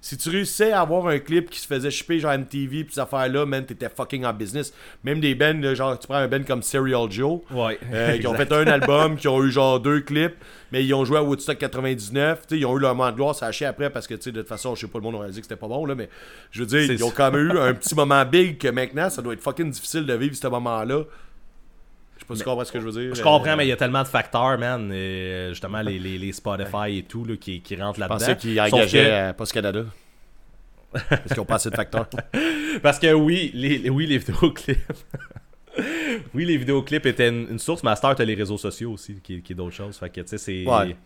Si 0.00 0.16
tu 0.16 0.28
réussissais 0.28 0.72
à 0.72 0.80
avoir 0.82 1.06
un 1.08 1.18
clip 1.18 1.48
qui 1.50 1.58
se 1.60 1.66
faisait 1.66 1.90
shipper 1.90 2.18
genre 2.18 2.32
MTV 2.32 2.84
pis 2.84 2.94
ces 2.94 3.00
affaires-là, 3.00 3.46
man, 3.46 3.64
t'étais 3.64 3.88
fucking 3.88 4.24
en 4.24 4.32
business. 4.32 4.72
Même 5.04 5.20
des 5.20 5.34
bands, 5.34 5.74
genre, 5.74 5.98
tu 5.98 6.06
prends 6.06 6.16
un 6.16 6.28
band 6.28 6.42
comme 6.46 6.62
Serial 6.62 7.10
Joe, 7.10 7.40
Ouais. 7.50 7.78
euh, 7.92 8.18
qui 8.18 8.26
ont 8.26 8.34
fait 8.34 8.52
un 8.52 8.66
album, 8.66 9.16
qui 9.16 9.28
ont 9.28 9.42
eu 9.42 9.50
genre 9.50 9.80
deux 9.80 10.00
clips, 10.00 10.34
mais 10.70 10.84
ils 10.84 10.92
ont 10.94 11.04
joué 11.04 11.18
à 11.18 11.22
Woodstock 11.22 11.58
99. 11.58 12.40
tu 12.46 12.54
sais, 12.54 12.60
Ils 12.60 12.66
ont 12.66 12.76
eu 12.76 12.80
leur 12.80 12.94
moment 12.94 13.10
de 13.10 13.16
gloire, 13.16 13.34
ça 13.34 13.46
a 13.46 13.52
chier 13.52 13.66
après 13.66 13.90
parce 13.90 14.06
que 14.06 14.14
tu 14.14 14.22
sais, 14.22 14.32
de 14.32 14.40
toute 14.40 14.48
façon, 14.48 14.74
je 14.74 14.82
sais 14.82 14.86
pas, 14.86 14.98
le 14.98 15.04
monde 15.04 15.14
aurait 15.16 15.30
dit 15.30 15.36
que 15.40 15.44
c'était 15.46 15.56
pas 15.56 15.68
bon, 15.68 15.84
là, 15.86 15.94
mais 15.94 16.08
je 16.50 16.60
veux 16.60 16.66
dire, 16.66 16.82
ils 16.82 17.02
ont 17.04 17.10
quand 17.10 17.30
même 17.30 17.46
eu 17.52 17.58
un 17.58 17.74
petit 17.74 17.94
moment 17.94 18.24
big 18.24 18.58
que 18.58 18.68
maintenant, 18.68 19.08
ça 19.10 19.22
doit 19.22 19.32
être 19.34 19.40
fucking 19.42 19.70
difficile 19.70 20.04
de 20.06 20.14
vivre 20.14 20.34
ce 20.36 20.46
moment-là. 20.48 21.04
Je 22.22 22.26
sais 22.26 22.26
pas 22.28 22.34
si 22.34 22.40
tu 22.40 22.44
comprends 22.44 22.64
ce 22.64 22.72
que 22.72 22.80
je 22.80 22.84
veux 22.88 22.92
dire. 23.06 23.14
Je 23.14 23.22
comprends, 23.22 23.52
euh, 23.52 23.56
mais 23.56 23.66
il 23.66 23.68
y 23.68 23.72
a 23.72 23.76
tellement 23.76 24.02
de 24.02 24.08
facteurs, 24.08 24.58
man. 24.58 24.90
et, 24.92 24.94
euh, 24.94 25.48
justement, 25.50 25.80
les, 25.82 25.98
les, 25.98 26.18
les 26.18 26.32
Spotify 26.32 26.98
et 26.98 27.02
tout 27.02 27.24
là, 27.24 27.36
qui, 27.36 27.60
qui 27.60 27.76
rentrent 27.76 27.96
Je 27.96 28.00
là-dedans. 28.00 28.18
pensais 28.18 28.36
qu'ils 28.36 28.60
engageaient 28.60 29.04
que- 29.04 29.28
à 29.28 29.32
Post 29.32 29.52
Canada. 29.52 29.84
Parce 30.92 31.22
qu'ils 31.28 31.40
ont 31.40 31.44
pas 31.44 31.54
assez 31.56 31.70
de 31.70 31.74
facteurs. 31.76 32.08
Parce 32.82 32.98
que 32.98 33.12
oui, 33.12 33.50
les, 33.54 33.88
oui, 33.90 34.06
les 34.06 34.18
vidéoclips. 34.18 34.78
oui, 36.34 36.44
les 36.44 36.56
vidéoclips 36.56 37.06
étaient 37.06 37.28
une, 37.30 37.48
une 37.50 37.58
source, 37.58 37.82
mais 37.82 37.90
à 37.90 37.94
heure, 38.04 38.14
t'as 38.14 38.24
les 38.24 38.34
réseaux 38.34 38.58
sociaux 38.58 38.92
aussi, 38.92 39.20
qui, 39.22 39.40
qui 39.42 39.52
est 39.52 39.56
d'autres 39.56 39.74
choses. 39.74 39.96
Fait 39.96 40.10
que, 40.10 40.20
tu 40.20 40.28
sais, 40.28 40.38
c'est. 40.38 40.66
Ouais. 40.66 40.96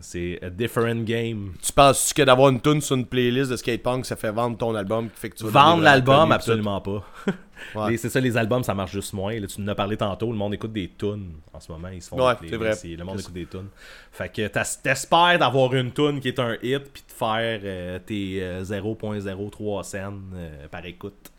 C'est- 0.00 0.42
a 0.44 0.50
different 0.50 1.04
game. 1.04 1.52
tu 1.62 1.72
penses 1.72 2.12
que 2.12 2.22
d'avoir 2.22 2.48
une 2.50 2.60
tune 2.60 2.80
sur 2.80 2.96
une 2.96 3.06
playlist 3.06 3.50
de 3.50 3.56
skatepunk, 3.56 4.04
ça 4.06 4.16
fait 4.16 4.32
vendre 4.32 4.56
ton 4.56 4.74
album 4.74 5.08
qui 5.08 5.18
fait 5.20 5.30
que 5.30 5.36
tu 5.36 5.44
vas 5.44 5.50
Vendre 5.50 5.82
l'album, 5.82 6.32
absolument 6.32 6.80
pas. 6.80 7.04
Ouais. 7.74 7.96
C'est 7.96 8.08
ça, 8.08 8.20
les 8.20 8.36
albums, 8.36 8.62
ça 8.62 8.72
marche 8.72 8.92
juste 8.92 9.12
moins. 9.12 9.38
Là, 9.38 9.46
tu 9.48 9.60
nous 9.60 9.68
as 9.68 9.74
parlé 9.74 9.96
tantôt, 9.96 10.30
le 10.30 10.38
monde 10.38 10.54
écoute 10.54 10.72
des 10.72 10.88
tunes 10.96 11.32
en 11.52 11.58
ce 11.58 11.72
moment. 11.72 11.88
Ils 11.88 12.00
se 12.00 12.08
font 12.08 12.16
Ouais, 12.16 12.34
vrai. 12.34 12.72
Le 12.84 13.02
monde 13.04 13.18
écoute 13.18 13.32
des 13.32 13.46
tunes. 13.46 13.68
Fait 14.12 14.28
que 14.28 14.46
t'espères 14.46 15.38
d'avoir 15.40 15.74
une 15.74 15.90
tune 15.92 16.20
qui 16.20 16.28
est 16.28 16.38
un 16.38 16.56
hit, 16.62 16.84
puis 16.92 17.02
de 17.06 17.12
faire 17.12 17.60
euh, 17.64 17.98
tes 17.98 18.38
euh, 18.42 18.62
0.03 18.62 19.82
cents 19.82 20.14
euh, 20.34 20.68
par 20.70 20.86
écoute. 20.86 21.32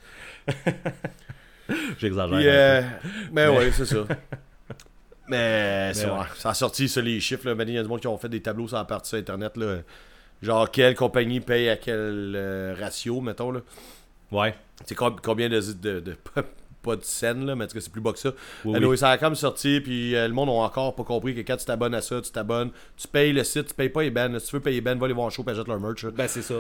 J'exagère. 1.99 2.40
Euh, 2.41 2.82
peu. 2.82 3.10
ben 3.32 3.49
ouais, 3.56 3.72
c'est 3.72 3.86
ça. 3.86 3.98
Mais 5.30 5.91
c'est 5.93 6.06
ouais, 6.10 6.26
ça 6.38 6.49
a 6.49 6.53
sorti 6.53 6.88
ça, 6.89 7.01
les 7.01 7.19
chiffres. 7.19 7.47
Là. 7.47 7.56
Ben, 7.56 7.68
Il 7.68 7.76
y 7.76 7.77
a 7.77 7.84
du 7.84 7.88
monde 7.89 7.99
qui 8.01 8.07
ont 8.07 8.18
fait 8.18 8.30
des 8.30 8.41
tableaux 8.41 8.68
sur 8.68 8.77
la 8.77 8.85
partie 8.85 9.10
sur 9.10 9.18
Internet. 9.18 9.56
Là. 9.57 9.77
Genre, 10.41 10.69
quelle 10.72 10.95
compagnie 10.95 11.39
paye 11.41 11.69
à 11.69 11.76
quel 11.77 12.34
euh, 12.35 12.76
ratio, 12.80 13.19
mettons. 13.22 13.51
Là. 13.51 13.60
Ouais. 14.31 14.56
C'est 14.85 14.95
com- 14.95 15.18
combien 15.22 15.49
de, 15.49 15.60
de, 15.60 15.99
de- 15.99 16.15
Pas 16.81 16.95
de 16.95 17.03
scène, 17.03 17.45
là, 17.45 17.57
mais 17.57 17.65
en 17.65 17.68
tout 17.68 17.73
cas, 17.73 17.81
c'est 17.81 17.91
plus 17.91 17.99
bas 17.99 18.14
que 18.14 18.19
ça. 18.19 18.31
Oui. 18.64 18.97
Ça 18.97 19.10
a 19.10 19.18
comme 19.18 19.35
sorti, 19.35 19.81
puis 19.81 20.15
euh, 20.15 20.26
le 20.30 20.34
monde 20.34 20.47
n'a 20.47 20.53
encore 20.56 20.95
pas 20.95 21.03
compris 21.03 21.35
que 21.35 21.41
quand 21.41 21.57
tu 21.57 21.65
t'abonnes 21.65 21.93
à 21.93 22.01
ça, 22.01 22.22
tu 22.22 22.31
t'abonnes, 22.31 22.72
tu 22.95 23.06
payes 23.06 23.34
le 23.34 23.43
site, 23.43 23.68
tu 23.68 23.73
payes 23.73 23.89
pas 23.89 24.01
les 24.03 24.11
bands. 24.11 24.39
Si 24.39 24.47
tu 24.47 24.56
veux 24.56 24.61
payer 24.61 24.80
bands, 24.80 24.95
va 24.95 25.07
les 25.10 25.14
voir 25.14 25.26
en 25.27 25.30
show, 25.30 25.43
achète 25.45 25.68
leur 25.68 25.77
merch. 25.81 26.06
là. 26.06 26.11
Ben, 26.11 26.30
c'est 26.30 26.41
ça. 26.41 26.53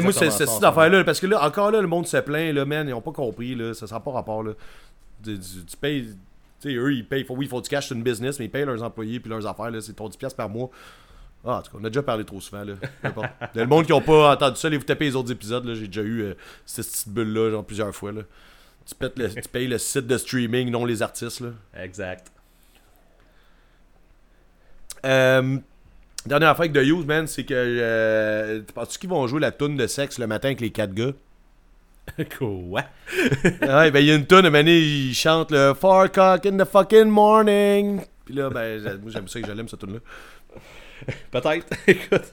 Moi, 0.00 0.12
c'est 0.12 0.30
cette 0.46 0.64
affaire-là. 0.64 1.04
Parce 1.04 1.20
que 1.20 1.28
là, 1.28 1.46
encore 1.46 1.70
là, 1.70 1.80
le 1.80 1.86
monde 1.86 2.08
se 2.08 2.16
plaint, 2.16 2.52
là, 2.52 2.64
man. 2.64 2.88
Ils 2.88 2.94
ont 2.94 3.00
pas 3.00 3.12
compris, 3.12 3.54
là. 3.54 3.74
Ça 3.74 3.86
sera 3.86 4.00
pas 4.02 4.10
rapport, 4.10 4.42
là. 4.42 4.54
Tu, 5.22 5.38
tu- 5.38 5.64
tu 5.64 5.76
payes. 5.76 6.08
Tu 6.64 6.70
sais, 6.70 6.76
eux, 6.76 6.92
ils 6.94 7.06
payent. 7.06 7.24
Faut, 7.24 7.34
oui, 7.34 7.46
il 7.46 7.48
faut 7.48 7.60
du 7.60 7.68
cash, 7.68 7.88
c'est 7.88 7.94
une 7.94 8.02
business, 8.02 8.38
mais 8.38 8.46
ils 8.46 8.50
payent 8.50 8.64
leurs 8.64 8.82
employés 8.82 9.20
puis 9.20 9.28
leurs 9.30 9.46
affaires, 9.46 9.70
là. 9.70 9.80
C'est 9.80 9.92
ton 9.92 10.08
10$ 10.08 10.34
par 10.34 10.48
mois. 10.48 10.70
Ah, 11.46 11.58
en 11.58 11.62
tout 11.62 11.72
cas, 11.72 11.78
on 11.80 11.84
a 11.84 11.88
déjà 11.90 12.02
parlé 12.02 12.24
trop 12.24 12.40
souvent, 12.40 12.64
là. 12.64 12.74
Le 13.54 13.66
monde 13.66 13.84
qui 13.84 13.92
ont 13.92 14.00
pas 14.00 14.32
entendu 14.32 14.56
ça, 14.56 14.68
allez 14.68 14.78
vous 14.78 14.84
taper 14.84 15.04
les 15.04 15.14
autres 15.16 15.30
épisodes, 15.30 15.64
là. 15.66 15.74
J'ai 15.74 15.86
déjà 15.88 16.00
eu 16.02 16.22
euh, 16.22 16.34
cette 16.64 16.86
petite 16.90 17.08
bulle-là, 17.10 17.50
genre 17.50 17.64
plusieurs 17.64 17.94
fois, 17.94 18.12
là. 18.12 18.22
Tu, 18.86 18.94
pètes 18.94 19.18
le- 19.18 19.28
tu 19.34 19.48
payes 19.48 19.66
le 19.68 19.78
site 19.78 20.06
de 20.06 20.16
streaming, 20.16 20.70
non 20.70 20.84
les 20.86 21.02
artistes, 21.02 21.40
là. 21.40 21.50
Exact. 21.82 22.30
Euh, 25.04 25.58
dernière 26.26 26.48
affaire 26.50 26.62
avec 26.62 26.72
The 26.72 26.86
Use, 26.86 27.04
man, 27.04 27.26
c'est 27.26 27.44
que. 27.44 27.54
Euh, 27.54 28.62
tu 28.66 28.72
penses 28.72 28.96
qu'ils 28.98 29.10
vont 29.10 29.26
jouer 29.26 29.40
la 29.40 29.50
toune 29.52 29.76
de 29.76 29.86
sexe 29.86 30.18
le 30.18 30.26
matin 30.26 30.48
avec 30.48 30.60
les 30.60 30.70
quatre 30.70 30.94
gars? 30.94 31.12
Quoi? 32.38 32.82
ouais, 33.62 33.90
ben 33.90 34.00
il 34.00 34.06
y 34.06 34.10
a 34.10 34.14
une 34.14 34.26
tonne, 34.26 34.46
à 34.46 34.50
donné, 34.50 34.78
il 34.78 35.14
chante 35.14 35.50
le 35.50 35.74
Four 35.74 36.04
o'clock 36.04 36.46
in 36.46 36.56
the 36.56 36.64
fucking 36.64 37.06
morning. 37.06 38.00
Puis 38.24 38.34
là, 38.34 38.50
ben, 38.50 38.80
moi 39.02 39.10
j'aime 39.10 39.28
ça 39.28 39.40
que 39.40 39.46
j'aime 39.46 39.68
cette 39.68 39.80
tune 39.80 39.94
là 39.94 40.00
Peut-être. 41.30 41.66
Écoute. 41.86 42.32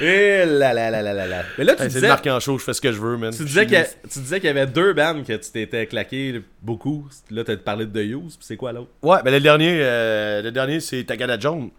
Et 0.00 0.44
là 0.44 0.72
là 0.72 0.90
là 0.90 1.02
là 1.02 1.12
là 1.12 1.26
là. 1.26 1.42
Mais 1.58 1.64
là, 1.64 1.74
tu 1.74 1.82
c'est 1.82 1.88
disais, 1.88 2.08
marque 2.08 2.26
en 2.26 2.40
show, 2.40 2.58
je 2.58 2.64
fais 2.64 2.72
ce 2.72 2.80
que 2.80 2.90
je 2.90 3.00
veux, 3.00 3.16
man. 3.16 3.32
tu 3.32 3.44
disais, 3.44 3.66
qu'il 3.66 3.78
y 3.78 4.40
qu'il 4.40 4.44
y 4.44 4.48
avait 4.48 4.66
deux 4.66 4.92
bands 4.92 5.22
que 5.22 5.32
tu 5.34 5.50
t'étais 5.50 5.86
claqué 5.86 6.42
beaucoup. 6.62 7.06
Là, 7.30 7.44
t'as 7.44 7.56
parlé 7.56 7.86
de 7.86 7.92
The 7.92 8.04
Use, 8.04 8.36
puis 8.36 8.46
c'est 8.46 8.56
quoi 8.56 8.72
l'autre? 8.72 8.90
Ouais, 9.02 9.18
ben 9.24 9.30
le 9.30 9.40
dernier, 9.40 9.78
euh, 9.82 10.42
le 10.42 10.50
dernier 10.50 10.80
c'est 10.80 11.04
Tagada 11.04 11.38
Jones. 11.38 11.70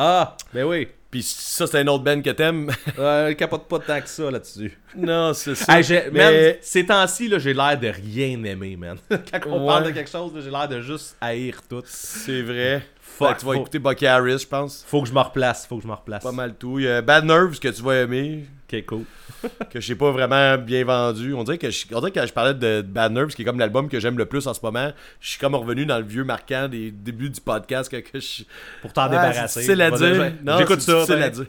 Ah, 0.00 0.36
ben 0.54 0.64
oui. 0.64 0.86
Puis 1.10 1.22
ça, 1.22 1.66
c'est 1.66 1.78
un 1.80 1.86
autre 1.88 2.04
band 2.04 2.20
que 2.22 2.30
t'aimes. 2.30 2.70
Euh, 2.98 3.32
capote 3.34 3.66
pas 3.66 3.78
tant 3.78 4.00
que 4.00 4.08
ça 4.08 4.30
là-dessus. 4.30 4.78
non, 4.96 5.32
c'est 5.34 5.54
ça. 5.54 5.76
Hey, 5.78 5.82
j'ai- 5.82 6.10
mais... 6.12 6.50
man, 6.52 6.54
ces 6.60 6.84
temps-ci, 6.86 7.28
là, 7.28 7.38
j'ai 7.38 7.54
l'air 7.54 7.78
de 7.78 7.88
rien 7.88 8.42
aimer, 8.44 8.76
man. 8.76 8.96
Quand 9.10 9.40
on 9.46 9.60
Ouais. 9.62 9.66
parle 9.66 9.84
de 9.86 9.90
quelque 9.90 10.10
chose, 10.10 10.32
j'ai 10.42 10.50
l'air 10.50 10.68
de 10.68 10.80
juste 10.82 11.16
haïr 11.20 11.60
tout. 11.68 11.82
C'est 11.86 12.42
vrai. 12.42 12.82
Fuck, 13.00 13.28
Fait 13.28 13.34
que 13.34 13.40
tu 13.40 13.46
vas 13.46 13.52
faut- 13.54 13.60
écouter 13.60 13.78
Bucky 13.78 14.06
Harris, 14.06 14.38
je 14.40 14.46
pense. 14.46 14.84
Faut 14.86 15.02
que 15.02 15.08
je 15.08 15.12
me 15.14 15.20
replace, 15.20 15.66
faut 15.66 15.76
que 15.78 15.82
je 15.82 15.88
me 15.88 15.94
replace. 15.94 16.22
Pas 16.22 16.30
mal 16.32 16.54
tout. 16.54 16.78
Il 16.78 16.84
y 16.84 16.88
a 16.88 17.00
Bad 17.02 17.24
Nerves 17.24 17.58
que 17.58 17.68
tu 17.68 17.82
vas 17.82 18.02
aimer. 18.02 18.44
Ok, 18.70 18.84
cool. 18.86 19.04
que 19.70 19.80
j'ai 19.80 19.94
pas 19.94 20.10
vraiment 20.10 20.58
bien 20.58 20.84
vendu. 20.84 21.32
On 21.32 21.42
dirait 21.42 21.58
que 21.58 21.70
je, 21.70 21.86
on 21.92 22.00
dirait 22.00 22.10
que 22.10 22.20
quand 22.20 22.26
je 22.26 22.32
parlais 22.32 22.54
de 22.54 22.82
Bad 22.82 23.12
Nerves, 23.12 23.34
qui 23.34 23.42
est 23.42 23.44
comme 23.44 23.58
l'album 23.58 23.88
que 23.88 23.98
j'aime 23.98 24.18
le 24.18 24.26
plus 24.26 24.46
en 24.46 24.52
ce 24.52 24.60
moment, 24.62 24.92
je 25.20 25.30
suis 25.30 25.38
comme 25.38 25.54
revenu 25.54 25.86
dans 25.86 25.98
le 25.98 26.04
vieux 26.04 26.24
marquant 26.24 26.68
des 26.68 26.90
débuts 26.90 27.30
du 27.30 27.40
podcast 27.40 27.90
que, 27.90 27.96
que 27.96 28.20
je. 28.20 28.42
Pour 28.82 28.92
t'en 28.92 29.02
Ah, 29.02 29.08
débarrasser. 29.08 29.62
C'est 29.62 29.74
Vas-y, 29.74 30.32
dire. 30.42 30.58
J'écoute 30.58 30.80
ça. 30.80 31.04
dire. 31.06 31.32
C'est- 31.34 31.42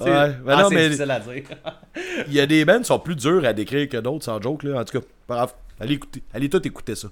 non, 0.00 0.70
mais 0.70 1.00
à 1.10 1.18
dire. 1.20 1.42
il 2.28 2.32
y 2.34 2.40
a 2.40 2.46
des 2.46 2.64
bands 2.64 2.78
qui 2.78 2.84
sont 2.84 2.98
plus 3.00 3.16
durs 3.16 3.44
à 3.44 3.52
décrire 3.52 3.88
que 3.88 3.96
d'autres, 3.96 4.24
sans 4.24 4.40
joke. 4.40 4.62
Là. 4.62 4.80
En 4.80 4.84
tout 4.84 5.00
cas, 5.00 5.06
pas 5.26 5.34
grave. 5.34 5.54
Allez 5.80 5.94
écouter. 5.94 6.22
Allez 6.32 6.48
tout 6.48 6.64
écouter 6.66 6.94
ça. 6.94 7.08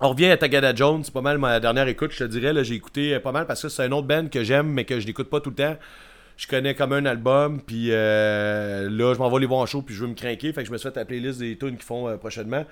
On 0.00 0.10
revient 0.10 0.26
à 0.26 0.36
Tagada 0.36 0.72
Jones, 0.72 1.02
c'est 1.02 1.12
pas 1.12 1.20
mal 1.22 1.38
ma 1.38 1.58
dernière 1.58 1.88
écoute, 1.88 2.12
je 2.12 2.18
te 2.18 2.24
dirais. 2.24 2.52
J'ai 2.62 2.74
écouté 2.74 3.14
euh, 3.14 3.20
pas 3.20 3.32
mal 3.32 3.46
parce 3.46 3.62
que 3.62 3.68
c'est 3.68 3.82
un 3.82 3.90
autre 3.90 4.06
band 4.06 4.28
que 4.28 4.44
j'aime, 4.44 4.68
mais 4.68 4.84
que 4.84 5.00
je 5.00 5.06
n'écoute 5.06 5.28
pas 5.28 5.40
tout 5.40 5.50
le 5.50 5.56
temps. 5.56 5.76
Je 6.38 6.46
connais 6.46 6.76
comme 6.76 6.92
un 6.92 7.04
album, 7.04 7.60
puis 7.60 7.88
euh, 7.90 8.88
là, 8.88 9.12
je 9.12 9.18
m'en 9.18 9.28
vais 9.28 9.40
les 9.40 9.46
voir 9.46 9.58
en 9.58 9.66
show, 9.66 9.82
puis 9.82 9.92
je 9.92 10.02
veux 10.02 10.06
me 10.06 10.14
craquer. 10.14 10.52
Fait 10.52 10.62
que 10.62 10.68
je 10.68 10.72
me 10.72 10.78
suis 10.78 10.88
fait 10.88 10.94
la 10.94 11.04
playlist 11.04 11.40
des 11.40 11.58
tunes 11.58 11.76
qu'ils 11.76 11.82
font 11.82 12.08
euh, 12.08 12.16
prochainement. 12.16 12.64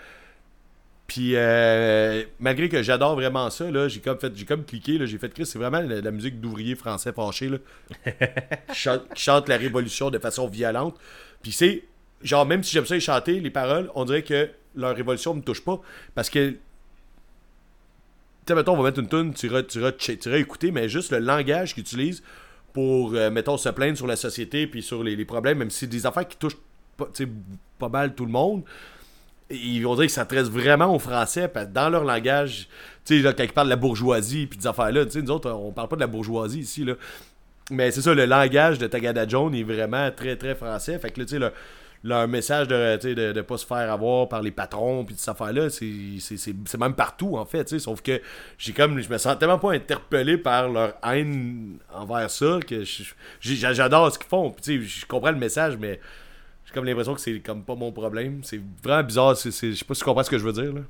Puis 1.08 1.32
euh, 1.34 2.22
malgré 2.38 2.68
que 2.68 2.80
j'adore 2.84 3.16
vraiment 3.16 3.50
ça, 3.50 3.68
là, 3.68 3.88
j'ai 3.88 3.98
comme 3.98 4.20
fait, 4.20 4.32
j'ai 4.36 4.44
comme 4.44 4.64
cliqué, 4.64 4.98
là, 4.98 5.06
j'ai 5.06 5.18
fait 5.18 5.34
Chris, 5.34 5.46
c'est 5.46 5.58
vraiment 5.58 5.80
la, 5.80 6.00
la 6.00 6.10
musique 6.12 6.40
d'ouvriers 6.40 6.76
français 6.76 7.12
fâchés, 7.12 7.48
là, 7.48 7.58
qui, 8.72 8.78
chante, 8.78 9.12
qui 9.12 9.22
chante 9.22 9.48
la 9.48 9.56
révolution 9.56 10.10
de 10.10 10.18
façon 10.20 10.46
violente. 10.46 10.96
Puis 11.42 11.50
c'est, 11.50 11.82
genre, 12.22 12.46
même 12.46 12.62
si 12.62 12.70
j'aime 12.72 12.86
ça 12.86 12.94
les 12.94 13.00
chanter, 13.00 13.40
les 13.40 13.50
paroles, 13.50 13.90
on 13.96 14.04
dirait 14.04 14.22
que 14.22 14.48
leur 14.76 14.94
révolution 14.94 15.34
me 15.34 15.42
touche 15.42 15.64
pas. 15.64 15.80
Parce 16.14 16.30
que, 16.30 16.50
tu 16.50 16.58
sais, 18.46 18.54
mettons, 18.54 18.74
on 18.74 18.76
va 18.76 18.90
mettre 18.90 19.00
une 19.00 19.08
tune, 19.08 19.34
tu 19.34 19.46
iras, 19.46 19.64
tu 19.64 19.80
tu 19.80 20.28
iras 20.28 20.38
écouter, 20.38 20.70
mais 20.70 20.88
juste 20.88 21.10
le 21.10 21.18
langage 21.18 21.74
qu'ils 21.74 21.82
utilisent 21.82 22.22
pour, 22.76 23.14
euh, 23.14 23.30
mettons, 23.30 23.56
se 23.56 23.70
plaindre 23.70 23.96
sur 23.96 24.06
la 24.06 24.16
société 24.16 24.66
puis 24.66 24.82
sur 24.82 25.02
les, 25.02 25.24
problèmes, 25.24 25.56
même 25.56 25.70
si 25.70 25.78
c'est 25.78 25.86
des 25.86 26.04
affaires 26.04 26.28
qui 26.28 26.36
touchent 26.36 26.58
pas, 26.98 27.88
mal 27.88 28.14
tout 28.14 28.26
le 28.26 28.30
monde. 28.30 28.64
Et 29.48 29.82
on 29.86 29.94
dirait 29.94 30.08
que 30.08 30.12
ça 30.12 30.20
s'adresse 30.20 30.48
vraiment 30.48 30.94
aux 30.94 30.98
Français, 30.98 31.50
dans 31.72 31.88
leur 31.88 32.04
langage, 32.04 32.68
tu 33.06 33.22
sais, 33.22 33.34
quand 33.34 33.42
ils 33.42 33.50
parlent 33.50 33.68
de 33.68 33.70
la 33.70 33.76
bourgeoisie 33.76 34.46
puis 34.46 34.58
des 34.58 34.66
affaires-là, 34.66 35.06
tu 35.06 35.12
sais, 35.12 35.22
nous 35.22 35.30
autres, 35.30 35.50
on 35.50 35.72
parle 35.72 35.88
pas 35.88 35.96
de 35.96 36.02
la 36.02 36.06
bourgeoisie 36.06 36.58
ici, 36.60 36.84
là. 36.84 36.96
Mais 37.70 37.90
c'est 37.92 38.02
ça, 38.02 38.12
le 38.12 38.26
langage 38.26 38.78
de 38.78 38.86
Tagada 38.86 39.26
Jones 39.26 39.54
est 39.54 39.62
vraiment 39.62 40.10
très, 40.10 40.36
très 40.36 40.54
français. 40.54 40.98
Fait 40.98 41.10
que 41.10 41.20
là, 41.20 41.24
tu 41.24 41.38
sais, 41.38 41.52
leur 42.06 42.28
message 42.28 42.68
de, 42.68 42.98
sais, 43.00 43.14
de, 43.14 43.32
de 43.32 43.40
pas 43.42 43.58
se 43.58 43.66
faire 43.66 43.90
avoir 43.92 44.28
par 44.28 44.40
les 44.42 44.50
patrons 44.50 45.04
puis 45.04 45.14
de 45.14 45.20
cette 45.20 45.28
affaire-là, 45.30 45.68
c'est, 45.70 46.78
même 46.78 46.94
partout, 46.94 47.36
en 47.36 47.44
fait. 47.44 47.78
Sauf 47.78 48.00
que 48.02 48.20
j'ai 48.58 48.72
comme, 48.72 49.00
je 49.00 49.08
me 49.08 49.18
sens 49.18 49.38
tellement 49.38 49.58
pas 49.58 49.72
interpellé 49.72 50.38
par 50.38 50.68
leur 50.68 50.94
haine 51.04 51.78
envers 51.92 52.30
ça 52.30 52.58
que 52.66 52.82
j'adore 53.40 54.12
ce 54.12 54.18
qu'ils 54.18 54.28
font. 54.28 54.54
Je 54.64 55.06
comprends 55.06 55.30
le 55.32 55.38
message, 55.38 55.76
mais 55.78 56.00
j'ai 56.64 56.72
comme 56.72 56.84
l'impression 56.84 57.14
que 57.14 57.20
c'est 57.20 57.40
comme 57.40 57.62
pas 57.64 57.74
mon 57.74 57.92
problème. 57.92 58.40
C'est 58.44 58.60
vraiment 58.82 59.02
bizarre. 59.04 59.34
Je 59.34 59.50
sais 59.50 59.70
pas 59.84 59.94
si 59.94 60.00
tu 60.00 60.04
comprends 60.04 60.22
ce 60.22 60.30
que 60.30 60.38
je 60.38 60.44
veux 60.44 60.52
dire, 60.52 60.72
là. 60.72 60.80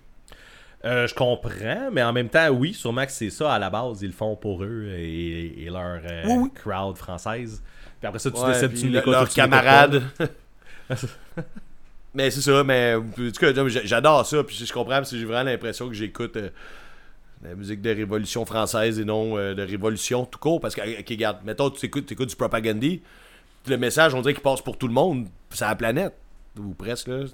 Euh, 0.84 1.06
je 1.06 1.14
comprends, 1.14 1.88
mais 1.90 2.02
en 2.02 2.12
même 2.12 2.28
temps, 2.28 2.48
oui, 2.50 2.72
sûrement 2.74 3.06
que 3.06 3.10
c'est 3.10 3.30
ça 3.30 3.52
à 3.54 3.58
la 3.58 3.70
base, 3.70 4.02
ils 4.02 4.08
le 4.08 4.12
font 4.12 4.36
pour 4.36 4.62
eux 4.62 4.86
et, 4.96 5.64
et 5.64 5.70
leur 5.70 6.00
euh, 6.04 6.22
Oui, 6.26 6.34
oui. 6.44 6.50
crowd 6.54 6.96
française. 6.96 7.62
Puis 7.98 8.06
après 8.06 8.18
ça, 8.20 8.30
tu 8.30 8.38
Ouais, 8.38 8.52
décides 8.68 8.74
tu 8.74 8.88
le- 8.90 9.02
leurs 9.10 9.28
camarades. 9.30 10.02
mais 12.14 12.30
c'est 12.30 12.40
ça, 12.40 12.64
mais 12.64 12.94
en 12.94 13.02
tout 13.02 13.30
cas, 13.32 13.52
j'a- 13.68 13.84
j'adore 13.84 14.24
ça, 14.26 14.42
puis 14.44 14.56
je 14.56 14.72
comprends, 14.72 14.96
parce 14.96 15.10
que 15.10 15.18
j'ai 15.18 15.24
vraiment 15.24 15.50
l'impression 15.50 15.88
que 15.88 15.94
j'écoute. 15.94 16.36
euh, 16.36 16.50
la 17.44 17.54
musique 17.54 17.82
de 17.82 17.90
révolution 17.90 18.46
française 18.46 18.98
et 18.98 19.04
non 19.04 19.36
euh, 19.36 19.54
de 19.54 19.62
révolution 19.62 20.24
tout 20.24 20.38
court. 20.38 20.58
Parce 20.58 20.74
que, 20.74 20.80
ok, 21.00 21.06
regarde, 21.10 21.38
mettons, 21.44 21.68
tu 21.68 21.84
écoutes, 21.84 22.06
tu 22.06 22.14
écoutes 22.14 22.30
du 22.30 22.34
propagandie, 22.36 23.02
le 23.68 23.76
message, 23.76 24.14
on 24.14 24.22
dirait 24.22 24.32
qu'il 24.32 24.42
passe 24.42 24.62
pour 24.62 24.78
tout 24.78 24.86
le 24.88 24.94
monde, 24.94 25.26
c'est 25.50 25.66
la 25.66 25.76
planète, 25.76 26.14
ou 26.58 26.72
presque, 26.72 27.08
là. 27.08 27.24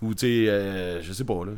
Ou, 0.00 0.14
tu 0.14 0.20
sais, 0.20 0.48
euh, 0.48 1.02
je 1.02 1.12
sais 1.12 1.24
pas, 1.24 1.44
là. 1.44 1.52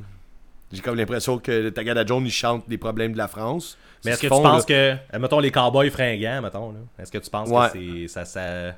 J'ai 0.73 0.81
comme 0.81 0.97
l'impression 0.97 1.39
que 1.39 1.69
Tagada 1.69 2.07
Jones, 2.07 2.25
il 2.25 2.33
chante 2.33 2.67
des 2.69 2.79
problèmes 2.79 3.13
de 3.13 3.19
la 3.19 3.29
France. 3.29 3.77
Mais 4.05 4.13
est-ce 4.13 4.21
ce 4.23 4.27
que 4.27 4.35
tu 4.35 4.43
penses 4.43 4.69
là. 4.69 4.97
que, 5.07 5.15
euh, 5.17 5.19
mettons, 5.21 5.41
les 5.41 5.51
cowboys 5.51 5.91
fringants, 5.91 6.41
mettons, 6.43 6.73
là, 6.73 6.79
est-ce 6.99 7.13
que 7.13 7.19
tu 7.19 7.31
penses 7.31 7.51
Ouais. 7.51 7.69
que 7.71 8.07
c'est, 8.09 8.09
ça, 8.09 8.25
ça... 8.25 8.75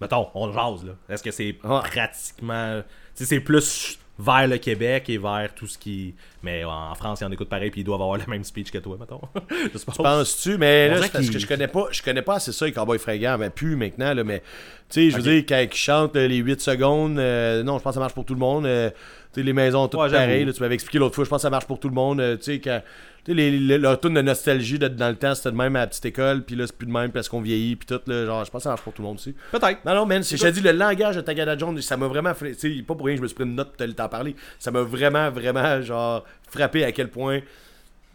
Mettons, 0.00 0.28
on 0.34 0.52
jase, 0.52 0.84
là. 0.84 0.92
Est-ce 1.08 1.22
que 1.22 1.30
c'est 1.30 1.52
pratiquement... 1.52 2.82
Tu 3.16 3.24
sais, 3.24 3.24
c'est 3.26 3.40
plus 3.40 3.98
vers 4.18 4.46
le 4.46 4.58
Québec 4.58 5.08
et 5.08 5.18
vers 5.18 5.52
tout 5.54 5.66
ce 5.66 5.76
qui... 5.76 6.14
Mais 6.42 6.62
en 6.64 6.94
France, 6.94 7.20
ils 7.20 7.24
en 7.24 7.32
écoutent 7.32 7.48
pareil, 7.48 7.70
puis 7.70 7.80
ils 7.80 7.84
doivent 7.84 8.02
avoir 8.02 8.16
le 8.16 8.24
même 8.28 8.44
speech 8.44 8.70
que 8.70 8.78
toi, 8.78 8.96
mettons. 8.98 9.20
je 9.72 9.78
suppose. 9.78 9.96
Penses-tu, 9.96 10.56
mais 10.56 10.90
On 10.92 11.00
là, 11.00 11.08
parce 11.12 11.28
que 11.28 11.38
je 11.38 11.46
connais 11.46 11.68
pas, 11.68 11.86
je 11.90 12.02
connais 12.02 12.22
pas 12.22 12.34
assez 12.36 12.52
ça, 12.52 12.66
les 12.66 12.72
cowboys 12.72 12.98
fringants, 12.98 13.38
mais 13.38 13.50
plus 13.50 13.76
maintenant, 13.76 14.14
là, 14.14 14.22
mais, 14.22 14.40
tu 14.88 15.10
sais, 15.10 15.10
je 15.10 15.16
veux 15.16 15.22
dire, 15.22 15.44
quand 15.48 15.58
ils 15.58 15.72
chantent 15.74 16.16
euh, 16.16 16.28
les 16.28 16.36
8 16.36 16.60
secondes, 16.60 17.18
euh, 17.18 17.62
non, 17.62 17.78
je 17.78 17.82
pense 17.82 17.92
que 17.92 17.94
ça 17.94 18.00
marche 18.00 18.14
pour 18.14 18.24
tout 18.24 18.34
le 18.34 18.40
monde, 18.40 18.66
euh, 18.66 18.90
tu 19.32 19.40
sais, 19.40 19.42
les 19.42 19.52
maisons 19.52 19.88
toutes 19.88 20.00
Ouais, 20.00 20.08
j'avoue. 20.08 20.22
pareilles, 20.26 20.44
là, 20.44 20.52
tu 20.52 20.60
m'avais 20.60 20.74
expliqué 20.74 20.98
l'autre 20.98 21.14
fois, 21.14 21.24
je 21.24 21.30
pense 21.30 21.38
que 21.38 21.42
ça 21.42 21.50
marche 21.50 21.66
pour 21.66 21.80
tout 21.80 21.88
le 21.88 21.94
monde, 21.94 22.20
euh, 22.20 22.36
tu 22.36 22.44
sais, 22.44 22.60
quand, 22.60 22.82
tu 23.24 23.34
sais, 23.34 23.50
leur 23.78 23.98
tune 24.00 24.14
de 24.14 24.20
nostalgie 24.22 24.78
de- 24.78 24.88
dans 24.88 25.08
le 25.08 25.16
temps, 25.16 25.34
c'était 25.34 25.50
de 25.50 25.56
même 25.56 25.74
à 25.76 25.80
la 25.80 25.86
petite 25.86 26.04
école, 26.06 26.42
puis 26.44 26.56
là, 26.56 26.66
c'est 26.66 26.76
plus 26.76 26.86
de 26.86 26.92
même 26.92 27.10
parce 27.10 27.28
qu'on 27.28 27.40
vieillit, 27.40 27.76
puis 27.76 27.86
tout, 27.86 28.00
là, 28.06 28.26
genre, 28.26 28.44
je 28.44 28.50
pense 28.50 28.60
que 28.60 28.64
ça 28.64 28.68
marche 28.70 28.82
pour 28.82 28.92
tout 28.92 29.02
le 29.02 29.08
monde 29.08 29.16
aussi. 29.16 29.34
Peut-être. 29.52 29.84
Non, 29.84 29.94
non, 29.94 30.06
man, 30.06 30.22
je 30.22 30.36
te 30.36 30.48
dis, 30.48 30.60
le 30.60 30.72
langage 30.72 31.16
de 31.16 31.20
Tagada 31.22 31.56
Jones, 31.56 31.80
ça 31.80 31.96
m'a 31.96 32.06
vraiment. 32.06 32.32
Tu 32.34 32.54
sais, 32.54 32.70
pas 32.86 32.94
pour 32.94 33.06
rien 33.06 33.14
que 33.16 33.18
je 33.18 33.22
me 33.22 33.28
suis 33.28 33.34
pris 33.34 33.44
une 33.44 33.54
note 33.54 33.76
pour 33.76 33.94
t'en 33.94 34.08
parler. 34.08 34.36
Ça 34.58 34.70
m'a 34.70 34.82
vraiment, 34.82 35.30
vraiment, 35.30 35.80
genre, 35.82 36.24
frappé 36.50 36.84
à 36.84 36.92
quel 36.92 37.08
point 37.08 37.40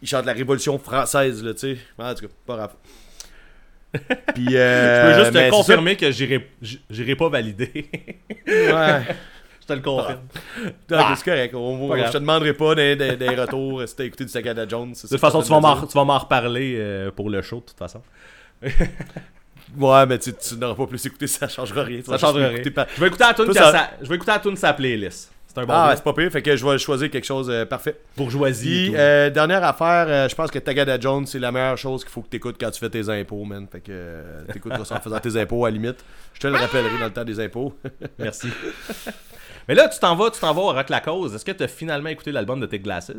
il 0.02 0.08
chante 0.08 0.24
la 0.26 0.32
Révolution 0.32 0.78
française, 0.78 1.42
là, 1.44 1.52
tu 1.54 1.60
sais. 1.60 1.78
En 1.98 2.14
tout 2.14 2.26
cas, 2.26 2.32
pas 2.46 2.56
grave. 2.56 2.72
Puis, 4.34 4.46
euh, 4.56 5.02
Je 5.02 5.18
peux 5.18 5.24
juste 5.24 5.46
te 5.46 5.50
confirmer 5.50 5.96
que 5.96 6.10
j'irai 6.12 7.16
pas 7.16 7.28
valider. 7.28 7.90
Ouais. 8.46 9.00
te 9.70 9.74
le 9.74 9.80
confirme. 9.82 10.20
Donc, 10.88 11.00
Ah. 11.02 11.14
c'est 11.16 11.24
correct. 11.24 11.54
On- 11.54 11.96
je 11.96 12.10
te 12.12 12.18
demanderai 12.18 12.52
pas 12.54 12.74
des, 12.74 12.96
des- 12.96 13.16
des 13.16 13.28
retours 13.30 13.82
si 13.86 13.96
t'as 13.96 14.04
écouté 14.04 14.24
du 14.24 14.32
Tagada 14.32 14.66
Jones. 14.68 14.92
De 14.92 15.08
toute 15.08 15.18
façon, 15.20 15.42
tu 15.42 15.48
vas 15.50 16.04
m'en 16.04 16.18
reparler 16.18 16.76
euh, 16.78 17.10
pour 17.10 17.30
le 17.30 17.40
show, 17.42 17.56
de 17.60 17.64
toute 17.66 17.78
façon. 17.78 18.02
Ouais, 19.78 20.04
mais 20.06 20.18
tu, 20.18 20.32
tu 20.34 20.56
n'auras 20.56 20.74
pas 20.74 20.86
plus 20.86 21.06
écouté, 21.06 21.26
ça 21.28 21.46
changera 21.46 21.84
rien. 21.84 22.00
Ça 22.04 22.12
vas 22.12 22.18
change 22.18 22.36
juste 22.38 22.62
rien. 22.64 22.70
par- 22.72 22.86
Je 22.94 23.00
vais 23.00 23.06
écouter 23.06 23.24
tune 23.36 23.44
Toi, 23.44 23.46
que 23.46 23.52
ça- 23.54 23.70
sa- 23.72 23.90
je 24.02 24.08
vais 24.08 24.16
écouter 24.16 24.32
tune 24.42 24.50
de 24.54 24.56
sa 24.58 24.72
playlist. 24.72 25.30
C'est 25.46 25.58
un 25.58 25.64
bon 25.66 25.72
Ah, 25.74 25.92
c'est 25.96 26.04
pas 26.04 26.12
pire, 26.12 26.30
fait 26.30 26.42
que 26.42 26.54
je 26.56 26.64
vais 26.64 26.78
choisir 26.78 27.10
quelque 27.10 27.24
chose 27.26 27.48
euh, 27.50 27.64
parfait. 27.66 27.96
bourgeoisie. 28.16 28.86
et 28.86 28.90
tout. 28.90 28.94
euh, 28.96 29.30
dernière 29.30 29.64
affaire, 29.64 30.06
euh, 30.08 30.28
je 30.28 30.34
pense 30.36 30.48
que 30.50 30.58
Tagada 30.60 30.98
Jones, 31.00 31.26
c'est 31.26 31.40
la 31.40 31.50
meilleure 31.52 31.76
chose 31.78 32.02
qu'il 32.04 32.12
faut 32.12 32.22
que 32.22 32.28
tu 32.30 32.36
écoutes 32.36 32.56
quand 32.58 32.70
tu 32.70 32.78
fais 32.80 32.88
tes 32.90 33.08
impôts, 33.08 33.42
man. 33.44 33.66
Fait 33.70 33.80
que 33.80 33.86
euh, 33.90 34.42
t'écouteras 34.52 34.84
ça 34.84 34.96
en 34.96 35.00
faisant 35.00 35.18
tes 35.18 35.36
impôts 35.40 35.64
à 35.64 35.70
la 35.70 35.74
limite. 35.76 36.04
Je 36.34 36.40
te 36.40 36.46
le 36.46 36.56
rappellerai 36.56 36.98
dans 37.00 37.04
le 37.06 37.12
temps 37.12 37.24
des 37.24 37.38
impôts. 37.40 37.72
Merci. 38.18 38.48
Mais 39.68 39.74
là, 39.74 39.88
tu 39.88 39.98
t'en 39.98 40.16
vas, 40.16 40.30
tu 40.30 40.40
t'en 40.40 40.52
vas 40.52 40.60
au 40.62 40.72
Rock 40.72 40.88
la 40.88 41.00
Cause. 41.00 41.34
Est-ce 41.34 41.44
que 41.44 41.52
tu 41.52 41.62
as 41.62 41.68
finalement 41.68 42.08
écouté 42.08 42.32
l'album 42.32 42.60
de 42.60 42.66
Tes 42.66 42.78
Glasses? 42.78 43.12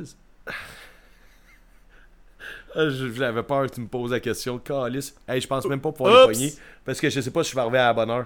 Ah, 2.76 2.90
J'avais 2.90 3.44
peur 3.44 3.68
que 3.68 3.76
tu 3.76 3.82
me 3.82 3.88
poses 3.88 4.12
la 4.12 4.20
question. 4.20 4.58
Calice. 4.58 5.16
Hey, 5.28 5.42
je 5.42 5.48
pense 5.48 5.66
même 5.66 5.82
pas 5.82 5.92
pouvoir 5.92 6.28
les 6.28 6.34
pogner. 6.34 6.54
Parce 6.86 7.00
que 7.00 7.10
je 7.10 7.20
sais 7.22 7.32
pas 7.32 7.44
si 7.44 7.52
je 7.52 7.56
vais 7.56 7.62
arriver 7.62 7.80
à 7.80 7.88
la 7.88 7.94
bonne 7.94 8.10
heure. 8.10 8.26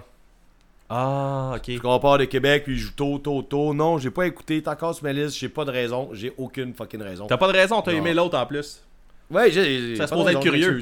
Ah, 0.88 1.54
ok. 1.56 1.64
Je 1.68 1.78
compare 1.78 2.18
de 2.18 2.24
Québec, 2.26 2.62
puis 2.64 2.78
je 2.78 2.86
joue 2.86 2.92
tôt, 2.92 3.18
tôt, 3.18 3.42
tôt. 3.42 3.74
Non, 3.74 3.98
j'ai 3.98 4.10
pas 4.10 4.26
écouté. 4.26 4.62
T'es 4.62 4.68
encore 4.68 4.94
sur 4.94 5.04
ma 5.04 5.12
liste. 5.12 5.36
J'ai 5.36 5.48
pas 5.48 5.64
de 5.64 5.72
raison. 5.72 6.10
J'ai 6.12 6.32
aucune 6.38 6.74
fucking 6.74 7.02
raison. 7.02 7.26
T'as 7.26 7.36
pas 7.36 7.48
de 7.48 7.58
raison, 7.58 7.82
t'as 7.82 7.92
aimé 7.92 8.14
l'autre 8.14 8.38
en 8.38 8.46
plus. 8.46 8.82
Ouais, 9.30 9.50
j'ai. 9.50 9.96
Ça 9.96 10.06
se 10.06 10.14
pose 10.14 10.28
être 10.28 10.40
curieux. 10.40 10.80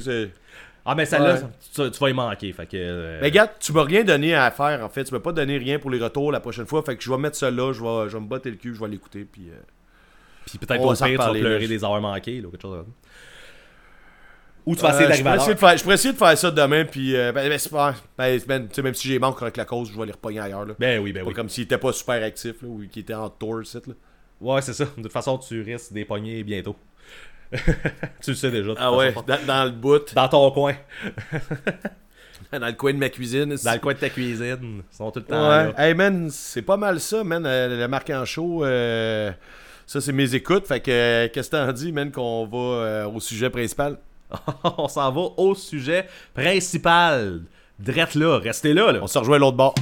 Ah, 0.86 0.94
mais 0.94 1.06
celle-là, 1.06 1.34
Ouais. 1.34 1.40
tu, 1.74 1.90
tu 1.90 1.98
vas 1.98 2.10
y 2.10 2.12
manquer. 2.12 2.52
Fait 2.52 2.66
que. 2.66 2.76
euh, 2.76 3.18
Mais 3.20 3.28
regarde, 3.28 3.50
tu 3.58 3.72
m'as 3.72 3.84
rien 3.84 4.04
donné 4.04 4.34
à 4.34 4.50
faire 4.50 4.82
en 4.84 4.88
fait. 4.90 5.04
Tu 5.04 5.14
m'as 5.14 5.20
pas 5.20 5.32
donné 5.32 5.56
rien 5.56 5.78
pour 5.78 5.90
les 5.90 5.98
retours 5.98 6.30
la 6.30 6.40
prochaine 6.40 6.66
fois. 6.66 6.82
Fait 6.82 6.94
que 6.96 7.02
je 7.02 7.10
vais 7.10 7.16
mettre 7.18 7.36
ça 7.36 7.50
là. 7.50 7.72
Je 7.72 7.82
vais, 7.82 8.08
je 8.10 8.16
vais 8.16 8.20
me 8.22 8.28
botter 8.28 8.50
le 8.50 8.56
cul. 8.56 8.74
Je 8.74 8.80
vais 8.80 8.88
l'écouter. 8.88 9.24
Puis. 9.24 9.48
euh, 9.50 9.54
Puis 10.46 10.58
peut-être 10.58 10.82
au 10.82 10.92
pire, 10.92 11.06
tu 11.06 11.16
vas 11.16 11.30
pleurer 11.30 11.60
là. 11.60 11.66
des 11.68 11.84
heures 11.84 12.00
manquées, 12.00 12.40
là, 12.40 12.48
ou 12.48 12.50
quelque 12.50 12.62
chose 12.62 12.76
comme 12.76 12.84
ça. 12.84 13.08
Ou 14.66 14.74
tu 14.76 14.80
vas 14.82 14.88
Euh, 14.88 14.92
essayer 14.92 15.08
d'arriver 15.08 15.28
à 15.30 15.36
l'heure. 15.36 15.46
je 15.76 15.82
pourrais 15.82 15.94
essayer 15.94 16.12
de 16.12 16.18
faire 16.18 16.38
ça 16.38 16.50
demain, 16.50 16.84
puis 16.86 17.14
euh, 17.16 17.32
ben, 17.32 17.48
ben, 17.48 17.58
c'est 17.58 17.70
pas. 17.70 17.94
Ben, 18.16 18.40
ben, 18.46 18.66
tu 18.68 18.74
sais, 18.74 18.82
même 18.82 18.94
si 18.94 19.08
j'ai 19.08 19.18
manque 19.18 19.40
avec 19.42 19.56
la 19.58 19.64
cause, 19.66 19.90
je 19.92 19.98
vais 19.98 20.06
les 20.06 20.12
repogner 20.12 20.40
ailleurs. 20.40 20.64
Là. 20.64 20.74
Ben 20.78 21.02
oui, 21.02 21.12
ben 21.12 21.22
Pas 21.22 21.28
oui. 21.28 21.34
comme 21.34 21.48
s'il 21.50 21.64
était 21.64 21.76
pas 21.78 21.92
super 21.92 22.22
actif, 22.22 22.62
là, 22.62 22.68
ou 22.68 22.82
qu'il 22.90 23.02
était 23.02 23.12
en 23.14 23.28
tour, 23.28 23.60
site, 23.66 23.86
là. 23.86 23.94
Ouais, 24.40 24.62
c'est 24.62 24.72
ça. 24.72 24.84
De 24.96 25.02
toute 25.02 25.12
façon, 25.12 25.36
tu 25.38 25.60
risques 25.62 25.92
des 25.92 26.04
poignées 26.04 26.42
bientôt. 26.44 26.76
tu 28.22 28.30
le 28.30 28.34
sais 28.36 28.50
déjà. 28.50 28.72
Ah 28.76 28.92
ouais, 28.92 29.14
dans, 29.26 29.38
dans 29.46 29.64
le 29.64 29.70
bout, 29.70 30.14
Dans 30.14 30.28
ton 30.28 30.50
coin. 30.50 30.74
dans 32.52 32.66
le 32.66 32.72
coin 32.72 32.92
de 32.92 32.98
ma 32.98 33.08
cuisine. 33.08 33.56
Dans 33.64 33.72
le 33.72 33.78
coin 33.78 33.94
de 33.94 33.98
ta 33.98 34.08
cuisine. 34.10 34.82
Ils 34.92 34.96
sont 34.96 35.10
tout 35.10 35.20
le 35.20 35.24
temps 35.26 35.42
Ouais. 35.48 35.72
là. 35.72 35.72
Hey 35.78 35.94
man, 35.94 36.28
c'est 36.30 36.62
pas 36.62 36.76
mal 36.76 37.00
ça, 37.00 37.22
man. 37.24 37.44
euh, 37.46 37.80
le 37.80 37.88
marque 37.88 38.10
en 38.10 38.24
show, 38.24 38.64
euh, 38.64 39.30
ça 39.86 40.00
c'est 40.00 40.12
mes 40.12 40.34
écoutes. 40.34 40.66
Fait 40.66 40.80
que, 40.80 40.90
euh, 40.90 41.28
qu'est-ce 41.32 41.50
que 41.50 41.56
t'en 41.56 41.72
dis, 41.72 41.92
man, 41.92 42.10
qu'on 42.10 42.46
va 42.46 42.58
euh, 42.58 43.06
au 43.06 43.20
sujet 43.20 43.50
principal? 43.50 43.98
On 44.78 44.88
s'en 44.88 45.12
va 45.12 45.20
au 45.36 45.54
sujet 45.54 46.06
principal. 46.34 47.42
Drette 47.78 48.14
là, 48.14 48.38
restez 48.38 48.72
là, 48.72 48.92
là. 48.92 49.00
On 49.02 49.06
se 49.06 49.18
rejoint 49.18 49.36
à 49.36 49.38
l'autre 49.40 49.56
bord. 49.56 49.74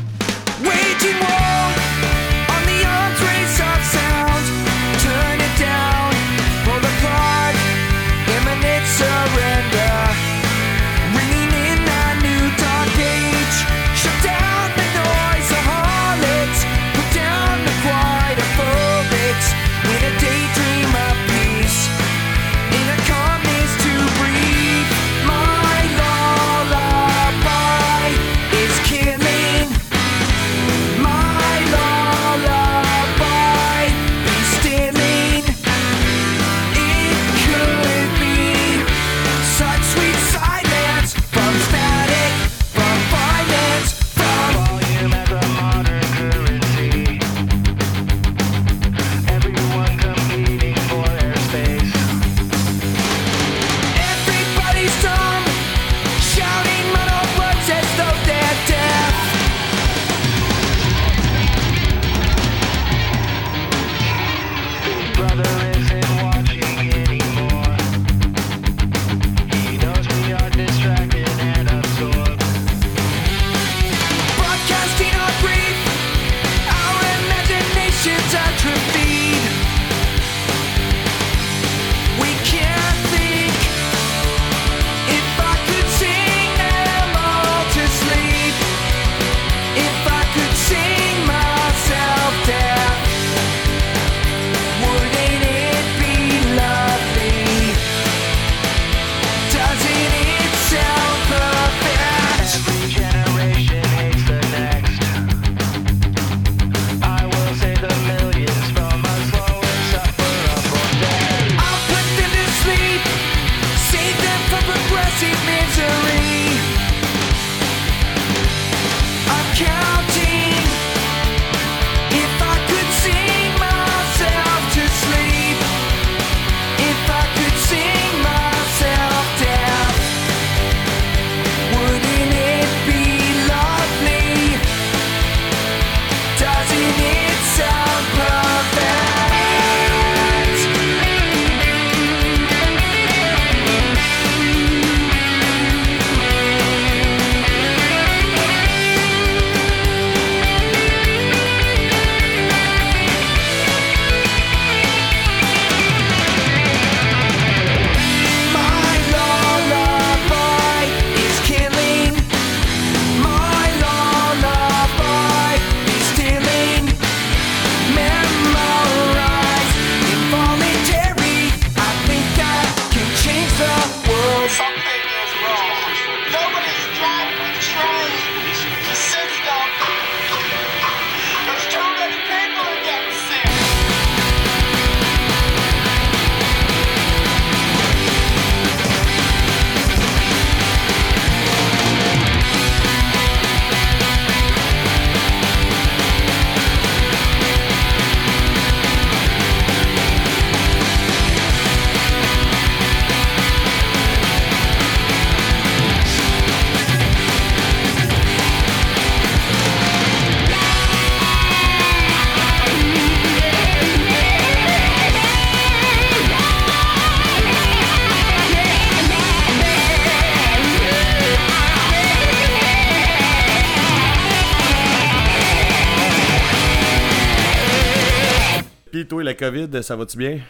COVID, 229.52 229.82
ça 229.82 229.96
va-tu 229.96 230.16
bien? 230.16 230.40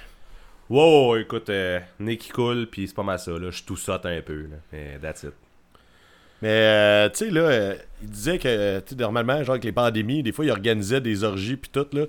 Wow, 0.70 1.16
écoute, 1.16 1.50
euh, 1.50 1.80
nez 1.98 2.16
qui 2.16 2.28
coule, 2.28 2.68
puis 2.70 2.86
c'est 2.86 2.94
pas 2.94 3.02
mal 3.02 3.18
ça, 3.18 3.32
là. 3.32 3.50
Je 3.50 3.64
tout 3.64 3.76
saute 3.76 4.06
un 4.06 4.20
peu, 4.20 4.42
là. 4.42 4.56
Mais 4.72 4.96
that's 5.02 5.24
it. 5.24 5.32
Mais, 6.40 6.48
euh, 6.48 7.08
tu 7.08 7.24
sais, 7.24 7.30
là, 7.30 7.40
euh, 7.40 7.74
il 8.00 8.10
disait 8.10 8.38
que, 8.38 8.46
euh, 8.46 8.80
tu 8.80 8.94
sais, 8.94 9.00
normalement, 9.00 9.42
genre, 9.42 9.54
avec 9.54 9.64
les 9.64 9.72
pandémies, 9.72 10.22
des 10.22 10.30
fois, 10.30 10.44
il 10.44 10.52
organisait 10.52 11.00
des 11.00 11.24
orgies, 11.24 11.56
puis 11.56 11.68
tout, 11.72 11.86
là, 11.92 12.04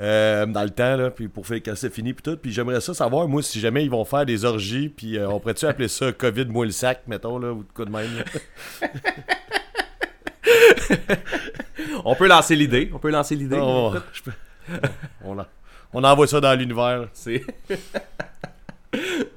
euh, 0.00 0.46
dans 0.46 0.64
le 0.64 0.70
temps, 0.70 0.96
là, 0.96 1.10
puis 1.10 1.28
pour 1.28 1.46
faire 1.46 1.58
quand 1.58 1.76
c'est 1.76 1.94
fini, 1.94 2.14
puis 2.14 2.22
tout. 2.24 2.36
Puis 2.36 2.50
j'aimerais 2.50 2.80
ça 2.80 2.94
savoir, 2.94 3.28
moi, 3.28 3.40
si 3.40 3.60
jamais 3.60 3.84
ils 3.84 3.90
vont 3.90 4.04
faire 4.04 4.26
des 4.26 4.44
orgies, 4.44 4.88
puis 4.88 5.16
euh, 5.16 5.28
on 5.28 5.38
pourrait-tu 5.38 5.66
appeler 5.66 5.86
ça 5.86 6.10
COVID 6.12 6.46
moi 6.46 6.66
le 6.66 6.72
sac, 6.72 7.02
mettons, 7.06 7.38
là, 7.38 7.52
ou 7.52 7.62
de 7.62 7.68
quoi 7.72 7.84
de 7.84 7.92
même? 7.92 8.10
On 12.04 12.16
peut 12.16 12.26
lancer 12.26 12.56
l'idée. 12.56 12.90
On 12.92 12.98
peut 12.98 13.10
lancer 13.10 13.36
l'idée. 13.36 13.56
Peux- 13.56 14.32
on, 15.24 15.36
on 15.94 16.02
envoie 16.02 16.26
ça 16.26 16.40
dans 16.40 16.58
l'univers. 16.58 17.08
C'est. 17.12 17.42